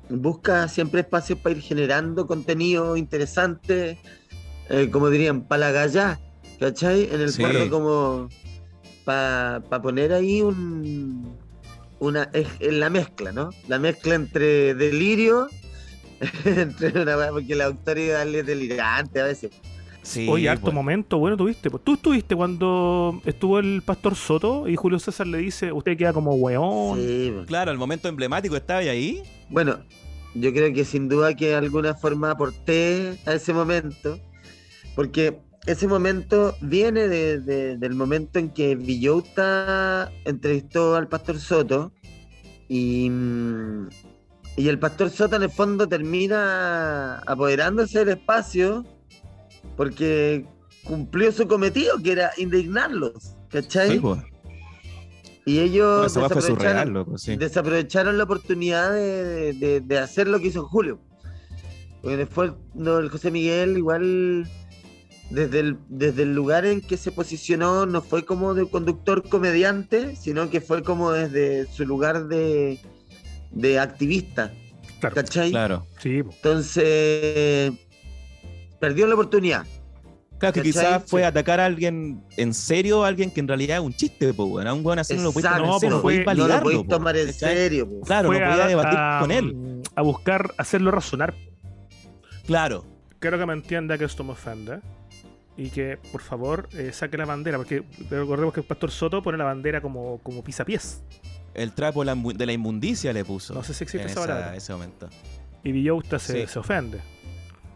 busca 0.10 0.70
siempre 0.70 1.02
espacios 1.02 1.40
para 1.40 1.56
ir 1.56 1.62
generando 1.62 2.26
contenido 2.26 2.96
interesante, 2.96 4.00
eh, 4.70 4.90
como 4.90 5.10
dirían, 5.10 5.46
para 5.46 5.60
la 5.68 5.72
gallá, 5.72 6.20
¿cachai? 6.64 7.10
En 7.12 7.20
el 7.22 7.30
Sí. 7.30 7.42
fondo 7.44 7.70
como 7.70 8.30
para 9.04 9.62
poner 9.82 10.14
ahí 10.14 10.42
un 10.42 11.36
una 12.00 12.30
es, 12.34 12.48
es 12.60 12.74
la 12.74 12.90
mezcla, 12.90 13.32
¿no? 13.32 13.50
La 13.68 13.80
mezcla 13.80 14.16
entre 14.16 14.74
delirio, 14.76 15.48
entre 16.46 17.02
una 17.02 17.30
porque 17.32 17.56
la 17.56 17.66
autoridad 17.66 18.28
es 18.28 18.46
delirante 18.46 19.20
a 19.22 19.26
veces. 19.26 19.52
Sí, 20.02 20.28
Oye, 20.30 20.50
harto 20.50 20.64
pues. 20.66 20.74
momento, 20.74 21.18
bueno, 21.18 21.38
tuviste. 21.38 21.70
Pues 21.70 21.82
tú 21.84 21.94
estuviste 21.94 22.36
cuando 22.36 23.22
estuvo 23.26 23.58
el 23.60 23.82
pastor 23.86 24.16
Soto 24.16 24.68
y 24.68 24.76
Julio 24.76 25.00
César 25.00 25.28
le 25.28 25.38
dice, 25.38 25.72
usted 25.72 25.98
queda 25.98 26.12
como 26.12 26.34
weón. 26.36 27.00
Sí, 27.00 27.32
pues. 27.34 27.48
Claro, 27.48 27.72
el 27.72 27.78
momento 27.78 28.10
emblemático 28.10 28.56
estaba 28.58 28.80
ahí. 28.82 29.22
Bueno, 29.50 29.80
yo 30.36 30.52
creo 30.52 30.74
que 30.74 30.84
sin 30.84 31.08
duda 31.08 31.34
que 31.36 31.50
de 31.50 31.56
alguna 31.56 31.94
forma 31.94 32.32
aporté 32.32 33.18
a 33.26 33.34
ese 33.34 33.54
momento, 33.54 34.20
porque 34.94 35.38
ese 35.66 35.88
momento 35.88 36.56
viene 36.62 37.08
de- 37.08 37.40
de- 37.40 37.78
del 37.78 37.94
momento 37.96 38.40
en 38.40 38.50
que 38.50 38.76
Villota 38.76 40.12
entrevistó 40.26 40.96
al 40.96 41.08
pastor 41.08 41.40
Soto 41.40 41.92
y, 42.68 43.10
mm, 43.10 43.88
y 44.58 44.68
el 44.68 44.78
pastor 44.80 45.10
Soto 45.10 45.36
en 45.38 45.44
el 45.44 45.50
fondo 45.50 45.88
termina 45.88 47.20
apoderándose 47.20 48.00
del 48.00 48.10
espacio 48.18 48.86
porque 49.78 50.46
cumplió 50.84 51.32
su 51.32 51.48
cometido, 51.48 51.98
que 52.04 52.12
era 52.12 52.32
indignarlos, 52.38 53.36
¿cachai? 53.50 53.92
Sí, 53.92 54.00
pues. 54.00 54.20
Y 55.46 55.60
ellos 55.60 56.14
No, 56.16 56.22
desaprovecharon- 56.22 57.18
sí. 57.18 57.36
la 58.18 58.24
oportunidad 58.24 58.92
de, 58.94 59.54
de- 59.54 59.82
de 59.82 59.98
hacer 60.00 60.28
lo 60.28 60.40
que 60.40 60.48
hizo 60.48 60.66
Julio. 60.66 61.00
Porque 62.02 62.18
después 62.18 62.52
no, 62.74 62.98
el 63.00 63.10
José 63.10 63.32
Miguel 63.32 63.78
igual 63.78 64.46
desde 65.34 65.60
el, 65.60 65.78
desde 65.90 66.24
el 66.24 66.34
lugar 66.36 66.66
en 66.66 66.82
que 66.82 66.96
se 66.98 67.12
posicionó 67.12 67.86
no 67.86 68.02
fue 68.02 68.24
como 68.26 68.54
de 68.54 68.68
conductor 68.70 69.28
comediante, 69.28 70.16
sino 70.16 70.50
que 70.50 70.62
fue 70.62 70.84
como 70.84 71.12
desde 71.12 71.66
su 71.72 71.86
lugar 71.86 72.28
de, 72.28 72.80
de 73.52 73.80
activista. 73.80 74.52
Claro. 75.00 75.16
¿Cachai? 75.16 75.50
Claro. 75.52 75.86
Sí, 76.00 76.24
po. 76.24 76.32
Entonces 76.34 77.74
perdió 78.80 79.08
la 79.08 79.14
oportunidad. 79.16 79.66
Claro 80.38 80.54
que 80.54 80.62
quizás 80.62 81.04
fue 81.08 81.22
Sí. 81.22 81.26
atacar 81.26 81.60
a 81.62 81.66
alguien 81.66 82.22
en 82.36 82.54
serio, 82.54 83.06
a 83.06 83.08
alguien 83.08 83.32
que 83.32 83.40
en 83.40 83.48
realidad 83.48 83.78
es 83.78 83.84
un 83.84 83.94
chiste, 83.94 84.34
pues, 84.34 84.50
weón. 84.50 84.68
A 84.68 84.74
un 84.74 84.86
weón 84.86 85.00
así 85.00 85.16
no 85.16 85.24
lo 85.24 85.32
puedes 85.32 85.46
Exacto, 85.50 85.64
tomar 85.64 85.74
en 85.76 85.80
serio, 85.80 85.90
no, 85.90 85.96
no 85.98 86.02
podéis 86.02 86.26
no 86.26 86.48
lo 86.48 86.62
podéis 86.64 86.82
po, 86.84 86.88
tomar 86.90 87.18
en 87.18 87.26
¿cachai? 87.28 87.56
serio. 87.56 87.90
po. 87.90 88.02
Claro, 88.02 88.28
Fue 88.28 88.40
no 88.40 88.50
podía 88.50 88.66
a- 88.66 88.68
debatir 88.68 89.00
a- 89.00 89.18
con 89.22 89.32
él. 89.32 89.82
A 89.96 90.02
buscar 90.02 90.54
hacerlo 90.58 90.92
razonar. 90.92 91.34
Claro. 92.46 92.86
Quiero 93.20 93.38
que 93.40 93.46
me 93.46 93.54
entienda 93.54 93.98
que 93.98 94.04
esto 94.06 94.24
me 94.26 94.32
ofenda. 94.34 94.82
Y 95.56 95.70
que, 95.70 95.98
por 96.12 96.22
favor, 96.22 96.68
eh, 96.74 96.92
saque 96.94 97.18
la 97.18 97.26
bandera. 97.26 97.58
Porque 97.58 97.84
recordemos 98.10 98.54
que 98.54 98.62
el 98.62 98.66
pastor 98.66 98.90
Soto 98.92 99.22
pone 99.22 99.38
la 99.38 99.44
bandera 99.44 99.82
como, 99.82 100.18
como 100.20 100.44
pisapiés. 100.44 101.04
El 101.54 101.74
trapo 101.74 102.04
de 102.04 102.46
la 102.46 102.54
inmundicia 102.54 103.14
le 103.14 103.24
puso. 103.24 103.54
No 103.54 103.64
sé 103.64 103.74
si 103.76 103.84
existe 103.84 104.04
en 104.06 104.10
esa 104.10 104.22
palabra. 104.22 104.56
ese 104.56 104.74
momento. 104.74 105.08
Y 105.64 105.72
Villauta 105.72 106.18
se, 106.18 106.42
Sí. 106.42 106.54
se 106.54 106.60
ofende. 106.60 107.00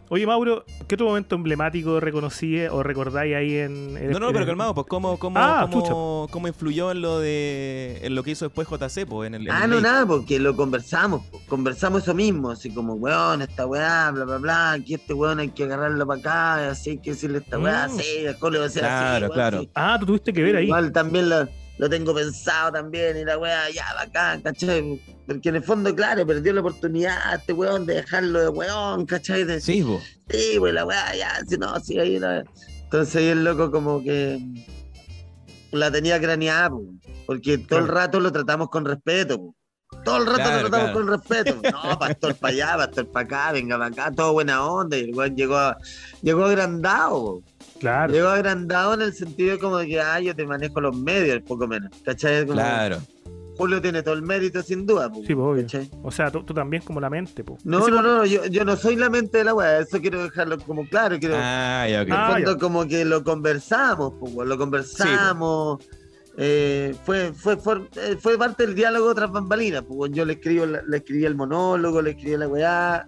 Oye, 0.10 0.26
Mauro, 0.26 0.64
¿qué 0.88 0.96
otro 0.96 1.08
momento 1.08 1.36
emblemático 1.36 2.00
reconocí 2.00 2.62
o 2.68 2.82
recordáis 2.82 3.36
ahí 3.36 3.58
en. 3.58 3.98
en- 3.98 4.12
No, 4.12 4.20
no, 4.20 4.28
en 4.28 4.32
pero 4.34 4.40
el- 4.44 4.46
calmado, 4.48 4.74
pues 4.74 4.88
cómo, 4.88 5.20
cómo, 5.20 5.38
Ah, 5.38 5.68
cómo, 5.70 6.28
cómo 6.32 6.48
influyó 6.48 6.92
en 6.92 7.02
lo 7.02 7.20
de 7.20 8.00
en 8.04 8.16
lo 8.16 8.24
que 8.24 8.32
hizo 8.32 8.46
después 8.46 8.70
JC, 8.70 9.06
pues, 9.06 9.28
en 9.28 9.36
el, 9.36 9.42
en 9.48 9.52
Ah, 9.52 9.66
el 9.66 9.70
no, 9.72 9.82
nada, 9.82 10.06
porque 10.06 10.40
lo 10.40 10.56
conversamos, 10.56 11.26
po. 11.26 11.42
conversamos 11.50 12.04
eso 12.04 12.14
mismo, 12.14 12.52
así 12.52 12.74
como, 12.74 12.94
weón, 12.94 13.42
esta 13.42 13.66
weá, 13.66 14.10
bla, 14.12 14.24
bla, 14.24 14.38
bla, 14.38 14.72
aquí 14.72 14.94
este 14.94 15.14
weón 15.14 15.40
hay 15.40 15.50
que 15.50 15.66
agarrarlo 15.66 16.08
para 16.08 16.20
acá, 16.22 16.70
así 16.70 16.92
hay 16.92 16.98
que 17.00 17.10
decirle 17.12 17.40
esta 17.40 17.60
weá, 17.60 17.90
Mm. 17.90 17.92
así, 17.92 18.08
el 18.26 18.38
cole 18.40 18.60
va 18.60 18.66
a 18.68 18.70
ser 18.70 18.86
así, 18.86 19.04
Claro, 19.20 19.30
claro. 19.34 19.60
sí. 19.62 19.70
Ah, 19.76 19.98
tú 20.00 20.06
tuviste 20.06 20.32
que 20.32 20.42
ver 20.42 20.56
ahí. 20.56 20.66
Igual 20.68 20.94
también 20.94 21.28
la, 21.28 21.50
lo 21.78 21.90
tengo 21.90 22.14
pensado 22.14 22.72
también, 22.72 23.18
y 23.18 23.24
la 23.26 23.38
weá, 23.38 23.70
ya, 23.70 23.86
bacán, 23.96 24.42
¿cachai? 24.42 25.00
Porque 25.28 25.50
en 25.50 25.56
el 25.58 25.64
fondo, 25.64 25.94
claro, 25.96 26.26
perdió 26.26 26.54
la 26.54 26.62
oportunidad 26.62 27.36
este 27.36 27.54
weón 27.54 27.86
de 27.86 27.96
dejarlo 27.96 28.40
de 28.40 28.50
weón, 28.50 29.06
¿cachai? 29.06 29.44
De, 29.44 29.62
Sí, 29.62 29.84
po. 29.84 30.02
Sí, 30.30 30.56
pues 30.58 30.74
la 30.74 30.86
weá, 30.86 31.16
ya, 31.16 31.40
si 31.48 31.58
no, 31.58 31.80
sí, 31.80 32.00
ahí 32.00 32.18
la... 32.20 32.44
Entonces 32.84 33.16
ahí 33.18 33.28
el 33.28 33.44
loco 33.44 33.70
como 33.70 34.02
que 34.04 34.40
la 35.72 35.92
tenía 35.92 36.20
craneada, 36.20 36.70
po, 36.70 36.84
porque 37.26 37.58
todo 37.58 37.80
el 37.80 37.88
rato 37.88 38.20
lo 38.20 38.32
tratamos 38.32 38.70
con 38.70 38.86
respeto, 38.86 39.38
po. 39.38 39.56
Todo 40.04 40.18
el 40.18 40.26
rato 40.26 40.36
Claro, 40.44 40.56
lo 40.64 40.70
tratamos 40.70 40.92
claro. 40.92 40.94
con 40.94 41.08
respeto. 41.08 41.62
No, 41.72 42.00
pastor 42.00 42.36
para 42.36 42.54
allá, 42.54 42.78
pastor 42.78 43.08
para 43.12 43.26
acá, 43.26 43.52
venga 43.54 43.78
para 43.78 43.90
acá, 43.90 44.12
todo 44.16 44.34
buena 44.34 44.66
onda. 44.66 44.98
Y 44.98 45.02
el 45.06 45.16
weón 45.16 45.36
llegó, 45.36 45.56
a- 45.58 45.78
llegó 46.22 46.46
agrandado, 46.46 47.12
po. 47.12 47.44
Claro. 47.80 48.12
Llegó 48.14 48.30
agrandado 48.30 48.94
en 48.96 49.02
el 49.02 49.14
sentido 49.14 49.52
de 49.52 49.60
como 49.60 49.78
de 49.78 49.88
que, 49.88 50.00
ah, 50.02 50.20
yo 50.20 50.36
te 50.36 50.46
manejo 50.46 50.82
los 50.82 50.96
medios, 50.98 51.42
poco 51.44 51.68
menos. 51.68 51.92
¿Cachai? 52.04 52.42
Como, 52.46 52.54
Claro. 52.54 52.98
Julio 53.58 53.82
tiene 53.82 54.04
todo 54.04 54.14
el 54.14 54.22
mérito 54.22 54.62
sin 54.62 54.86
duda, 54.86 55.10
po, 55.12 55.22
Sí, 55.26 55.34
pues, 55.34 55.38
obvio. 55.48 55.64
¿cachai? 55.64 55.90
O 56.04 56.12
sea, 56.12 56.30
tú, 56.30 56.44
tú 56.44 56.54
también 56.54 56.84
como 56.84 57.00
la 57.00 57.10
mente, 57.10 57.44
pues. 57.44 57.66
No, 57.66 57.80
Ese 57.80 57.90
no, 57.90 57.98
po- 57.98 58.02
no, 58.04 58.26
yo, 58.26 58.46
yo 58.46 58.64
no 58.64 58.76
soy 58.76 58.96
la 58.96 59.10
mente 59.10 59.40
de 59.40 59.44
la 59.46 59.54
weá, 59.56 59.80
eso 59.80 60.00
quiero 60.00 60.22
dejarlo 60.24 60.60
como 60.60 60.88
claro, 60.88 61.18
quiero, 61.20 61.36
Ah, 61.40 61.88
ya, 61.90 62.02
ok. 62.04 62.08
en 62.08 62.14
Ah, 62.14 62.28
el 62.28 62.34
fondo 62.36 62.52
ya. 62.54 62.58
como 62.60 62.88
que 62.88 63.04
lo 63.04 63.24
conversamos, 63.24 64.14
pues, 64.20 64.34
weón, 64.34 64.50
lo 64.50 64.58
conversamos. 64.58 65.84
eh, 66.40 66.94
fue, 67.04 67.34
fue, 67.34 67.58
fue, 67.58 67.82
eh, 67.96 68.16
fue 68.20 68.38
parte 68.38 68.68
del 68.68 68.76
diálogo 68.76 69.16
tras 69.16 69.32
bambalinas. 69.32 69.82
Pues, 69.88 70.12
yo 70.12 70.24
le 70.24 70.34
escribo, 70.34 70.68
la- 70.68 70.84
le 70.88 70.98
escribí 70.98 71.26
el 71.26 71.34
monólogo, 71.36 72.00
le 72.00 72.12
escribí 72.12 72.38
la 72.38 72.48
weá. 72.48 73.08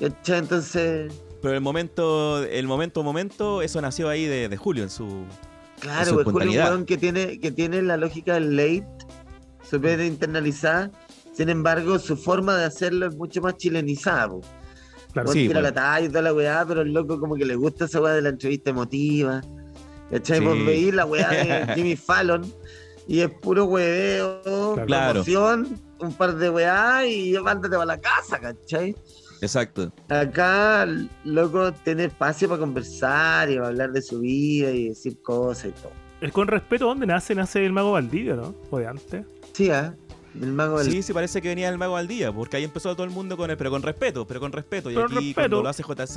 ¿cachai? 0.00 0.38
Entonces, 0.38 1.12
Pero 1.44 1.56
el 1.56 1.60
momento, 1.60 2.42
el 2.42 2.66
momento, 2.66 3.02
momento, 3.02 3.60
eso 3.60 3.78
nació 3.82 4.08
ahí 4.08 4.24
de, 4.24 4.48
de 4.48 4.56
Julio 4.56 4.82
en 4.82 4.88
su. 4.88 5.26
claro, 5.78 6.06
Su 6.06 6.14
pues, 6.14 6.28
Julio 6.32 6.50
es 6.52 6.56
un 6.56 6.62
weón 6.72 6.84
que 6.86 6.96
tiene, 6.96 7.38
que 7.38 7.50
tiene 7.52 7.82
la 7.82 7.98
lógica 7.98 8.32
del 8.32 8.56
late, 8.56 8.86
súper 9.62 10.00
internalizada. 10.00 10.90
Sin 11.34 11.50
embargo, 11.50 11.98
su 11.98 12.16
forma 12.16 12.56
de 12.56 12.64
hacerlo 12.64 13.06
es 13.06 13.14
mucho 13.16 13.42
más 13.42 13.58
chilenizada. 13.58 14.30
pues. 14.30 14.46
Claro. 15.12 15.32
Sí, 15.32 15.40
tira 15.40 15.60
bueno. 15.60 15.68
la 15.68 15.74
talla 15.74 16.06
y 16.06 16.08
toda 16.08 16.22
la 16.22 16.32
weá, 16.32 16.64
pero 16.66 16.80
el 16.80 16.94
loco 16.94 17.20
como 17.20 17.34
que 17.34 17.44
le 17.44 17.56
gusta 17.56 17.84
esa 17.84 18.00
weá 18.00 18.14
de 18.14 18.22
la 18.22 18.30
entrevista 18.30 18.70
emotiva. 18.70 19.42
¿Cachai? 20.10 20.38
Sí. 20.38 20.44
Vos 20.46 20.64
veís 20.64 20.94
la 20.94 21.04
weá 21.04 21.28
de 21.28 21.72
Jimmy 21.74 21.94
Fallon 21.94 22.50
y 23.06 23.20
es 23.20 23.28
puro 23.28 23.66
hueveo, 23.66 24.76
Claro. 24.86 25.12
promoción, 25.12 25.78
un 26.00 26.14
par 26.14 26.36
de 26.36 26.48
weá 26.48 27.06
y 27.06 27.34
mándate 27.34 27.74
para 27.74 27.84
la 27.84 28.00
casa, 28.00 28.38
¿cachai? 28.40 28.96
Exacto. 29.44 29.92
Acá, 30.08 30.86
loco, 31.24 31.72
tener 31.72 32.08
espacio 32.08 32.48
para 32.48 32.60
conversar 32.60 33.50
y 33.50 33.56
para 33.56 33.68
hablar 33.68 33.92
de 33.92 34.02
su 34.02 34.20
vida 34.20 34.70
y 34.70 34.88
decir 34.88 35.20
cosas 35.22 35.66
y 35.66 35.72
todo. 35.72 35.92
El 36.20 36.32
con 36.32 36.48
respeto, 36.48 36.86
¿dónde 36.86 37.06
nace? 37.06 37.34
Nace 37.34 37.64
el 37.64 37.72
mago 37.72 37.92
Valdivia, 37.92 38.34
¿no? 38.34 38.54
O 38.70 38.78
de 38.78 38.86
antes. 38.86 39.26
Sí, 39.52 39.70
¿ah? 39.70 39.94
Del 40.32 40.52
mago 40.52 40.78
del... 40.78 40.90
Sí, 40.90 41.02
sí, 41.02 41.12
parece 41.12 41.40
que 41.42 41.48
venía 41.48 41.68
el 41.68 41.78
mago 41.78 41.96
al 41.96 42.08
día, 42.08 42.32
porque 42.32 42.56
ahí 42.56 42.64
empezó 42.64 42.94
todo 42.94 43.04
el 43.04 43.12
mundo 43.12 43.36
con 43.36 43.50
él, 43.50 43.56
pero 43.56 43.70
con 43.70 43.82
respeto, 43.82 44.26
pero 44.26 44.40
con 44.40 44.50
respeto. 44.50 44.90
Y 44.90 44.94
Con 44.94 45.04
aquí 45.04 45.14
respeto. 45.14 45.34
cuando 45.34 45.62
lo 45.62 45.68
hace 45.68 45.82
JC, 45.82 46.14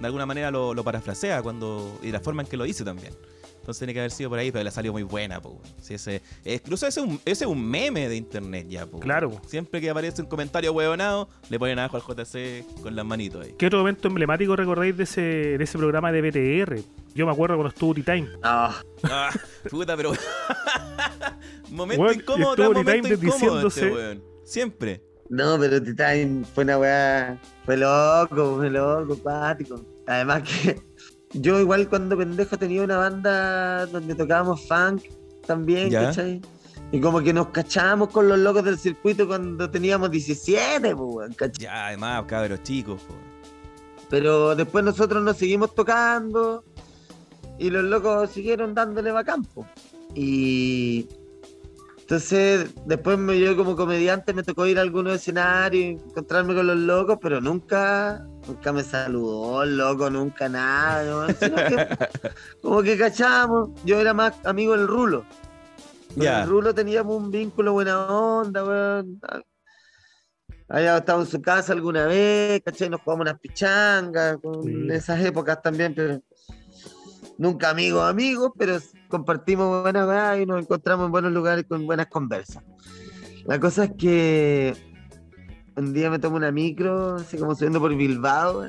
de 0.00 0.06
alguna 0.06 0.24
manera 0.26 0.50
lo, 0.50 0.72
lo 0.74 0.84
parafrasea 0.84 1.42
cuando, 1.42 1.98
y 2.02 2.10
la 2.10 2.20
forma 2.20 2.42
en 2.42 2.48
que 2.48 2.56
lo 2.56 2.64
dice 2.64 2.84
también. 2.84 3.12
Entonces 3.68 3.80
tiene 3.80 3.92
que 3.92 4.00
haber 4.00 4.10
sido 4.12 4.30
por 4.30 4.38
ahí, 4.38 4.50
pero 4.50 4.64
le 4.64 4.70
salió 4.70 4.92
muy 4.94 5.02
buena, 5.02 5.42
po. 5.42 5.50
weón. 5.50 5.62
Sí, 5.82 5.92
ese, 5.92 6.22
incluso 6.46 6.86
ese 6.86 7.00
es 7.00 7.06
un, 7.06 7.20
ese 7.26 7.44
es 7.44 7.50
un 7.50 7.62
meme 7.62 8.08
de 8.08 8.16
internet 8.16 8.66
ya, 8.66 8.86
po. 8.86 8.98
Claro. 8.98 9.28
po. 9.28 9.42
Siempre 9.46 9.78
que 9.82 9.90
aparece 9.90 10.22
un 10.22 10.28
comentario 10.28 10.72
huevonado, 10.72 11.28
le 11.50 11.58
ponen 11.58 11.78
abajo 11.78 11.98
al 11.98 12.02
JC 12.02 12.64
con 12.80 12.96
las 12.96 13.04
manitos 13.04 13.44
ahí. 13.44 13.54
¿Qué 13.58 13.66
otro 13.66 13.80
momento 13.80 14.08
emblemático 14.08 14.56
recordáis 14.56 14.96
de 14.96 15.02
ese, 15.04 15.20
de 15.20 15.62
ese 15.62 15.76
programa 15.76 16.10
de 16.10 16.22
BTR? 16.22 16.80
Yo 17.14 17.26
me 17.26 17.32
acuerdo 17.32 17.56
cuando 17.56 17.68
estuvo 17.68 17.92
T-Time. 17.92 18.28
Ah, 18.42 18.74
Ah, 19.02 19.28
puta, 19.68 19.94
pero. 19.98 20.12
momento 21.70 22.10
incómodo, 22.10 22.56
tras 22.56 22.70
momento 22.70 23.08
incómodo 23.12 23.68
este 23.68 23.92
weón. 23.92 24.22
Siempre. 24.44 25.02
no, 25.28 25.58
pero 25.58 25.82
Titán 25.82 26.46
fue 26.54 26.64
una 26.64 26.78
weá... 26.78 27.38
Fue 27.66 27.76
loco, 27.76 28.56
fue 28.56 28.70
loco, 28.70 29.18
cuático. 29.18 29.84
Además 30.06 30.42
que 30.44 30.80
yo 31.32 31.60
igual 31.60 31.88
cuando 31.88 32.16
pendejo 32.16 32.56
tenía 32.56 32.82
una 32.82 32.96
banda 32.96 33.86
donde 33.86 34.14
tocábamos 34.14 34.66
funk 34.66 35.02
también, 35.46 35.90
Ya. 35.90 36.04
¿cachai? 36.04 36.40
Y 36.90 37.00
como 37.00 37.20
que 37.20 37.34
nos 37.34 37.48
cachábamos 37.48 38.08
con 38.08 38.28
los 38.28 38.38
locos 38.38 38.64
del 38.64 38.78
circuito 38.78 39.26
cuando 39.26 39.70
teníamos 39.70 40.10
17, 40.10 40.80
pues, 40.80 40.94
weón, 40.96 41.34
¿cachai? 41.34 41.64
Ya, 41.64 41.88
además, 41.88 42.24
cabros 42.26 42.62
chicos, 42.62 43.02
po. 43.02 43.14
Pero 44.08 44.54
después 44.54 44.82
nosotros 44.84 45.22
nos 45.22 45.36
seguimos 45.36 45.74
tocando 45.74 46.64
y 47.58 47.68
los 47.68 47.84
locos 47.84 48.30
siguieron 48.30 48.74
dándole 48.74 49.10
bacán, 49.12 49.44
po. 49.44 49.66
Y 50.14 51.08
entonces 52.00 52.70
después 52.86 53.18
me, 53.18 53.38
yo 53.38 53.54
como 53.54 53.76
comediante 53.76 54.32
me 54.32 54.42
tocó 54.42 54.66
ir 54.66 54.78
a 54.78 54.82
algunos 54.82 55.14
escenarios, 55.16 56.00
encontrarme 56.02 56.54
con 56.54 56.66
los 56.66 56.78
locos, 56.78 57.18
pero 57.20 57.42
nunca, 57.42 58.26
nunca 58.48 58.72
me 58.72 58.82
saludó 58.82 59.64
loco, 59.64 60.10
nunca 60.10 60.48
nada, 60.48 61.04
¿no? 61.04 61.34
Sino 61.34 61.56
que 61.56 62.08
como 62.62 62.82
que 62.82 62.96
cachamos, 62.96 63.70
yo 63.84 64.00
era 64.00 64.14
más 64.14 64.34
amigo 64.44 64.76
del 64.76 64.88
Rulo. 64.88 65.24
Con 66.14 66.26
el 66.26 66.48
Rulo 66.48 66.74
teníamos 66.74 67.16
un 67.16 67.30
vínculo 67.30 67.74
buena 67.74 68.06
onda, 68.08 68.64
weón. 68.64 69.20
Había 70.70 70.98
estado 70.98 71.20
en 71.20 71.26
su 71.26 71.40
casa 71.40 71.72
alguna 71.72 72.06
vez, 72.06 72.62
¿cachai? 72.64 72.90
Nos 72.90 73.00
jugamos 73.02 73.24
unas 73.24 73.38
pichangas, 73.38 74.38
con 74.38 74.90
esas 74.90 75.20
épocas 75.20 75.62
también, 75.62 75.94
pero 75.94 76.20
nunca 77.38 77.70
amigos, 77.70 78.02
amigos, 78.08 78.52
pero 78.58 78.78
compartimos 79.08 79.82
buenas 79.82 80.08
weas 80.08 80.40
y 80.40 80.46
nos 80.46 80.60
encontramos 80.60 81.06
en 81.06 81.12
buenos 81.12 81.32
lugares 81.32 81.64
con 81.68 81.86
buenas 81.86 82.08
conversas. 82.08 82.64
La 83.44 83.58
cosa 83.58 83.84
es 83.84 83.92
que 83.96 84.87
un 85.78 85.92
día 85.92 86.10
me 86.10 86.18
tomo 86.18 86.36
una 86.36 86.50
micro, 86.50 87.16
así 87.16 87.38
como 87.38 87.54
subiendo 87.54 87.80
por 87.80 87.94
Bilbao, 87.94 88.66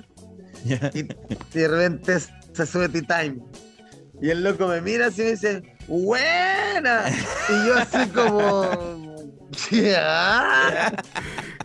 y 0.93 1.03
de 1.03 1.67
repente 1.67 2.19
se 2.19 2.65
sube 2.65 2.89
T-Time. 2.89 3.39
Y 4.21 4.29
el 4.29 4.43
loco 4.43 4.67
me 4.67 4.81
mira 4.81 5.07
así 5.07 5.21
y 5.21 5.25
me 5.25 5.31
dice, 5.31 5.77
¡Buena! 5.87 7.05
Y 7.49 7.67
yo 7.67 7.75
así 7.75 8.09
como. 8.09 9.08
"Ya, 9.71 10.93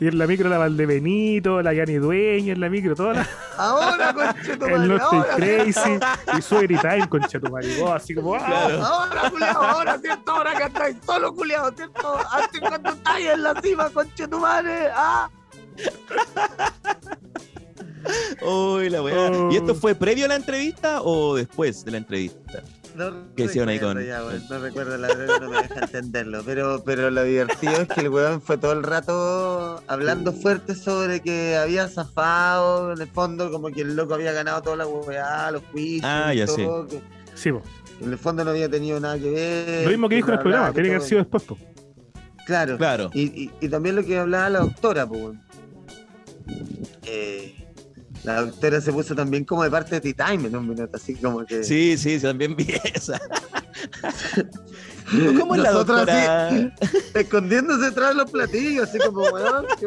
Y 0.00 0.08
en 0.08 0.18
la 0.18 0.26
micro 0.26 0.48
la 0.48 0.58
Valdebenito, 0.58 1.62
la 1.62 1.72
Yani 1.72 1.94
Dueña, 1.94 2.52
en 2.52 2.60
la 2.60 2.68
micro, 2.68 2.94
toda 2.94 3.14
la, 3.14 3.28
Ahora, 3.56 4.14
conche 4.14 4.56
tu 4.56 4.66
el 4.66 4.72
madre, 4.72 4.88
No 4.88 4.96
Estoy 4.96 5.18
ahora, 5.18 5.36
Crazy, 5.36 5.98
y 6.38 6.42
sube 6.42 6.68
T-Time, 6.68 7.08
concha 7.08 7.38
tu 7.38 7.50
marico, 7.50 7.92
así 7.92 8.14
como, 8.14 8.34
¡ah! 8.34 8.44
Claro. 8.44 8.84
ahora, 8.84 9.30
culiao, 9.30 9.62
ahora, 9.62 9.98
¿cierto? 9.98 10.32
Ahora 10.32 10.54
que 10.56 10.64
estáis 10.64 10.96
solo, 11.04 11.34
culiao, 11.34 11.72
¿cierto? 11.72 12.18
Antes 12.30 12.60
cuando 12.60 12.90
estáis 12.90 13.26
en 13.26 13.42
la 13.42 13.60
cima, 13.60 13.90
conche 13.90 14.28
tu 14.28 14.38
madre, 14.38 14.88
ah. 14.94 15.28
Uy, 18.42 18.90
la 18.90 19.02
weá. 19.02 19.30
Oh. 19.30 19.50
¿Y 19.50 19.56
esto 19.56 19.74
fue 19.74 19.94
previo 19.94 20.26
a 20.26 20.28
la 20.28 20.36
entrevista 20.36 21.02
o 21.02 21.36
después 21.36 21.84
de 21.84 21.90
la 21.92 21.98
entrevista? 21.98 22.62
No 22.94 23.34
¿Qué 23.34 23.44
hicieron 23.44 23.68
ahí 23.70 23.78
recuerdo 23.78 24.00
con- 24.00 24.06
ya, 24.06 24.48
no 24.50 24.58
recuerdo, 24.60 24.96
la 24.98 25.08
verdad 25.08 25.40
no 25.40 25.50
me 25.50 25.62
deja 25.62 25.80
entenderlo. 25.84 26.42
Pero, 26.44 26.82
pero 26.84 27.10
lo 27.10 27.24
divertido 27.24 27.72
es 27.72 27.88
que 27.88 28.00
el 28.02 28.08
weón 28.08 28.40
fue 28.40 28.56
todo 28.56 28.72
el 28.72 28.82
rato 28.84 29.82
hablando 29.88 30.32
fuerte 30.32 30.74
sobre 30.76 31.20
que 31.20 31.56
había 31.56 31.88
zafado, 31.88 32.92
en 32.92 33.00
el 33.00 33.08
fondo, 33.08 33.50
como 33.50 33.68
que 33.68 33.80
el 33.80 33.96
loco 33.96 34.14
había 34.14 34.32
ganado 34.32 34.62
toda 34.62 34.76
la 34.76 34.86
weá, 34.86 35.50
los 35.50 35.62
juicios. 35.72 36.04
Ah, 36.04 36.32
y 36.32 36.38
ya 36.38 36.46
sé. 36.46 36.64
todo, 36.64 36.86
que 36.86 37.02
Sí, 37.34 37.48
en 37.48 38.12
el 38.12 38.18
fondo 38.18 38.44
no 38.44 38.50
había 38.50 38.68
tenido 38.68 39.00
nada 39.00 39.18
que 39.18 39.30
ver. 39.30 39.84
Lo 39.84 39.90
mismo 39.90 40.08
que 40.08 40.14
dijo 40.16 40.28
en 40.28 40.34
el 40.34 40.40
programa, 40.40 40.72
tiene 40.72 40.88
que 40.90 40.94
haber 40.96 41.08
sido 41.08 41.18
después, 41.20 41.42
po. 41.42 41.58
Claro. 42.46 42.76
Claro. 42.76 43.10
Y, 43.14 43.22
y, 43.44 43.50
y 43.60 43.68
también 43.68 43.96
lo 43.96 44.04
que 44.04 44.18
hablaba 44.18 44.50
la 44.50 44.58
doctora, 44.60 45.04
pues. 45.06 45.20
weón. 45.20 45.42
Eh, 47.06 47.54
la 48.24 48.40
doctora 48.42 48.80
se 48.80 48.92
puso 48.92 49.14
también 49.14 49.44
como 49.44 49.62
de 49.62 49.70
parte 49.70 50.00
de 50.00 50.12
T-Time 50.12 50.48
en 50.48 50.56
un 50.56 50.68
minuto, 50.68 50.96
así 50.96 51.14
como 51.14 51.44
que. 51.44 51.62
Sí, 51.62 51.96
sí, 51.98 52.18
también 52.18 52.56
vi 52.56 52.66
esa. 52.94 53.20
¿Cómo 55.38 55.54
es 55.54 55.60
la 55.62 55.72
Nosotros 55.72 55.98
doctora? 56.06 56.48
así, 56.48 56.70
escondiéndose 57.14 57.84
detrás 57.86 58.10
de 58.10 58.14
los 58.16 58.30
platillos, 58.30 58.88
así 58.88 58.98
como, 58.98 59.22
weón, 59.22 59.66
qué. 59.78 59.86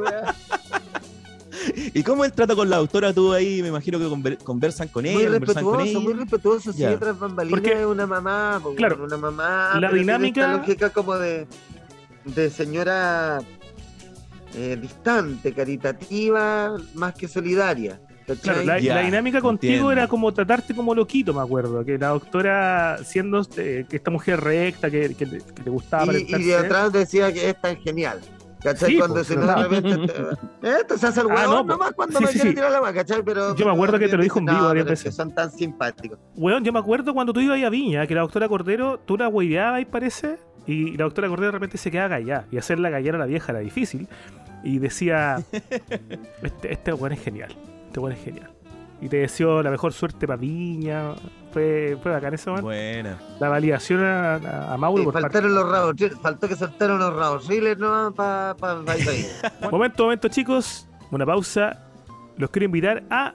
¿Y 1.93 2.03
cómo 2.03 2.23
el 2.23 2.31
trato 2.31 2.55
con 2.55 2.69
la 2.69 2.77
doctora 2.77 3.11
tú 3.13 3.33
ahí? 3.33 3.61
Me 3.63 3.69
imagino 3.69 3.97
que 3.97 4.05
conver- 4.05 4.37
conversan 4.43 4.87
con 4.89 5.03
Muy 5.03 5.13
ella, 5.15 5.31
conversan 5.31 5.63
con 5.63 5.77
respetuoso, 5.79 6.01
muy 6.01 6.13
respetuoso, 6.13 6.71
sí, 6.73 6.79
Ya. 6.79 6.97
tras 6.99 7.17
bambalinas 7.19 7.63
es 7.65 7.85
una 7.85 8.05
mamá, 8.05 8.59
pues, 8.61 8.75
claro, 8.77 9.03
una 9.03 9.17
mamá. 9.17 9.79
la 9.79 9.91
dinámica- 9.91 10.41
esta 10.41 10.57
lógica 10.57 10.89
como 10.91 11.15
de, 11.17 11.47
de 12.25 12.49
señora 12.51 13.39
eh, 14.53 14.77
distante, 14.79 15.51
caritativa, 15.53 16.77
más 16.93 17.15
que 17.15 17.27
solidaria. 17.27 17.99
Claro, 18.41 18.63
la, 18.63 18.75
dinámica 18.77 19.39
contigo 19.39 19.71
entiendo. 19.73 19.91
era 19.91 20.07
como 20.07 20.33
tratarte 20.33 20.75
como 20.75 20.93
loquito, 20.93 21.33
me 21.33 21.41
acuerdo. 21.41 21.85
Que 21.85 21.97
la 21.97 22.09
doctora, 22.09 22.97
siendo 23.03 23.41
eh, 23.57 23.85
que 23.89 23.95
esta 23.95 24.11
mujer 24.11 24.41
recta, 24.41 24.89
que, 24.91 25.15
que 25.15 25.25
le, 25.25 25.37
que 25.41 25.63
le 25.63 25.69
gustaba 25.71 26.11
y, 26.13 26.25
y 26.27 26.43
de 26.43 26.57
atrás 26.57 26.91
decía 26.91 27.31
que 27.31 27.49
esta 27.49 27.71
es 27.71 27.79
genial. 27.83 28.19
¿Cachai? 28.61 28.89
Sí, 28.93 28.97
cuando 28.97 29.15
pues, 29.15 29.27
se 29.27 29.35
pero 29.35 29.47
de 29.47 29.53
no. 29.53 29.63
repente. 29.67 30.13
te- 30.61 30.69
Esto 30.81 30.97
se 30.97 31.07
hace 31.07 31.21
el 31.21 31.27
Ah, 31.29 31.35
huevón 31.35 31.55
no, 31.55 31.65
pues. 31.65 31.77
nomás 31.77 31.93
cuando 31.93 32.17
Sí, 32.19 32.25
me 32.25 32.31
sí, 32.31 32.33
quiere 32.39 32.49
sí. 32.49 32.55
tirar 32.55 32.71
la 32.71 32.81
mano, 32.81 32.93
¿cachai? 32.95 33.21
Pero. 33.23 33.55
Yo 33.55 33.65
me 33.65 33.71
acuerdo 33.71 33.99
que 33.99 34.07
te 34.09 34.17
lo 34.17 34.23
dijo 34.23 34.39
en 34.39 34.45
no, 34.45 34.53
vivo 34.55 34.65
varias 34.65 34.85
veces. 34.87 35.15
son 35.15 35.31
tan 35.33 35.51
simpáticos. 35.51 36.19
Weón, 36.35 36.63
yo 36.65 36.73
me 36.73 36.79
acuerdo 36.79 37.13
cuando 37.13 37.31
tú 37.33 37.39
ibas 37.39 37.63
a 37.63 37.69
Viña, 37.69 38.07
que 38.07 38.15
la 38.15 38.21
doctora 38.21 38.49
Cordero, 38.49 38.99
tú 39.05 39.15
la 39.15 39.27
hueveabas 39.29 39.81
y 39.81 39.85
parece, 39.85 40.37
y 40.65 40.97
la 40.97 41.03
doctora 41.05 41.29
Cordero 41.29 41.47
de 41.49 41.51
repente 41.59 41.77
se 41.77 41.91
quedaba 41.91 42.09
callada. 42.09 42.45
Y 42.51 42.57
hacerla 42.57 42.89
callar 42.91 43.15
a 43.15 43.19
la 43.19 43.25
vieja 43.27 43.51
era 43.53 43.59
difícil. 43.61 44.07
Y 44.63 44.79
decía: 44.79 45.37
Este, 46.41 46.73
este 46.73 46.93
weón 46.93 47.13
es 47.13 47.21
genial. 47.21 47.55
Este 47.97 48.03
weón 48.05 48.13
es 48.15 48.23
genial. 48.23 48.51
Y 49.01 49.09
te 49.09 49.17
deseo 49.17 49.63
la 49.63 49.71
mejor 49.71 49.91
suerte 49.91 50.27
para 50.27 50.37
Viña. 50.37 51.13
Fue, 51.51 51.97
fue 52.03 52.11
bacán 52.11 52.35
eso, 52.35 52.51
man. 52.51 52.61
Buena. 52.61 53.17
La 53.39 53.49
validación 53.49 54.03
a, 54.03 54.35
a- 54.35 54.73
a 54.73 54.77
Mauro 54.77 54.99
Sí, 54.99 55.05
por 55.05 55.13
parte- 55.13 55.27
faltaron 55.29 55.55
los 55.55 55.67
rabos, 55.71 55.95
faltó 56.21 56.47
que 56.47 56.55
soltaron 56.55 56.99
los 56.99 57.15
rabos 57.15 57.47
riles 57.47 57.77
no 57.79 58.13
para 58.13 58.55
pa, 58.55 58.83
pa, 58.85 58.93
Momento, 59.71 60.03
momento, 60.03 60.27
chicos. 60.27 60.87
Una 61.09 61.25
pausa. 61.25 61.79
Los 62.37 62.51
quiero 62.51 62.65
invitar 62.65 63.03
a 63.09 63.33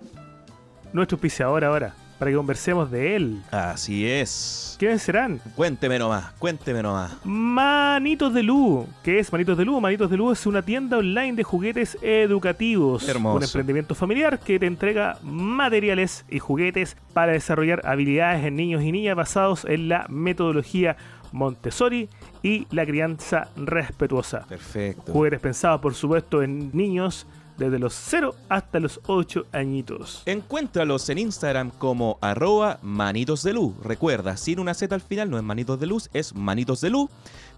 nuestro 0.93 1.17
auspiciador 1.17 1.65
ahora. 1.65 1.95
Para 2.23 2.31
que 2.31 2.37
conversemos 2.37 2.89
de 2.89 3.17
él. 3.17 3.43
Así 3.51 4.09
es. 4.09 4.77
¿Quiénes 4.79 5.03
serán? 5.03 5.41
Cuénteme 5.57 5.99
nomás, 5.99 6.31
cuénteme 6.35 6.81
nomás. 6.81 7.17
Manitos 7.25 8.33
de 8.33 8.45
Lu. 8.45 8.87
¿Qué 9.03 9.19
es 9.19 9.33
Manitos 9.33 9.59
de 9.59 9.65
Lu? 9.65 9.81
Manitos 9.81 10.09
de 10.09 10.17
Lu 10.17 10.31
es 10.31 10.47
una 10.47 10.63
tienda 10.63 10.99
online 10.99 11.33
de 11.33 11.43
juguetes 11.43 11.99
educativos. 12.01 13.09
Hermoso. 13.09 13.39
Un 13.39 13.43
emprendimiento 13.43 13.97
familiar 13.97 14.39
que 14.39 14.61
te 14.61 14.67
entrega 14.67 15.19
materiales 15.25 16.25
y 16.31 16.39
juguetes 16.39 16.97
para 17.13 17.33
desarrollar 17.33 17.85
habilidades 17.85 18.45
en 18.45 18.55
niños 18.55 18.85
y 18.85 18.93
niñas 18.93 19.17
basados 19.17 19.65
en 19.65 19.89
la 19.89 20.07
metodología 20.09 20.97
Montessori 21.33 22.09
y 22.41 22.69
la 22.71 22.87
crianza 22.87 23.49
respetuosa. 23.57 24.47
Perfecto. 24.49 25.13
Juguetes 25.13 25.41
pensados, 25.41 25.81
por 25.81 25.95
supuesto, 25.95 26.41
en 26.41 26.71
niños 26.73 27.27
desde 27.57 27.79
los 27.79 27.95
0 27.95 28.35
hasta 28.49 28.81
los 28.81 29.01
8 29.07 29.47
añitos. 29.53 30.23
Encuéntralos 30.27 31.09
en 31.09 31.19
Instagram 31.19 31.71
como 31.71 32.19
arroba 32.21 32.79
manitos 32.83 33.43
de 33.43 33.53
luz. 33.53 33.75
Recuerda, 33.83 34.37
sin 34.37 34.59
una 34.59 34.75
Z 34.75 34.95
al 34.95 35.01
final 35.01 35.31
no 35.31 35.37
es 35.37 35.43
manitos 35.43 35.79
de 35.81 35.87
luz, 35.87 36.11
es 36.13 36.35
manitos 36.35 36.81
de 36.81 36.91
luz. 36.91 37.11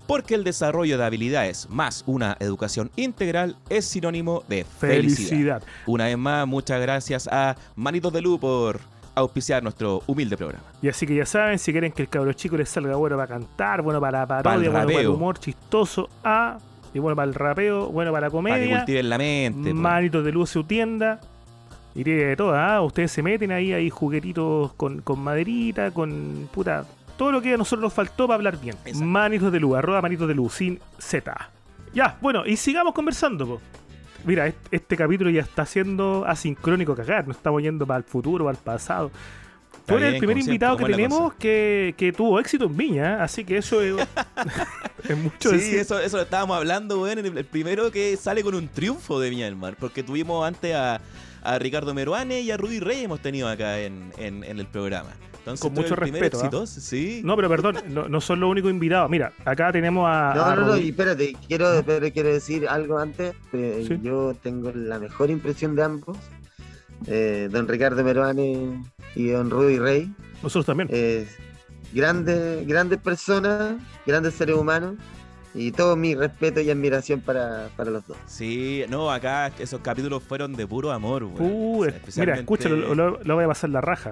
Porque 0.06 0.34
el 0.34 0.44
desarrollo 0.44 0.98
de 0.98 1.04
habilidades 1.04 1.66
más 1.70 2.04
una 2.06 2.36
educación 2.38 2.90
integral 2.96 3.56
es 3.70 3.86
sinónimo 3.86 4.42
de 4.48 4.64
felicidad. 4.64 5.28
Felicidad. 5.28 5.62
Una 5.86 6.04
vez 6.04 6.18
más, 6.18 6.46
muchas 6.46 6.78
gracias 6.78 7.26
a 7.32 7.56
Manitos 7.74 8.12
de 8.12 8.20
Luz 8.20 8.38
por 8.38 8.80
auspiciar 9.14 9.62
nuestro 9.62 10.02
humilde 10.06 10.36
programa. 10.36 10.64
Y 10.82 10.88
así 10.88 11.06
que 11.06 11.14
ya 11.14 11.24
saben, 11.24 11.58
si 11.58 11.72
quieren 11.72 11.92
que 11.92 12.02
el 12.02 12.08
cabro 12.08 12.32
chico 12.32 12.56
les 12.56 12.68
salga 12.68 12.96
bueno 12.96 13.16
para 13.16 13.28
cantar, 13.28 13.80
bueno 13.80 14.00
para 14.00 14.26
parodia, 14.26 14.70
bueno 14.70 14.86
para 14.88 15.00
el 15.00 15.08
humor 15.08 15.38
chistoso, 15.38 16.08
A, 16.22 16.58
y 16.94 16.98
bueno 17.00 17.14
para 17.16 17.28
el 17.28 17.34
rapeo, 17.34 17.88
bueno 17.88 18.10
para 18.12 18.28
la 18.28 18.30
Para 18.32 18.54
que 18.54 18.60
comedia, 18.60 18.76
cultiven 18.78 19.08
la 19.10 19.18
mente. 19.18 19.60
pues. 19.70 19.74
manitos 19.74 20.24
de 20.24 20.32
luz 20.32 20.48
su 20.50 20.64
tienda. 20.64 21.20
Y 21.96 22.02
tiene 22.02 22.24
de 22.24 22.36
todo, 22.36 22.54
¿ah? 22.56 22.80
Ustedes 22.82 23.12
se 23.12 23.22
meten 23.22 23.52
ahí, 23.52 23.72
hay 23.72 23.88
juguetitos 23.90 24.72
con, 24.74 25.00
con 25.02 25.20
maderita, 25.20 25.92
con 25.92 26.48
puta. 26.52 26.84
Todo 27.16 27.30
lo 27.30 27.40
que 27.40 27.54
a 27.54 27.56
nosotros 27.56 27.82
nos 27.82 27.92
faltó 27.92 28.26
para 28.26 28.34
hablar 28.34 28.58
bien. 28.60 28.74
Exacto. 28.84 29.04
Manitos 29.04 29.52
de 29.52 29.60
luz, 29.60 29.76
arroba 29.76 30.02
manitos 30.02 30.26
de 30.26 30.34
luz, 30.34 30.54
sin 30.54 30.80
Z. 30.98 31.50
Ya, 31.92 32.16
bueno, 32.20 32.44
y 32.46 32.56
sigamos 32.56 32.94
conversando, 32.94 33.46
po. 33.46 33.60
Mira, 34.24 34.48
est- 34.48 34.58
este, 34.72 34.96
capítulo 34.96 35.30
ya 35.30 35.42
está 35.42 35.64
siendo 35.66 36.24
asincrónico 36.26 36.96
cagar, 36.96 37.26
no 37.26 37.32
estamos 37.32 37.62
yendo 37.62 37.86
para 37.86 37.98
el 37.98 38.04
futuro, 38.04 38.44
para 38.44 38.56
el 38.58 38.64
pasado. 38.64 39.12
Tú 39.86 39.96
eres 39.96 40.14
el 40.14 40.18
primer 40.18 40.38
invitado 40.38 40.76
que 40.76 40.84
tenemos 40.86 41.34
que, 41.34 41.94
que 41.96 42.12
tuvo 42.12 42.40
éxito 42.40 42.64
en 42.64 42.76
Viña, 42.76 43.22
así 43.22 43.44
que 43.44 43.58
eso 43.58 43.80
es, 43.82 43.94
es 45.08 45.16
mucho 45.18 45.50
Sí, 45.50 45.56
decir. 45.56 45.78
eso, 45.80 45.98
eso 46.00 46.16
lo 46.16 46.22
estábamos 46.22 46.56
hablando, 46.56 47.02
weón, 47.02 47.18
en 47.18 47.26
el, 47.38 47.44
primero 47.44 47.90
que 47.90 48.16
sale 48.16 48.42
con 48.42 48.54
un 48.54 48.68
triunfo 48.68 49.20
de 49.20 49.30
Viña 49.30 49.44
del 49.44 49.56
Mar, 49.56 49.76
porque 49.78 50.02
tuvimos 50.02 50.46
antes 50.46 50.74
a, 50.74 51.00
a 51.42 51.58
Ricardo 51.58 51.92
Meruane 51.94 52.40
y 52.40 52.50
a 52.50 52.56
Rudy 52.56 52.80
Rey 52.80 53.04
hemos 53.04 53.20
tenido 53.20 53.48
acá 53.48 53.78
en, 53.80 54.12
en- 54.18 54.42
en 54.44 54.58
el 54.58 54.66
programa. 54.66 55.10
Entonces, 55.38 55.60
Con 55.60 55.74
mucho 55.74 55.94
respeto, 55.94 56.38
exitoso, 56.38 56.80
sí. 56.80 57.20
No, 57.22 57.36
pero 57.36 57.50
perdón, 57.50 57.76
no, 57.90 58.08
no 58.08 58.20
son 58.22 58.40
los 58.40 58.50
únicos 58.50 58.70
invitados. 58.70 59.10
Mira, 59.10 59.30
acá 59.44 59.70
tenemos 59.72 60.06
a. 60.08 60.32
No, 60.34 60.42
a 60.42 60.56
no, 60.56 60.66
no, 60.68 60.76
y 60.78 60.88
espérate, 60.88 61.36
quiero, 61.46 61.82
pero 61.84 62.10
quiero 62.10 62.32
decir 62.32 62.66
algo 62.66 62.96
antes. 62.98 63.34
eh, 63.52 63.84
Sí. 63.86 63.98
Yo 64.02 64.34
tengo 64.42 64.72
la 64.74 64.98
mejor 64.98 65.28
impresión 65.28 65.76
de 65.76 65.82
ambos. 65.82 66.16
Eh, 67.06 67.48
don 67.52 67.68
Ricardo 67.68 68.02
Meruane 68.02 68.82
y 69.14 69.28
don 69.28 69.50
Rudy 69.50 69.78
Rey. 69.78 70.12
Nosotros 70.42 70.66
también. 70.66 70.88
Eh, 70.92 71.26
grandes, 71.92 72.66
grandes 72.66 72.98
personas, 73.00 73.74
grandes 74.06 74.34
seres 74.34 74.56
humanos. 74.56 74.94
Y 75.56 75.70
todo 75.70 75.94
mi 75.94 76.16
respeto 76.16 76.60
y 76.60 76.68
admiración 76.68 77.20
para, 77.20 77.68
para 77.76 77.88
los 77.92 78.04
dos. 78.08 78.16
Sí, 78.26 78.82
no, 78.88 79.08
acá 79.08 79.52
esos 79.60 79.80
capítulos 79.82 80.20
fueron 80.20 80.52
de 80.54 80.66
puro 80.66 80.90
amor, 80.90 81.22
weón. 81.22 81.36
Uh, 81.38 81.78
O 81.78 81.84
sea, 81.84 81.92
mira, 81.92 81.96
especialmente- 81.96 82.40
escúchalo, 82.40 82.76
lo, 82.76 82.94
lo- 82.96 83.20
lo 83.22 83.34
voy 83.36 83.44
a 83.44 83.46
pasar 83.46 83.70
la 83.70 83.80
raja. 83.80 84.10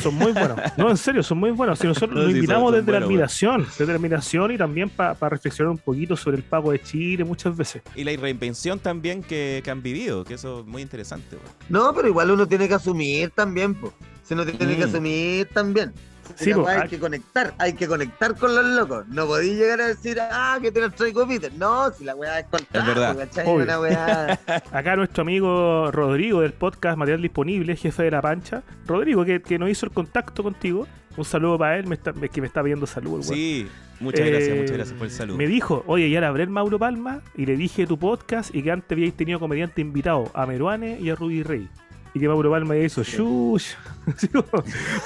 Son 0.00 0.14
muy 0.14 0.30
buenos. 0.30 0.56
No, 0.76 0.88
en 0.88 0.96
serio, 0.96 1.24
son 1.24 1.38
muy 1.38 1.50
buenos. 1.50 1.80
Si 1.80 1.88
nosotros 1.88 2.10
No, 2.14 2.20
lo 2.20 2.26
sí, 2.28 2.34
son- 2.34 2.36
invitamos 2.36 2.70
son 2.72 2.80
desde 2.86 2.92
la 3.00 3.04
admiración, 3.04 3.64
desde 3.66 3.86
la 3.86 3.94
admiración 3.94 4.52
y 4.52 4.58
también 4.58 4.88
para 4.88 5.14
reflexionar 5.28 5.72
un 5.72 5.78
poquito 5.78 6.16
sobre 6.16 6.36
el 6.36 6.44
pago 6.44 6.70
de 6.70 6.80
Chile 6.80 7.24
muchas 7.24 7.56
veces. 7.56 7.82
Y 7.96 8.04
la 8.04 8.12
reinvención 8.16 8.78
también 8.78 9.24
que, 9.24 9.62
que 9.64 9.70
han 9.72 9.82
vivido, 9.82 10.22
que 10.22 10.34
eso 10.34 10.60
es 10.60 10.66
muy 10.66 10.82
interesante, 10.82 11.34
weón. 11.34 11.48
No, 11.68 11.92
pero 11.96 12.06
igual 12.06 12.30
uno 12.30 12.46
tiene 12.46 12.68
que 12.68 12.74
asumir 12.74 13.30
también, 13.30 13.74
pues. 13.74 13.92
Se 14.26 14.34
uno 14.34 14.44
tiene 14.44 14.76
que 14.76 14.86
Mm. 14.86 14.88
asumir 14.88 15.48
también. 15.52 15.92
Sí, 16.34 16.50
ah- 16.50 16.80
hay 16.82 16.88
que 16.88 16.98
conectar, 16.98 17.54
hay 17.56 17.72
que 17.74 17.86
conectar 17.86 18.34
con 18.36 18.52
los 18.52 18.64
locos. 18.64 19.06
No 19.06 19.26
podéis 19.26 19.56
llegar 19.56 19.80
a 19.80 19.86
decir, 19.86 20.18
ah, 20.20 20.58
que 20.60 20.72
te 20.72 20.80
los 20.80 20.92
traigo 20.94 21.24
Peter. 21.28 21.52
No, 21.54 21.92
si 21.92 22.02
la 22.04 22.16
weá 22.16 22.40
es 22.40 22.46
verdad. 22.72 23.16
Obvio. 23.44 23.62
Una 23.64 23.78
weá. 23.80 24.40
Acá 24.72 24.96
nuestro 24.96 25.22
amigo 25.22 25.90
Rodrigo 25.92 26.40
del 26.40 26.52
podcast 26.52 26.98
Material 26.98 27.22
Disponible, 27.22 27.76
jefe 27.76 28.02
de 28.02 28.10
la 28.10 28.20
pancha. 28.20 28.64
Rodrigo, 28.86 29.24
que, 29.24 29.40
que 29.40 29.56
nos 29.58 29.70
hizo 29.70 29.86
el 29.86 29.92
contacto 29.92 30.42
contigo. 30.42 30.88
Un 31.16 31.24
saludo 31.24 31.56
para 31.58 31.78
él, 31.78 31.86
me 31.86 31.94
está, 31.94 32.12
es 32.20 32.30
que 32.30 32.40
me 32.40 32.48
está 32.48 32.60
pidiendo 32.62 32.86
salud. 32.86 33.22
Sí, 33.22 33.68
muchas 34.00 34.20
Eh, 34.26 34.30
gracias, 34.30 34.56
muchas 34.58 34.72
gracias 34.76 34.98
por 34.98 35.06
el 35.06 35.12
saludo. 35.12 35.36
Me 35.38 35.46
dijo, 35.46 35.84
oye, 35.86 36.10
ya 36.10 36.20
la 36.20 36.28
hablé 36.28 36.42
el 36.42 36.50
Mauro 36.50 36.78
Palma 36.78 37.22
y 37.36 37.46
le 37.46 37.56
dije 37.56 37.86
tu 37.86 37.96
podcast 37.98 38.52
y 38.54 38.62
que 38.64 38.72
antes 38.72 38.90
habíais 38.90 39.14
tenido 39.16 39.38
comediante 39.38 39.80
invitado 39.80 40.28
a 40.34 40.44
Meruane 40.44 40.98
y 41.00 41.08
a 41.08 41.14
Rudy 41.14 41.42
Rey. 41.44 41.68
Y 42.16 42.18
que 42.18 42.28
Mauro 42.28 42.50
Palma 42.50 42.74
hizo, 42.78 43.02
Le 43.02 43.10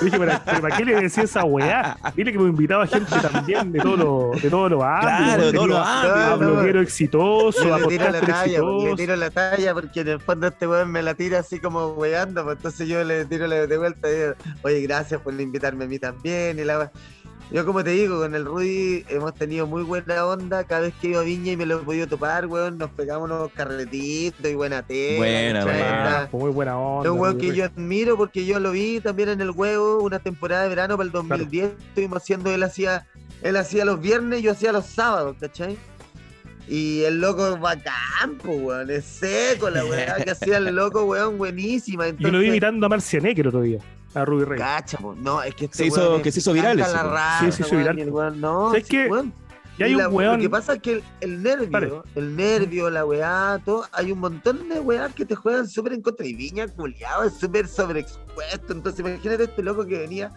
dije, 0.04 0.16
¿para, 0.18 0.44
¿para 0.44 0.76
qué 0.76 0.84
le 0.84 0.94
decía 1.00 1.24
esa 1.24 1.42
weá? 1.44 1.96
Dile 2.14 2.30
que 2.32 2.38
me 2.38 2.50
invitaba 2.50 2.86
gente 2.86 3.10
también 3.20 3.72
de 3.72 3.80
todos 3.80 3.98
los 3.98 4.40
de 4.42 4.48
todos 4.48 4.70
los 4.70 4.80
ámbitos. 4.80 5.24
Claro, 5.24 5.46
de 5.46 5.52
todos 5.52 5.68
los 5.68 5.78
a- 5.84 6.36
bloguero 6.36 6.80
exitoso, 6.82 7.64
Yo 7.64 7.74
a 7.74 7.78
le 7.80 7.86
tiro 7.88 8.04
la 8.10 8.20
talla, 8.20 8.46
le 8.46 8.52
exitoso. 8.52 8.96
tiro 8.96 9.16
la 9.16 9.30
talla 9.30 9.74
porque 9.74 10.00
en 10.02 10.08
el 10.08 10.20
fondo 10.20 10.46
este 10.46 10.68
weón 10.68 10.92
me 10.92 11.02
la 11.02 11.14
tira 11.14 11.40
así 11.40 11.58
como 11.58 11.88
weando, 11.94 12.44
pues 12.44 12.58
entonces 12.58 12.86
yo 12.86 13.02
le 13.02 13.24
tiro 13.24 13.48
la 13.48 13.66
de 13.66 13.76
vuelta 13.76 14.08
y 14.08 14.14
digo, 14.14 14.34
oye, 14.62 14.80
gracias 14.82 15.20
por 15.20 15.34
invitarme 15.40 15.86
a 15.86 15.88
mí 15.88 15.98
también 15.98 16.60
y 16.60 16.64
la 16.64 16.78
weá. 16.78 16.92
Yo 17.52 17.66
como 17.66 17.82
te 17.82 17.90
digo, 17.90 18.20
con 18.20 18.32
el 18.36 18.44
Rudy 18.44 19.04
hemos 19.08 19.34
tenido 19.34 19.66
muy 19.66 19.82
buena 19.82 20.24
onda, 20.24 20.62
cada 20.62 20.82
vez 20.82 20.94
que 21.00 21.08
iba 21.08 21.20
a 21.20 21.24
Viña 21.24 21.52
y 21.52 21.56
me 21.56 21.66
lo 21.66 21.80
he 21.80 21.82
podido 21.82 22.06
topar, 22.06 22.46
weón, 22.46 22.78
nos 22.78 22.90
pegamos 22.90 23.28
unos 23.28 23.50
carretitos 23.50 24.48
y 24.48 24.54
buena 24.54 24.84
tela. 24.84 25.18
Buena, 25.18 25.64
¿cachai? 25.64 25.80
buena. 25.80 26.28
Muy 26.30 26.50
buena 26.52 26.78
onda. 26.78 27.08
Es 27.08 27.12
un 27.12 27.18
weón 27.18 27.38
que 27.38 27.52
yo 27.52 27.64
admiro 27.64 28.16
porque 28.16 28.46
yo 28.46 28.60
lo 28.60 28.70
vi 28.70 29.00
también 29.00 29.30
en 29.30 29.40
el 29.40 29.50
huevo 29.50 30.00
una 30.00 30.20
temporada 30.20 30.62
de 30.62 30.68
verano 30.68 30.96
para 30.96 31.06
el 31.06 31.12
2010. 31.12 31.72
Estuvimos 31.88 32.22
haciendo, 32.22 32.54
él 32.54 32.62
hacía, 32.62 33.08
él 33.42 33.56
hacía 33.56 33.84
los 33.84 34.00
viernes, 34.00 34.42
yo 34.42 34.52
hacía 34.52 34.70
los 34.70 34.86
sábados, 34.86 35.36
¿cachai? 35.40 35.76
Y 36.68 37.02
el 37.02 37.20
loco 37.20 37.54
es 37.54 37.60
bacán, 37.60 38.38
po, 38.44 38.52
weón, 38.52 38.90
es 38.90 39.04
seco 39.04 39.70
la 39.70 39.84
weá 39.84 40.22
que 40.22 40.30
hacía 40.30 40.58
el 40.58 40.72
loco, 40.72 41.02
weón, 41.02 41.36
buenísima. 41.36 42.06
Yo 42.10 42.12
lo 42.12 42.16
vi 42.16 42.26
Entonces, 42.26 42.48
imitando 42.48 42.86
a 42.86 42.88
Marcianeque 42.88 43.40
el 43.40 43.48
otro 43.48 43.62
día, 43.62 43.80
a 44.14 44.24
Rudy 44.24 44.44
Rey. 44.44 44.58
Cacha, 44.58 44.98
po. 44.98 45.14
no, 45.14 45.42
es 45.42 45.54
que 45.54 45.66
este 45.66 45.76
Se 45.78 45.86
hizo- 45.86 46.16
es 46.16 46.22
que 46.22 46.32
se 46.32 46.40
hizo 46.40 46.52
viral 46.52 46.78
raja, 46.78 47.44
Sí, 47.46 47.52
se 47.52 47.62
hizo 47.62 47.76
weón, 47.76 47.96
viral. 47.96 48.10
weón, 48.10 48.40
no, 48.40 48.66
¿Sabes 48.68 48.84
sí, 48.84 48.90
qué? 48.90 49.06
weón. 49.08 49.32
Y 49.78 49.82
hay 49.82 49.94
la- 49.94 50.08
un 50.08 50.14
weón. 50.16 50.36
Lo 50.36 50.40
que 50.42 50.50
pasa 50.50 50.74
es 50.74 50.82
que 50.82 50.92
el, 50.92 51.02
el 51.20 51.42
nervio, 51.42 51.70
Pare. 51.70 51.90
el 52.14 52.36
nervio, 52.36 52.90
la 52.90 53.04
weá, 53.06 53.58
todo, 53.64 53.86
hay 53.92 54.12
un 54.12 54.18
montón 54.18 54.68
de 54.68 54.78
weá 54.80 55.08
que 55.08 55.24
te 55.24 55.34
juegan 55.34 55.66
súper 55.68 55.94
en 55.94 56.02
contra. 56.02 56.26
Y 56.26 56.34
Viña, 56.34 56.68
culiado, 56.68 57.22
es 57.24 57.34
súper 57.34 57.66
sobreexpuesto. 57.66 58.72
Entonces, 58.74 59.00
imagínate 59.00 59.44
este 59.44 59.62
loco 59.62 59.86
que 59.86 59.98
venía 59.98 60.32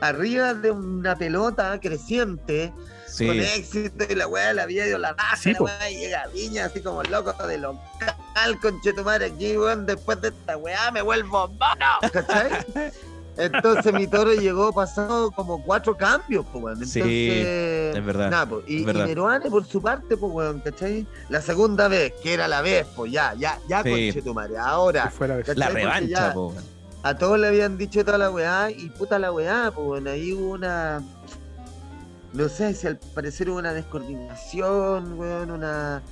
arriba 0.00 0.54
de 0.54 0.70
una 0.70 1.16
pelota 1.16 1.80
creciente, 1.80 2.72
Sí. 3.06 3.26
con 3.26 3.40
éxito, 3.40 4.04
y 4.08 4.14
la 4.14 4.26
weá 4.26 4.52
la 4.52 4.64
había 4.64 4.86
ido 4.86 4.98
la 4.98 5.12
raza, 5.12 5.36
Sí, 5.36 5.52
la 5.52 5.62
weá, 5.62 5.90
y 5.90 5.96
llega 5.98 6.22
a 6.22 6.26
Viña 6.28 6.64
así 6.66 6.80
como 6.80 7.02
loco 7.04 7.32
de 7.46 7.58
local, 7.58 8.60
conchetumare 8.60 9.26
aquí, 9.26 9.56
weón, 9.56 9.86
después 9.86 10.20
de 10.20 10.28
esta 10.28 10.56
weá 10.56 10.90
me 10.90 11.02
vuelvo 11.02 11.48
mono, 11.48 12.10
¿cachai? 12.12 12.50
Entonces 13.38 13.92
mi 13.92 14.06
toro 14.06 14.32
llegó 14.32 14.72
pasado 14.72 15.30
como 15.30 15.62
cuatro 15.62 15.94
cambios, 15.94 16.46
pues, 16.50 16.64
weón. 16.64 16.86
Sí, 16.86 17.00
Entonces, 17.00 17.96
es 17.96 18.04
verdad, 18.06 18.30
nada, 18.30 18.46
pues, 18.48 18.64
y, 18.66 18.80
es 18.80 18.86
verdad. 18.86 19.04
y 19.04 19.08
Meruane, 19.08 19.50
por 19.50 19.66
su 19.66 19.82
parte, 19.82 20.16
pues, 20.16 20.32
weón, 20.32 20.60
¿cachai? 20.60 21.06
La 21.28 21.42
segunda 21.42 21.86
vez, 21.88 22.14
que 22.22 22.32
era 22.34 22.48
la 22.48 22.62
vez, 22.62 22.86
pues 22.96 23.12
ya, 23.12 23.34
ya, 23.34 23.58
ya, 23.68 23.82
Sí. 23.82 23.90
conchetumare. 23.90 24.56
Ahora, 24.56 25.10
fue 25.10 25.28
la 25.28 25.68
revancha, 25.68 26.32
weón. 26.34 26.54
A 27.02 27.16
todos 27.16 27.38
le 27.38 27.46
habían 27.48 27.76
dicho 27.78 28.04
toda 28.04 28.16
la 28.18 28.30
weá, 28.30 28.70
y 28.70 28.88
puta 28.88 29.18
la 29.18 29.30
weá, 29.30 29.70
pues, 29.72 29.86
bueno, 29.86 30.10
ahí 30.10 30.32
hubo 30.32 30.52
una. 30.54 31.02
No 32.36 32.50
sé 32.50 32.74
si 32.74 32.86
al 32.86 32.98
parecer 33.14 33.48
hubo 33.48 33.58
una 33.58 33.72
descoordinación, 33.72 35.18
weón, 35.18 35.50
una. 35.50 36.02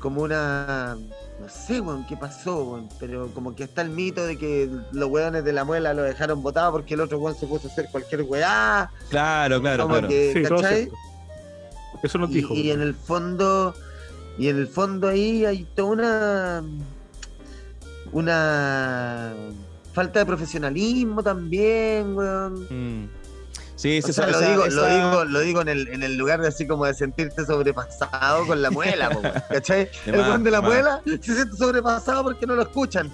Como 0.00 0.22
una. 0.22 0.96
No 1.40 1.48
sé, 1.48 1.80
weón, 1.80 2.04
qué 2.06 2.16
pasó, 2.16 2.64
weón, 2.64 2.88
pero 2.98 3.28
como 3.28 3.54
que 3.54 3.62
está 3.62 3.82
el 3.82 3.90
mito 3.90 4.26
de 4.26 4.36
que 4.36 4.68
los 4.90 5.08
weones 5.08 5.44
de 5.44 5.52
la 5.52 5.64
muela 5.64 5.94
lo 5.94 6.02
dejaron 6.02 6.42
botado 6.42 6.72
porque 6.72 6.94
el 6.94 7.00
otro 7.00 7.18
weón 7.20 7.36
se 7.36 7.46
puso 7.46 7.68
a 7.68 7.70
hacer 7.70 7.88
cualquier 7.92 8.22
weá. 8.22 8.90
Claro, 9.08 9.60
claro, 9.60 9.84
como 9.84 9.94
claro. 9.94 10.08
que, 10.08 10.32
Sí, 10.32 10.42
¿cachai? 10.42 10.90
Eso 12.02 12.18
nos 12.18 12.30
y, 12.30 12.34
dijo. 12.34 12.52
y 12.52 12.72
en 12.72 12.80
el 12.82 12.94
fondo, 12.94 13.72
y 14.38 14.48
en 14.48 14.56
el 14.56 14.66
fondo 14.66 15.08
ahí 15.08 15.44
hay 15.44 15.64
toda 15.76 15.90
una 15.92 16.64
una 18.10 19.32
falta 19.92 20.18
de 20.18 20.26
profesionalismo 20.26 21.22
también, 21.22 22.16
weón. 22.16 22.66
Mm. 22.68 23.08
Sí, 23.76 24.00
O 24.02 24.06
sí, 24.06 24.12
sea, 24.14 24.28
esa- 24.28 24.40
lo, 24.40 24.40
esa- 24.40 24.50
digo, 24.50 24.66
lo 24.66 24.86
digo, 24.88 25.24
lo 25.26 25.40
digo 25.40 25.60
en 25.60 25.68
el, 25.68 25.88
en 25.88 26.02
el 26.02 26.16
lugar 26.16 26.40
de 26.40 26.48
así 26.48 26.66
como 26.66 26.86
de 26.86 26.94
sentirte 26.94 27.44
sobrepasado 27.44 28.46
con 28.46 28.62
la 28.62 28.70
muela, 28.70 29.10
po, 29.10 29.20
¿cachai? 29.50 29.84
De 30.06 30.12
el 30.12 30.16
más, 30.16 30.28
weón 30.28 30.44
de 30.44 30.50
la 30.50 30.60
muela 30.62 31.02
se 31.04 31.18
siente 31.34 31.56
sobrepasado 31.56 32.22
porque 32.24 32.46
no 32.46 32.54
lo 32.54 32.62
escuchan. 32.62 33.10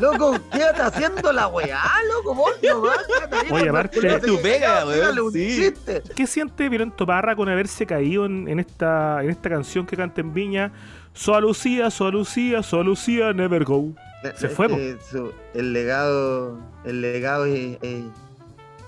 Loco, 0.00 0.38
quédate 0.50 0.80
haciendo 0.80 1.32
la 1.32 1.48
weá, 1.48 1.82
loco, 2.14 2.34
vos 2.34 2.50
quédate 2.60 3.36
ahí 3.36 3.46
Oye, 3.52 3.68
aparte- 3.68 4.06
Es 4.16 4.22
tu 4.22 4.40
pega, 4.40 4.86
weón, 4.86 5.32
sí. 5.32 5.72
¿Qué 6.16 6.26
siente 6.26 6.68
Violento 6.70 7.04
Parra 7.06 7.36
con 7.36 7.48
haberse 7.50 7.84
caído 7.84 8.24
en, 8.24 8.48
en 8.48 8.58
esta, 8.58 9.22
en 9.22 9.28
esta 9.28 9.50
canción 9.50 9.84
que 9.86 9.96
canta 9.98 10.22
en 10.22 10.32
Viña? 10.32 10.72
Soa 11.12 11.40
Lucía, 11.42 11.90
Soa 11.90 12.10
Lucía, 12.10 12.62
Soa 12.62 12.82
Lucía, 12.84 13.32
Never 13.34 13.64
Go. 13.64 13.92
Se 14.36 14.46
Es 14.46 14.52
fue, 14.54 14.68
po. 14.68 14.76
su- 15.10 15.32
el 15.54 15.72
legado, 15.74 16.58
el 16.84 17.02
legado 17.02 17.44
es- 17.44 17.76
es- 17.82 18.04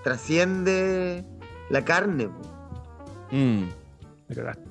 trasciende 0.03 1.25
la 1.71 1.85
carne. 1.85 2.29
Mm. 3.31 3.65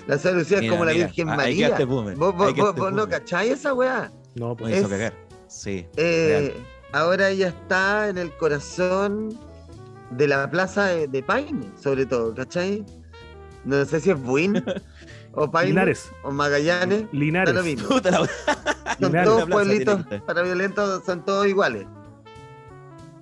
La 0.07 0.17
Santa 0.17 0.37
Lucía 0.39 0.57
es 0.57 0.61
Mira, 0.63 0.73
como 0.73 0.85
la 0.85 0.93
mira, 0.93 1.05
Virgen 1.05 1.29
ahí 1.29 1.37
María. 1.37 1.85
Vos, 1.85 2.15
vos- 2.35 2.55
vos- 2.55 2.75
vos 2.75 2.93
no 2.93 3.07
cachai 3.07 3.49
esa 3.49 3.73
weá. 3.73 4.11
No, 4.35 4.55
pues. 4.55 4.73
hizo 4.75 4.85
Es- 4.85 4.89
cagar. 4.89 5.13
Sí. 5.47 5.85
Eh, 5.97 6.55
ahora 6.93 7.29
ella 7.29 7.49
está 7.49 8.07
en 8.09 8.17
el 8.17 8.31
corazón 8.37 9.37
de 10.11 10.27
la 10.27 10.49
plaza 10.49 10.85
de, 10.87 11.07
de 11.07 11.21
Paine, 11.23 11.67
sobre 11.81 12.05
todo, 12.05 12.33
¿cachai? 12.33 12.83
No 13.65 13.83
sé 13.85 13.99
si 13.99 14.09
es 14.11 14.19
Buin 14.21 14.63
o 15.33 15.51
Paine 15.51 15.69
Linares. 15.69 16.09
o 16.23 16.31
Magallanes. 16.31 17.05
Linares. 17.11 17.53
Lo 17.53 17.63
mismo. 17.63 17.87
Puta 17.89 18.09
la 18.11 18.17
Son 18.19 18.27
Linares. 18.99 19.25
todos 19.29 19.49
pueblitos 19.49 20.05
para 20.25 20.41
violentos, 20.41 21.03
son 21.05 21.23
todos 21.23 21.45
iguales. 21.47 21.85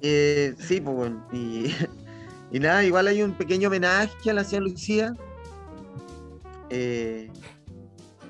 Eh, 0.01 0.55
sí, 0.57 0.79
pues 0.79 0.95
bueno. 0.95 1.27
Y, 1.33 1.73
y 2.51 2.59
nada, 2.59 2.83
igual 2.83 3.07
hay 3.07 3.21
un 3.23 3.33
pequeño 3.33 3.67
homenaje 3.67 4.29
a 4.29 4.33
la 4.33 4.43
señora 4.43 4.67
Lucía. 4.69 5.13
eh, 6.69 7.29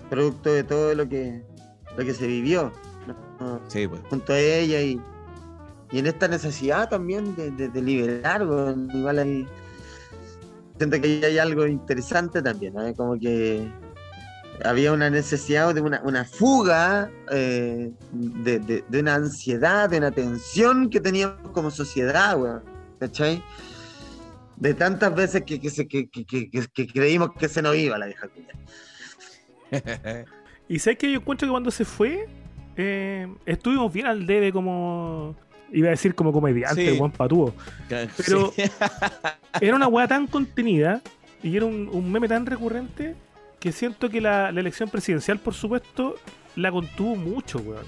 producto 0.09 0.51
de 0.51 0.63
todo 0.63 0.95
lo 0.95 1.07
que, 1.07 1.41
lo 1.97 2.03
que 2.05 2.13
se 2.13 2.26
vivió. 2.28 2.72
¿no? 3.39 3.61
Sí, 3.67 3.88
pues. 3.88 4.01
junto 4.09 4.34
a 4.34 4.39
ella 4.39 4.82
y, 4.82 4.99
y 5.91 5.99
en 5.99 6.07
esta 6.07 6.28
necesidad 6.28 6.89
también 6.89 7.36
de, 7.36 7.51
de- 7.51 7.70
de 7.70 7.82
liberar, 7.82 8.45
weón, 8.47 8.89
igual 8.93 9.20
hay, 9.20 9.47
siento 10.78 10.99
que 11.01 11.22
hay 11.26 11.38
algo 11.38 11.65
interesante 11.67 12.41
también, 12.41 12.74
como 12.95 13.17
que 13.20 13.72
había 14.65 14.91
una 14.91 15.09
necesidad 15.09 15.74
de 15.74 15.82
una, 15.82 16.01
una 16.03 16.26
fuga 16.26 17.09
eh, 17.32 17.91
de, 18.11 18.59
de- 18.59 18.84
de 18.88 18.99
una 18.99 19.15
ansiedad, 19.15 19.89
de 19.89 19.97
una 19.99 20.11
tensión 20.11 20.89
que 20.89 20.99
teníamos 20.99 21.38
como 21.53 21.72
sociedad, 21.72 22.38
weón, 22.39 22.61
¿cachai? 22.99 23.41
De 24.60 24.74
tantas 24.74 25.16
veces 25.16 25.43
que, 25.43 25.60
que, 25.60 25.70
se- 25.70 25.88
que, 25.88 26.10
que- 26.10 26.26
que- 26.26 26.49
que- 26.49 26.68
que 26.68 26.88
creímos 26.88 27.32
que 27.38 27.47
se 27.47 27.62
nos 27.62 27.76
iba 27.76 27.97
la 27.97 28.05
vieja 28.07 28.28
culia. 28.28 28.53
Y 30.72 30.78
sabes 30.78 30.99
que 30.99 31.12
yo 31.12 31.18
encuentro 31.20 31.47
que 31.47 31.51
cuando 31.51 31.72
se 31.72 31.84
fue, 31.84 32.28
eh, 32.78 33.28
estuvimos 33.47 33.91
bien 33.91 34.05
al 34.05 34.28
debe 34.28 34.51
como. 34.51 35.36
Iba 35.72 35.88
a 35.88 35.91
decir 35.91 36.14
como 36.16 36.32
comediante, 36.32 36.82
Sí. 36.82 36.88
el 36.89 36.97
buen 36.99 37.12
patúo. 37.12 37.53
Pero- 37.88 38.51
Sí. 38.55 38.64
Era 39.62 39.76
una 39.76 39.88
weá 39.88 40.07
tan 40.07 40.28
contenida 40.28 41.01
y 41.41 41.55
era 41.55 41.66
un, 41.66 41.89
un 41.91 42.12
meme 42.12 42.28
tan 42.28 42.45
recurrente 42.45 43.16
que 43.60 43.72
siento 43.72 44.10
que 44.10 44.20
la, 44.22 44.51
la 44.51 44.60
elección 44.60 44.89
presidencial, 44.89 45.39
por 45.39 45.53
supuesto, 45.55 46.16
la 46.55 46.72
contuvo 46.72 47.16
mucho, 47.16 47.60
weón. 47.60 47.86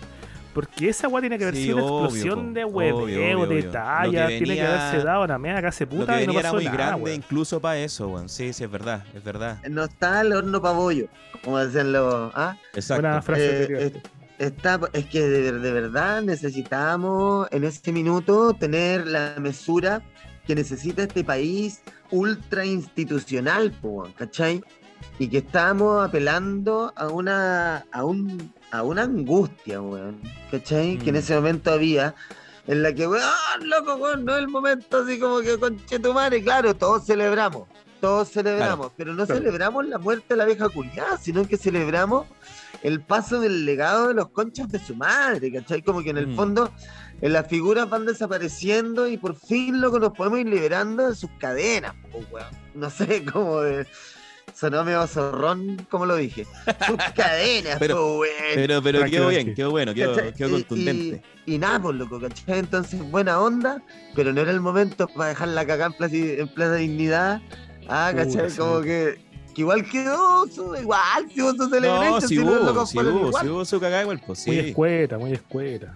Porque 0.54 0.90
esa 0.90 1.08
weá 1.08 1.22
tiene 1.22 1.38
que 1.38 1.46
haber 1.46 1.56
Sí, 1.56 1.64
sido 1.64 1.78
una 1.78 1.86
obvio, 1.86 2.04
explosión 2.06 2.48
po. 2.48 2.54
de 2.54 2.66
hueveo, 2.66 2.98
obvio, 2.98 3.18
de 3.20 3.36
obvio. 3.36 3.72
talla, 3.72 4.28
tiene 4.28 4.40
que 4.46 4.50
venía- 4.52 4.88
haberse 4.90 5.06
dado 5.06 5.24
una 5.24 5.38
mega 5.38 5.62
case 5.62 5.86
Lo 5.86 5.90
que 5.92 5.96
puta 5.98 6.12
y 6.22 6.28
no 6.28 6.34
venía 6.34 6.40
era 6.42 6.50
pasó 6.50 6.56
muy 6.56 6.66
nada, 6.66 6.78
grande 6.78 7.16
incluso 7.16 7.60
para 7.62 7.78
eso, 7.80 8.10
weón. 8.10 8.28
Sí, 8.30 8.52
sí, 8.54 8.64
es 8.66 8.72
verdad, 8.72 9.04
es 9.16 9.24
verdad. 9.24 9.60
No 9.70 9.86
está 9.86 10.22
el 10.22 10.34
horno 10.34 10.62
pabollo, 10.62 11.06
como 11.44 11.58
decían 11.60 11.92
los... 11.94 12.32
¿ah? 12.36 12.58
Exacto. 12.74 13.22
Frase 13.22 13.64
Eh, 13.64 13.86
es- 13.86 14.02
está, 14.48 14.80
es 14.94 15.06
que 15.06 15.22
de, 15.22 15.52
de 15.60 15.72
verdad 15.72 16.22
necesitamos 16.22 17.48
en 17.52 17.64
este 17.64 17.92
minuto 17.92 18.54
tener 18.54 19.08
la 19.08 19.36
mesura 19.40 20.02
que 20.46 20.56
necesita 20.56 21.04
este 21.04 21.24
país 21.24 21.82
ultra 22.10 22.66
institucional, 22.66 23.72
po, 23.72 24.08
¿cachai? 24.18 24.62
Y 25.18 25.28
que 25.28 25.38
estamos 25.40 26.06
apelando 26.06 26.92
a 26.96 27.08
una, 27.08 27.86
a 27.92 28.04
un, 28.04 28.52
a 28.72 28.84
una 28.84 29.04
angustia, 29.04 29.82
weón, 29.82 30.22
¿cachai? 30.50 30.98
Que 30.98 31.10
en 31.10 31.16
Mm. 31.16 31.20
ese 31.20 31.36
momento 31.36 31.72
había, 31.72 32.16
en 32.68 32.84
la 32.84 32.94
que, 32.94 33.08
weón, 33.08 33.24
loco, 33.64 33.96
weón, 33.96 34.26
no 34.26 34.34
es 34.34 34.40
el 34.40 34.48
momento 34.48 34.98
así 35.04 35.20
como 35.20 35.40
que 35.42 35.58
con 35.58 35.78
madre, 36.14 36.42
claro, 36.44 36.74
todos 36.76 37.06
celebramos, 37.06 37.68
todos 38.00 38.30
celebramos, 38.32 38.92
pero 38.98 39.14
no 39.14 39.26
Claro. 39.26 39.40
celebramos 39.42 39.86
la 39.88 39.98
muerte 39.98 40.26
de 40.30 40.36
la 40.38 40.46
vieja 40.46 40.70
culiada, 40.70 41.18
sino 41.18 41.48
que 41.48 41.58
celebramos 41.58 42.26
el 42.84 43.02
paso 43.02 43.40
del 43.40 43.66
legado 43.66 44.08
de 44.08 44.14
los 44.16 44.30
conchas 44.30 44.72
de 44.72 44.80
su 44.80 44.96
madre, 44.96 45.52
¿cachai? 45.52 45.82
Como 45.84 46.02
que 46.02 46.10
en 46.10 46.18
el 46.18 46.28
Mm. 46.28 46.36
fondo 46.36 46.72
eh, 47.22 47.30
las 47.30 47.46
figuras 47.48 47.88
van 47.88 48.08
desapareciendo 48.08 49.08
y 49.08 49.18
por 49.18 49.36
fin, 49.36 49.80
loco, 49.80 50.00
nos 50.00 50.14
podemos 50.14 50.40
ir 50.40 50.48
liberando 50.48 51.08
de 51.10 51.16
sus 51.16 51.30
cadenas, 51.38 51.94
weón. 52.32 52.48
No 52.74 52.90
sé 52.90 53.24
cómo 53.34 53.62
de... 53.62 53.86
Sonó 54.62 54.84
medio 54.84 55.08
zorrón, 55.08 55.88
como 55.90 56.06
lo 56.06 56.16
dije. 56.18 56.46
Sus 56.86 56.98
cadenas, 57.16 57.78
Pero- 57.80 57.96
po, 57.96 58.20
weón. 58.20 58.34
Pero, 58.54 58.82
pero 58.84 59.00
Tranqui, 59.00 59.16
quedó 59.18 59.28
bien, 59.30 59.56
quedó 59.56 59.72
bueno, 59.72 59.92
quedó, 59.96 60.16
quedó 60.36 60.50
Y- 60.50 60.52
contundente. 60.52 61.24
Y, 61.48 61.56
y 61.56 61.58
nada, 61.58 61.82
pues 61.82 61.96
loco, 61.96 62.20
¿cachai? 62.22 62.60
Entonces, 62.60 63.02
buena 63.10 63.42
onda, 63.42 63.82
pero 64.16 64.32
no 64.32 64.40
era 64.42 64.52
el 64.52 64.62
momento 64.62 65.08
para 65.08 65.30
dejarla 65.30 65.66
cagar 65.66 65.88
en 65.92 65.98
plaza, 65.98 66.16
en 66.16 66.48
plaza 66.48 66.76
dignidad. 66.76 67.42
Ah, 67.90 68.14
¿cachai? 68.16 68.52
sí. 68.52 68.58
Como 68.60 68.82
que, 68.82 69.20
que 69.56 69.62
igual 69.62 69.84
quedó, 69.90 70.46
su, 70.48 70.76
igual, 70.76 71.26
si 71.34 71.42
hubo 71.42 71.52
su 71.54 71.58
No, 71.58 71.70
celebration, 71.70 72.22
si 72.22 72.28
si 72.28 72.36
los 72.36 72.46
hubo, 72.46 72.56
locos 72.64 72.90
si 72.90 72.94
fueron 72.98 73.14
hubo, 73.16 73.28
igual. 73.30 73.44
si 73.44 73.50
hubo 73.50 73.66
su 73.66 73.80
cagada 73.80 74.02
igual, 74.04 74.22
pues 74.28 74.46
Muy 74.46 74.56
sí. 74.62 74.68
escueta, 74.70 75.18
muy 75.18 75.34
escueta. 75.34 75.94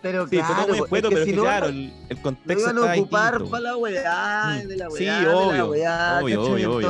Pero 0.00 0.26
Sí, 0.26 0.36
claro, 0.38 0.54
muy 0.54 0.66
pues, 0.68 0.80
escueto, 0.80 1.08
es 1.08 1.10
que 1.10 1.14
pero 1.16 1.20
es 1.20 1.24
si 1.26 1.30
que 1.32 1.36
no, 1.36 1.42
claro, 1.42 1.66
lo- 1.66 1.72
el, 1.72 1.92
el 2.08 2.16
lo 2.16 2.22
contexto 2.22 2.70
iban 2.70 2.78
a 2.78 2.80
está 2.94 3.00
ocupar 3.02 3.44
para 3.44 3.60
la 3.62 3.76
weá, 3.76 4.60
Mm. 4.64 4.68
de 4.68 4.76
la 4.78 4.88
weá, 4.88 4.98
Sí, 4.98 5.04
de 5.04 5.10
la 5.30 5.36
obvio, 5.36 5.66
weá, 5.70 6.18
obvio, 6.22 6.40
¿cachai? 6.40 6.52
obvio, 6.54 6.74
obvio. 6.76 6.88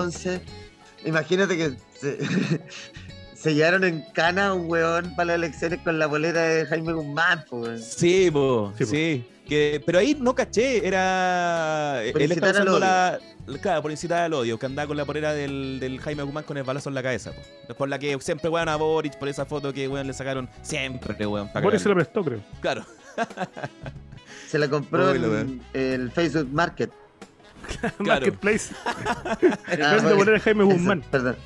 Imagínate 1.07 1.57
que 1.57 1.73
se, 1.99 2.19
se 3.35 3.55
llevaron 3.55 3.85
en 3.85 4.03
cana 4.13 4.49
a 4.49 4.55
un 4.55 4.69
weón 4.71 5.15
para 5.17 5.27
las 5.29 5.37
elecciones 5.37 5.81
con 5.83 5.99
la 5.99 6.07
bolera 6.07 6.43
de 6.43 6.67
Jaime 6.67 6.93
Guzmán, 6.93 7.45
pues. 7.49 7.85
Sí, 7.97 8.31
po, 8.31 8.73
Sí, 8.77 8.85
po. 8.85 8.91
sí. 8.91 9.25
Que, 9.49 9.81
pero 9.87 10.01
ahí 10.01 10.17
no 10.21 10.35
caché, 10.35 10.85
era. 10.87 12.01
Por 12.13 12.21
él 12.21 12.33
estaba 12.33 12.51
usando 12.53 12.79
la. 12.81 13.19
Claro, 13.63 13.81
por 13.81 13.93
incitar 13.93 14.23
al 14.23 14.33
odio, 14.35 14.59
que 14.59 14.67
andaba 14.67 14.89
con 14.89 14.97
la 14.97 15.05
polera 15.05 15.33
del, 15.33 15.79
del 15.79 16.01
Jaime 16.01 16.25
Guzmán 16.25 16.43
con 16.43 16.57
el 16.57 16.65
balazo 16.65 16.89
en 16.89 16.97
la 16.97 17.03
cabeza, 17.05 17.31
po. 17.69 17.75
Por 17.77 17.89
la 17.89 17.97
que 18.01 18.19
siempre 18.21 18.51
weón 18.51 18.69
a 18.69 18.75
Boric, 18.75 19.17
por 19.19 19.29
esa 19.29 19.47
foto 19.47 19.73
que 19.73 19.87
weón 19.87 20.09
le 20.09 20.13
sacaron 20.15 20.49
siempre, 20.63 21.25
weón. 21.25 21.53
pa' 21.53 21.61
Boris 21.61 21.81
se 21.81 21.89
cagarlo. 21.89 22.03
prestó, 22.05 22.25
creo. 22.25 22.41
Claro. 22.61 22.85
Se 24.49 24.59
la 24.59 24.69
compró 24.69 25.13
Uy, 25.13 25.19
lo 25.19 25.39
en 25.39 25.61
el 25.75 26.11
Facebook 26.11 26.49
Market. 26.53 26.91
Marketplace. 27.99 28.75
Ah, 29.83 29.99
bueno, 30.03 30.17
poner 30.17 30.35
a 30.37 30.41
Jaime 30.41 30.65
Guzmán. 30.65 31.03
Perdón. 31.11 31.37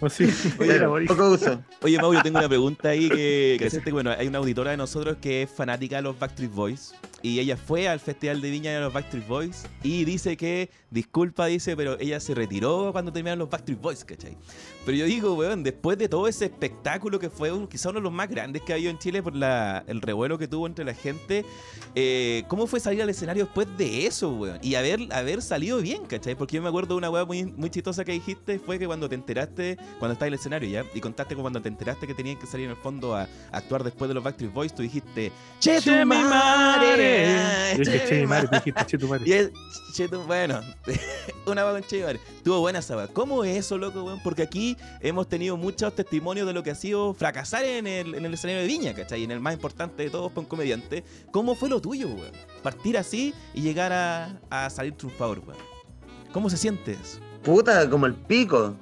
O 0.00 0.08
sí, 0.08 0.28
Pero, 0.58 0.90
Boris. 0.90 1.08
poco 1.08 1.30
uso. 1.30 1.60
Oye, 1.82 1.98
Mauro, 1.98 2.22
tengo 2.22 2.38
una 2.38 2.48
pregunta 2.48 2.90
ahí 2.90 3.08
que, 3.08 3.56
que 3.58 3.66
hacerte. 3.66 3.92
Bueno, 3.92 4.10
hay 4.10 4.26
una 4.26 4.38
auditora 4.38 4.70
de 4.72 4.76
nosotros 4.76 5.16
que 5.20 5.42
es 5.42 5.50
fanática 5.50 5.96
de 5.96 6.02
los 6.02 6.18
Backstreet 6.18 6.52
Boys. 6.52 6.94
Y 7.24 7.40
ella 7.40 7.56
fue 7.56 7.88
al 7.88 8.00
Festival 8.00 8.42
de 8.42 8.50
Viña 8.50 8.70
de 8.72 8.80
los 8.80 8.92
Backstreet 8.92 9.26
Boys. 9.26 9.64
Y 9.82 10.04
dice 10.04 10.36
que, 10.36 10.68
disculpa, 10.90 11.46
dice, 11.46 11.74
pero 11.74 11.98
ella 11.98 12.20
se 12.20 12.34
retiró 12.34 12.90
cuando 12.92 13.10
terminaron 13.14 13.38
los 13.38 13.48
Backstreet 13.48 13.80
Boys, 13.80 14.04
¿cachai? 14.04 14.36
Pero 14.84 14.98
yo 14.98 15.06
digo, 15.06 15.32
weón, 15.32 15.62
después 15.62 15.96
de 15.96 16.06
todo 16.10 16.28
ese 16.28 16.44
espectáculo 16.44 17.18
que 17.18 17.30
fue 17.30 17.50
un- 17.50 17.66
quizá 17.66 17.88
uno 17.88 18.00
de 18.00 18.02
los 18.04 18.12
más 18.12 18.28
grandes 18.28 18.60
que 18.60 18.72
ha 18.72 18.76
habido 18.76 18.90
en 18.90 18.98
Chile 18.98 19.22
por 19.22 19.34
la, 19.34 19.82
el 19.86 20.02
revuelo 20.02 20.36
que 20.36 20.46
tuvo 20.48 20.66
entre 20.66 20.84
la 20.84 20.92
gente, 20.92 21.46
eh, 21.94 22.44
¿cómo 22.48 22.66
fue 22.66 22.78
salir 22.78 23.00
al 23.00 23.08
escenario 23.08 23.44
después 23.44 23.68
de 23.78 24.06
eso, 24.06 24.28
weón? 24.34 24.58
Y 24.60 24.74
haber, 24.74 25.00
haber 25.10 25.40
salido 25.40 25.78
bien, 25.80 26.04
¿cachai? 26.04 26.34
Porque 26.34 26.56
yo 26.56 26.62
me 26.62 26.68
acuerdo 26.68 26.88
de 26.92 26.98
una 26.98 27.08
weá 27.08 27.24
muy, 27.24 27.44
muy 27.44 27.70
chistosa 27.70 28.04
que 28.04 28.12
dijiste, 28.12 28.58
fue 28.58 28.78
que 28.78 28.86
cuando 28.86 29.08
te 29.08 29.14
enteraste, 29.14 29.78
cuando 29.98 30.12
estabas 30.12 30.26
en 30.28 30.34
el 30.34 30.38
escenario 30.40 30.68
ya, 30.68 30.84
y 30.94 31.00
contaste 31.00 31.34
que 31.34 31.40
cuando 31.40 31.62
te 31.62 31.68
enteraste 31.70 32.06
que 32.06 32.12
tenían 32.12 32.38
que 32.38 32.46
salir 32.46 32.66
en 32.66 32.72
el 32.72 32.76
fondo 32.76 33.14
a, 33.16 33.22
a 33.22 33.28
actuar 33.56 33.82
después 33.82 34.08
de 34.08 34.14
los 34.14 34.22
Backstreet 34.22 34.52
Boys, 34.52 34.74
tú 34.74 34.82
dijiste, 34.82 35.32
¡Che, 35.58 35.80
tu 35.80 35.90
madre! 36.04 37.13
Che, 38.08 38.20
mi 38.20 38.26
madre, 38.26 38.48
tú 38.48 38.54
dijiste, 38.56 38.86
che, 38.86 38.98
tu 38.98 39.08
madre. 39.08 39.24
Y 39.28 39.32
es, 39.32 39.50
che, 39.94 40.08
tu- 40.08 40.22
bueno, 40.22 40.60
una 41.46 41.64
va 41.64 41.72
con 41.72 41.82
che, 41.82 42.02
madre. 42.02 42.20
Estuvo 42.36 42.60
buena 42.60 42.78
esa. 42.80 43.08
¿Cómo 43.08 43.44
es 43.44 43.56
eso, 43.56 43.78
loco, 43.78 44.02
weón? 44.04 44.20
Porque 44.22 44.42
aquí 44.42 44.76
hemos 45.00 45.28
tenido 45.28 45.56
muchos 45.56 45.94
testimonios 45.94 46.46
de 46.46 46.52
lo 46.52 46.62
que 46.62 46.70
ha 46.70 46.74
sido 46.74 47.14
fracasar 47.14 47.64
en 47.64 47.86
el, 47.86 48.14
en 48.14 48.24
el 48.24 48.34
escenario 48.34 48.62
de 48.62 48.68
Viña, 48.68 48.94
¿cachai? 48.94 49.24
En 49.24 49.30
el 49.30 49.40
más 49.40 49.54
importante 49.54 50.02
de 50.02 50.10
todos, 50.10 50.30
para 50.30 50.40
un 50.40 50.46
comediante. 50.46 51.04
¿Cómo 51.30 51.54
fue 51.54 51.68
lo 51.68 51.80
tuyo, 51.80 52.08
weón? 52.08 52.32
Partir 52.62 52.96
así 52.98 53.34
y 53.54 53.62
llegar 53.62 53.92
a, 53.92 54.40
a 54.50 54.70
salir 54.70 54.94
triunfador, 54.94 55.40
weón. 55.40 55.58
¿Cómo 56.32 56.50
se 56.50 56.56
siente 56.56 56.92
eso? 56.92 57.18
Puta, 57.42 57.88
como 57.90 58.06
el 58.06 58.14
pico. 58.14 58.74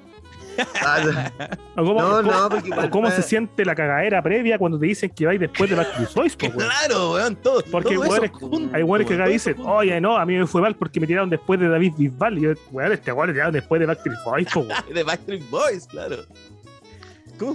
Ah, 0.85 1.31
¿O 1.77 1.85
cómo, 1.85 2.01
No, 2.01 2.09
cómo- 2.17 2.23
no, 2.23 2.49
porque 2.49 2.69
igual 2.69 2.87
o 2.87 2.91
cómo 2.91 3.11
se 3.11 3.23
siente 3.23 3.65
la 3.65 3.75
cagadera 3.75 4.23
previa 4.23 4.59
cuando 4.59 4.79
te 4.79 4.87
dicen 4.87 5.11
que 5.11 5.27
vais 5.27 5.41
después 5.41 5.71
de 5.71 5.77
Backstreet 5.77 6.15
Boys, 6.15 6.37
po, 6.37 6.47
weón? 6.47 6.59
Claro, 6.59 7.13
weón, 7.13 7.37
todo. 7.37 7.63
Porque 7.71 7.95
todo 7.95 8.05
eso 8.05 8.13
weones- 8.15 8.31
junto, 8.33 8.77
Hay 8.77 8.83
weones 8.83 9.07
que 9.09 9.15
acá 9.15 9.27
dicen, 9.27 9.57
oye, 9.61 10.01
no, 10.01 10.17
a 10.17 10.25
mí 10.27 10.37
me 10.37 10.47
fue 10.47 10.61
mal 10.61 10.75
porque 10.77 11.01
me 11.01 11.07
tiraron 11.07 11.31
después 11.31 11.59
de 11.61 11.69
David 11.69 11.93
Bisbal. 11.97 12.39
Y 12.39 12.43
yo, 12.43 12.53
weón, 12.71 12.93
este 12.93 13.13
weón 13.13 13.29
le 13.29 13.33
tiraron 13.35 13.53
después 13.55 13.81
de 13.81 13.87
Backstreet 13.87 14.19
Boys, 14.25 14.49
po, 14.53 14.61
weón. 14.61 14.83
De 14.95 15.03
Backstreet 15.03 15.49
Boys, 15.51 15.87
claro. 15.87 16.17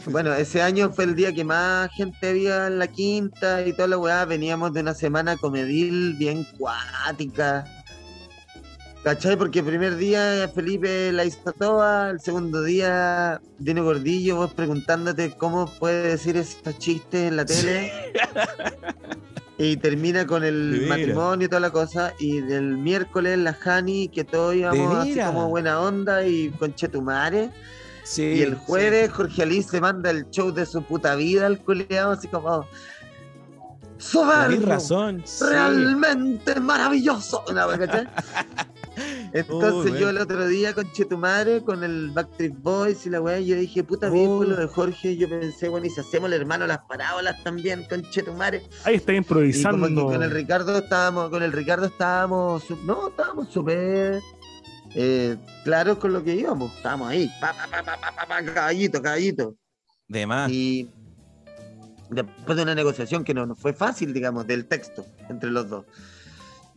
Bueno, 0.08 0.34
ese 0.34 0.62
año 0.62 0.90
fue 0.92 1.06
el 1.06 1.16
día 1.16 1.32
que 1.34 1.46
más 1.46 1.90
gente 1.94 2.30
había 2.30 2.68
en 2.68 2.78
la 2.78 2.88
quinta 2.88 3.66
y 3.66 3.72
toda 3.72 3.88
la 3.88 3.98
weá. 3.98 4.26
Veníamos 4.26 4.74
de 4.74 4.82
una 4.82 4.94
semana 4.94 5.38
comedil 5.38 6.14
bien 6.16 6.46
cuática. 6.58 7.64
¿Cachai? 9.04 9.38
Porque 9.38 9.60
el 9.60 9.66
primer 9.66 9.96
día 9.96 10.50
Felipe 10.54 11.12
la 11.14 11.24
hizo 11.24 11.54
toda, 11.54 12.10
el 12.10 12.20
segundo 12.20 12.62
día 12.64 13.40
Dino 13.58 13.84
Gordillo, 13.84 14.36
vos 14.38 14.54
preguntándote 14.54 15.32
cómo 15.38 15.72
puede 15.80 16.10
decir 16.10 16.36
esos 16.36 16.78
chistes 16.78 17.30
en 17.30 17.38
la 17.38 17.46
tele. 17.46 17.92
y 19.58 19.78
termina 19.78 20.28
con 20.28 20.44
el 20.44 20.86
matrimonio 20.88 21.46
y 21.46 21.50
toda 21.50 21.62
la 21.62 21.72
cosa. 21.72 22.14
Y 22.20 22.42
del 22.42 22.78
miércoles 22.78 23.38
la 23.38 23.54
Jani, 23.54 24.10
que 24.10 24.24
todos 24.24 24.56
íbamos 24.56 24.96
así 24.98 25.18
como 25.20 25.50
buena 25.50 25.80
onda 25.80 26.26
y 26.26 26.50
con 26.52 26.76
Chetumare. 26.76 27.50
sí, 28.04 28.24
Y 28.24 28.42
el 28.42 28.54
sí. 28.54 28.62
jueves 28.66 29.12
Jorge 29.12 29.44
Ali 29.44 29.64
se 29.64 29.80
manda 29.80 30.10
el 30.10 30.30
show 30.32 30.52
de 30.52 30.66
su 30.66 30.84
puta 30.84 31.16
vida 31.16 31.46
al 31.46 31.60
culeado, 31.60 32.12
así 32.12 32.28
como. 32.28 32.68
¡Soberbio! 34.00 34.68
razón. 34.68 35.24
¡Realmente 35.42 36.60
maravilloso! 36.60 37.44
Wea, 37.48 37.78
¿cachai? 37.80 38.08
Entonces 39.34 39.92
Uy, 39.94 40.00
yo 40.00 40.10
el 40.10 40.18
otro 40.18 40.48
día 40.48 40.74
con 40.74 40.92
Chetumare, 40.92 41.62
con 41.64 41.84
el 41.84 42.12
Backstreet 42.12 42.54
Boys 42.62 43.06
y 43.06 43.10
la 43.10 43.22
weá, 43.22 43.40
yo 43.40 43.56
dije, 43.56 43.84
puta 43.84 44.10
bien 44.10 44.28
por 44.28 44.48
lo 44.48 44.56
de 44.56 44.68
Jorge, 44.68 45.18
yo 45.18 45.28
pensé, 45.30 45.70
bueno, 45.70 45.86
y 45.86 45.90
si 45.90 46.00
hacemos 46.00 46.32
el 46.32 46.40
hermano 46.42 46.66
las 46.68 46.80
parábolas 46.88 47.44
también 47.44 47.86
con 47.90 48.02
Chetumare. 48.10 48.64
Ahí 48.86 48.96
está 48.96 49.14
Y 49.14 49.18
improvisando. 49.18 49.88
como 49.88 50.10
que 50.10 50.16
con 50.16 50.24
el 50.24 50.32
Ricardo 50.32 50.78
estábamos, 50.78 51.30
con 51.30 51.44
el 51.44 51.52
Ricardo 51.52 51.86
estábamos, 51.88 52.64
no, 52.86 53.10
estábamos 53.10 53.50
súper 53.50 54.22
eh, 54.96 55.36
claros 55.64 55.98
con 55.98 56.14
lo 56.14 56.24
que 56.24 56.36
íbamos. 56.36 56.74
Estábamos 56.76 57.10
ahí, 57.10 57.30
pa, 57.42 57.54
pa, 57.54 57.68
pa, 57.70 57.84
pa, 57.84 57.98
pa, 58.02 58.16
pa, 58.16 58.26
pa, 58.28 58.54
caballito, 58.54 59.02
caballito. 59.02 59.56
De 60.08 60.26
más. 60.26 60.50
Y 60.52 60.90
después 62.10 62.56
de 62.56 62.64
una 62.64 62.74
negociación 62.76 63.24
que 63.24 63.34
no, 63.34 63.46
no 63.46 63.56
fue 63.56 63.74
fácil, 63.74 64.14
digamos, 64.14 64.48
del 64.48 64.66
texto 64.66 65.06
entre 65.30 65.52
los 65.52 65.70
dos. 65.70 65.86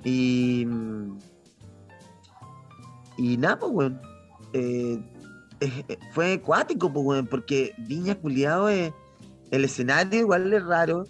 Y. 0.05 0.67
Y 3.21 3.37
nada, 3.37 3.59
pues, 3.59 3.73
weón. 3.73 4.01
eh, 4.55 4.99
eh, 5.61 5.99
fue 6.13 6.33
acuático, 6.33 6.91
pues, 6.91 7.05
weón, 7.05 7.27
porque 7.27 7.75
Viña 7.87 8.15
Culiao 8.15 8.69
es. 8.69 8.93
El 9.51 9.65
escenario 9.65 10.21
igual 10.21 10.53
es 10.53 10.65
raro. 10.65 11.05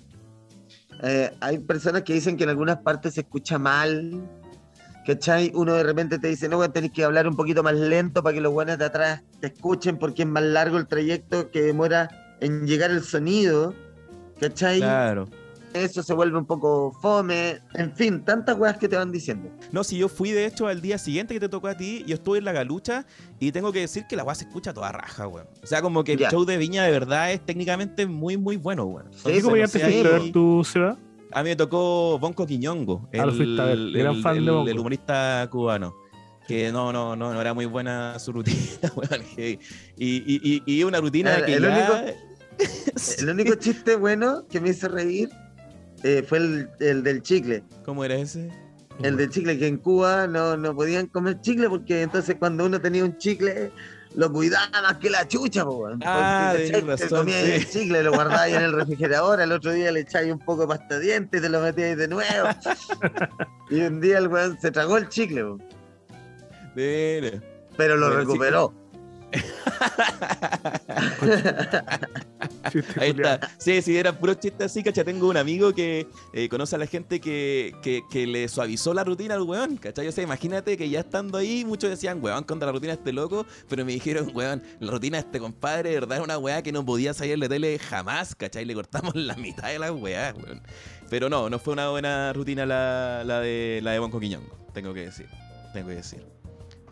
Eh, 1.02 1.30
hay 1.40 1.58
personas 1.58 2.02
que 2.02 2.14
dicen 2.14 2.36
que 2.36 2.44
en 2.44 2.50
algunas 2.50 2.78
partes 2.78 3.14
se 3.14 3.20
escucha 3.20 3.58
mal. 3.58 4.28
¿Cachai? 5.06 5.52
Uno 5.54 5.74
de 5.74 5.82
repente 5.82 6.18
te 6.18 6.28
dice, 6.28 6.48
no, 6.48 6.58
weón, 6.58 6.72
tenés 6.72 6.90
que 6.90 7.04
hablar 7.04 7.28
un 7.28 7.36
poquito 7.36 7.62
más 7.62 7.74
lento 7.74 8.22
para 8.22 8.34
que 8.34 8.40
los 8.40 8.52
buenos 8.52 8.76
de 8.76 8.84
atrás 8.86 9.22
te 9.40 9.46
escuchen 9.48 9.96
porque 9.98 10.22
es 10.22 10.28
más 10.28 10.42
largo 10.42 10.78
el 10.78 10.86
trayecto 10.86 11.50
que 11.50 11.62
demora 11.62 12.08
en 12.40 12.66
llegar 12.66 12.90
el 12.90 13.04
sonido. 13.04 13.74
¿Cachai? 14.40 14.78
Claro. 14.78 15.28
Eso 15.72 16.02
se 16.02 16.12
vuelve 16.14 16.36
un 16.36 16.46
poco 16.46 16.92
fome. 17.00 17.60
En 17.74 17.94
fin, 17.94 18.24
tantas 18.24 18.58
weas 18.58 18.76
que 18.76 18.88
te 18.88 18.96
van 18.96 19.12
diciendo. 19.12 19.50
No, 19.70 19.84
si 19.84 19.96
yo 19.98 20.08
fui 20.08 20.32
de 20.32 20.44
hecho 20.46 20.66
al 20.66 20.80
día 20.80 20.98
siguiente 20.98 21.32
que 21.34 21.40
te 21.40 21.48
tocó 21.48 21.68
a 21.68 21.76
ti, 21.76 22.02
yo 22.06 22.14
estuve 22.16 22.38
en 22.38 22.44
la 22.44 22.52
galucha 22.52 23.06
y 23.38 23.52
tengo 23.52 23.70
que 23.72 23.80
decir 23.80 24.04
que 24.08 24.16
la 24.16 24.24
weá 24.24 24.34
se 24.34 24.44
escucha 24.44 24.74
toda 24.74 24.90
raja, 24.92 25.28
weón. 25.28 25.46
O 25.62 25.66
sea, 25.66 25.80
como 25.80 26.02
que 26.02 26.14
el 26.14 26.18
Ya. 26.18 26.30
show 26.30 26.44
de 26.44 26.56
Viña 26.56 26.82
de 26.84 26.90
verdad 26.90 27.30
es 27.32 27.44
técnicamente 27.46 28.06
muy, 28.06 28.36
muy 28.36 28.56
bueno, 28.56 28.84
weón. 28.84 29.06
Sí, 29.12 29.18
¿Qué 29.24 29.36
Entonces, 29.38 29.44
comediante 29.44 29.78
no 29.78 29.84
sé, 29.84 29.90
fuiste 29.92 30.08
a 30.08 30.18
ver 30.18 30.32
tú, 30.32 30.64
Seba? 30.64 30.98
A 31.32 31.42
mí 31.44 31.50
me 31.50 31.56
tocó 31.56 32.18
Bonco 32.18 32.44
Quiñongo, 32.44 33.08
Ah, 33.16 33.26
lo 33.26 33.32
fuiste 33.32 33.62
a 33.62 33.66
ver. 33.66 33.78
Gran 33.92 34.20
fan 34.22 34.34
de 34.34 34.40
el- 34.40 34.50
Bonco. 34.50 34.70
el 34.70 34.78
humorista 34.80 35.48
cubano. 35.52 35.94
Que 36.48 36.72
no, 36.72 36.92
no, 36.92 37.14
no, 37.14 37.32
no 37.32 37.40
era 37.40 37.54
muy 37.54 37.66
buena 37.66 38.18
su 38.18 38.32
rutina, 38.32 38.58
weón. 38.96 39.22
Y, 39.36 39.50
y, 39.96 40.40
y, 40.56 40.62
y 40.66 40.82
una 40.82 41.00
rutina 41.00 41.36
El- 41.36 41.44
que 41.44 41.54
el 41.54 41.62
ya... 41.62 42.14
El 43.20 43.30
único 43.30 43.54
chiste 43.54 43.96
bueno 43.96 44.46
que 44.50 44.60
me 44.60 44.70
hizo 44.70 44.88
reír 44.88 45.30
eh, 46.02 46.24
fue 46.26 46.38
el, 46.38 46.68
el 46.80 47.02
del 47.02 47.22
chicle. 47.22 47.62
¿Cómo 47.84 48.04
era 48.04 48.14
ese? 48.16 48.50
El 49.02 49.16
del 49.16 49.30
chicle, 49.30 49.58
que 49.58 49.66
en 49.66 49.78
Cuba 49.78 50.26
no, 50.26 50.56
no 50.56 50.74
podían 50.74 51.06
comer 51.06 51.40
chicle 51.40 51.68
porque 51.68 52.02
entonces 52.02 52.36
cuando 52.38 52.66
uno 52.66 52.80
tenía 52.80 53.04
un 53.04 53.16
chicle 53.16 53.70
lo 54.14 54.32
cuidaba 54.32 54.68
más 54.82 54.96
que 54.98 55.08
la 55.08 55.26
chucha, 55.26 55.64
po. 55.64 55.88
Ah, 56.04 56.54
razón, 56.84 57.08
comías 57.08 57.44
sí. 57.44 57.50
el 57.52 57.68
chicle, 57.68 58.02
lo 58.02 58.12
guardabas 58.12 58.40
ahí 58.42 58.54
en 58.54 58.62
el 58.62 58.72
refrigerador, 58.72 59.40
al 59.40 59.52
otro 59.52 59.72
día 59.72 59.92
le 59.92 60.00
echabas 60.00 60.32
un 60.32 60.40
poco 60.40 60.62
de 60.62 60.68
pasta 60.68 60.98
de 60.98 61.06
dientes 61.06 61.40
y 61.40 61.42
te 61.42 61.48
lo 61.48 61.60
metías 61.60 61.90
ahí 61.90 61.94
de 61.94 62.08
nuevo. 62.08 62.48
y 63.70 63.80
un 63.80 64.00
día 64.00 64.18
el 64.18 64.28
weón 64.28 64.58
se 64.60 64.70
tragó 64.70 64.96
el 64.96 65.08
chicle, 65.08 65.44
po, 65.44 65.58
De 66.74 67.40
pero 67.76 67.96
lo 67.96 68.08
Bueno, 68.08 68.20
recuperó. 68.20 68.74
Ahí 73.00 73.10
está. 73.10 73.40
Sí, 73.58 73.82
sí, 73.82 73.96
era 73.96 74.18
puro 74.18 74.34
chiste 74.34 74.64
así, 74.64 74.82
cacha. 74.82 75.04
Tengo 75.04 75.28
un 75.28 75.36
amigo 75.36 75.72
que 75.72 76.06
eh, 76.32 76.48
conoce 76.48 76.76
a 76.76 76.78
la 76.78 76.86
gente 76.86 77.20
que, 77.20 77.74
que, 77.82 78.02
que 78.10 78.26
le 78.26 78.48
suavizó 78.48 78.94
la 78.94 79.04
rutina 79.04 79.34
al 79.34 79.42
weón, 79.42 79.76
¿cachai? 79.76 80.08
O 80.08 80.12
sea, 80.12 80.24
imagínate 80.24 80.76
que 80.76 80.88
ya 80.88 81.00
estando 81.00 81.38
ahí, 81.38 81.64
muchos 81.64 81.90
decían, 81.90 82.22
weón, 82.22 82.44
contra 82.44 82.66
la 82.66 82.72
rutina 82.72 82.92
de 82.92 82.98
este 82.98 83.12
loco, 83.12 83.46
pero 83.68 83.84
me 83.84 83.92
dijeron, 83.92 84.30
weón, 84.34 84.62
la 84.80 84.90
rutina 84.90 85.18
de 85.18 85.26
este 85.26 85.38
compadre, 85.38 85.90
de 85.90 85.94
verdad, 85.96 86.18
era 86.18 86.24
una 86.24 86.38
weá 86.38 86.62
que 86.62 86.72
no 86.72 86.84
podía 86.84 87.14
salir 87.14 87.38
la 87.38 87.48
tele 87.48 87.78
jamás, 87.78 88.34
¿cachai? 88.34 88.64
Le 88.64 88.74
cortamos 88.74 89.14
la 89.14 89.36
mitad 89.36 89.68
de 89.68 89.78
las 89.78 89.90
weás, 89.90 90.34
weón. 90.36 90.62
Pero 91.08 91.28
no, 91.28 91.50
no 91.50 91.58
fue 91.58 91.72
una 91.72 91.90
buena 91.90 92.32
rutina 92.32 92.66
la, 92.66 93.22
la 93.24 93.40
de 93.40 93.80
la 93.82 93.92
de 93.92 93.98
Bonco 93.98 94.20
Quiñongo, 94.20 94.56
tengo 94.72 94.94
que 94.94 95.06
decir. 95.06 95.28
Tengo 95.72 95.88
que 95.88 95.96
decir. 95.96 96.24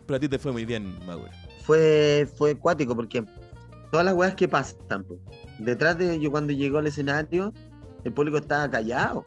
Pero 0.05 0.17
a 0.17 0.19
ti 0.19 0.27
te 0.27 0.39
fue 0.39 0.51
muy 0.51 0.65
bien, 0.65 0.97
Mauro. 1.05 1.29
Fue, 1.69 2.27
fue 2.35 2.51
acuático 2.53 2.95
porque 2.95 3.23
todas 3.91 4.03
las 4.03 4.15
weas 4.15 4.33
que 4.33 4.47
pasan, 4.47 5.03
po, 5.03 5.19
detrás 5.59 5.95
de 5.99 6.19
yo 6.19 6.31
cuando 6.31 6.51
llegó 6.51 6.79
al 6.79 6.87
escenario, 6.87 7.53
el 8.03 8.11
público 8.11 8.37
estaba 8.39 8.67
callado. 8.71 9.23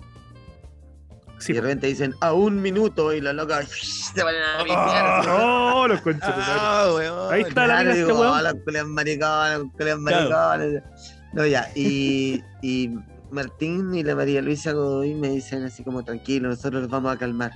Sí, 1.39 1.53
y 1.53 1.55
de 1.55 1.61
repente 1.61 1.87
dicen 1.87 2.17
a 2.21 2.33
un 2.33 2.61
minuto 2.61 3.13
y 3.13 3.21
los 3.21 3.33
locos 3.33 3.67
se 4.15 4.25
van 4.25 4.35
a 4.35 4.59
limpiar. 4.59 5.25
Oh, 5.29 5.87
los 5.87 6.01
conchos. 6.01 6.29
Ah, 6.35 6.91
weón. 6.93 7.33
Ahí 7.33 7.43
está 7.43 7.61
la 7.69 7.75
Claro, 7.81 7.91
mina 7.91 8.01
este 8.01 8.13
weón. 8.13 8.27
"Oh, 8.27 8.43
los 8.43 8.89
maricones, 8.89 9.59
los 9.61 9.73
culiados 9.77 10.03
Claro. 10.05 10.31
maricones". 10.31 10.83
No, 11.33 11.47
ya, 11.47 11.69
y, 11.77 12.43
y 12.61 12.91
Martín 13.31 13.95
y 13.95 14.03
la 14.03 14.17
María 14.17 14.43
Luisa 14.43 14.73
Godoy 14.73 15.15
me 15.15 15.29
dicen 15.29 15.63
así 15.65 15.85
como 15.85 16.05
tranquilo, 16.05 16.49
nosotros 16.49 16.83
los 16.83 16.91
vamos 16.91 17.13
a 17.15 17.19
calmar. 17.19 17.53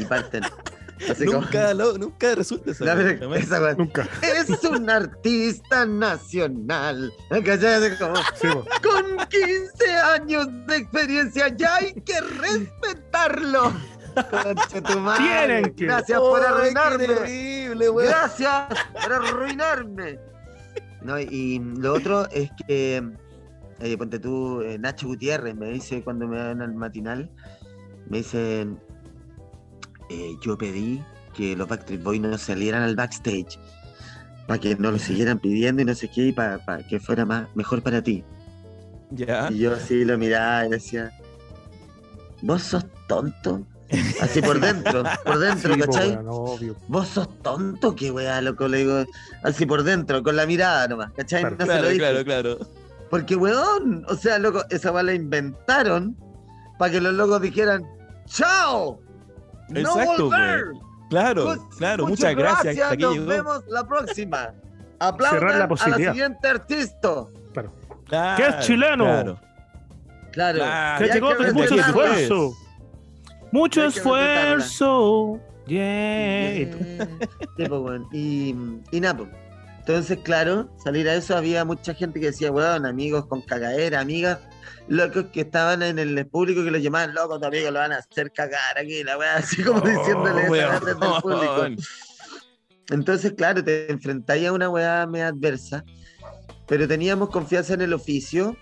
Y 0.00 0.04
parten. 0.06 0.44
Así 1.10 1.26
como- 1.26 1.40
Nunca, 1.40 1.74
lo- 1.74 1.98
nunca 1.98 2.34
resulta 2.34 2.70
esa 2.70 2.84
No, 2.84 2.92
pero 2.94 3.08
weá, 3.08 3.18
jamás. 3.18 3.38
esa 3.40 3.60
wea, 3.60 3.74
Nunca. 3.74 4.08
Es 4.22 4.64
un 4.64 4.88
artista 4.88 5.84
nacional. 5.86 7.12
Con 7.28 9.16
15 9.28 9.90
años 10.14 10.48
de 10.66 10.76
experiencia 10.76 11.48
ya 11.56 11.76
hay 11.76 11.94
que 11.94 12.20
respetarlo. 12.20 13.72
Concha 14.14 14.80
tu 14.80 14.98
madre. 15.00 15.24
Tienen 15.24 15.74
que. 15.74 15.86
Gracias 15.86 16.18
por 16.20 16.40
¡Ay, 16.40 16.46
qué 16.46 16.48
arruinarme. 16.78 17.06
terrible! 17.06 17.86
Gracias 18.06 18.64
por 19.02 19.12
arruinarme. 19.12 20.18
No, 21.02 21.18
y 21.18 21.58
lo 21.78 21.94
otro 21.94 22.28
es 22.30 22.50
que, 22.66 23.02
eh, 23.80 23.98
ponte 23.98 24.18
tú, 24.20 24.62
eh, 24.62 24.78
Nacho 24.78 25.08
Gutiérrez 25.08 25.54
me 25.56 25.68
dice 25.70 26.02
cuando 26.04 26.26
me 26.28 26.38
dan 26.38 26.62
al 26.62 26.74
matinal, 26.74 27.28
me 28.08 28.18
dicen, 28.18 28.78
eh, 30.10 30.36
yo 30.42 30.56
pedí 30.58 31.02
que 31.34 31.56
los 31.56 31.68
Backstreet 31.68 32.02
Boys 32.02 32.20
no 32.20 32.36
salieran 32.38 32.82
al 32.82 32.94
backstage 32.96 33.58
para 34.46 34.60
que 34.60 34.76
no 34.76 34.90
lo 34.90 34.98
siguieran 34.98 35.38
pidiendo 35.38 35.82
y 35.82 35.84
no 35.84 35.94
sé 35.94 36.08
qué, 36.08 36.26
y 36.26 36.32
para 36.32 36.60
que 36.88 37.00
fuera 37.00 37.24
más 37.24 37.48
mejor 37.54 37.82
para 37.82 38.02
ti. 38.02 38.22
Ya. 39.10 39.48
Y 39.50 39.58
yo 39.58 39.74
así 39.74 40.04
lo 40.04 40.18
miraba 40.18 40.66
y 40.66 40.70
decía, 40.70 41.12
vos 42.42 42.62
sos 42.62 42.84
tonto. 43.06 43.66
Así 44.20 44.42
por 44.42 44.60
dentro, 44.60 45.04
por 45.24 45.38
dentro, 45.40 45.74
Sí, 45.74 45.80
po, 45.80 45.86
¿cachai? 45.86 46.18
obvio. 46.26 46.76
Vos 46.88 47.08
sos 47.08 47.28
tonto, 47.42 47.94
qué 47.94 48.10
weá, 48.10 48.40
loco, 48.40 48.66
le 48.66 48.78
digo, 48.78 49.04
así 49.42 49.66
por 49.66 49.82
dentro, 49.82 50.22
con 50.22 50.36
la 50.36 50.46
mirada 50.46 50.88
nomás, 50.88 51.12
¿cachai? 51.12 51.42
Claro. 51.42 51.56
No 51.58 51.66
se 51.66 51.92
lo 51.92 51.98
claro, 51.98 52.24
claro. 52.24 52.58
Porque, 53.10 53.36
weón, 53.36 54.04
o 54.08 54.16
sea, 54.16 54.38
loco, 54.38 54.64
esa 54.70 54.90
weá 54.90 55.04
la 55.04 55.14
inventaron 55.14 56.16
para 56.78 56.92
que 56.92 57.00
los 57.00 57.14
locos 57.14 57.40
dijeran, 57.40 57.84
¡Chao! 58.26 59.00
¡No 59.68 59.80
Exacto, 59.80 60.24
volver! 60.24 60.64
Claro, 61.10 61.44
Much- 61.54 61.76
claro, 61.78 62.06
muchas 62.06 62.34
gracias. 62.34 62.76
hasta 62.78 62.94
aquí 62.94 63.02
nos 63.02 63.14
llegó. 63.14 63.26
vemos 63.26 63.64
la 63.68 63.86
próxima. 63.86 64.52
Aplaudan 64.98 65.38
Cerrar 65.38 65.50
la 65.50 65.56
a 65.56 65.58
la 65.60 65.68
posibilidad. 65.68 66.12
siguiente 66.12 66.48
artista. 66.48 67.26
Claro, 67.52 67.72
¿Qué 68.36 68.46
es 68.46 68.58
chileno? 68.66 69.38
Claro. 70.32 70.58
Que 70.98 71.06
llegó 71.12 71.28
que 71.36 71.46
con 71.46 71.54
mucho 71.54 71.74
esfuerzo. 71.74 72.52
Mucho 73.52 73.80
que 73.82 73.86
esfuerzo. 73.88 75.40
Yeah. 75.66 76.54
Sí, 77.56 77.64
pues, 77.68 77.70
weón. 77.70 78.06
Y, 78.12 78.54
y 78.90 79.00
nada, 79.00 79.16
pues, 79.18 79.28
Entonces, 79.78 80.18
claro, 80.24 80.68
salir 80.82 81.08
a 81.08 81.14
eso 81.14 81.36
había 81.36 81.64
mucha 81.64 81.94
gente 81.94 82.18
que 82.20 82.26
decía, 82.26 82.50
weón, 82.50 82.84
amigos 82.84 83.26
con 83.26 83.40
cagadera, 83.42 84.00
amigas, 84.00 84.40
locos 84.88 85.26
que 85.32 85.42
estaban 85.42 85.82
en 85.82 85.98
el 85.98 86.26
público 86.26 86.64
que 86.64 86.70
los 86.70 86.82
llamaban 86.82 87.14
locos, 87.14 87.40
tu 87.40 87.46
amigo 87.46 87.70
lo 87.70 87.78
van 87.78 87.92
a 87.92 87.96
hacer 87.96 88.30
cagar 88.32 88.78
aquí, 88.78 89.02
la 89.02 89.18
weá, 89.18 89.36
así 89.36 89.62
como 89.62 89.80
diciéndole 89.80 90.42
esa 90.42 90.50
weá 90.50 90.80
desde 90.80 90.90
el 90.90 90.96
público. 90.96 91.56
Weón. 91.56 91.76
Entonces, 92.90 93.32
claro, 93.32 93.64
te 93.64 93.90
enfrentáis 93.90 94.46
a 94.46 94.52
una 94.52 94.68
weá 94.68 95.06
media 95.06 95.28
adversa, 95.28 95.84
pero 96.66 96.86
teníamos 96.86 97.30
confianza 97.30 97.74
en 97.74 97.80
el 97.80 97.94
oficio 97.94 98.56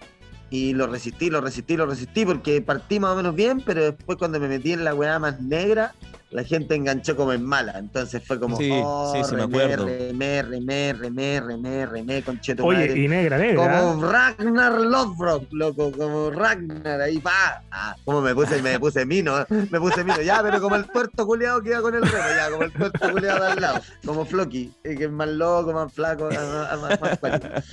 y 0.48 0.74
lo 0.74 0.86
resistí, 0.86 1.30
lo 1.30 1.40
resistí, 1.40 1.76
lo 1.76 1.86
resistí, 1.86 2.24
porque 2.24 2.60
partí 2.60 3.00
más 3.00 3.12
o 3.12 3.16
menos 3.16 3.34
bien, 3.34 3.62
pero 3.64 3.82
después 3.82 4.18
cuando 4.18 4.38
me 4.38 4.48
metí 4.48 4.72
en 4.72 4.84
la 4.84 4.94
weá 4.94 5.18
más 5.18 5.40
negra, 5.40 5.94
la 6.32 6.44
gente 6.44 6.74
enganchó 6.74 7.14
como 7.14 7.32
en 7.32 7.44
mala. 7.44 7.78
Entonces 7.78 8.22
fue 8.26 8.40
como, 8.40 8.56
Sí, 8.56 8.70
oh, 8.72 9.12
sí, 9.14 9.22
sí, 9.24 9.34
me 9.34 9.42
remé, 9.42 9.62
acuerdo. 9.62 9.86
remé, 9.86 10.42
remé, 10.42 10.92
remé, 10.94 11.40
remé, 11.40 11.86
remé, 11.86 12.22
concheto 12.22 12.64
Oye, 12.64 12.88
madre. 12.88 13.00
y 13.00 13.08
negra, 13.08 13.38
negra. 13.38 13.80
Como 13.80 14.10
Ragnar 14.10 14.80
Lothbrok, 14.80 15.48
loco, 15.52 15.92
como 15.92 16.30
Ragnar, 16.30 17.00
ahí 17.02 17.18
va. 17.18 17.62
Ah, 17.70 17.94
como 18.04 18.20
me 18.22 18.34
puse, 18.34 18.60
me 18.62 18.78
puse 18.80 19.04
mino, 19.04 19.40
eh, 19.40 19.46
me 19.70 19.78
puse 19.78 20.02
mino, 20.04 20.20
ya, 20.22 20.42
pero 20.42 20.60
como 20.60 20.76
el 20.76 20.86
tuerto 20.86 21.26
culiado 21.26 21.62
que 21.62 21.70
iba 21.70 21.82
con 21.82 21.94
el 21.94 22.02
remo, 22.02 22.24
ya, 22.36 22.50
como 22.50 22.62
el 22.64 22.72
tuerto 22.72 23.10
culiado 23.12 23.44
de 23.44 23.50
al 23.52 23.60
lado, 23.60 23.80
como 24.04 24.24
Floki, 24.24 24.72
eh, 24.84 24.96
que 24.96 25.04
es 25.04 25.10
más 25.10 25.28
loco, 25.28 25.72
más 25.72 25.92
flaco, 25.92 26.28
más, 26.30 27.00
más-. 27.22 27.64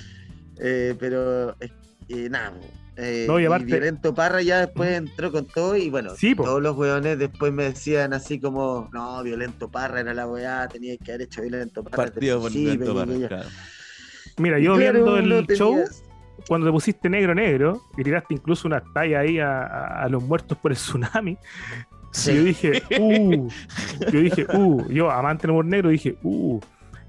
Eh, 0.61 0.95
pero, 0.99 1.55
eh, 1.61 2.27
nada, 2.29 2.53
eh, 3.01 3.25
No, 3.27 3.39
y 3.39 3.43
y 3.43 3.45
aparte- 3.45 3.65
Violento 3.65 4.13
Parra 4.13 4.41
ya 4.41 4.59
después 4.59 4.91
entró 4.91 5.31
con 5.31 5.45
todo 5.45 5.75
y 5.77 5.89
bueno, 5.89 6.15
Sí, 6.15 6.35
todos 6.35 6.61
los 6.61 6.75
weones 6.75 7.17
después 7.17 7.53
me 7.53 7.63
decían 7.63 8.13
así 8.13 8.39
como, 8.39 8.89
no, 8.91 9.23
Violento 9.23 9.69
Parra 9.69 10.01
era 10.01 10.13
la 10.13 10.27
weá, 10.27 10.67
tenía 10.67 10.97
que 10.97 11.11
haber 11.13 11.23
hecho 11.27 11.41
Violento 11.41 11.83
Parra. 11.83 12.03
desde 12.05 12.13
Partido 12.13 12.35
el 12.35 12.41
por 12.41 12.51
principio, 12.51 12.93
Violento 12.93 13.13
Parra, 13.13 13.27
claro. 13.27 13.49
Mira, 14.37 14.59
yo 14.59 14.75
claro, 14.75 15.15
viendo 15.15 15.39
el 15.39 15.47
show, 15.47 15.77
cuando 16.47 16.67
te 16.67 16.71
pusiste 16.71 17.09
negro, 17.09 17.35
negro, 17.35 17.81
y 17.97 18.03
tiraste 18.03 18.33
incluso 18.33 18.67
una 18.67 18.81
talla 18.93 19.19
ahí 19.19 19.39
a, 19.39 19.61
a- 19.63 20.03
a 20.03 20.09
los 20.09 20.23
muertos 20.23 20.57
por 20.57 20.71
el 20.71 20.77
tsunami, 20.77 21.37
Sí. 22.11 22.33
yo 22.35 22.43
dije, 22.43 22.83
uh, 22.99 23.49
yo 24.11 24.19
dije, 24.19 24.47
uh, 24.55 24.89
yo 24.89 25.11
amante 25.11 25.43
del 25.43 25.51
humor 25.51 25.65
negro, 25.65 25.89
dije, 25.89 26.17
uh, 26.23 26.59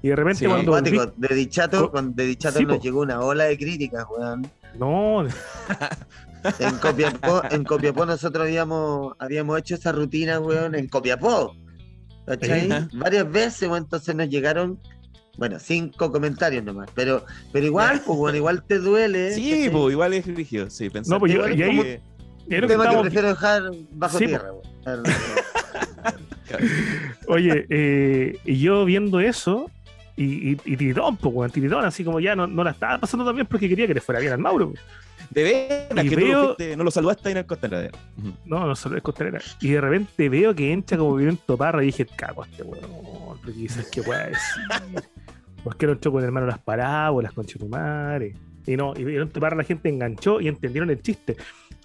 y 0.03 0.09
de 0.09 0.15
repente 0.15 0.39
Sí. 0.39 0.45
cuando 0.45 0.71
volví- 0.73 1.13
de 1.15 1.35
Dichato, 1.35 1.89
cuando 1.91 2.13
de 2.21 2.25
Dichato 2.27 2.59
Sí, 2.59 2.65
nos 2.65 2.77
po. 2.77 2.83
llegó 2.83 3.01
una 3.01 3.19
ola 3.19 3.45
de 3.45 3.57
críticas, 3.57 4.05
weón. 4.09 4.45
No, 4.77 5.25
En 6.59 6.75
Copiapó, 6.77 7.43
en 7.51 7.63
Copiapó 7.63 8.05
nosotros 8.05 8.45
habíamos, 8.47 9.13
habíamos 9.19 9.59
hecho 9.59 9.75
esa 9.75 9.91
rutina, 9.91 10.39
weón, 10.39 10.73
en 10.73 10.87
Copiapó. 10.87 11.55
¿Cachai? 12.25 12.71
Ajá. 12.71 12.87
Varias 12.93 13.31
veces, 13.31 13.69
weón, 13.69 13.83
entonces 13.83 14.15
nos 14.15 14.27
llegaron, 14.27 14.79
bueno, 15.37 15.59
cinco 15.59 16.11
comentarios 16.11 16.63
nomás. 16.63 16.89
Pero, 16.95 17.25
pero 17.51 17.65
igual, 17.67 18.01
pues, 18.05 18.17
bueno, 18.17 18.37
igual 18.37 18.63
te 18.63 18.79
duele. 18.79 19.33
Sí, 19.35 19.51
¿cachai? 19.51 19.69
pues 19.71 19.91
igual 19.91 20.13
es 20.13 20.25
rígido, 20.25 20.69
sí, 20.71 20.89
pensar 20.89 21.13
No, 21.13 21.19
pues 21.19 21.31
yo- 21.31 21.47
Igual 21.47 21.59
y 21.59 21.63
ahí- 21.63 21.77
como- 21.77 22.61
Un 22.63 22.67
tema 22.67 22.89
que 22.89 22.97
prefiero 23.01 23.27
dejar 23.29 23.61
bajo 23.91 24.17
Sí, 24.17 24.25
tierra, 24.25 24.49
weón. 24.51 25.03
Oye, 27.27 27.65
eh, 27.69 28.37
y 28.45 28.59
yo 28.59 28.83
viendo 28.85 29.19
eso, 29.19 29.69
y, 30.17 30.51
y, 30.51 30.57
y 30.65 30.77
tiritón, 30.77 31.17
pues, 31.17 31.33
weón, 31.33 31.51
tiritón, 31.51 31.85
así 31.85 32.03
como 32.03 32.19
ya 32.19 32.35
no, 32.35 32.47
no 32.47 32.63
la 32.63 32.71
estaba 32.71 32.97
pasando 32.99 33.25
tan 33.25 33.35
bien 33.35 33.47
porque 33.47 33.67
quería 33.69 33.87
que 33.87 33.93
le 33.93 34.01
fuera 34.01 34.19
bien 34.19 34.33
al 34.33 34.39
Mauro. 34.39 34.73
De 35.29 35.43
veras 35.43 36.03
que 36.05 36.09
tú 36.11 36.15
veo- 36.17 36.41
lo 36.41 36.55
fuiste- 36.55 36.75
no 36.77 36.83
lo 36.83 36.91
saludaste 36.91 37.31
en 37.31 37.37
el 37.37 37.45
costanera. 37.45 37.89
Ujú. 38.17 38.33
No, 38.45 38.67
no 38.67 38.75
solo 38.75 38.97
es 38.97 39.03
costanera. 39.03 39.39
Y 39.61 39.69
de 39.69 39.81
repente 39.81 40.29
veo 40.29 40.53
que 40.53 40.71
entra 40.73 40.97
como 40.97 41.15
violento 41.15 41.55
parra 41.57 41.81
y 41.83 41.87
dije, 41.87 42.05
cago 42.05 42.43
a 42.43 42.47
este 42.47 42.63
weón. 42.63 43.37
Porque 43.41 43.51
dices, 43.59 43.89
¿qué 43.91 44.03
puede 44.03 44.25
decir? 44.29 45.03
¿Por 45.63 45.77
qué 45.77 45.85
no 45.85 45.93
entró 45.93 46.11
con 46.11 46.21
el 46.21 46.25
hermano 46.25 46.47
las 46.47 46.59
parábolas, 46.59 47.31
con 47.33 47.45
tu 47.45 47.67
madre? 47.67 48.33
Y 48.65 48.75
no, 48.75 48.93
y 48.95 49.03
violento 49.03 49.39
parra 49.39 49.55
la 49.55 49.63
gente 49.63 49.89
enganchó 49.89 50.41
y 50.41 50.47
entendieron 50.47 50.89
el 50.89 51.01
chiste. 51.01 51.35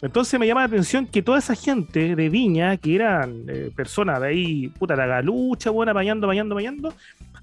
Entonces 0.03 0.39
me 0.39 0.47
llama 0.47 0.61
la 0.63 0.67
atención 0.67 1.07
que 1.07 1.23
toda 1.23 1.39
esa 1.39 1.55
gente 1.55 2.15
de 2.17 2.29
Viña, 2.29 2.77
que 2.77 2.95
eran 2.97 3.45
eh, 3.49 3.71
personas 3.75 4.21
de 4.21 4.27
ahí, 4.29 4.69
puta, 4.69 4.95
la 4.95 5.07
galucha, 5.07 5.71
buena, 5.71 5.93
bañando, 5.95 6.27
bañando, 6.27 6.55
bañando, 6.55 6.93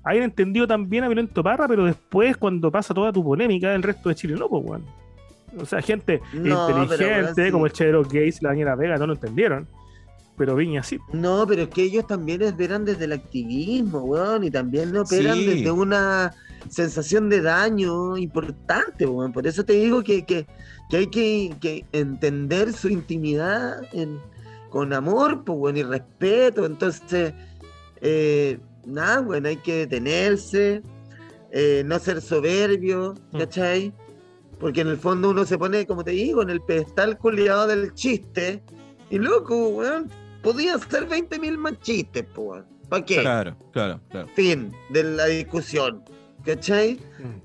hayan 0.03 0.23
entendido 0.23 0.67
también 0.67 1.03
a 1.03 1.07
Violento 1.07 1.41
Parra, 1.43 1.67
pero 1.67 1.85
después, 1.85 2.37
cuando 2.37 2.71
pasa 2.71 2.93
toda 2.93 3.11
tu 3.13 3.23
polémica, 3.23 3.73
el 3.73 3.83
resto 3.83 4.09
de 4.09 4.15
Chile 4.15 4.35
no, 4.37 4.49
pues, 4.49 4.63
weón. 4.65 4.85
O 5.59 5.65
sea, 5.65 5.81
gente 5.81 6.19
No, 6.33 6.65
pero, 6.67 6.83
inteligente, 6.83 7.51
como 7.51 7.65
el 7.67 7.71
Chedro 7.73 8.01
Gates, 8.03 8.41
la 8.41 8.49
Daniela 8.49 8.75
Vega, 8.75 8.97
no 8.97 9.07
lo 9.07 9.13
entendieron. 9.13 9.67
Pero 10.35 10.55
Viña 10.55 10.81
sí. 10.81 10.97
No, 11.13 11.45
pero 11.47 11.61
es 11.61 11.67
que 11.69 11.83
ellos 11.83 12.07
también 12.07 12.41
operan 12.43 12.85
desde 12.85 13.05
el 13.05 13.11
activismo, 13.13 13.99
weón, 13.99 14.43
y 14.43 14.49
también 14.49 14.97
operan 14.97 15.37
Sí. 15.37 15.45
desde 15.45 15.69
una 15.69 16.33
sensación 16.69 17.29
de 17.29 17.41
daño 17.41 18.17
importante, 18.17 19.05
weón. 19.05 19.31
Por 19.31 19.45
eso 19.45 19.63
te 19.63 19.73
digo 19.73 20.01
que, 20.03 20.25
que, 20.25 20.47
que 20.89 20.97
hay 20.97 21.07
que, 21.07 21.53
que 21.61 21.85
entender 21.91 22.73
su 22.73 22.89
intimidad 22.89 23.81
en- 23.93 24.17
con 24.71 24.91
amor, 24.91 25.43
pues, 25.45 25.55
weón, 25.59 25.77
y 25.77 25.83
respeto. 25.83 26.65
Entonces, 26.65 27.33
eh, 28.01 28.57
nada, 28.85 29.21
weón, 29.21 29.45
hay 29.45 29.57
que 29.57 29.85
detenerse, 29.87 30.81
eh, 31.51 31.83
no 31.85 31.99
ser 31.99 32.21
soberbio, 32.21 33.15
Mm. 33.31 33.37
¿cachai? 33.39 33.93
Porque 34.59 34.81
en 34.81 34.87
el 34.87 34.97
fondo 34.97 35.29
uno 35.31 35.45
se 35.45 35.57
pone, 35.57 35.85
como 35.85 36.03
te 36.03 36.11
digo, 36.11 36.41
en 36.41 36.49
el 36.49 36.61
pedestal 36.61 37.17
culiado 37.17 37.67
del 37.67 37.93
chiste. 37.93 38.63
Y 39.09 39.19
loco, 39.19 39.69
weón, 39.69 40.09
podían 40.41 40.79
ser 40.89 41.07
20.000 41.07 41.57
más 41.57 41.79
chistes, 41.81 42.25
weón. 42.35 42.65
¿Para 42.89 43.05
qué? 43.05 43.21
Claro, 43.21 43.55
claro, 43.71 43.99
claro. 44.09 44.27
Fin 44.35 44.71
de 44.89 45.03
la 45.03 45.25
discusión. 45.25 46.03
¿Cachai? 46.45 46.99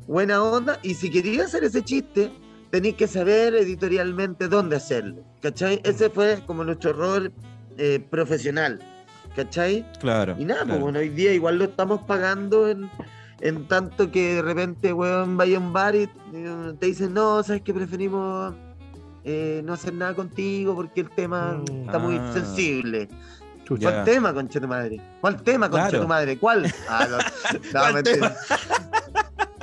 Buena 0.06 0.42
onda. 0.42 0.78
Y 0.82 0.94
si 0.94 1.08
querías 1.08 1.46
hacer 1.46 1.62
ese 1.64 1.82
chiste, 1.82 2.30
tenéis 2.70 2.96
que 2.96 3.06
saber 3.06 3.54
editorialmente 3.54 4.48
dónde 4.48 4.76
hacerlo. 4.76 5.22
¿Cachai? 5.40 5.80
Ese 5.84 6.10
fue 6.10 6.40
como 6.46 6.64
nuestro 6.64 6.90
error 6.90 7.32
eh, 7.78 8.00
profesional. 8.10 8.80
¿Cachai? 9.42 9.86
Claro. 10.00 10.34
Y 10.36 10.44
nada, 10.44 10.64
pues 10.66 10.80
bueno, 10.80 10.98
hoy 10.98 11.10
día 11.10 11.32
igual 11.32 11.58
lo 11.58 11.64
estamos 11.66 12.02
pagando 12.02 12.68
en, 12.68 12.90
en 13.40 13.68
tanto 13.68 14.10
que 14.10 14.34
de 14.34 14.42
repente, 14.42 14.92
weón, 14.92 15.36
vaya 15.36 15.58
a 15.58 15.60
un 15.60 15.72
bar 15.72 15.94
y 15.94 16.08
te 16.80 16.86
dicen, 16.86 17.14
no, 17.14 17.40
sabes 17.44 17.62
que 17.62 17.72
preferimos 17.72 18.52
eh, 19.22 19.62
no 19.64 19.74
hacer 19.74 19.94
nada 19.94 20.12
contigo 20.14 20.74
porque 20.74 21.02
el 21.02 21.10
tema 21.10 21.52
Mm. 21.70 21.84
está 21.86 21.98
muy 22.00 22.16
Ah. 22.16 22.30
sensible. 22.32 23.08
¿Cuál 23.80 24.02
tema, 24.02 24.34
concha 24.34 24.58
tu 24.60 24.66
madre? 24.66 25.00
¿Cuál 25.20 25.40
tema, 25.42 25.70
concha 25.70 25.88
Claro. 25.90 26.02
tu 26.02 26.08
madre? 26.08 26.36
¿Cuál? 26.38 26.74
Ah, 26.88 27.06
no, 27.08 27.18
no, 27.52 27.70
¿Cuál 27.70 27.94
mentira. 27.94 28.36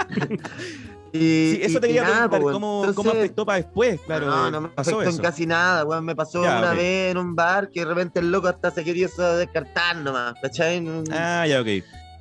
y, 1.15 1.51
Sí, 1.55 1.59
eso 1.63 1.79
te 1.79 1.87
quería 1.87 2.03
nada, 2.03 2.29
preguntar, 2.29 2.41
pues, 2.41 2.53
¿cómo, 2.53 2.75
entonces- 2.85 2.95
cómo 2.95 3.09
afectó 3.11 3.45
para 3.45 3.57
después? 3.57 3.99
Claro, 4.05 4.25
no, 4.27 4.47
eh, 4.47 4.51
no 4.51 4.61
me 4.61 4.69
pasó 4.69 4.99
afectó 4.99 5.15
en 5.15 5.21
casi 5.21 5.45
nada, 5.45 5.83
weón. 5.85 6.05
Me 6.05 6.15
pasó 6.15 6.43
Ya, 6.43 6.59
una 6.59 6.73
vez 6.73 7.11
en 7.11 7.17
un 7.17 7.35
bar 7.35 7.69
que 7.69 7.81
de 7.81 7.85
repente 7.85 8.19
el 8.19 8.31
loco 8.31 8.47
hasta 8.47 8.71
se 8.71 8.83
quería 8.83 9.05
eso 9.07 9.37
descartar 9.37 9.97
nomás, 9.97 10.33
¿cachai? 10.41 10.85
Ah, 11.11 11.45
ya, 11.47 11.61
ok. 11.61 11.67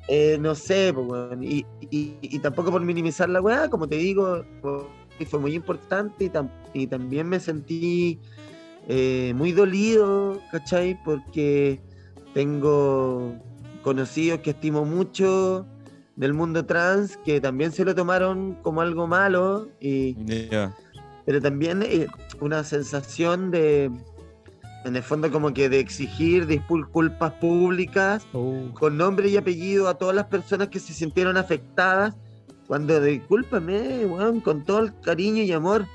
Eh, 0.07 0.37
no 0.39 0.53
sé, 0.55 0.91
pues, 0.93 1.07
weón. 1.07 1.43
Y, 1.43 1.65
y- 1.89 2.17
y 2.21 2.39
tampoco 2.39 2.71
por 2.71 2.81
minimizar 2.81 3.27
la 3.29 3.41
weá, 3.41 3.69
como 3.69 3.87
te 3.87 3.95
digo, 3.95 4.43
fue, 4.61 5.25
fue 5.25 5.39
muy 5.39 5.53
importante 5.55 6.25
y, 6.25 6.29
tam- 6.29 6.51
y 6.73 6.87
también 6.87 7.27
me 7.27 7.39
sentí 7.39 8.19
eh, 8.87 9.33
muy 9.35 9.51
dolido, 9.51 10.39
¿cachai? 10.51 10.95
Porque 11.03 11.81
tengo 12.35 13.33
conocidos 13.81 14.41
que 14.41 14.51
estimo 14.51 14.85
mucho 14.85 15.65
del 16.15 16.33
mundo 16.33 16.65
trans 16.65 17.17
que 17.25 17.41
también 17.41 17.71
se 17.71 17.83
lo 17.83 17.93
tomaron 17.93 18.55
como 18.61 18.81
algo 18.81 19.07
malo 19.07 19.67
y 19.79 20.15
pero 21.25 21.41
también 21.41 21.81
eh, 21.83 22.07
una 22.39 22.63
sensación 22.63 23.51
de 23.51 23.91
en 24.85 24.95
el 24.95 25.01
fondo 25.01 25.31
como 25.31 25.51
que 25.51 25.67
de 25.67 25.79
exigir 25.79 26.45
disculpas 26.45 27.33
públicas 27.33 28.25
Oh. 28.33 28.69
con 28.75 28.97
nombre 28.97 29.27
y 29.29 29.35
apellido 29.35 29.87
a 29.87 29.95
todas 29.95 30.15
las 30.15 30.25
personas 30.25 30.67
que 30.67 30.79
se 30.79 30.93
sintieron 30.93 31.37
afectadas, 31.37 32.15
cuando 32.67 33.01
discúlpame, 33.01 34.07
con 34.43 34.63
todo 34.63 34.79
el 34.79 34.99
cariño 35.01 35.41
y 35.41 35.51
amor, 35.51 35.87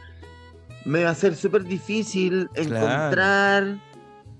me 0.84 1.04
va 1.04 1.10
a 1.10 1.14
ser 1.14 1.36
súper 1.36 1.64
difícil 1.64 2.48
encontrar, 2.54 3.78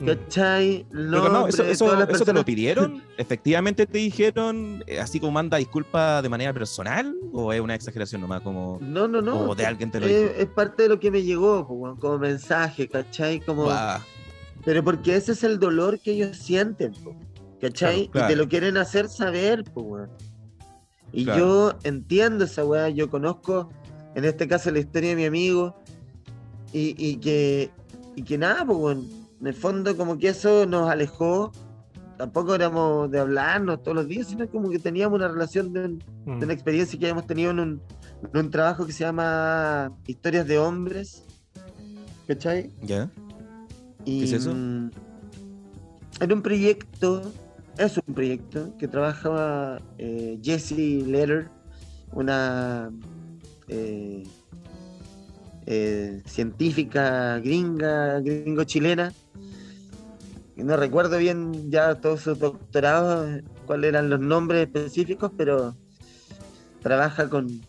¿cachai? 0.05 0.87
El 0.93 1.11
Pero, 1.11 1.29
nombre 1.29 1.73
¿eso, 1.73 2.25
te 2.25 2.33
lo 2.33 2.45
pidieron? 2.45 3.03
¿Efectivamente 3.19 3.87
te 3.87 3.99
dijeron, 3.99 4.83
eh, 4.87 4.99
así 5.01 5.21
como 5.21 5.33
manda 5.33 5.57
disculpas 5.59 6.23
de 6.23 6.29
manera 6.29 6.53
personal? 6.53 7.15
¿O 7.33 7.53
es 7.53 7.61
una 7.61 7.75
exageración 7.75 8.21
nomás? 8.21 8.41
Como, 8.43 8.79
No, 8.81 9.07
no, 9.09 9.21
no. 9.21 9.41
o 9.51 9.55
de 9.55 9.67
alguien 9.67 9.91
te 9.91 10.01
lo 10.01 10.07
es, 10.07 10.13
dijo? 10.23 10.35
es 10.41 10.47
parte 10.47 10.85
de 10.85 10.89
lo 10.89 11.01
que 11.01 11.11
me 11.11 11.23
llegó, 11.23 11.67
como 11.67 12.19
mensaje, 12.19 12.89
¿cachai? 12.89 13.41
Como. 13.41 13.69
Pero 14.65 14.85
porque 14.85 15.17
ese 15.17 15.33
es 15.33 15.43
el 15.45 15.59
dolor 15.59 15.99
que 16.01 16.13
ellos 16.13 16.37
sienten, 16.37 16.93
¿cachai? 17.61 18.09
Claro, 18.09 18.11
claro. 18.13 18.27
Y 18.27 18.29
te 18.33 18.37
lo 18.37 18.49
quieren 18.49 18.77
hacer 18.77 19.09
saber, 19.09 19.65
pues. 19.73 20.09
Y 21.13 21.25
Claro. 21.25 21.39
yo 21.41 21.79
entiendo 21.83 22.45
esa 22.45 22.65
weá, 22.65 22.89
yo 22.89 23.11
conozco, 23.11 23.69
en 24.15 24.25
este 24.25 24.47
caso, 24.47 24.71
la 24.71 24.79
historia 24.79 25.11
de 25.11 25.17
mi 25.17 25.25
amigo, 25.25 25.75
y, 26.73 26.95
y 26.99 27.17
que, 27.17 27.71
y 28.15 28.23
que 28.23 28.39
nada, 28.39 28.65
pues, 28.65 28.97
en 29.41 29.47
el 29.47 29.55
fondo 29.55 29.97
como 29.97 30.19
que 30.19 30.29
eso 30.29 30.67
nos 30.67 30.91
alejó, 30.91 31.51
tampoco 32.19 32.55
éramos 32.55 33.11
de 33.11 33.19
hablarnos 33.21 33.83
todos 33.83 33.97
los 33.97 34.07
días, 34.09 34.27
sino 34.27 34.47
como 34.49 34.69
que 34.71 34.79
teníamos 34.79 35.17
una 35.17 35.29
relación 35.29 35.73
de, 35.73 35.85
un- 35.87 36.03
Mm. 36.27 36.39
de 36.39 36.45
una 36.45 36.53
experiencia 36.53 36.99
que 36.99 37.07
habíamos 37.07 37.27
tenido 37.27 37.51
en 37.51 37.61
un, 37.61 37.83
en 38.35 38.41
un 38.41 38.51
trabajo 38.51 38.85
que 38.87 38.93
se 38.93 39.05
llama 39.05 39.91
Historias 40.07 40.47
de 40.47 40.59
Hombres. 40.59 41.25
¿Cachai? 42.29 42.71
¿Ya? 42.83 43.11
Y, 44.05 44.21
¿Qué 44.21 44.25
es 44.27 44.33
eso? 44.35 44.55
mm, 44.55 44.91
Era 46.21 46.35
un 46.35 46.43
proyecto, 46.43 47.33
es 47.79 47.97
un 48.07 48.15
proyecto 48.15 48.77
que 48.79 48.87
trabajaba 48.87 49.81
eh, 49.97 50.39
Jessie 50.43 51.03
Letter, 51.07 51.49
una 52.13 52.91
eh, 53.69 54.25
eh, 55.67 56.23
científica 56.27 57.39
gringa, 57.39 58.21
gringo-chilena. 58.21 59.13
Y 59.13 59.30
No 60.65 60.77
recuerdo 60.77 61.19
bien 61.19 61.71
ya 61.71 61.95
todos 61.97 62.21
sus 62.23 62.39
doctorados, 62.39 63.41
cuáles 63.67 63.89
eran 63.91 64.11
los 64.11 64.21
nombres 64.21 64.67
específicos, 64.67 65.31
pero 65.37 65.75
trabaja 66.83 67.29
con, 67.29 67.61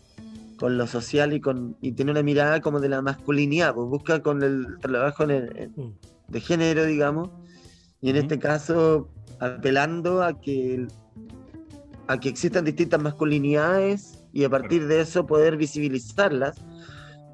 con 0.56 0.78
lo 0.78 0.86
social 0.86 1.32
y 1.32 1.40
con 1.40 1.76
y 1.80 1.92
tiene 1.92 2.10
una 2.10 2.22
mirada 2.22 2.60
como 2.60 2.80
de 2.80 2.88
la 2.88 3.02
masculinidad, 3.02 3.74
pues 3.74 3.88
busca 3.88 4.22
con 4.22 4.42
el 4.42 4.66
trabajo 4.80 5.24
en 5.24 5.30
el- 5.30 5.56
en- 5.56 5.72
Mm. 5.76 5.92
de 6.28 6.40
género, 6.40 6.84
digamos, 6.86 7.30
y 8.00 8.10
en 8.10 8.16
este 8.16 8.38
caso 8.38 9.08
apelando 9.38 10.22
a 10.22 10.40
que 10.40 10.86
a 12.08 12.18
que 12.18 12.28
existan 12.28 12.64
distintas 12.64 13.00
masculinidades 13.00 14.18
y 14.32 14.44
a 14.44 14.50
partir 14.50 14.86
de 14.86 15.00
eso 15.00 15.24
poder 15.26 15.56
visibilizarlas 15.56 16.56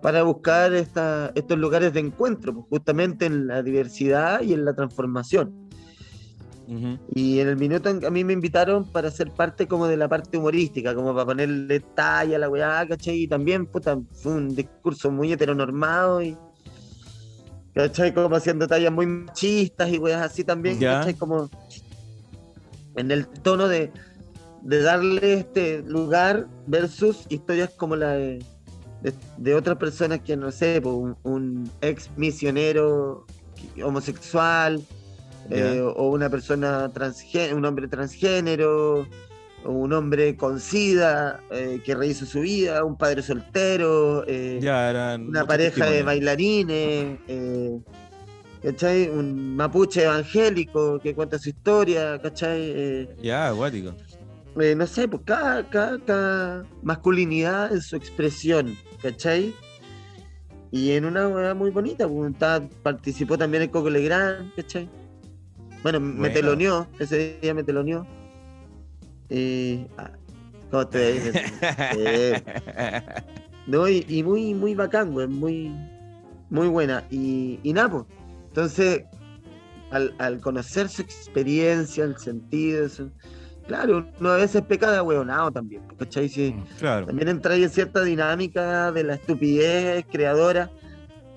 para 0.03 0.23
buscar 0.23 0.73
esta- 0.75 1.33
estos 1.35 1.59
lugares 1.59 1.93
de 1.93 2.01
encuentro, 2.01 2.55
pues, 2.55 2.67
justamente 2.69 3.27
en 3.27 3.47
la 3.47 3.63
diversidad 3.63 4.43
y 4.43 4.53
en 4.55 4.65
la 4.65 4.75
transformación. 4.75 5.69
Y 7.15 7.39
en 7.41 7.49
el 7.49 7.57
minuto 7.57 7.89
en 7.89 7.99
que 7.99 8.07
a 8.07 8.11
mí 8.11 8.25
me 8.25 8.35
invitaron 8.35 8.85
para 8.93 9.11
ser 9.11 9.31
parte 9.31 9.67
como 9.67 9.87
de 9.87 9.97
la 9.97 10.07
parte 10.07 10.37
humorística, 10.37 10.95
como 10.95 11.15
para 11.15 11.25
ponerle 11.25 11.81
talla 11.81 12.37
a 12.37 12.39
la 12.39 12.51
weá, 12.51 12.87
¿cachai? 12.87 13.23
Y 13.23 13.27
también, 13.27 13.65
puta, 13.65 13.99
fue 14.13 14.33
un 14.35 14.55
discurso 14.55 15.11
muy 15.11 15.33
heteronormado 15.33 16.21
y, 16.21 16.37
¿cachai? 17.75 18.13
Como 18.13 18.37
haciendo 18.37 18.67
tallas 18.67 18.93
muy 18.93 19.07
machistas 19.07 19.89
y 19.91 19.97
weas 19.97 20.21
así 20.21 20.45
también. 20.45 20.79
¿cachai? 20.99 21.15
Como 21.15 21.49
en 22.97 23.11
el 23.13 23.27
tono 23.29 23.67
de, 23.67 23.91
de 24.61 24.83
darle 24.83 25.35
este 25.35 25.83
lugar 25.85 26.49
versus 26.67 27.25
historias 27.31 27.71
como 27.71 27.97
la 27.97 28.11
de, 28.13 28.45
de, 29.03 29.13
de 29.37 29.55
otras 29.55 29.77
personas 29.77 30.21
que, 30.21 30.37
no 30.37 30.51
sé, 30.51 30.81
un, 30.85 31.17
un 31.23 31.71
ex 31.81 32.11
misionero 32.17 33.27
homosexual, 33.83 34.81
eh, 35.51 35.81
o 35.83 36.09
una 36.11 36.29
persona 36.29 36.91
transgénero, 36.93 37.57
un 37.57 37.65
hombre 37.65 37.89
transgénero, 37.89 39.07
o 39.65 39.71
un 39.73 39.93
hombre 39.93 40.37
con 40.37 40.61
sida 40.61 41.41
eh, 41.51 41.81
que 41.85 41.95
rehizo 41.95 42.27
su 42.27 42.41
vida, 42.41 42.85
un 42.85 42.97
padre 42.97 43.23
soltero, 43.23 44.25
eh, 44.27 44.61
eran. 44.63 45.29
una 45.29 45.45
pareja 45.47 45.87
de 45.87 46.03
bailarines, 46.03 47.19
eh, 47.27 47.79
¿cachai? 48.63 49.09
Un 49.09 49.57
mapuche 49.57 50.05
evangélico 50.05 50.99
que 51.01 51.15
cuenta 51.15 51.39
su 51.39 51.49
historia, 51.49 52.21
¿cachai? 52.23 52.61
Eh, 52.61 53.17
Ya, 53.23 53.49
acuático. 53.49 53.95
Eh, 54.61 54.75
no 54.75 54.87
sé, 54.87 55.09
pues 55.09 55.23
cada, 55.25 55.69
cada, 55.69 55.99
cada 56.05 56.67
masculinidad 56.83 57.73
en 57.73 57.81
su 57.81 57.97
expresión, 57.97 58.77
¿cachai? 59.03 59.55
Y 60.71 60.91
en 60.93 61.05
una 61.07 61.29
weá 61.29 61.55
muy 61.55 61.71
bonita, 61.71 62.07
pues, 62.09 62.33
participó 62.83 63.39
también 63.39 63.63
el 63.65 63.71
Coco 63.71 63.89
Legrand, 63.91 64.55
¿cachai? 64.55 64.89
Bueno, 65.83 66.01
me 66.01 66.19
Bueno. 66.19 66.35
teloneó, 66.35 66.87
ese 66.99 67.39
día 67.41 67.55
me 67.55 67.63
teloneó. 67.63 68.07
Eh, 69.31 69.87
ah, 69.97 70.11
¿Cómo 70.71 70.87
te? 70.89 71.33
Eh, 71.97 72.43
no, 73.67 73.89
y, 73.89 74.05
y 74.09 74.23
muy, 74.23 74.55
muy 74.55 74.75
bacán, 74.75 75.13
güey, 75.13 75.27
muy, 75.29 75.73
muy 76.51 76.69
buena. 76.69 77.05
Y, 77.11 77.61
y 77.63 77.73
nada, 77.73 77.91
pues, 77.91 78.05
entonces, 78.49 79.05
al, 79.91 80.15
al 80.19 80.41
conocer 80.41 80.89
su 80.89 81.03
experiencia, 81.03 82.05
el 82.05 82.17
sentido, 82.19 82.89
su- 82.89 83.11
claro, 83.69 84.05
uno 84.19 84.31
a 84.31 84.37
veces 84.37 84.63
peca 84.63 84.91
de 84.91 85.01
hueonado 85.01 85.53
también, 85.53 85.83
pues, 85.87 85.99
¿cachai? 85.99 86.29
Si, 86.29 86.53
claro. 86.81 87.07
también 87.07 87.29
entra 87.29 87.55
ahí 87.55 87.63
en 87.63 87.71
cierta 87.71 88.03
dinámica 88.03 88.91
de 88.91 89.05
la 89.05 89.15
estupidez 89.15 90.05
creadora 90.11 90.71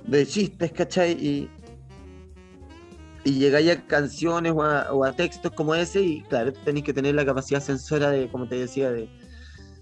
de 0.07 0.25
chistes, 0.25 0.71
¿cachai? 0.71 1.11
Y, 1.11 1.49
y 3.23 3.33
llegáis 3.33 3.69
a 3.69 3.81
canciones 3.85 4.51
o 4.55 4.63
a, 4.63 4.91
o 4.91 5.03
a 5.05 5.11
textos 5.13 5.51
como 5.51 5.75
ese 5.75 6.01
y 6.01 6.21
claro, 6.23 6.51
tenéis 6.65 6.85
que 6.85 6.93
tener 6.93 7.13
la 7.13 7.23
capacidad 7.25 7.61
sensora 7.61 8.09
de, 8.09 8.27
como 8.29 8.47
te 8.47 8.55
decía, 8.55 8.91
de, 8.91 9.07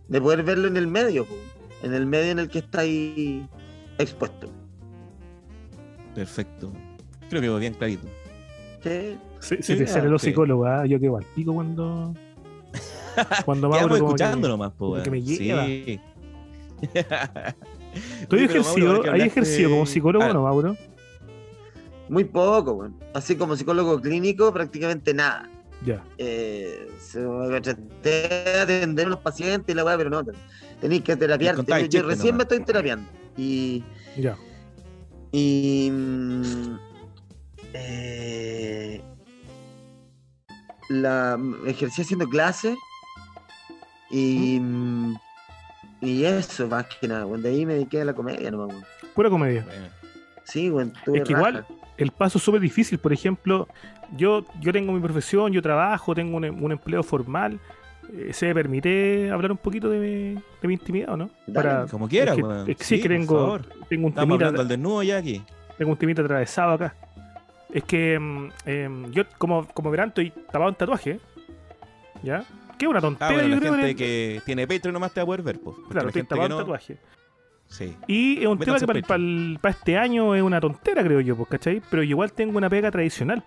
de 0.10 0.22
poder 0.22 0.43
verlo 0.43 0.68
en 0.68 0.76
el 0.76 0.88
medio, 0.88 1.26
po, 1.26 1.36
en 1.84 1.93
el 1.93 2.06
medio 2.06 2.32
en 2.32 2.39
el 2.39 2.50
que 2.50 2.60
estáis 2.60 3.43
expuesto. 3.97 4.47
Perfecto. 6.16 6.74
Creo 7.30 7.41
que 7.41 7.47
quedó 7.47 7.60
bien 7.60 7.76
clarito. 7.76 8.08
¿sí? 8.84 9.18
Se, 9.39 9.58
se 9.58 9.64
Sí, 9.64 9.76
te 9.78 9.88
salen 9.88 10.12
los 10.12 10.22
sí. 10.22 10.30
psicólogos, 10.30 10.68
¿ah? 10.68 10.86
yo 10.86 11.00
quedo 11.00 11.18
al 11.18 11.26
pico 11.36 11.54
cuando. 11.54 12.14
Cuando 13.45 13.70
Quedamos 13.70 13.89
Mauro. 13.89 13.95
que- 13.95 14.01
escuchando 14.07 14.47
nomás, 14.47 14.72
po, 14.74 15.01
que 15.01 15.09
me 15.11 15.22
lleva. 15.22 15.65
Sí. 15.65 15.99
¿Tú 18.30 18.36
has 18.36 18.41
ejercido, 18.43 18.88
ahora 18.89 19.01
que 19.03 19.09
¿has 19.09 19.13
hablaste- 19.15 19.26
ejercido 19.28 19.70
como 19.72 19.86
psicólogo 19.86 20.26
Ah, 20.26 20.30
o 20.32 20.34
no, 20.34 20.43
Mauro? 20.43 20.78
Muy 22.07 22.24
poco, 22.24 22.74
bueno. 22.76 22.95
así 23.13 23.36
como 23.36 23.55
psicólogo 23.55 23.99
clínico, 24.01 24.51
prácticamente 24.53 25.13
nada. 25.13 25.49
Ya. 25.86 26.03
eh, 26.17 26.89
traté 27.61 27.76
de 28.03 28.59
atender 28.61 29.05
a 29.07 29.09
los 29.11 29.20
pacientes 29.20 29.74
y 29.74 29.76
la 29.78 29.86
weá, 29.86 29.95
pero 29.97 30.09
no, 30.09 30.24
tenéis 30.82 31.03
que 31.03 31.15
terapiarte. 31.15 31.88
Yo 31.89 32.03
recién 32.03 32.36
nomás. 32.36 32.38
me 32.38 32.43
estoy 32.55 32.59
terapiando. 32.65 33.09
Y, 33.38 33.84
Ya. 34.17 34.36
y 35.32 35.89
mm, 35.91 36.78
eh, 37.74 39.01
la 40.90 41.40
ejercí 41.66 42.02
haciendo 42.02 42.28
clases 42.28 42.78
y, 44.10 44.60
mm, 44.60 45.16
y 46.02 46.24
eso, 46.26 46.68
más 46.68 46.86
que 47.00 47.08
nada, 47.08 47.26
weón. 47.26 47.42
de 47.42 47.50
ahí 47.50 47.66
me 47.66 47.74
dediqué 47.74 48.02
a 48.02 48.06
la 48.06 48.14
comedia 48.14 48.50
nomás, 48.52 48.70
weón. 48.70 48.84
Pura 49.14 49.30
comedia. 49.30 49.64
bueno. 49.66 49.88
Sí, 50.46 50.70
tuve 51.06 51.20
Es 51.20 51.24
que 51.28 51.34
raja. 51.36 51.50
igual- 51.50 51.66
El 51.98 52.12
paso 52.12 52.38
es 52.38 52.44
súper 52.44 52.62
difícil. 52.62 52.98
Por 52.98 53.12
ejemplo, 53.14 53.68
yo, 54.16 54.46
yo 54.62 54.72
tengo 54.72 54.94
mi 54.94 55.02
profesión, 55.02 55.52
yo 55.52 55.62
trabajo, 55.62 56.16
tengo 56.16 56.38
un, 56.38 56.46
un 56.46 56.72
empleo 56.72 57.04
formal. 57.04 57.60
eh, 58.12 58.32
¿Se 58.34 58.48
me 58.48 58.56
permite 58.56 59.30
hablar 59.30 59.52
un 59.52 59.58
poquito 59.58 59.90
de 59.90 60.00
mi, 60.00 60.34
de 60.62 60.68
mi 60.68 60.74
intimidad 60.74 61.10
o 61.10 61.18
no? 61.18 61.30
Dale. 61.46 61.88
Como 61.92 62.08
quiera, 62.08 62.32
es 62.32 62.38
que- 62.38 62.44
weón. 62.44 62.70
es 62.70 62.78
que 62.78 62.84
sí, 62.84 62.96
Sí, 62.96 63.02
que 63.04 63.10
por 63.10 63.18
tengo, 63.18 63.36
favor. 63.40 63.62
tengo 63.90 64.06
un 64.08 64.10
Estamos 64.12 64.16
temita, 64.30 64.46
hablando 64.46 64.62
al 64.62 64.68
desnudo 64.70 65.04
ya 65.04 65.18
aquí. 65.18 65.44
tengo 65.78 65.92
un 65.92 65.98
temita 65.98 66.22
atravesado 66.24 66.72
acá. 66.72 66.96
Es 67.74 67.84
que 67.84 68.17
mm, 68.20 68.49
em, 68.65 69.11
yo, 69.11 69.24
como, 69.38 69.67
como 69.67 69.91
verán, 69.91 70.09
estoy 70.09 70.32
tapado 70.32 70.70
en 70.70 70.76
tatuaje. 70.76 71.20
¿Ya? 72.24 72.43
Que 72.78 72.86
es 72.86 72.89
una 72.89 72.99
Ah, 72.99 73.01
tontera, 73.01 73.32
bueno, 73.34 73.47
yo 73.49 73.55
la 73.55 73.61
gente 73.78 73.89
en- 73.91 73.97
que 73.97 74.41
tiene 74.45 74.67
Patreon 74.67 74.93
nomás 74.93 75.11
te 75.13 75.20
va 75.20 75.24
a 75.24 75.26
poder 75.28 75.41
ver, 75.43 75.59
pues. 75.59 75.76
Claro, 75.89 76.05
la 76.07 76.09
estoy 76.09 76.24
tapado 76.24 76.45
en 76.45 76.49
no- 76.51 76.57
tatuaje. 76.57 76.97
Sí. 77.67 77.95
Y 78.07 78.39
es 78.41 78.47
un 78.47 78.57
tema 78.57 78.78
que 78.80 78.86
en 78.97 79.01
para, 79.03 79.61
para 79.61 79.72
este 79.76 79.95
año 79.97 80.34
es 80.34 80.41
una 80.41 80.59
tontera, 80.59 81.03
creo 81.03 81.20
yo, 81.22 81.36
pues, 81.38 81.49
¿cachai? 81.49 81.82
Pero 81.91 82.01
igual 82.01 82.32
tengo 82.34 82.57
una 82.57 82.67
pega 82.70 82.89
tradicional. 82.89 83.43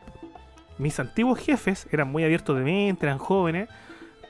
Mis 0.78 0.98
antiguos 1.00 1.38
jefes 1.40 1.86
eran 1.90 2.08
muy 2.08 2.22
abiertos 2.24 2.56
de 2.56 2.62
mente, 2.62 3.04
eran 3.04 3.18
jóvenes, 3.18 3.68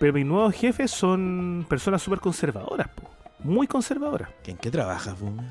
pero 0.01 0.12
mis 0.14 0.24
nuevos 0.24 0.55
jefes 0.55 0.90
son 0.90 1.66
personas 1.68 2.01
súper 2.03 2.20
conservadoras, 2.20 2.88
po, 2.88 3.11
muy 3.40 3.66
conservadoras. 3.66 4.30
¿En 4.47 4.57
qué 4.57 4.70
trabajas, 4.70 5.18
Boomer? 5.20 5.45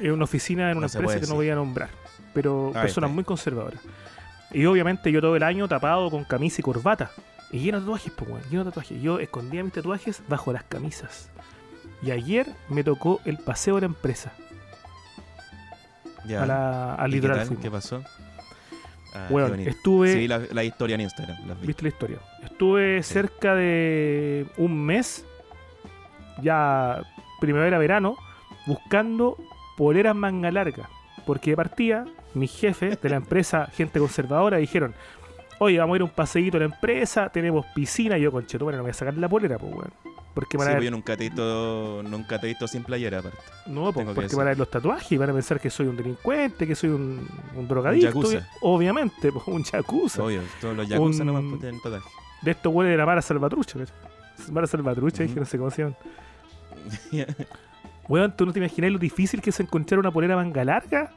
En 0.00 0.12
una 0.12 0.24
oficina, 0.24 0.70
en 0.72 0.78
una 0.78 0.88
No 0.88 0.92
empresa 1.00 1.20
que 1.20 1.26
no 1.26 1.34
voy 1.36 1.48
a 1.50 1.54
nombrar, 1.54 1.90
pero 2.34 2.68
Ah, 2.74 2.82
personas 2.82 3.08
está. 3.08 3.14
muy 3.14 3.24
conservadoras. 3.24 3.80
Y 4.52 4.64
obviamente 4.66 5.12
yo 5.12 5.20
todo 5.20 5.36
el 5.36 5.42
año 5.42 5.68
tapado 5.68 6.10
con 6.10 6.24
camisa 6.24 6.60
y 6.60 6.62
corbata. 6.64 7.10
Y 7.50 7.60
lleno 7.60 7.78
de 7.78 7.84
tatuajes, 7.84 8.12
pues, 8.16 8.50
lleno 8.50 8.64
de 8.64 8.70
tatuajes. 8.70 9.00
Yo 9.00 9.18
escondía 9.20 9.62
mis 9.64 9.72
tatuajes 9.72 10.22
bajo 10.28 10.52
las 10.52 10.64
camisas. 10.64 11.30
Y 12.02 12.10
ayer 12.10 12.46
me 12.68 12.84
tocó 12.84 13.20
el 13.24 13.38
paseo 13.38 13.74
de 13.76 13.80
la 13.82 13.86
empresa. 13.86 14.32
Ya. 16.24 16.42
a 16.42 16.46
la, 16.46 16.94
al 16.94 17.08
¿Y 17.08 17.12
qué 17.12 17.16
litoral. 17.16 17.48
tal? 17.48 17.56
¿Qué 17.58 17.70
pasó? 17.70 18.02
Ah, 19.14 19.26
Bueno, 19.30 19.54
estuve. 19.54 20.12
Sí, 20.12 20.28
la, 20.28 20.40
la 20.52 20.64
historia 20.64 20.94
en 20.94 21.00
Instagram. 21.02 21.36
Las 21.46 21.60
vi. 21.60 21.66
¿Viste 21.68 21.82
la 21.84 21.88
historia? 21.88 22.18
Estuve 22.44 23.02
Sí. 23.02 23.14
cerca 23.14 23.54
de 23.54 24.46
un 24.58 24.84
mes, 24.84 25.24
ya 26.42 27.02
primavera-verano, 27.40 28.16
buscando 28.66 29.38
poleras 29.78 30.14
manga 30.14 30.50
larga. 30.50 30.90
Porque 31.28 31.50
de 31.50 31.56
partida, 31.56 32.06
mis 32.34 32.50
jefes 32.58 33.00
de 33.00 33.08
la 33.10 33.16
empresa, 33.22 33.66
gente 33.66 33.98
conservadora, 34.00 34.56
dijeron: 34.56 34.94
Oye, 35.60 35.78
vamos 35.78 35.94
a 35.94 35.96
ir 35.96 36.02
a 36.02 36.04
un 36.06 36.10
paseíto 36.10 36.56
a 36.56 36.60
la 36.60 36.66
empresa, 36.66 37.28
tenemos 37.28 37.66
piscina. 37.74 38.16
Y 38.16 38.22
yo, 38.22 38.32
conchetumare, 38.32 38.76
no 38.78 38.82
me 38.82 38.86
voy 38.88 38.90
a 38.92 38.94
sacar 38.94 39.14
la 39.14 39.28
polera, 39.28 39.58
pues, 39.58 39.72
weón. 39.72 39.92
Porque 40.34 40.52
Sí, 40.52 40.58
van 40.58 40.68
a 40.68 40.70
pues 40.70 40.74
ver, 40.76 40.84
yo 40.84 40.90
nunca 40.92 41.16
te 41.16 41.26
he 41.26 41.28
visto, 41.30 42.02
nunca 42.04 42.38
te 42.38 42.46
he 42.46 42.48
visto 42.50 42.66
sin 42.68 42.82
playera 42.84 43.18
aparte. 43.18 43.36
no, 43.66 43.92
pues, 43.92 44.06
que 44.06 44.14
porque 44.14 44.36
van 44.36 44.46
a 44.46 44.50
ver 44.50 44.58
los 44.58 44.70
tatuajes 44.70 45.10
y 45.12 45.16
van 45.16 45.30
a 45.30 45.32
pensar 45.32 45.58
que 45.60 45.68
soy 45.68 45.86
un 45.88 45.96
delincuente, 45.96 46.64
que 46.66 46.74
soy 46.76 46.90
un, 46.90 47.28
un 47.56 47.68
drogadicto. 47.68 48.20
obviamente, 48.62 49.32
pues, 49.32 49.46
un 49.48 49.64
yakuza. 49.64 50.22
Obvio, 50.22 50.40
todos 50.60 50.76
los 50.76 50.88
yakuza 50.88 51.20
Un- 51.22 51.26
nomás 51.26 51.42
pues, 51.48 51.60
tienen 51.60 51.80
tatuaje. 51.82 52.08
De 52.42 52.50
estos 52.52 52.72
huele 52.72 52.90
de 52.92 52.96
la 52.96 53.04
Mara 53.04 53.20
Salvatrucha. 53.20 53.80
Mara 54.52 54.66
Salvatrucha, 54.68 55.16
Ujú. 55.24 55.28
dije, 55.28 55.40
no 55.40 55.46
sé 55.46 55.58
cómo 55.58 55.70
se 55.72 55.82
llaman. 55.82 55.96
Weón, 58.08 58.34
tú 58.36 58.46
no 58.46 58.52
te 58.52 58.58
imaginas 58.60 58.90
lo 58.92 58.98
difícil 58.98 59.42
que 59.42 59.50
es 59.50 59.60
encontrar 59.60 59.98
una 59.98 60.10
polera 60.10 60.34
manga 60.36 60.64
larga 60.64 61.12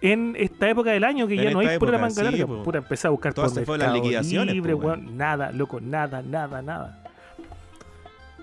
en 0.00 0.34
esta 0.38 0.68
época 0.70 0.90
del 0.90 1.04
año 1.04 1.26
que 1.26 1.34
En 1.34 1.42
ya 1.42 1.50
no 1.50 1.58
hay 1.60 1.68
época, 1.68 1.92
manga 1.92 2.10
sí, 2.10 2.22
larga. 2.22 2.46
po. 2.46 2.62
Puta, 2.62 2.78
empecé 2.78 3.06
a 3.06 3.10
buscar 3.10 3.34
Todas 3.34 3.52
por 3.52 3.60
se 3.60 3.66
fueron 3.66 3.86
las 3.86 3.94
liquidaciones, 3.94 4.54
Libre, 4.54 4.76
po. 4.76 4.96
Nada, 4.96 5.50
loco, 5.52 5.80
nada, 5.80 6.22
nada, 6.22 6.62
nada. 6.62 7.04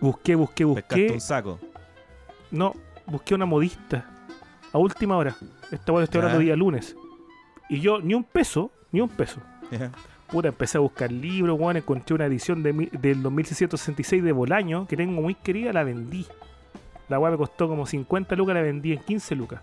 Busqué, 0.01 0.35
busqué, 0.35 0.65
Pescaste 0.65 1.01
busqué. 1.01 1.13
un 1.13 1.21
saco. 1.21 1.59
No, 2.51 2.73
busqué 3.05 3.33
una 3.35 3.45
modista. 3.45 4.05
A 4.73 4.77
última 4.77 5.15
hora. 5.17 5.35
Esta 5.71 5.91
weón 5.93 6.03
estoy 6.03 6.19
hablando 6.19 6.39
día 6.39 6.55
lunes. 6.55 6.95
Y 7.69 7.79
yo, 7.79 7.99
ni 8.01 8.13
un 8.13 8.23
peso, 8.23 8.71
ni 8.91 8.99
un 9.01 9.09
peso. 9.09 9.39
Ya. 9.71 9.91
Puta, 10.27 10.49
empecé 10.49 10.77
a 10.77 10.81
buscar 10.81 11.11
libros, 11.11 11.57
weón. 11.59 11.77
Encontré 11.77 12.13
una 12.15 12.25
edición 12.25 12.61
de, 12.61 12.73
mi- 12.73 12.89
del 12.91 13.23
2666 13.23 14.21
de 14.23 14.31
Bolaño 14.33 14.85
que 14.87 14.97
tengo 14.97 15.21
muy 15.21 15.33
querida, 15.35 15.71
la 15.71 15.83
vendí. 15.83 16.25
La 17.07 17.19
weá 17.19 17.31
me 17.31 17.37
costó 17.37 17.67
como 17.69 17.85
50 17.85 18.35
lucas, 18.35 18.55
la 18.55 18.61
vendí 18.61 18.91
en 18.91 18.99
15 18.99 19.35
lucas. 19.35 19.61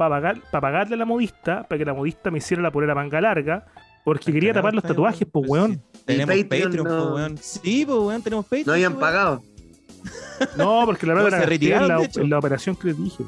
Para 0.00 0.14
pagar, 0.16 0.40
pa 0.50 0.62
pagarle 0.62 0.94
a 0.94 0.96
la 0.96 1.04
modista, 1.04 1.64
para 1.64 1.78
que 1.78 1.84
la 1.84 1.92
modista 1.92 2.30
me 2.30 2.38
hiciera 2.38 2.62
la 2.62 2.70
polera 2.70 2.94
manga 2.94 3.20
larga, 3.20 3.66
porque 4.02 4.32
quería 4.32 4.54
tapar 4.54 4.72
los 4.72 4.82
tatuajes, 4.82 5.28
pues 5.30 5.46
weón. 5.46 5.82
Tenemos 6.06 6.34
Patreon, 6.36 6.70
Patreon 6.70 6.86
po, 6.86 7.14
weón. 7.16 7.36
Sí, 7.36 7.84
pues 7.84 7.98
weón, 7.98 8.22
tenemos 8.22 8.46
Patreon. 8.46 8.66
No 8.66 8.72
habían 8.72 8.92
weón. 8.92 9.00
pagado. 9.00 9.42
No, 10.56 10.84
porque 10.86 11.06
la 11.06 11.12
No, 11.12 11.24
verdad 11.24 11.46
se 11.46 11.58
la, 11.68 12.26
la, 12.26 12.38
operación 12.38 12.76
que 12.76 12.88
les 12.88 12.96
dije. 12.96 13.24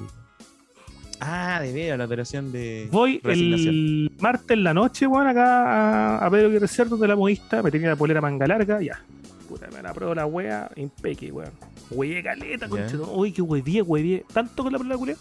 Ah, 1.21 1.61
de 1.61 1.75
veras, 1.75 1.99
la 1.99 2.07
operación 2.07 2.51
de. 2.53 2.89
Voy 2.91 3.21
el 3.25 4.11
martes 4.19 4.53
en 4.57 4.65
la 4.65 4.73
noche, 4.73 5.07
weón, 5.07 5.27
acá 5.27 6.21
a, 6.21 6.27
a 6.27 6.31
Pedro 6.31 6.49
Aguirre 6.49 6.69
Cerdo 6.69 6.97
de 6.97 7.07
la 7.07 7.17
modista. 7.17 7.63
Me 7.63 7.71
tenía 7.71 7.91
la 7.91 7.97
polera 7.97 8.23
manga 8.23 8.47
larga, 8.47 8.81
ya. 8.81 8.99
Puta, 9.47 9.69
me 9.75 9.83
la 9.83 9.93
pruebo 9.93 10.15
la 10.15 10.25
wea, 10.25 10.71
impeque, 10.77 11.31
weón. 11.31 11.51
Hueye 11.91 12.23
caleta, 12.23 12.67
concha. 12.67 12.97
Uy, 12.97 13.31
qué 13.31 13.43
huevié, 13.43 13.83
huevié. 13.83 14.25
Tanto 14.33 14.63
con 14.63 14.73
la 14.73 14.79
polera 14.79 14.97
culia. 14.97 15.17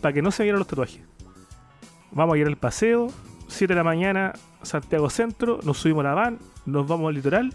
Para 0.00 0.12
que 0.12 0.22
no 0.22 0.30
se 0.30 0.42
vieran 0.42 0.58
los 0.58 0.68
tatuajes. 0.68 1.00
Vamos 2.12 2.34
a 2.34 2.38
ir 2.38 2.46
al 2.46 2.56
paseo, 2.56 3.08
7 3.48 3.72
de 3.72 3.76
la 3.76 3.84
mañana, 3.84 4.32
Santiago 4.62 5.10
Centro. 5.10 5.60
Nos 5.64 5.78
subimos 5.78 6.04
a 6.04 6.08
la 6.08 6.14
van, 6.14 6.38
nos 6.64 6.86
vamos 6.86 7.08
al 7.08 7.14
litoral. 7.14 7.52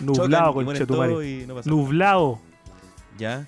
Nublado, 0.00 0.52
Chocan 0.52 1.46
no 1.46 1.54
pasa 1.54 1.70
Nublado. 1.70 2.40
Ya. 3.18 3.46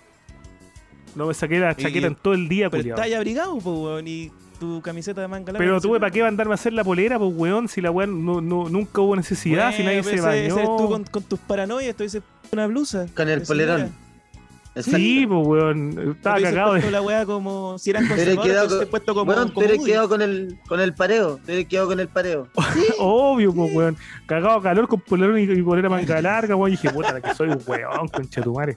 No 1.15 1.27
me 1.27 1.35
saqué 1.35 1.59
la 1.59 1.73
Y- 1.73 1.83
chaqueta 1.83 2.07
en 2.07 2.15
todo 2.17 2.35
el 2.35 2.49
día, 2.49 2.71
Pero 2.71 2.95
culiao. 2.95 3.19
abrigado, 3.19 3.55
pues, 3.59 3.65
weón. 3.77 4.07
Y 4.07 4.31
tu 4.61 4.81
camiseta 4.83 5.21
de 5.21 5.29
manga 5.29 5.53
larga. 5.53 5.59
Pero 5.59 5.81
tuve 5.81 5.99
para 5.99 6.11
qué 6.13 6.23
mandarme 6.23 6.53
a 6.53 6.55
hacer 6.55 6.73
la 6.73 6.85
polera, 6.85 7.19
pues 7.19 7.33
weón, 7.35 7.69
si 7.69 7.81
la 7.81 7.91
weón 7.91 8.25
no, 8.25 8.41
no- 8.41 8.69
nunca 8.69 9.01
hubo 9.01 9.17
necesidad, 9.17 9.73
si 9.75 9.83
nadie 9.83 10.03
se 10.03 10.11
ese- 10.15 10.19
ese 10.19 10.27
bañó. 10.53 10.57
eres 10.59 10.77
tú 10.77 10.89
con, 10.89 11.05
con 11.05 11.23
tus 11.25 11.39
paranoias, 11.41 11.95
tú 11.97 12.03
dices 12.03 12.23
una 12.53 12.67
blusa. 12.67 13.07
Con 13.17 13.29
el 13.29 13.43
polerón. 13.43 13.93
Señora. 14.83 14.99
Sí, 14.99 15.23
Exacto. 15.23 15.43
pues 15.45 15.47
weón, 15.63 16.11
estaba 16.17 16.41
cagado 16.41 16.75
de... 16.75 16.91
la 16.91 17.03
weá 17.03 17.25
como 17.27 17.79
si 17.79 17.91
eran 17.91 18.07
conservadores, 18.09 18.69
te 18.69 18.77
con- 18.79 18.87
puesto 18.89 19.15
como, 19.15 19.33
Weón, 19.33 19.55
te 19.55 19.79
quedado 19.79 20.09
con 20.09 20.23
el, 20.23 20.59
con 20.67 20.81
el 20.81 20.95
pareo. 20.95 21.39
Te 21.45 21.65
quedado 21.67 21.89
con 21.89 22.01
el 22.01 22.09
pareo. 22.09 22.49
Obvio, 22.99 23.53
pues 23.55 23.75
weón. 23.75 23.97
Cagado 24.27 24.57
de 24.57 24.63
calor 24.63 24.89
con 24.89 25.01
polerón 25.01 25.39
y, 25.39 25.43
y 25.43 25.63
polera 25.63 25.89
manga 25.89 26.21
larga, 26.21 26.57
weón. 26.57 26.71
Y 26.73 26.77
dije, 26.77 26.91
puta, 26.91 27.21
que 27.21 27.35
soy 27.35 27.49
un 27.51 27.61
weón, 27.67 28.09
concha 28.09 28.43
tu 28.43 28.53
madre. 28.55 28.77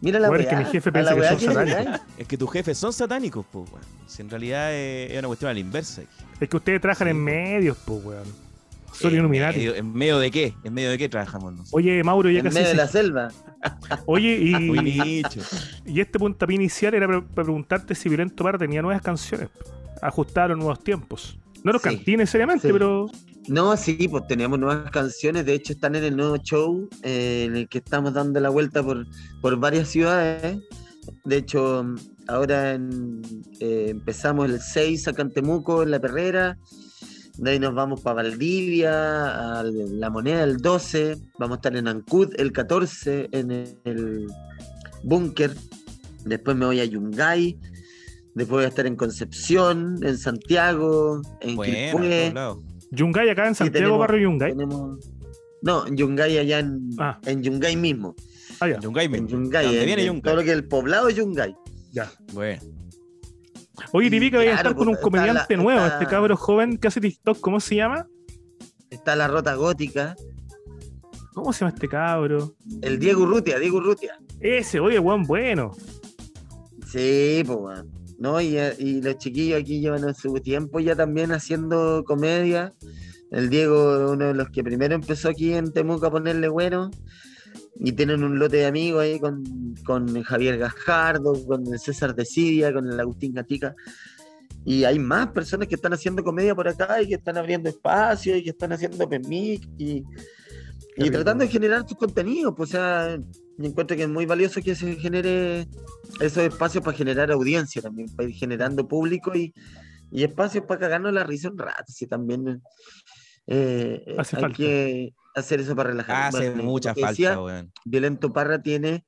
Mira 0.00 0.18
la 0.18 0.28
Weón, 0.30 0.40
es 0.40 0.46
weá. 0.48 0.58
que 0.58 0.64
mi 0.64 0.70
jefe 0.72 0.90
piensa 0.92 1.14
que 1.14 1.22
son 1.28 1.40
satánicos. 1.40 2.00
Es 2.18 2.26
que 2.26 2.36
tus 2.38 2.50
jefes 2.52 2.78
son 2.78 2.92
satánicos, 2.92 3.46
pues, 3.52 3.70
weón. 3.70 3.84
Si 4.06 4.22
en 4.22 4.30
realidad 4.30 4.74
es, 4.74 5.12
es 5.12 5.18
una 5.18 5.28
cuestión 5.28 5.50
a 5.50 5.54
la 5.54 5.60
inversa. 5.60 6.02
Es 6.40 6.48
que 6.48 6.56
ustedes 6.56 6.80
trabajan 6.80 7.06
Sí, 7.06 7.10
en 7.10 7.22
medios, 7.24 7.76
pues 7.84 8.04
weón. 8.04 8.47
Son 8.98 9.10
¿En 9.12 9.18
Illuminati. 9.18 9.58
medio, 9.58 9.74
¿En 9.74 9.92
medio 9.92 10.18
de 10.18 10.30
qué? 10.30 10.54
¿En 10.64 10.74
medio 10.74 10.90
de 10.90 10.98
qué 10.98 11.08
trabajamos? 11.08 11.68
Oye, 11.72 12.02
Mauro, 12.02 12.30
ya 12.30 12.38
En 12.40 12.44
casi. 12.46 12.54
medio 12.56 12.68
de 12.70 12.74
la 12.74 12.88
selva. 12.88 13.28
Oye, 14.06 14.36
y, 14.38 14.54
nicho. 14.80 15.40
y 15.86 16.00
este 16.00 16.18
puntapié 16.18 16.56
inicial 16.56 16.94
era 16.94 17.06
para 17.06 17.24
preguntarte 17.44 17.94
si 17.94 18.08
Violento 18.08 18.42
Par 18.44 18.58
tenía 18.58 18.82
nuevas 18.82 19.02
canciones. 19.02 19.48
Ajustaron 20.02 20.58
nuevos 20.58 20.82
tiempos. 20.82 21.38
No 21.64 21.72
los 21.72 21.82
Sí, 21.82 21.88
canté 21.88 22.16
necesariamente, 22.16 22.66
sí. 22.68 22.72
pero. 22.72 23.06
No, 23.48 23.76
sí, 23.76 24.08
pues 24.10 24.26
tenemos 24.26 24.58
nuevas 24.58 24.90
canciones. 24.90 25.46
De 25.46 25.54
hecho, 25.54 25.72
están 25.72 25.94
en 25.96 26.04
el 26.04 26.16
nuevo 26.16 26.36
show 26.36 26.88
eh, 27.02 27.44
en 27.48 27.56
el 27.56 27.68
que 27.68 27.78
estamos 27.78 28.12
dando 28.12 28.38
la 28.40 28.50
vuelta 28.50 28.82
por, 28.82 29.06
por 29.40 29.56
varias 29.58 29.88
ciudades. 29.88 30.58
De 31.24 31.36
hecho, 31.38 31.86
ahora 32.26 32.74
en- 32.74 33.22
eh, 33.60 33.86
empezamos 33.88 34.50
el 34.50 34.60
6 34.60 35.08
acá 35.08 35.22
en 35.22 35.32
Temuco, 35.32 35.82
en 35.82 35.90
La 35.92 35.98
Perrera. 35.98 36.58
De 37.38 37.52
ahí 37.52 37.58
nos 37.60 37.72
vamos 37.74 38.00
para 38.00 38.22
Valdivia, 38.22 39.58
a 39.60 39.62
La 39.62 40.10
Moneda 40.10 40.42
el 40.44 40.56
12. 40.58 41.16
Vamos 41.38 41.56
a 41.56 41.58
estar 41.58 41.76
en 41.76 41.86
Ancud 41.88 42.32
el 42.36 42.52
14, 42.52 43.28
en 43.32 43.50
el 43.84 44.26
Búnker. 45.04 45.54
Después 46.24 46.56
me 46.56 46.66
voy 46.66 46.80
a 46.80 46.84
Yungay. 46.84 47.56
Después 48.34 48.48
voy 48.58 48.64
a 48.64 48.68
estar 48.68 48.86
en 48.86 48.96
Concepción, 48.96 49.98
en 50.02 50.18
Santiago, 50.18 51.22
en 51.40 51.56
Bueno. 51.56 52.62
Yungay 52.90 53.28
acá 53.30 53.46
en 53.48 53.54
Santiago, 53.54 53.84
tenemos- 53.86 53.98
barrio 54.00 54.22
Yungay. 54.30 54.50
Tenemos... 54.52 54.98
No, 55.62 55.86
en 55.86 55.96
Yungay 55.96 56.38
allá 56.38 56.58
en, 56.60 56.90
Ah. 56.98 57.18
en 57.26 57.42
Yungay 57.42 57.76
mismo. 57.76 58.14
Ah, 58.60 58.68
ya. 58.68 58.80
Yungay 58.80 59.06
En 59.06 59.12
mismo. 59.12 59.28
Yungay, 59.28 59.64
¿Dónde 59.66 59.80
en- 59.80 59.86
viene 59.86 60.02
en 60.02 60.06
Yungay? 60.08 60.22
todo 60.22 60.36
lo 60.36 60.42
que 60.42 60.50
es 60.50 60.56
el 60.56 60.64
poblado 60.68 61.06
de 61.06 61.14
Yungay. 61.14 61.54
ya. 61.92 62.10
Bueno. 62.32 62.60
Oye, 63.92 64.10
Tipi, 64.10 64.30
que 64.30 64.36
voy 64.38 64.46
a 64.46 64.54
estar 64.54 64.74
con 64.74 64.88
un 64.88 64.94
puta, 64.94 65.02
comediante 65.02 65.56
la- 65.56 65.62
nuevo, 65.62 65.80
está- 65.84 65.98
este 66.00 66.06
cabro 66.10 66.36
joven 66.36 66.76
que 66.78 66.88
hace 66.88 67.00
TikTok, 67.00 67.40
¿cómo 67.40 67.60
se 67.60 67.76
llama? 67.76 68.06
Está 68.90 69.14
la 69.16 69.28
Rota 69.28 69.54
Gótica. 69.54 70.14
¿Cómo 71.34 71.52
se 71.52 71.60
llama 71.60 71.74
este 71.74 71.88
cabro? 71.88 72.54
El 72.82 72.98
Diego 72.98 73.22
Urrutia, 73.22 73.58
Diego 73.58 73.76
Urrutia. 73.78 74.18
Ese, 74.40 74.80
oye, 74.80 74.98
weón, 74.98 75.22
bueno. 75.24 75.72
Sí, 76.86 77.42
pues. 77.46 77.84
¿no? 78.18 78.40
Y, 78.40 78.58
y 78.78 79.00
los 79.00 79.18
chiquillos 79.18 79.60
aquí 79.60 79.80
llevan 79.80 80.12
su 80.14 80.34
tiempo 80.40 80.80
ya 80.80 80.96
también 80.96 81.30
haciendo 81.32 82.02
comedia. 82.04 82.74
El 83.30 83.50
Diego 83.50 84.10
uno 84.12 84.26
de 84.28 84.34
los 84.34 84.48
que 84.48 84.64
primero 84.64 84.94
empezó 84.94 85.28
aquí 85.28 85.52
en 85.52 85.72
Temuco 85.72 86.06
a 86.06 86.10
ponerle 86.10 86.48
bueno. 86.48 86.90
Y 87.80 87.92
tienen 87.92 88.24
un 88.24 88.38
lote 88.38 88.58
de 88.58 88.66
amigos 88.66 89.02
ahí 89.02 89.20
con, 89.20 89.74
con 89.84 90.22
Javier 90.22 90.58
Gajardo, 90.58 91.34
con 91.46 91.66
el 91.72 91.78
César 91.78 92.14
de 92.14 92.24
Sidia, 92.24 92.72
con 92.72 92.90
el 92.90 92.98
Agustín 92.98 93.34
Gatica. 93.34 93.74
Y 94.64 94.84
hay 94.84 94.98
más 94.98 95.28
personas 95.28 95.68
que 95.68 95.76
están 95.76 95.92
haciendo 95.92 96.24
comedia 96.24 96.54
por 96.54 96.66
acá 96.68 97.00
y 97.00 97.08
que 97.08 97.14
están 97.14 97.38
abriendo 97.38 97.68
espacios 97.68 98.38
y 98.38 98.42
que 98.42 98.50
están 98.50 98.72
haciendo 98.72 99.08
PEMIC 99.08 99.68
y, 99.78 100.04
y 100.96 101.10
tratando 101.10 101.44
de 101.44 101.50
generar 101.50 101.88
sus 101.88 101.96
contenidos. 101.96 102.54
Pues, 102.56 102.70
o 102.70 102.72
sea, 102.72 103.16
yo 103.16 103.64
encuentro 103.64 103.96
que 103.96 104.02
es 104.02 104.08
muy 104.08 104.26
valioso 104.26 104.60
que 104.60 104.74
se 104.74 104.96
genere 104.96 105.68
esos 106.20 106.42
espacios 106.42 106.84
para 106.84 106.96
generar 106.96 107.30
audiencia 107.30 107.80
también, 107.80 108.08
para 108.14 108.28
ir 108.28 108.34
generando 108.34 108.86
público 108.86 109.34
y, 109.34 109.54
y 110.10 110.24
espacios 110.24 110.64
para 110.64 110.80
cagarnos 110.80 111.12
la 111.12 111.24
risa 111.24 111.48
un 111.48 111.58
rato. 111.58 111.92
Si 111.92 112.06
también 112.06 112.60
eh, 113.46 114.16
Hace 114.18 114.36
hay 114.36 114.42
falta. 114.42 114.56
que 114.56 115.14
hacer 115.40 115.60
eso 115.60 115.74
para 115.76 115.90
relajar. 115.90 116.28
Hace 116.28 116.50
Bueno, 116.50 116.62
mucha 116.64 116.94
falta, 116.94 117.08
decía, 117.10 117.40
weón. 117.40 117.72
Violento 117.84 118.32
Parra 118.32 118.60
tiene 118.62 119.04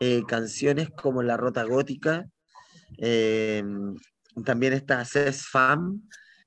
eh, 0.00 0.22
canciones 0.26 0.90
como 0.90 1.22
La 1.22 1.36
Rota 1.36 1.64
Gótica. 1.64 2.26
eh, 2.98 3.62
también 4.44 4.72
está 4.74 5.02
Ses 5.04 5.46
Fam, 5.48 6.02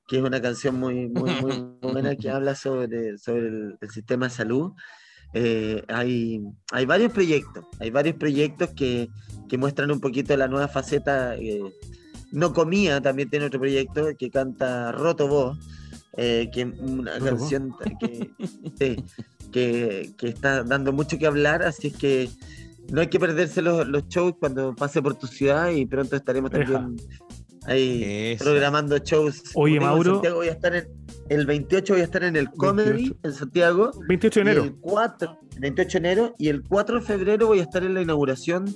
que 0.08 0.18
es 0.18 0.24
una 0.24 0.42
canción 0.42 0.76
muy, 0.80 1.08
muy, 1.10 1.32
muy 1.42 1.54
buena 1.82 2.16
que 2.16 2.30
habla 2.30 2.54
sobre, 2.56 3.18
sobre 3.18 3.48
el, 3.48 3.78
el 3.82 3.90
sistema 3.90 4.28
de 4.28 4.32
salud. 4.32 4.72
Eh, 5.34 5.84
hay, 5.88 6.40
hay 6.72 6.86
varios 6.86 7.12
proyectos, 7.12 7.66
hay 7.80 7.90
varios 7.92 8.16
proyectos 8.16 8.70
que, 8.76 9.10
que 9.48 9.58
muestran 9.58 9.92
un 9.92 10.00
poquito 10.00 10.36
la 10.38 10.48
nueva 10.48 10.68
faceta. 10.68 11.36
eh, 11.38 11.62
no 12.32 12.54
Comía 12.54 13.02
también 13.02 13.30
tiene 13.30 13.48
otro 13.48 13.60
proyecto 13.60 14.10
que 14.18 14.30
canta 14.30 14.92
Roto 14.92 15.28
Voz, 15.28 15.58
eh, 16.22 16.50
que 16.52 16.66
una 16.66 17.18
canción 17.20 17.74
que, 18.00 18.32
sí, 18.78 19.04
que, 19.52 20.12
que 20.18 20.28
está 20.28 20.64
dando 20.64 20.92
mucho 20.92 21.18
que 21.18 21.26
hablar, 21.26 21.64
así 21.64 21.88
es 21.88 21.98
que 21.98 22.30
no 22.92 23.00
hay 23.02 23.08
que 23.08 23.20
perderse 23.20 23.62
los, 23.62 23.88
los 23.88 24.08
shows 24.10 24.34
cuando 24.38 24.76
pase 24.76 25.02
por 25.02 25.16
tu 25.16 25.28
ciudad 25.28 25.70
y 25.70 25.86
pronto 25.86 26.16
estaremos 26.18 26.52
también 26.52 26.98
ahí 27.66 28.34
Eso. 28.34 28.44
programando 28.46 28.98
shows. 28.98 29.44
Oye, 29.54 29.80
Mauro. 29.80 30.14
Santiago 30.16 30.38
voy 30.38 30.48
a 30.50 30.52
estar 30.52 30.76
en, 30.76 30.88
el 31.30 31.46
28 31.46 31.94
voy 31.94 32.02
a 32.02 32.04
estar 32.04 32.24
en 32.24 32.36
el 32.36 32.50
Comedy 32.50 32.90
28. 32.90 33.20
en 33.24 33.34
Santiago. 33.34 33.92
28 34.08 34.40
de 34.40 34.42
enero. 34.42 34.64
el 34.64 34.76
4, 34.76 35.40
28 35.60 35.90
de 35.92 35.98
enero 35.98 36.36
y 36.38 36.48
el 36.50 36.64
4 36.64 37.00
de 37.00 37.06
febrero 37.06 37.48
voy 37.48 37.60
a 37.60 37.64
estar 37.64 37.84
en 37.84 37.94
la 37.94 38.02
inauguración 38.02 38.76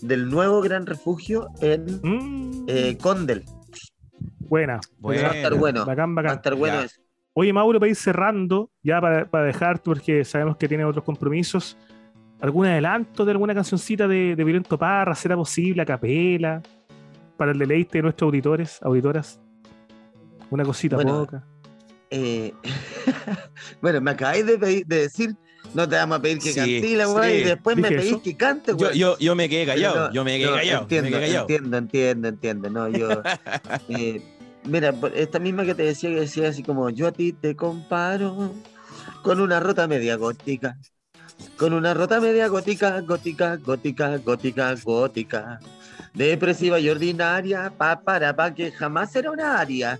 del 0.00 0.28
nuevo 0.30 0.62
gran 0.62 0.86
refugio 0.86 1.48
en 1.60 2.00
Mm, 2.02 2.64
eh, 2.68 2.96
Condel. 2.98 3.44
Buena. 4.48 4.80
Bueno. 4.98 5.22
Va 5.22 5.30
a 5.30 5.36
estar 5.36 5.54
bueno. 5.54 5.84
Bacán, 5.86 6.16
Va 6.16 6.22
a 6.22 6.34
estar 6.34 6.54
bueno 6.54 6.80
eso. 6.80 7.00
Oye, 7.34 7.52
Mauro, 7.52 7.78
para 7.78 7.90
ir 7.90 7.96
cerrando, 7.96 8.70
ya 8.82 9.00
para, 9.00 9.24
para 9.30 9.44
dejarte, 9.44 9.82
porque 9.84 10.24
sabemos 10.24 10.56
que 10.56 10.66
tiene 10.68 10.84
otros 10.84 11.04
compromisos. 11.04 11.76
algún 12.40 12.66
adelanto 12.66 13.24
de 13.24 13.30
alguna 13.32 13.54
cancioncita 13.54 14.08
de, 14.08 14.34
de 14.34 14.44
Violento 14.44 14.76
Parra, 14.78 15.14
será 15.14 15.36
posible, 15.36 15.82
a 15.82 15.86
capela, 15.86 16.60
para 17.36 17.52
el 17.52 17.58
deleite 17.58 17.98
de 17.98 18.02
nuestros 18.02 18.26
auditores, 18.28 18.78
auditoras. 18.82 19.40
Una 20.50 20.64
cosita 20.64 20.96
Bueno, 20.96 21.20
poca. 21.20 21.44
Eh, 22.10 22.52
bueno, 23.82 24.00
me 24.00 24.10
acabáis 24.12 24.44
de, 24.46 24.58
pedir- 24.58 24.86
de 24.86 24.96
decir, 25.02 25.36
no 25.74 25.88
te 25.88 25.94
vamos 25.96 26.18
a 26.18 26.22
pedir 26.22 26.38
que 26.38 26.52
Sí, 26.52 26.96
weá, 26.96 27.24
sí. 27.24 27.36
y 27.36 27.44
después 27.44 27.76
me 27.76 27.88
pedís 27.88 28.06
eso. 28.12 28.22
que 28.22 28.36
cante, 28.36 28.72
Yo, 28.72 28.78
weón. 28.78 28.94
yo, 28.94 29.18
yo 29.18 29.34
me 29.36 29.48
quedé 29.48 29.66
callado, 29.66 30.08
no, 30.08 30.12
yo 30.14 30.24
me 30.24 30.38
quedé 30.38 30.50
no, 30.50 30.56
callado, 30.56 30.82
Entiendo, 30.82 31.10
me 31.10 31.16
quedé 31.16 31.26
callado. 31.26 31.42
entiendo, 31.48 31.76
entiendo, 31.76 32.28
entiendo. 32.28 32.70
No, 32.70 32.88
yo. 32.88 33.08
eh, 33.90 34.22
mira, 34.64 34.94
esta 35.14 35.38
misma 35.38 35.64
que 35.64 35.74
te 35.74 35.82
decía, 35.84 36.10
que 36.10 36.20
decía 36.20 36.48
así 36.48 36.62
como: 36.62 36.90
Yo 36.90 37.06
a 37.08 37.12
ti 37.12 37.32
te 37.32 37.56
comparo 37.56 38.52
con 39.22 39.40
una 39.40 39.60
rota 39.60 39.86
media 39.88 40.16
gótica. 40.16 40.76
Con 41.56 41.72
una 41.72 41.94
rota 41.94 42.20
media 42.20 42.48
gótica, 42.48 43.00
gótica, 43.00 43.56
gótica, 43.56 44.16
gótica, 44.18 44.74
gótica. 44.82 45.60
Depresiva 46.14 46.80
y 46.80 46.88
ordinaria, 46.88 47.72
pa, 47.76 48.00
para, 48.00 48.34
pa, 48.34 48.52
que 48.54 48.72
jamás 48.72 49.14
era 49.14 49.30
una 49.30 49.58
aria. 49.60 49.98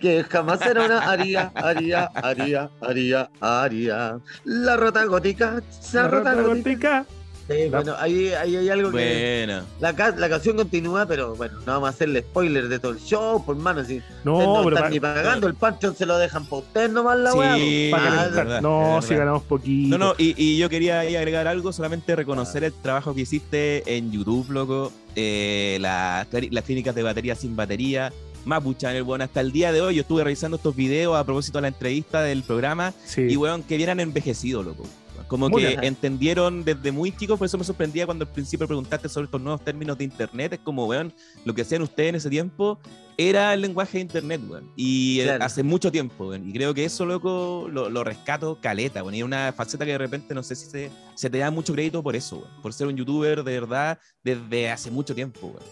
Que 0.00 0.24
jamás 0.24 0.60
era 0.62 0.84
una 0.84 1.10
aria, 1.10 1.50
aria, 1.54 2.10
aria, 2.14 2.70
aria, 2.80 3.30
aria. 3.40 4.20
La 4.44 4.76
rota 4.76 5.04
gótica, 5.04 5.62
la, 5.92 6.02
La 6.02 6.08
rota, 6.08 6.34
rota 6.34 6.42
gótica. 6.42 7.00
gótica. 7.04 7.17
Sí, 7.48 7.68
bueno, 7.70 7.94
ahí, 7.98 8.28
ahí 8.34 8.56
hay 8.56 8.68
algo 8.68 8.90
que. 8.92 9.44
Bueno, 9.46 9.64
La, 9.80 9.94
ca- 9.96 10.14
la 10.16 10.28
canción 10.28 10.56
continúa, 10.56 11.06
pero 11.06 11.34
bueno, 11.34 11.58
no 11.60 11.72
vamos 11.72 11.86
a 11.86 11.90
hacerle 11.90 12.20
spoiler 12.20 12.68
de 12.68 12.78
todo 12.78 12.92
el 12.92 12.98
show, 12.98 13.42
por 13.44 13.56
mano. 13.56 13.82
Si 13.84 14.02
No, 14.24 14.38
no 14.58 14.64
pero 14.64 14.76
están 14.76 14.82
pa- 14.84 14.90
ni 14.90 15.00
pagando, 15.00 15.46
el 15.46 15.54
Patreon 15.54 15.96
se 15.96 16.04
lo 16.04 16.18
dejan 16.18 16.44
para 16.44 16.56
ustedes 16.62 16.90
nomás 16.90 17.18
la 17.18 17.32
Sí, 17.32 17.38
weá. 17.38 17.90
pa' 17.90 18.30
Ah, 18.56 18.60
no, 18.60 19.00
si 19.00 19.14
ganamos 19.14 19.42
poquito. 19.44 19.96
No, 19.96 20.08
no, 20.08 20.14
y, 20.18 20.34
y 20.36 20.58
yo 20.58 20.68
quería 20.68 21.00
ahí 21.00 21.16
agregar 21.16 21.46
algo, 21.48 21.72
solamente 21.72 22.14
reconocer 22.14 22.64
el 22.64 22.72
trabajo 22.74 23.14
que 23.14 23.22
hiciste 23.22 23.96
en 23.96 24.12
YouTube, 24.12 24.50
loco. 24.50 24.92
Eh, 25.16 25.78
la- 25.80 26.26
las 26.50 26.64
clínicas 26.64 26.94
de 26.94 27.02
batería 27.02 27.34
sin 27.34 27.56
batería. 27.56 28.12
Mapuchan, 28.44 28.94
el 28.94 29.02
bueno, 29.02 29.24
hasta 29.24 29.40
el 29.40 29.52
día 29.52 29.72
de 29.72 29.80
hoy 29.80 29.96
yo 29.96 30.02
estuve 30.02 30.22
revisando 30.24 30.56
estos 30.58 30.74
videos 30.76 31.16
a 31.16 31.24
propósito 31.24 31.58
de 31.58 31.62
la 31.62 31.68
entrevista 31.68 32.22
del 32.22 32.42
programa 32.44 32.94
Sí. 33.04 33.22
y 33.28 33.36
weón, 33.36 33.62
que 33.62 33.76
vieran 33.76 34.00
envejecido, 34.00 34.62
loco. 34.62 34.84
Como 35.28 35.48
Muy 35.50 35.62
que 35.62 35.68
bien. 35.68 35.84
entendieron 35.84 36.64
desde 36.64 36.90
muy 36.90 37.12
chicos, 37.14 37.38
por 37.38 37.46
eso 37.46 37.58
me 37.58 37.64
sorprendía 37.64 38.06
cuando 38.06 38.24
al 38.24 38.32
principio 38.32 38.66
preguntaste 38.66 39.08
sobre 39.08 39.26
estos 39.26 39.40
nuevos 39.40 39.62
términos 39.62 39.98
de 39.98 40.04
internet. 40.04 40.54
Es 40.54 40.58
como, 40.60 40.86
weón, 40.86 41.12
lo 41.44 41.54
que 41.54 41.62
hacían 41.62 41.82
ustedes 41.82 42.08
en 42.08 42.14
ese 42.14 42.30
tiempo 42.30 42.78
era 43.18 43.52
el 43.52 43.60
lenguaje 43.60 43.98
de 43.98 44.02
internet, 44.02 44.40
weón. 44.48 44.70
Y 44.74 45.20
eh, 45.20 45.24
Claro. 45.24 45.44
hace 45.44 45.62
mucho 45.62 45.92
tiempo, 45.92 46.28
weón. 46.28 46.48
Y 46.48 46.52
creo 46.52 46.72
que 46.72 46.84
eso, 46.84 47.04
loco, 47.04 47.68
lo, 47.70 47.90
lo 47.90 48.02
rescato 48.04 48.58
caleta, 48.60 49.02
weón. 49.02 49.14
Y 49.14 49.18
es 49.18 49.24
una 49.24 49.52
faceta 49.52 49.84
que 49.84 49.92
de 49.92 49.98
repente 49.98 50.34
no 50.34 50.42
sé 50.42 50.56
si 50.56 50.66
se, 50.70 50.90
se 51.14 51.28
te 51.28 51.38
da 51.38 51.50
mucho 51.50 51.74
crédito 51.74 52.02
por 52.02 52.16
eso, 52.16 52.38
weón. 52.38 52.62
Por 52.62 52.72
ser 52.72 52.86
un 52.86 52.96
youtuber 52.96 53.44
de 53.44 53.52
verdad 53.60 53.98
desde 54.24 54.70
hace 54.70 54.90
mucho 54.90 55.14
tiempo, 55.14 55.48
weón. 55.48 55.62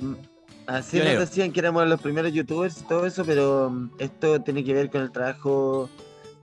Mm, 0.00 0.14
Así 0.66 0.98
nos 0.98 1.18
decían 1.18 1.52
que 1.52 1.60
éramos 1.60 1.86
los 1.88 2.00
primeros 2.00 2.32
youtubers 2.32 2.80
y 2.80 2.84
todo 2.84 3.06
eso, 3.06 3.24
pero 3.24 3.70
mm, 3.70 3.90
esto 3.98 4.40
tiene 4.40 4.64
que 4.64 4.72
ver 4.74 4.90
con 4.90 5.02
el 5.02 5.10
trabajo 5.12 5.88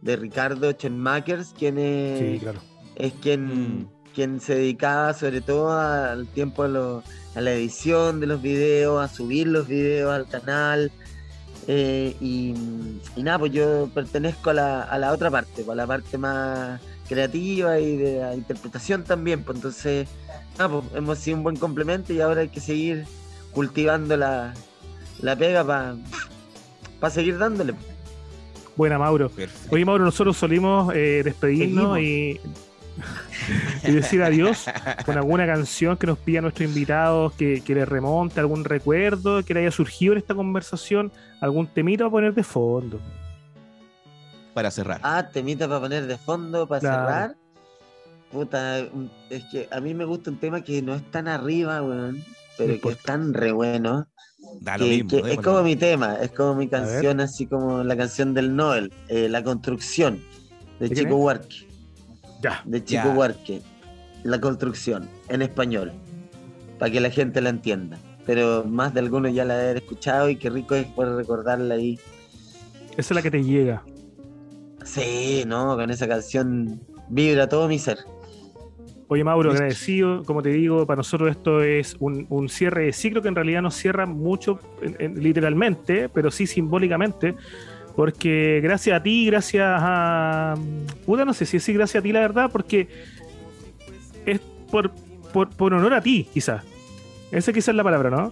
de 0.02 0.16
Ricardo 0.16 0.72
Chenmakers, 0.74 1.54
quien 1.58 1.78
es, 1.78 2.20
Sí, 2.20 2.40
claro. 2.40 2.60
es 2.96 3.14
quien, 3.22 3.82
Mm. 3.82 3.88
quien 4.16 4.40
se 4.40 4.56
dedicaba 4.56 5.14
sobre 5.14 5.42
todo 5.42 5.72
al 5.72 6.28
tiempo 6.28 6.64
a, 6.64 6.68
lo- 6.68 7.04
a 7.36 7.42
la 7.42 7.52
edición 7.54 8.20
de 8.20 8.28
los 8.28 8.42
videos, 8.42 9.02
a 9.04 9.14
subir 9.14 9.48
los 9.48 9.68
videos 9.68 10.12
al 10.12 10.28
canal. 10.28 10.92
eh, 11.72 12.16
y, 12.20 12.56
y 13.16 13.22
nada, 13.22 13.38
pues 13.38 13.52
yo 13.52 13.90
pertenezco 13.94 14.50
a 14.50 14.54
la, 14.56 14.82
a 14.84 14.98
la 14.98 15.12
otra 15.12 15.30
parte, 15.30 15.52
pues, 15.64 15.70
a 15.70 15.76
la 15.76 15.86
parte 15.86 16.18
más 16.18 16.82
creativa 17.08 17.80
y 17.80 17.96
de 17.96 18.20
la 18.22 18.34
interpretación 18.34 19.04
también. 19.04 19.44
Pues 19.44 19.58
entonces, 19.58 20.08
nada, 20.58 20.70
pues, 20.82 20.86
hemos 20.96 21.20
sido 21.20 21.38
un 21.38 21.44
buen 21.44 21.58
complemento 21.58 22.12
y 22.12 22.22
ahora 22.22 22.42
hay 22.42 22.50
que 22.50 22.60
seguir 22.60 23.06
cultivando 23.52 24.18
la, 24.18 24.54
la 25.22 25.36
pega 25.36 25.64
para 25.64 27.12
seguir 27.14 27.38
dándole. 27.38 27.76
Buena, 28.80 28.98
Mauro. 28.98 29.28
Perfecto. 29.30 29.76
Oye, 29.76 29.84
Mauro, 29.84 30.06
nosotros 30.06 30.38
solimos 30.38 30.96
eh, 30.96 31.22
despedirnos 31.22 32.00
y, 32.00 32.40
y 33.84 33.92
decir 33.92 34.24
adiós 34.24 34.68
con 35.06 35.18
alguna 35.18 35.46
canción 35.46 35.98
que 35.98 36.08
nos 36.08 36.18
pida 36.18 36.40
nuestro 36.40 36.64
invitado, 36.64 37.34
que, 37.38 37.60
que 37.62 37.76
le 37.76 37.84
remonte 37.84 38.40
algún 38.40 38.64
recuerdo 38.64 39.44
que 39.44 39.54
le 39.54 39.60
haya 39.60 39.72
surgido 39.72 40.14
en 40.14 40.20
esta 40.20 40.34
conversación, 40.34 41.12
algún 41.42 41.68
temita 41.68 42.06
a 42.06 42.10
poner 42.10 42.34
de 42.34 42.42
fondo. 42.46 43.02
Para 44.54 44.72
cerrar. 44.72 45.02
Ah, 45.04 45.28
temita 45.30 45.68
para 45.68 45.82
poner 45.82 46.08
de 46.08 46.18
fondo, 46.18 46.66
para 46.66 46.80
Claro. 46.80 47.06
cerrar. 47.06 47.36
Puta, 48.32 48.80
es 49.30 49.44
que 49.52 49.68
a 49.72 49.82
mí 49.82 49.94
me 49.94 50.06
gusta 50.06 50.30
un 50.32 50.38
tema 50.40 50.62
que 50.62 50.82
no 50.82 50.96
es 50.96 51.04
tan 51.12 51.28
arriba, 51.28 51.82
weón, 51.82 52.24
pero 52.58 52.80
que 52.80 52.90
es 52.92 53.00
tan 53.04 53.34
re 53.34 53.52
bueno. 53.52 54.08
Da 54.62 54.78
lo 54.78 54.86
que- 54.86 54.90
mismo. 55.04 55.22
que 55.24 55.32
es 55.34 55.40
como 55.40 55.64
mi 55.64 55.76
tema, 55.76 56.16
es 56.22 56.32
como 56.32 56.56
mi 56.56 56.68
canción, 56.68 57.20
así 57.20 57.46
como 57.46 57.84
la 57.84 57.96
canción 57.96 58.34
del 58.34 58.56
Noel, 58.56 58.92
eh, 59.08 59.30
La 59.30 59.44
Construcción, 59.44 60.22
de 60.80 60.90
¿De 60.90 60.94
quién 60.96 61.06
Chico? 61.08 61.18
Huarque. 61.18 61.68
Ya. 62.42 62.62
De 62.66 62.84
Chico. 62.84 63.10
Huarque. 63.10 63.62
La 64.24 64.40
Construcción, 64.42 65.08
en 65.30 65.42
español, 65.42 65.92
para 66.78 66.92
que 66.92 67.00
la 67.00 67.10
gente 67.10 67.42
la 67.42 67.50
entienda. 67.50 67.98
Pero 68.26 68.64
más 68.66 68.94
de 68.94 69.00
algunos 69.00 69.34
ya 69.34 69.46
la 69.46 69.56
haber 69.56 69.78
escuchado 69.78 70.30
y 70.30 70.36
qué 70.36 70.50
rico 70.50 70.76
es 70.76 70.86
poder 70.88 71.16
recordarla 71.16 71.76
ahí. 71.76 72.00
Esa 72.92 73.00
es 73.00 73.12
la 73.12 73.22
que 73.22 73.32
te 73.32 73.44
llega. 73.44 73.84
Sí, 74.84 75.44
no, 75.48 75.76
con 75.76 75.90
esa 75.90 76.08
canción 76.08 76.82
vibra 77.10 77.48
todo 77.50 77.68
mi 77.68 77.80
ser. 77.80 77.98
Oye, 79.12 79.24
Mauro, 79.24 79.50
agradecido. 79.52 80.24
Como 80.24 80.42
te 80.44 80.50
digo, 80.50 80.86
para 80.86 80.98
nosotros 80.98 81.32
esto 81.32 81.62
es 81.64 81.98
un, 82.00 82.28
un 82.30 82.48
cierre 82.48 82.86
de 82.86 82.94
ciclo 82.94 83.22
que 83.24 83.28
en 83.28 83.36
realidad 83.36 83.62
no 83.64 83.72
cierra 83.72 84.06
mucho 84.06 84.60
en- 84.84 84.96
en- 85.00 85.24
literalmente, 85.24 86.10
pero 86.10 86.30
sí 86.32 86.46
simbólicamente. 86.48 87.36
Porque 87.96 88.60
gracias 88.64 88.98
a 89.00 89.04
ti, 89.04 89.26
gracias 89.26 89.66
a. 89.68 90.56
Puta, 91.06 91.26
no 91.26 91.34
sé 91.34 91.46
si 91.46 91.60
sí, 91.60 91.74
gracias 91.74 92.02
a 92.02 92.04
ti, 92.04 92.12
la 92.14 92.20
verdad, 92.22 92.50
porque 92.52 92.88
es 94.26 94.40
por, 94.72 94.92
por, 95.34 95.50
por 95.50 95.74
honor 95.74 95.96
a 95.96 96.02
ti, 96.02 96.28
quizás. 96.32 96.64
Esa 97.32 97.52
quizás 97.52 97.70
es 97.70 97.76
la 97.76 97.84
palabra, 97.84 98.10
¿no? 98.12 98.32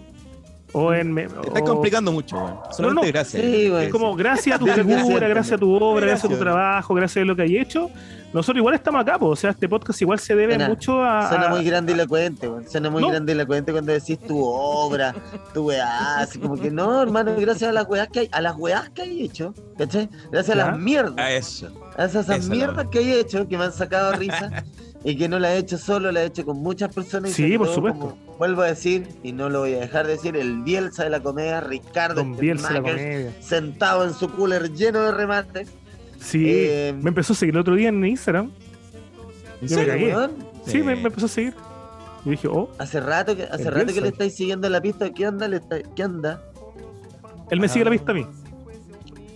O 0.74 0.94
en. 0.94 1.14
me- 1.14 1.28
Te 1.28 1.48
estás 1.48 1.62
o- 1.62 1.66
complicando 1.66 2.12
mucho, 2.12 2.36
weón. 2.38 2.58
Solamente 2.72 3.08
no. 3.08 3.14
gracias. 3.14 3.42
Sí, 3.44 3.70
güey. 3.70 3.86
Es 3.86 3.92
como 3.92 4.16
gracias 4.16 4.56
a 4.56 4.60
tu 4.60 4.66
figura, 4.68 5.28
gracias 5.28 5.54
a 5.54 5.58
tu 5.58 5.74
obra, 5.74 6.06
gracias 6.08 6.26
a 6.26 6.28
tu 6.28 6.36
Gracias. 6.36 6.40
trabajo, 6.40 6.94
gracias 6.94 7.24
a 7.24 7.26
lo 7.26 7.36
que 7.36 7.42
hay 7.44 7.58
hecho. 7.58 7.90
Nosotros 8.34 8.58
igual 8.58 8.76
estamos 8.76 9.02
acá, 9.02 9.18
po. 9.18 9.28
o 9.28 9.36
sea, 9.38 9.52
este 9.52 9.70
podcast 9.70 10.02
igual 10.02 10.20
se 10.20 10.36
debe 10.36 10.54
Suena- 10.56 10.68
mucho 10.68 11.02
a. 11.02 11.30
Suena 11.30 11.48
muy 11.48 11.64
grandilocuente, 11.64 12.50
weón. 12.50 12.70
Suena 12.70 12.90
muy 12.90 13.02
No. 13.02 13.10
grandilocuente 13.10 13.72
cuando 13.72 13.94
decís 13.94 14.20
tu 14.20 14.44
obra, 14.44 15.16
tu 15.54 15.68
weá, 15.68 16.20
así 16.20 16.38
como 16.38 16.58
que 16.58 16.70
no, 16.70 17.02
hermano, 17.02 17.34
gracias 17.38 17.70
a 17.70 17.74
las 17.74 17.88
weás 17.88 18.10
que 18.10 18.20
hay, 18.20 18.30
a 18.34 18.42
las 18.42 18.56
weás 18.58 18.90
que 18.90 19.04
hay 19.04 19.24
hecho, 19.24 19.54
¿cachai? 19.78 20.10
Gracias 20.32 20.58
a 20.60 20.66
las 20.68 20.78
mierdas, 20.78 21.18
A 21.18 21.32
eso. 21.32 21.70
a 21.96 22.04
esas, 22.06 22.48
mierdas 22.50 22.88
que 22.92 23.00
hay 23.00 23.14
hecho, 23.14 23.48
que 23.48 23.58
me 23.58 23.64
han 23.64 23.72
sacado 23.74 24.12
risa 24.14 24.52
y 25.10 25.16
que 25.18 25.30
no 25.30 25.40
la 25.40 25.56
he 25.56 25.58
hecho 25.60 25.78
solo, 25.78 26.12
la 26.12 26.24
he 26.24 26.26
hecho 26.26 26.44
con 26.46 26.58
muchas 26.58 26.94
personas. 26.94 27.32
y 27.32 27.34
Sí, 27.34 27.58
por 27.58 27.68
todo, 27.68 27.76
supuesto. 27.76 28.00
como 28.00 28.38
vuelvo 28.38 28.62
a 28.64 28.68
decir, 28.68 29.08
y 29.24 29.32
no 29.32 29.50
lo 29.50 29.60
voy 29.62 29.74
a 29.76 29.80
dejar 29.80 30.06
de 30.06 30.14
decir, 30.14 30.36
el 30.36 30.64
Bielsa 30.64 31.06
de 31.06 31.10
la 31.10 31.22
comedia, 31.22 31.62
Ricardo 31.62 32.16
Don 32.16 32.36
Bielsa 32.36 32.74
la 32.74 32.82
comedia. 32.82 33.32
sentado 33.40 34.04
en 34.04 34.14
su 34.14 34.30
cooler 34.30 34.74
lleno 34.74 35.02
de 35.04 35.12
remates. 35.14 35.70
Sí, 36.20 36.44
Eh, 36.48 36.94
me 37.02 37.10
empezó 37.10 37.34
a 37.34 37.36
seguir 37.38 37.56
el 37.56 37.62
otro 37.62 37.76
día 37.76 37.90
en 37.90 38.04
Instagram. 38.06 38.52
¿En 39.62 39.68
Yo 39.68 39.78
serio, 39.78 40.30
Sí, 40.66 40.80
me, 40.80 40.96
me 40.98 41.04
empezó 41.08 41.28
a 41.28 41.30
seguir. 41.30 41.54
Y 42.26 42.32
dije, 42.32 42.48
oh, 42.50 42.70
Hace 42.78 43.00
rato 43.00 43.36
que, 43.38 43.44
hace 43.44 43.70
rato 43.72 43.94
que 43.94 44.02
le 44.02 44.10
estáis 44.10 44.36
siguiendo 44.36 44.68
la 44.70 44.82
pista, 44.82 45.10
¿qué 45.14 45.26
onda? 45.28 45.48
Le 45.48 45.58
está- 45.58 45.82
¿Qué 45.96 46.04
onda? 46.04 46.44
él 47.50 47.60
me 47.62 47.68
Ah. 47.68 47.70
sigue 47.70 47.86
la 47.86 47.92
vista 47.92 48.12
a 48.12 48.16
mí. 48.16 48.26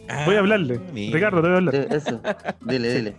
Ah, 0.09 0.23
Voy 0.25 0.35
a 0.35 0.39
hablarle. 0.39 0.81
mira. 0.93 1.15
Ricardo, 1.15 1.41
te 1.41 1.47
voy 1.47 1.53
a 1.53 1.57
hablar. 1.59 1.75
Eso, 1.75 2.19
dile, 2.65 2.93
dile. 2.93 3.15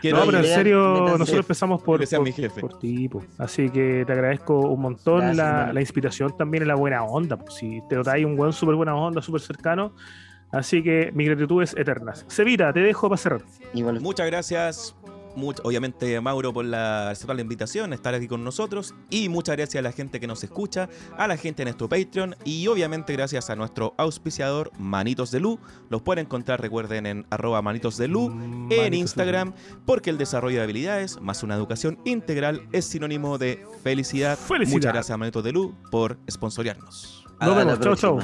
Quiero 0.00 0.18
no, 0.18 0.26
pero 0.26 0.38
en 0.38 0.44
serio, 0.44 0.78
nosotros 1.18 1.40
empezamos 1.44 1.82
por, 1.82 2.00
Que 2.00 2.06
sea 2.06 2.18
por, 2.18 2.26
mi 2.26 2.32
jefe. 2.32 2.60
por 2.60 2.78
ti, 2.78 3.08
po. 3.08 3.22
Así 3.38 3.70
que 3.70 4.04
te 4.06 4.12
agradezco 4.12 4.58
un 4.60 4.80
montón 4.80 5.18
Gracias, 5.20 5.36
la, 5.36 5.72
la 5.72 5.80
inspiración 5.80 6.36
también 6.36 6.62
en 6.62 6.68
la 6.68 6.74
buena 6.76 7.02
onda. 7.04 7.36
po. 7.36 7.50
Si 7.50 7.80
te 7.88 7.96
notáis 7.96 8.24
un 8.24 8.36
buen 8.36 8.52
súper 8.52 8.74
buena 8.76 8.94
onda, 8.94 9.20
súper 9.22 9.40
cercano. 9.40 9.94
Así 10.52 10.82
que 10.84 11.10
mi 11.12 11.24
gratitud 11.24 11.62
es 11.62 11.76
eternas. 11.76 12.24
Sevita, 12.28 12.72
te 12.72 12.80
dejo 12.80 13.08
para 13.08 13.16
cerrar. 13.16 13.42
Igual 13.72 14.00
Muchas 14.00 14.26
gracias. 14.26 14.94
Much- 15.36 15.60
obviamente, 15.64 16.20
Mauro, 16.20 16.52
por 16.52 16.64
la, 16.64 17.10
aceptar 17.10 17.36
la 17.36 17.42
invitación, 17.42 17.92
estar 17.92 18.14
aquí 18.14 18.28
con 18.28 18.44
nosotros. 18.44 18.94
Y 19.10 19.28
muchas 19.28 19.56
gracias 19.56 19.80
a 19.80 19.82
la 19.82 19.92
gente 19.92 20.20
que 20.20 20.26
nos 20.26 20.42
escucha, 20.44 20.88
a 21.16 21.26
la 21.28 21.36
gente 21.36 21.62
en 21.62 21.66
nuestro 21.66 21.88
Patreon. 21.88 22.36
Y 22.44 22.66
obviamente, 22.68 23.12
gracias 23.12 23.50
a 23.50 23.56
nuestro 23.56 23.94
auspiciador, 23.98 24.70
Manitos 24.78 25.30
de 25.30 25.40
Lu. 25.40 25.58
Los 25.90 26.02
pueden 26.02 26.26
encontrar, 26.26 26.60
recuerden, 26.60 27.06
en 27.06 27.26
arroba 27.30 27.62
Manitos 27.62 27.96
de 27.96 28.08
Lu. 28.08 28.30
En 28.70 28.94
Instagram, 28.94 29.52
porque 29.86 30.10
el 30.10 30.18
desarrollo 30.18 30.58
de 30.58 30.64
habilidades 30.64 31.20
más 31.20 31.42
una 31.42 31.54
educación 31.54 31.98
integral 32.04 32.66
es 32.72 32.84
sinónimo 32.86 33.38
de 33.38 33.64
felicidad. 33.82 34.38
Felicidad. 34.38 34.74
Muchas 34.76 34.92
gracias 34.92 35.14
a 35.14 35.16
Manitos 35.16 35.44
de 35.44 35.52
Lu 35.52 35.74
por 35.90 36.18
sponsorearnos. 36.30 37.24
Nos 37.40 37.56
vemos. 37.56 37.80
Chao, 37.80 37.96
chao. 37.96 38.18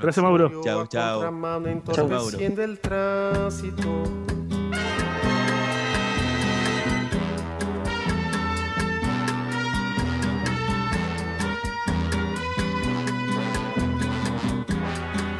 Gracias, 0.00 0.22
Mauro. 0.22 0.62
Chao, 0.64 0.86
chao. 0.86 1.20
Chao. 1.20 1.66
entorpeciendo 1.66 2.62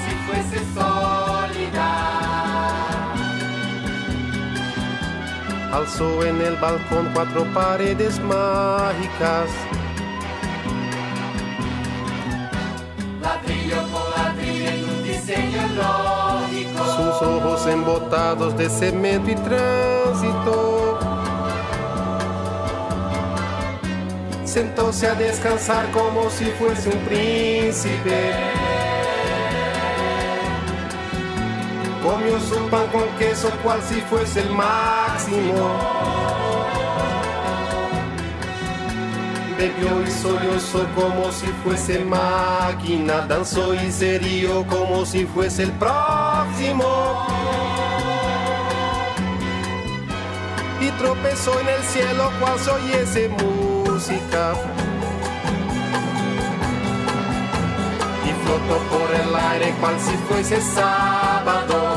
fuese 0.31 0.59
sólida. 0.73 1.89
Alzó 5.71 6.25
en 6.25 6.41
el 6.41 6.55
balcón 6.57 7.09
cuatro 7.13 7.45
paredes 7.53 8.19
mágicas. 8.19 9.49
Ladrillo 13.21 13.87
por 13.87 14.09
ladrillo 14.17 14.69
en 14.69 14.89
un 14.89 15.03
diseño 15.03 15.61
lógico. 15.75 16.85
Sus 16.85 17.27
ojos 17.27 17.67
embotados 17.67 18.57
de 18.57 18.69
cemento 18.69 19.31
y 19.31 19.35
tránsito. 19.35 20.99
Sentóse 24.43 25.07
a 25.07 25.15
descansar 25.15 25.89
como 25.91 26.29
si 26.29 26.45
fuese 26.45 26.89
un 26.89 26.99
príncipe. 27.05 28.50
Comió 32.03 32.39
su 32.39 32.55
pan 32.69 32.87
con 32.87 33.07
queso 33.17 33.49
cual 33.63 33.79
si 33.83 34.01
fuese 34.01 34.41
el 34.41 34.49
máximo. 34.53 36.01
Bebió 39.55 40.01
y 40.01 40.09
sollozó 40.09 40.87
como 40.95 41.31
si 41.31 41.45
fuese 41.63 42.03
máquina. 42.03 43.27
Danzó 43.27 43.75
y 43.75 43.91
se 43.91 44.17
rió 44.17 44.65
como 44.65 45.05
si 45.05 45.25
fuese 45.25 45.63
el 45.63 45.71
próximo. 45.73 47.27
Y 50.79 50.89
tropezó 50.97 51.59
en 51.59 51.69
el 51.69 51.83
cielo 51.83 52.31
cual 52.39 52.57
se 52.57 52.71
oyese 52.71 53.29
música. 53.29 54.53
Y 58.25 58.31
flotó 58.43 58.79
por 58.89 59.13
el 59.13 59.35
aire 59.35 59.75
cual 59.79 59.95
si 59.99 60.17
fuese 60.27 60.59
sábado. 60.59 61.90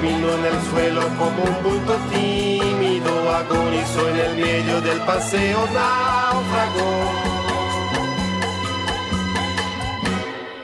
Y 0.00 0.02
terminó 0.02 0.32
en 0.32 0.44
el 0.46 0.60
suelo 0.70 1.02
como 1.18 1.42
un 1.42 1.62
bulto 1.62 1.94
tímido. 2.10 3.30
Agonizó 3.30 4.08
en 4.08 4.16
el 4.16 4.36
medio 4.36 4.80
del 4.80 4.98
paseo 5.00 5.58
náufrago. 5.74 7.10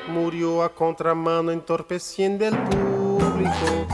Murió 0.09 0.63
a 0.63 0.71
contramano 0.71 1.53
entorpeciendo 1.53 2.47
el 2.47 2.57
público. 2.57 3.87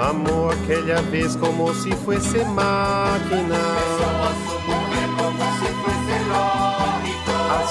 Amó 0.00 0.50
aquella 0.50 1.00
vez 1.12 1.36
como 1.36 1.72
si 1.74 1.92
fuese 1.92 2.44
máquina. 2.44 3.85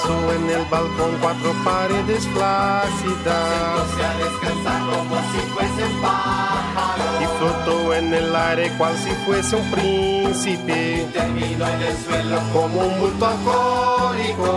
En 0.08 0.50
el 0.50 0.64
balcón 0.66 1.18
cuatro 1.20 1.52
paredes 1.64 2.28
flácidas. 2.28 3.02
Sentóse 3.02 4.04
a 4.04 4.16
descansar 4.18 4.80
como 4.80 5.16
si 5.32 5.38
fuese 5.54 5.84
un 5.84 6.00
pájaro. 6.00 7.02
Y 7.20 7.26
flotó 7.38 7.76
en 7.94 8.14
el 8.14 8.36
aire 8.36 8.70
cual 8.78 8.96
si 8.96 9.10
fuese 9.24 9.56
un 9.56 9.68
príncipe. 9.70 11.08
Terminó 11.12 11.68
en 11.68 11.82
el 11.82 11.96
suelo 11.96 12.40
Como 12.52 12.80
un 12.80 13.00
bulto 13.00 13.26
alcohólico. 13.26 14.48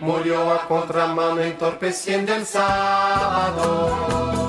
Murió 0.00 0.52
a 0.52 0.66
contramano 0.66 1.40
entorpeciendo 1.40 2.34
el 2.34 2.46
sábado. 2.46 4.47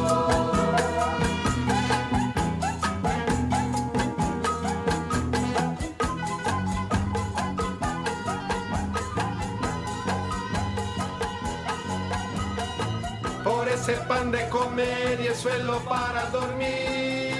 Ese 13.90 14.02
pan 14.02 14.32
de 14.32 14.48
comer 14.50 15.20
y 15.20 15.28
el 15.28 15.36
suelo 15.36 15.80
para 15.80 16.30
dormir. 16.30 17.34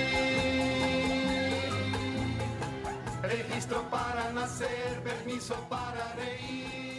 Registro 3.22 3.88
para 3.92 4.32
nacer, 4.32 5.00
permiso 5.04 5.54
para 5.70 6.16
reír. 6.16 6.99